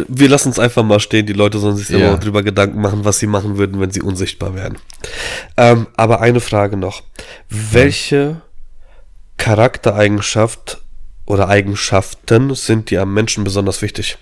Wir 0.07 0.29
lassen 0.29 0.49
es 0.49 0.59
einfach 0.59 0.83
mal 0.83 0.99
stehen. 0.99 1.25
Die 1.25 1.33
Leute 1.33 1.59
sollen 1.59 1.77
sich 1.77 1.89
ja. 1.89 2.15
darüber 2.15 2.43
Gedanken 2.43 2.81
machen, 2.81 3.05
was 3.05 3.19
sie 3.19 3.27
machen 3.27 3.57
würden, 3.57 3.79
wenn 3.79 3.91
sie 3.91 4.01
unsichtbar 4.01 4.55
wären. 4.55 4.77
Ähm, 5.55 5.87
aber 5.95 6.21
eine 6.21 6.41
Frage 6.41 6.77
noch. 6.77 7.03
Welche 7.49 8.41
Charaktereigenschaft 9.37 10.81
oder 11.27 11.47
Eigenschaften 11.49 12.55
sind 12.55 12.89
dir 12.89 13.03
am 13.03 13.13
Menschen 13.13 13.43
besonders 13.43 13.83
wichtig? 13.83 14.17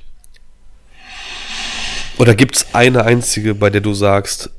Oder 2.18 2.36
gibt 2.36 2.58
es 2.58 2.74
eine 2.74 3.04
einzige, 3.06 3.56
bei 3.56 3.70
der 3.70 3.82
du 3.82 3.94
sagst, 3.94 4.50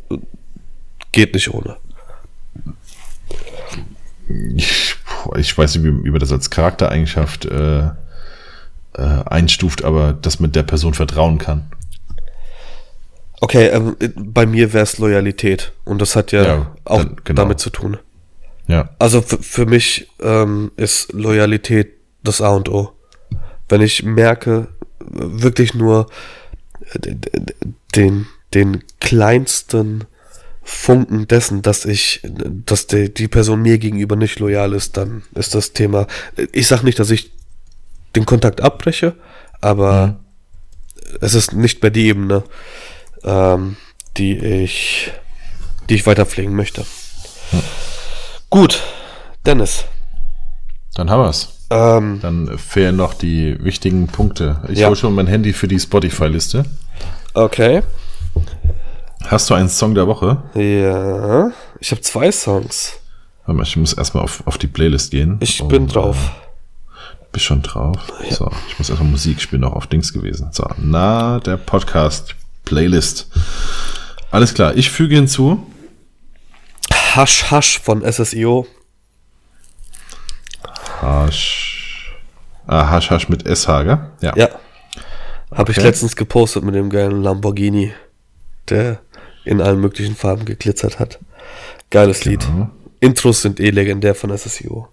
geht 1.12 1.34
nicht 1.34 1.52
ohne? 1.52 1.76
Ich, 4.56 4.94
ich 5.36 5.58
weiß 5.58 5.76
nicht, 5.76 5.84
wie, 5.84 6.10
man 6.10 6.20
das 6.20 6.32
als 6.32 6.50
Charaktereigenschaft 6.50 7.44
äh, 7.46 7.80
äh, 7.86 7.90
einstuft, 8.94 9.84
aber 9.84 10.12
dass 10.12 10.40
man 10.40 10.52
der 10.52 10.62
Person 10.62 10.94
vertrauen 10.94 11.38
kann. 11.38 11.70
Okay, 13.40 13.66
ähm, 13.68 13.96
bei 14.16 14.46
mir 14.46 14.72
wäre 14.72 14.84
es 14.84 14.98
Loyalität 14.98 15.72
und 15.84 16.00
das 16.00 16.16
hat 16.16 16.32
ja, 16.32 16.42
Ja, 16.44 16.76
auch 16.84 16.98
dann- 17.04 17.16
genau. 17.24 17.42
damit 17.42 17.60
zu 17.60 17.70
tun. 17.70 17.98
Ja. 18.66 18.90
Also 18.98 19.22
für 19.22 19.64
mich 19.66 20.08
ähm, 20.20 20.72
ist 20.76 21.12
Loyalität 21.12 21.95
das 22.26 22.40
A 22.40 22.50
und 22.50 22.68
O. 22.68 22.92
Wenn 23.68 23.80
ich 23.80 24.02
merke, 24.02 24.68
äh, 25.00 25.04
wirklich 25.08 25.74
nur 25.74 26.06
äh, 26.92 27.14
den, 27.94 28.26
den 28.54 28.84
kleinsten 29.00 30.04
Funken 30.62 31.28
dessen, 31.28 31.62
dass 31.62 31.84
ich, 31.84 32.20
dass 32.24 32.88
die, 32.88 33.12
die 33.12 33.28
Person 33.28 33.62
mir 33.62 33.78
gegenüber 33.78 34.16
nicht 34.16 34.40
loyal 34.40 34.72
ist, 34.72 34.96
dann 34.96 35.22
ist 35.34 35.54
das 35.54 35.72
Thema. 35.72 36.08
Ich 36.52 36.66
sag 36.66 36.82
nicht, 36.82 36.98
dass 36.98 37.10
ich 37.10 37.30
den 38.16 38.26
Kontakt 38.26 38.60
abbreche, 38.60 39.14
aber 39.60 40.18
es 41.20 41.34
ist 41.34 41.52
nicht 41.52 41.82
mehr 41.82 41.90
die 41.90 42.08
Ebene, 42.08 42.42
ähm, 43.22 43.76
die 44.16 44.36
ich, 44.36 45.12
die 45.88 45.94
ich 45.94 46.06
weiter 46.06 46.26
pflegen 46.26 46.56
möchte. 46.56 46.84
Gut, 48.50 48.82
Dennis. 49.44 49.84
Dann 50.94 51.10
haben 51.10 51.22
wir's. 51.22 51.55
Ähm, 51.70 52.20
Dann 52.22 52.58
fehlen 52.58 52.96
noch 52.96 53.14
die 53.14 53.62
wichtigen 53.64 54.06
Punkte. 54.06 54.60
Ich 54.68 54.78
Ja. 54.80 54.86
hole 54.88 54.96
schon 54.96 55.14
mein 55.14 55.26
Handy 55.26 55.52
für 55.52 55.68
die 55.68 55.80
Spotify-Liste. 55.80 56.64
okay. 57.34 57.82
Hast 59.26 59.50
du 59.50 59.54
einen 59.54 59.68
Song 59.68 59.94
der 59.96 60.06
Woche? 60.06 60.42
Ja, 60.54 61.50
ich 61.80 61.90
habe 61.90 62.00
zwei 62.00 62.30
Songs. 62.30 62.92
Warte 63.44 63.56
mal, 63.56 63.64
ich 63.64 63.76
muss 63.76 63.92
erstmal 63.92 64.22
auf, 64.22 64.46
auf 64.46 64.56
die 64.58 64.68
Playlist 64.68 65.10
gehen. 65.10 65.38
Ich 65.40 65.60
Und, 65.60 65.68
bin 65.68 65.88
drauf. 65.88 66.16
Äh, 66.16 67.24
bist 67.32 67.44
schon 67.46 67.62
drauf? 67.62 67.96
So, 68.30 68.48
ich 68.68 68.78
muss 68.78 68.88
erstmal 68.88 69.10
Musik 69.10 69.40
spielen, 69.40 69.62
noch 69.62 69.72
auf 69.72 69.88
Dings 69.88 70.12
gewesen. 70.12 70.48
So, 70.52 70.64
na, 70.78 71.40
der 71.40 71.56
Podcast 71.56 72.36
Playlist. 72.64 73.26
Alles 74.30 74.54
klar, 74.54 74.76
ich 74.76 74.90
füge 74.90 75.16
hinzu. 75.16 75.66
Hasch 77.14 77.50
Hasch 77.50 77.80
von 77.80 78.02
SSIO. 78.04 78.66
Hasch. 81.02 82.14
Ah, 82.66 82.90
Hasch 82.90 83.10
Hasch 83.10 83.28
mit 83.28 83.42
SH, 83.46 83.66
gell? 83.84 83.98
Ja. 84.20 84.36
Ja. 84.36 84.48
Habe 85.54 85.70
ich 85.72 85.78
Okay. 85.78 85.86
letztens 85.86 86.16
gepostet 86.16 86.64
mit 86.64 86.74
dem 86.74 86.90
geilen 86.90 87.22
Lamborghini, 87.22 87.92
der 88.68 88.98
in 89.44 89.60
allen 89.60 89.80
möglichen 89.80 90.16
Farben 90.16 90.44
geglitzert 90.44 90.98
hat. 90.98 91.18
Geiles 91.90 92.24
Lied. 92.24 92.40
Genau. 92.40 92.70
Intros 93.00 93.42
sind 93.42 93.60
eh 93.60 93.70
legendär 93.70 94.14
von 94.14 94.36
SSIO. 94.36 94.88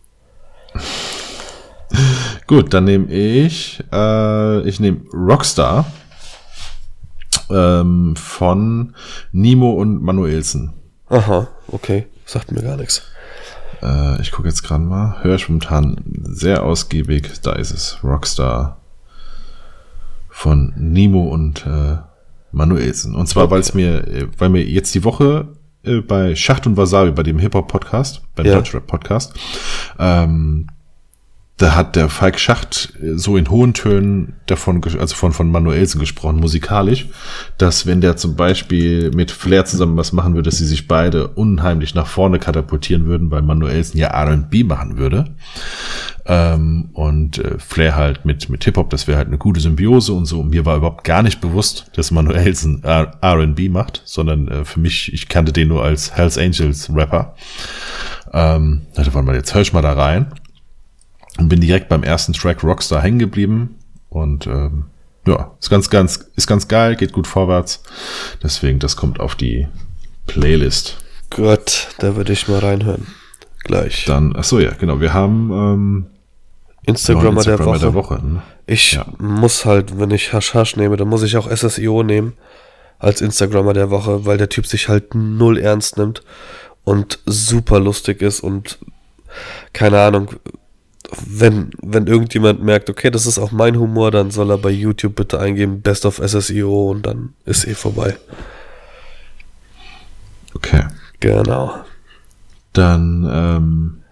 Gut, 2.47 2.73
dann 2.73 2.83
nehme 2.85 3.11
ich, 3.11 3.83
äh, 3.91 4.61
ich 4.67 4.79
nehme 4.79 5.01
Rockstar 5.13 5.85
ähm, 7.49 8.15
von 8.15 8.95
Nimo 9.31 9.71
und 9.73 10.01
Manuelsen. 10.03 10.73
Aha, 11.09 11.47
okay. 11.67 12.07
Sagt 12.25 12.51
mir 12.51 12.61
gar 12.61 12.77
nichts. 12.77 13.03
Äh, 13.81 14.21
ich 14.21 14.31
gucke 14.31 14.47
jetzt 14.47 14.63
gerade 14.63 14.83
mal. 14.83 15.23
Höre 15.23 15.35
ich 15.35 15.49
momentan 15.49 15.97
sehr 16.23 16.63
ausgiebig. 16.63 17.41
Da 17.41 17.53
ist 17.53 17.71
es. 17.71 17.97
Rockstar 18.03 18.77
von 20.29 20.73
Nimo 20.77 21.23
und 21.27 21.65
äh, 21.65 21.97
Manuelsen. 22.51 23.15
Und 23.15 23.27
zwar, 23.27 23.43
Okay. 23.43 23.51
weil 23.53 23.59
es 23.61 23.73
mir, 23.73 24.07
äh, 24.07 24.27
weil 24.37 24.49
mir 24.49 24.63
jetzt 24.63 24.93
die 24.95 25.03
Woche 25.03 25.47
äh, 25.83 26.01
bei 26.01 26.35
Schacht 26.35 26.65
und 26.67 26.77
Wasabi, 26.77 27.11
bei 27.11 27.23
dem 27.23 27.39
Hip-Hop-Podcast, 27.39 28.21
beim 28.35 28.45
Ja. 28.45 28.55
Deutschrap-Podcast, 28.55 29.33
ähm, 29.99 30.67
da 31.57 31.75
hat 31.75 31.95
der 31.95 32.09
Falk 32.09 32.39
Schacht 32.39 32.93
äh, 33.01 33.15
so 33.15 33.37
in 33.37 33.49
hohen 33.49 33.73
Tönen 33.73 34.33
davon, 34.47 34.81
also 34.99 35.15
von, 35.15 35.33
von 35.33 35.51
Manuelsen 35.51 35.99
gesprochen, 35.99 36.39
musikalisch, 36.39 37.07
dass 37.57 37.85
wenn 37.85 38.01
der 38.01 38.17
zum 38.17 38.35
Beispiel 38.35 39.11
mit 39.11 39.29
Flair 39.29 39.63
zusammen 39.65 39.95
was 39.95 40.13
machen 40.13 40.33
würde, 40.33 40.49
dass 40.49 40.57
sie 40.57 40.65
sich 40.65 40.87
beide 40.87 41.27
unheimlich 41.27 41.93
nach 41.93 42.07
vorne 42.07 42.39
katapultieren 42.39 43.05
würden, 43.05 43.29
weil 43.29 43.43
Manuelsen 43.43 43.99
ja 43.99 44.07
R&B 44.07 44.63
machen 44.63 44.97
würde. 44.97 45.25
Ähm, 46.25 46.89
und 46.93 47.37
äh, 47.37 47.59
Flair 47.59 47.95
halt 47.95 48.25
mit, 48.25 48.49
mit 48.49 48.63
Hip-Hop, 48.63 48.89
das 48.89 49.07
wäre 49.07 49.17
halt 49.17 49.27
eine 49.27 49.37
gute 49.37 49.59
Symbiose 49.59 50.13
und 50.13 50.25
so. 50.25 50.39
Und 50.39 50.49
mir 50.49 50.65
war 50.65 50.77
überhaupt 50.77 51.03
gar 51.03 51.21
nicht 51.21 51.39
bewusst, 51.39 51.91
dass 51.95 52.11
Manuelsen 52.11 52.83
R&B 52.83 53.69
macht, 53.69 54.01
sondern 54.05 54.47
äh, 54.47 54.65
für 54.65 54.79
mich, 54.79 55.13
ich 55.13 55.29
kannte 55.29 55.51
den 55.51 55.67
nur 55.67 55.83
als 55.83 56.15
Hells 56.15 56.37
Angels 56.37 56.89
Rapper. 56.93 57.35
Ähm, 58.33 58.87
da 58.95 59.03
dachte, 59.03 59.21
mal, 59.21 59.35
jetzt 59.35 59.53
hör 59.53 59.61
ich 59.61 59.73
mal 59.73 59.81
da 59.81 59.93
rein 59.93 60.27
und 61.37 61.49
bin 61.49 61.61
direkt 61.61 61.89
beim 61.89 62.03
ersten 62.03 62.33
Track 62.33 62.63
Rockstar 62.63 63.01
hängen 63.01 63.19
geblieben 63.19 63.75
und 64.09 64.47
ähm, 64.47 64.85
ja, 65.25 65.51
ist 65.59 65.69
ganz, 65.69 65.89
ganz, 65.89 66.25
ist 66.35 66.47
ganz 66.47 66.67
geil, 66.67 66.95
geht 66.95 67.13
gut 67.13 67.27
vorwärts. 67.27 67.81
Deswegen, 68.43 68.79
das 68.79 68.95
kommt 68.97 69.19
auf 69.19 69.35
die 69.35 69.67
Playlist. 70.27 70.97
Gut, 71.29 71.87
da 71.99 72.15
würde 72.15 72.33
ich 72.33 72.47
mal 72.47 72.59
reinhören. 72.59 73.07
Gleich. 73.63 74.05
Dann, 74.05 74.35
ach 74.37 74.43
so, 74.43 74.59
ja, 74.59 74.71
genau, 74.71 74.99
wir 74.99 75.13
haben 75.13 75.51
ähm, 75.51 76.05
Instagrammer, 76.85 77.43
der, 77.43 77.59
Woche. 77.59 77.79
der 77.79 77.93
Woche. 77.93 78.15
ne? 78.25 78.41
Ich 78.65 78.93
Ja. 78.93 79.05
muss 79.17 79.63
halt, 79.65 79.97
wenn 79.97 80.11
ich 80.11 80.33
Hasch 80.33 80.53
Hasch 80.53 80.75
nehme, 80.75 80.97
dann 80.97 81.07
muss 81.07 81.23
ich 81.23 81.37
auch 81.37 81.49
SSIO 81.49 82.03
nehmen 82.03 82.33
als 82.99 83.21
Instagrammer 83.21 83.73
der 83.73 83.89
Woche, 83.89 84.25
weil 84.25 84.37
der 84.37 84.49
Typ 84.49 84.67
sich 84.67 84.89
halt 84.89 85.15
null 85.15 85.57
ernst 85.57 85.97
nimmt 85.97 86.23
und 86.83 87.19
super 87.25 87.79
lustig 87.79 88.21
ist 88.21 88.41
und 88.41 88.79
keine 89.71 90.01
Ahnung, 90.01 90.31
wenn, 91.25 91.71
wenn 91.81 92.07
irgendjemand 92.07 92.63
merkt, 92.63 92.89
okay, 92.89 93.09
das 93.11 93.25
ist 93.25 93.39
auch 93.39 93.51
mein 93.51 93.77
Humor, 93.77 94.11
dann 94.11 94.31
soll 94.31 94.51
er 94.51 94.57
bei 94.57 94.69
YouTube 94.69 95.15
bitte 95.15 95.39
eingeben 95.39 95.81
Best 95.81 96.05
of 96.05 96.21
SSIO 96.25 96.91
und 96.91 97.05
dann 97.05 97.33
ist 97.45 97.67
eh 97.67 97.73
vorbei. 97.75 98.17
Okay. 100.55 100.85
Genau. 101.19 101.73
Dann, 102.73 103.27
ähm, 103.31 104.03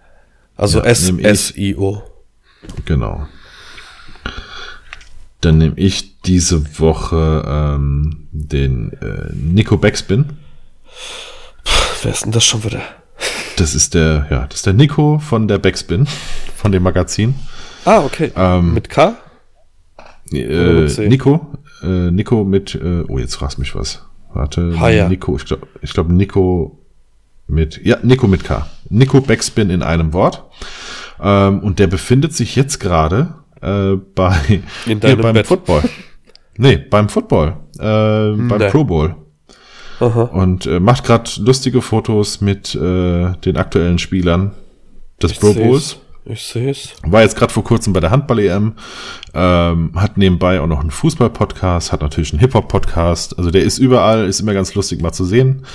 Also 0.56 0.82
Ja. 0.84 0.94
SSIO. 0.94 2.02
genau. 2.84 3.26
Dann 5.40 5.58
nehme 5.58 5.74
ich 5.76 6.20
diese 6.22 6.78
Woche 6.78 7.42
ähm, 7.46 8.28
den 8.30 8.92
äh, 9.00 9.32
Nico 9.34 9.76
Backspin. 9.76 10.36
Wer 12.02 12.12
ist 12.12 12.24
denn 12.24 12.32
das 12.32 12.44
schon 12.44 12.62
wieder? 12.64 12.82
Das 13.56 13.74
ist 13.74 13.94
der, 13.94 14.26
ja, 14.30 14.46
das 14.46 14.56
ist 14.60 14.66
der 14.66 14.72
Nico 14.72 15.18
von 15.18 15.46
der 15.48 15.58
Backspin, 15.58 16.06
von 16.56 16.72
dem 16.72 16.82
Magazin. 16.82 17.34
Ah, 17.84 18.00
okay. 18.00 18.32
Ähm, 18.36 18.74
Mit 18.74 18.88
K? 18.88 19.14
Äh, 20.32 20.82
mit? 20.82 20.98
Nico, 20.98 21.52
äh, 21.82 22.10
Nico 22.10 22.44
mit, 22.44 22.74
äh, 22.74 23.04
oh, 23.08 23.18
jetzt 23.18 23.34
fragst 23.34 23.58
mich 23.58 23.74
was. 23.74 24.04
Warte, 24.32 24.74
Ah, 24.80 24.88
ja. 24.88 25.08
Nico, 25.08 25.36
ich 25.36 25.44
glaube, 25.44 25.66
ich 25.82 25.92
glaub, 25.92 26.08
Nico 26.08 26.78
mit, 27.48 27.80
ja, 27.84 27.98
Nico 28.02 28.26
mit 28.26 28.44
K. 28.44 28.66
Nico 28.88 29.20
Backspin 29.20 29.68
in 29.68 29.82
einem 29.82 30.12
Wort. 30.14 30.44
Ähm, 31.20 31.60
und 31.60 31.78
der 31.78 31.86
befindet 31.86 32.32
sich 32.34 32.56
jetzt 32.56 32.80
gerade 32.80 33.34
äh, 33.60 33.96
bei 34.14 34.34
In 34.48 34.62
hier 34.86 34.96
deinem 34.96 35.20
beim 35.20 35.34
Bett. 35.34 35.46
Football. 35.46 35.82
Nee, 36.56 36.76
beim 36.78 37.08
Football, 37.10 37.56
äh, 37.78 37.82
beim 37.82 38.58
Nee. 38.58 38.68
Pro 38.70 38.84
Bowl. 38.84 39.14
Aha. 40.00 40.22
Und 40.22 40.66
äh, 40.66 40.80
macht 40.80 41.04
gerade 41.04 41.30
lustige 41.38 41.82
Fotos 41.82 42.40
mit 42.40 42.74
äh, 42.74 43.32
den 43.32 43.56
aktuellen 43.56 43.98
Spielern 43.98 44.52
des 45.22 45.34
Pro 45.34 45.52
Bowls. 45.54 45.98
Ich 46.24 46.42
sehe 46.44 46.70
es. 46.70 46.94
War 47.02 47.22
jetzt 47.22 47.36
gerade 47.36 47.52
vor 47.52 47.64
kurzem 47.64 47.92
bei 47.92 48.00
der 48.00 48.12
Handball-EM, 48.12 48.74
ähm, 49.34 49.92
hat 49.96 50.18
nebenbei 50.18 50.60
auch 50.60 50.68
noch 50.68 50.80
einen 50.80 50.92
Fußball-Podcast, 50.92 51.90
hat 51.90 52.00
natürlich 52.00 52.32
einen 52.32 52.40
Hip-Hop-Podcast. 52.40 53.38
Also 53.38 53.50
der 53.50 53.62
ist 53.62 53.78
überall, 53.78 54.26
ist 54.26 54.40
immer 54.40 54.54
ganz 54.54 54.74
lustig 54.74 55.02
mal 55.02 55.12
zu 55.12 55.24
sehen. 55.24 55.66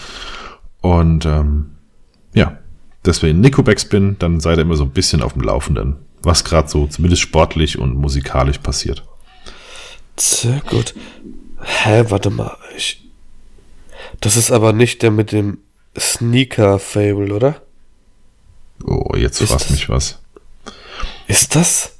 Und 0.79 1.25
ähm, 1.25 1.71
ja, 2.33 2.57
deswegen 3.05 3.41
Nico 3.41 3.61
Backspin, 3.61 4.15
dann 4.19 4.39
seid 4.39 4.57
ihr 4.57 4.61
immer 4.61 4.77
so 4.77 4.83
ein 4.83 4.91
bisschen 4.91 5.21
auf 5.21 5.33
dem 5.33 5.41
Laufenden, 5.41 5.97
was 6.21 6.45
gerade 6.45 6.69
so 6.69 6.87
zumindest 6.87 7.23
sportlich 7.23 7.77
und 7.77 7.95
musikalisch 7.95 8.59
passiert. 8.59 9.03
Sehr 10.15 10.61
gut. 10.69 10.93
Hä, 11.61 12.05
warte 12.07 12.29
mal. 12.29 12.55
Ich, 12.77 13.06
das 14.21 14.35
ist 14.37 14.51
aber 14.51 14.73
nicht 14.73 15.01
der 15.01 15.11
mit 15.11 15.31
dem 15.31 15.59
Sneaker-Fable, 15.97 17.33
oder? 17.33 17.61
Oh, 18.85 19.15
jetzt 19.15 19.41
Ist 19.41 19.49
fragst 19.49 19.65
das- 19.69 19.71
mich 19.71 19.89
was. 19.89 20.19
Ist 21.27 21.55
das? 21.55 21.93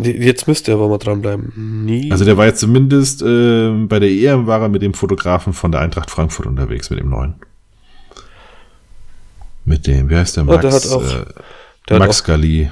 Jetzt 0.00 0.48
müsst 0.48 0.66
ihr 0.66 0.74
aber 0.74 0.88
mal 0.88 0.98
dranbleiben. 0.98 1.84
Nie. 1.84 2.10
Also 2.10 2.24
der 2.24 2.36
war 2.36 2.46
jetzt 2.46 2.58
zumindest 2.60 3.22
äh, 3.22 3.70
bei 3.86 4.00
der 4.00 4.08
EM 4.10 4.46
war 4.48 4.60
er 4.60 4.68
mit 4.68 4.82
dem 4.82 4.92
Fotografen 4.94 5.52
von 5.52 5.70
der 5.70 5.80
Eintracht 5.82 6.10
Frankfurt 6.10 6.46
unterwegs, 6.46 6.90
mit 6.90 6.98
dem 6.98 7.10
neuen. 7.10 7.34
Mit 9.64 9.86
dem, 9.86 10.08
wie 10.10 10.16
heißt 10.16 10.36
der 10.36 10.44
Oh, 10.44 10.46
Max? 10.46 10.62
der 10.62 10.72
hat 10.72 10.86
auch- 10.88 11.14
äh, 11.20 11.24
der 11.88 11.98
Max 12.00 12.24
Galli. 12.24 12.70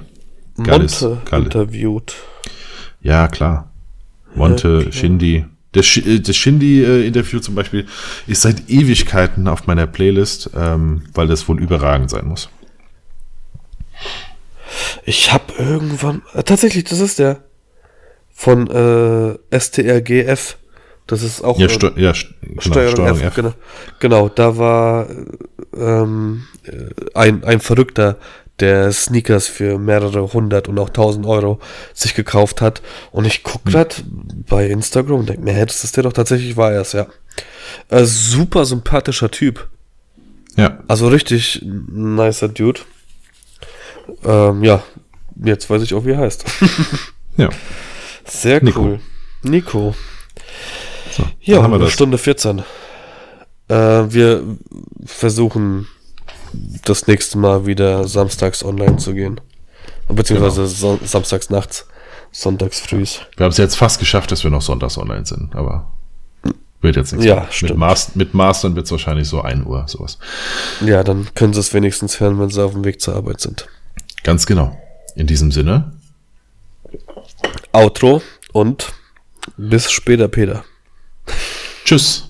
Gallis, 0.63 1.03
Monte 1.03 1.21
Galli. 1.31 1.45
interviewt. 1.45 2.15
Ja, 3.03 3.29
klar. 3.29 3.71
Monte, 4.35 4.79
Okay. 4.79 4.93
Shindy. 4.93 5.45
Das, 5.77 5.97
äh, 5.97 6.21
das 6.21 6.37
Shindy-Interview 6.37 7.41
zum 7.41 7.55
Beispiel 7.55 7.87
ist 8.27 8.43
seit 8.43 8.69
Ewigkeiten 8.69 9.47
auf 9.49 9.67
meiner 9.67 9.87
Playlist, 9.87 10.51
ähm, 10.57 11.03
weil 11.15 11.27
das 11.29 11.49
wohl 11.49 11.61
überragend 11.61 12.11
sein 12.11 12.27
muss. 12.27 12.49
Ich 15.05 15.33
hab 15.33 15.59
irgendwann. 15.59 16.23
Äh, 16.35 16.43
tatsächlich, 16.43 16.85
das 16.85 17.01
ist 17.01 17.19
der. 17.19 17.43
von 18.33 18.67
äh, 18.69 19.59
STRGF. 19.59 20.57
Das 21.07 21.23
ist 21.23 21.43
auch 21.43 21.59
Ja, 21.59 21.67
äh, 21.67 21.71
Steu 21.71 21.91
ja 21.97 22.11
st- 22.11 22.35
genau, 22.43 22.61
Steuerung, 22.61 22.91
Steuerung 22.97 23.17
F, 23.19 23.23
F. 23.23 23.35
Genau, 23.37 23.55
genau, 24.01 24.29
da 24.29 24.59
war 24.59 25.07
ähm, 25.77 26.43
äh, 26.65 26.91
ein, 27.15 27.45
ein 27.45 27.61
Verrückter, 27.61 28.19
der 28.61 28.91
Sneakers 28.93 29.47
für 29.49 29.79
mehrere 29.79 30.33
hundert 30.33 30.69
und 30.69 30.79
auch 30.79 30.89
tausend 30.91 31.27
Euro 31.27 31.59
sich 31.93 32.15
gekauft 32.15 32.61
hat. 32.61 32.81
Und 33.13 33.27
ich 33.27 33.37
Hm. 33.37 33.43
guck 33.45 33.65
grad 33.65 34.03
bei 34.49 34.67
Instagram 34.67 35.21
und 35.21 35.29
denke 35.29 35.43
mir, 35.43 35.53
hey, 35.53 35.67
das 35.67 35.85
ist 35.85 35.97
der 35.97 36.05
doch 36.05 36.13
tatsächlich 36.13 36.57
war 36.57 36.73
er's, 36.73 36.93
ja. 36.93 37.07
Äh, 37.91 38.05
super 38.05 38.65
sympathischer 38.65 39.31
Typ. 39.31 39.69
Ja, 40.57 40.79
Also 40.89 41.09
richtig 41.09 41.63
nicer 41.93 42.49
Dude. 42.49 42.81
Ähm, 44.25 44.65
ja, 44.65 44.83
jetzt 45.45 45.69
weiß 45.69 45.83
ich 45.83 45.93
auch, 45.93 46.07
wie 46.07 46.13
er 46.13 46.19
heißt. 46.19 46.45
ja. 47.37 47.51
Sehr 48.25 48.63
Nico. 48.65 48.81
cool. 48.81 49.01
Nico. 49.43 49.95
So, 51.13 51.25
Ja, 51.43 51.63
haben 51.63 51.73
wir 51.73 51.77
eine 51.77 51.85
das. 51.85 51.93
Stunde 51.93 52.17
14. 52.17 52.61
Äh, 53.69 53.75
wir 53.75 54.43
versuchen 55.05 55.89
das 56.85 57.07
nächste 57.07 57.39
Mal 57.39 57.67
wieder 57.67 58.07
samstags 58.09 58.65
online 58.65 58.97
zu 58.99 59.15
gehen. 59.15 59.41
Beziehungsweise 60.09 60.63
Genau. 60.63 60.97
son 60.97 61.01
samstags 61.05 61.51
nachts, 61.51 61.87
sonntags 62.33 62.81
frühs. 62.81 63.21
Wir 63.37 63.45
haben 63.45 63.51
es 63.51 63.59
jetzt 63.59 63.77
fast 63.77 63.99
geschafft, 63.99 64.31
dass 64.31 64.45
wir 64.45 64.51
noch 64.51 64.63
sonntags 64.63 64.97
online 64.99 65.27
sind, 65.27 65.55
aber 65.57 65.93
wird 66.81 66.97
jetzt 66.97 67.13
nichts. 67.13 67.27
Ja, 67.27 67.35
mehr. 67.35 67.45
mit, 67.45 67.55
stimmt. 67.55 67.77
Mas 67.79 68.15
mit 68.15 68.35
Mastern 68.35 68.77
wird 68.77 68.87
es 68.87 68.93
wahrscheinlich 68.93 69.29
so 69.29 69.41
1 69.43 69.65
Uhr, 69.67 69.85
sowas. 69.89 70.19
Ja, 70.81 71.03
dann 71.03 71.27
können 71.35 71.53
sie 71.55 71.61
es 71.61 71.75
wenigstens 71.75 72.21
hören, 72.21 72.39
wenn 72.39 72.51
sie 72.51 72.63
auf 72.63 72.73
dem 72.73 72.85
Weg 72.85 73.01
zur 73.01 73.17
Arbeit 73.17 73.41
sind. 73.41 73.67
Ganz 74.23 74.47
genau. 74.47 74.79
In 75.17 75.27
diesem 75.27 75.51
Sinne, 75.51 75.93
Outro 77.73 78.23
und 78.53 78.93
bis 79.57 79.91
später, 79.91 80.29
Peter. 80.29 80.65
tschüss. 81.85 82.26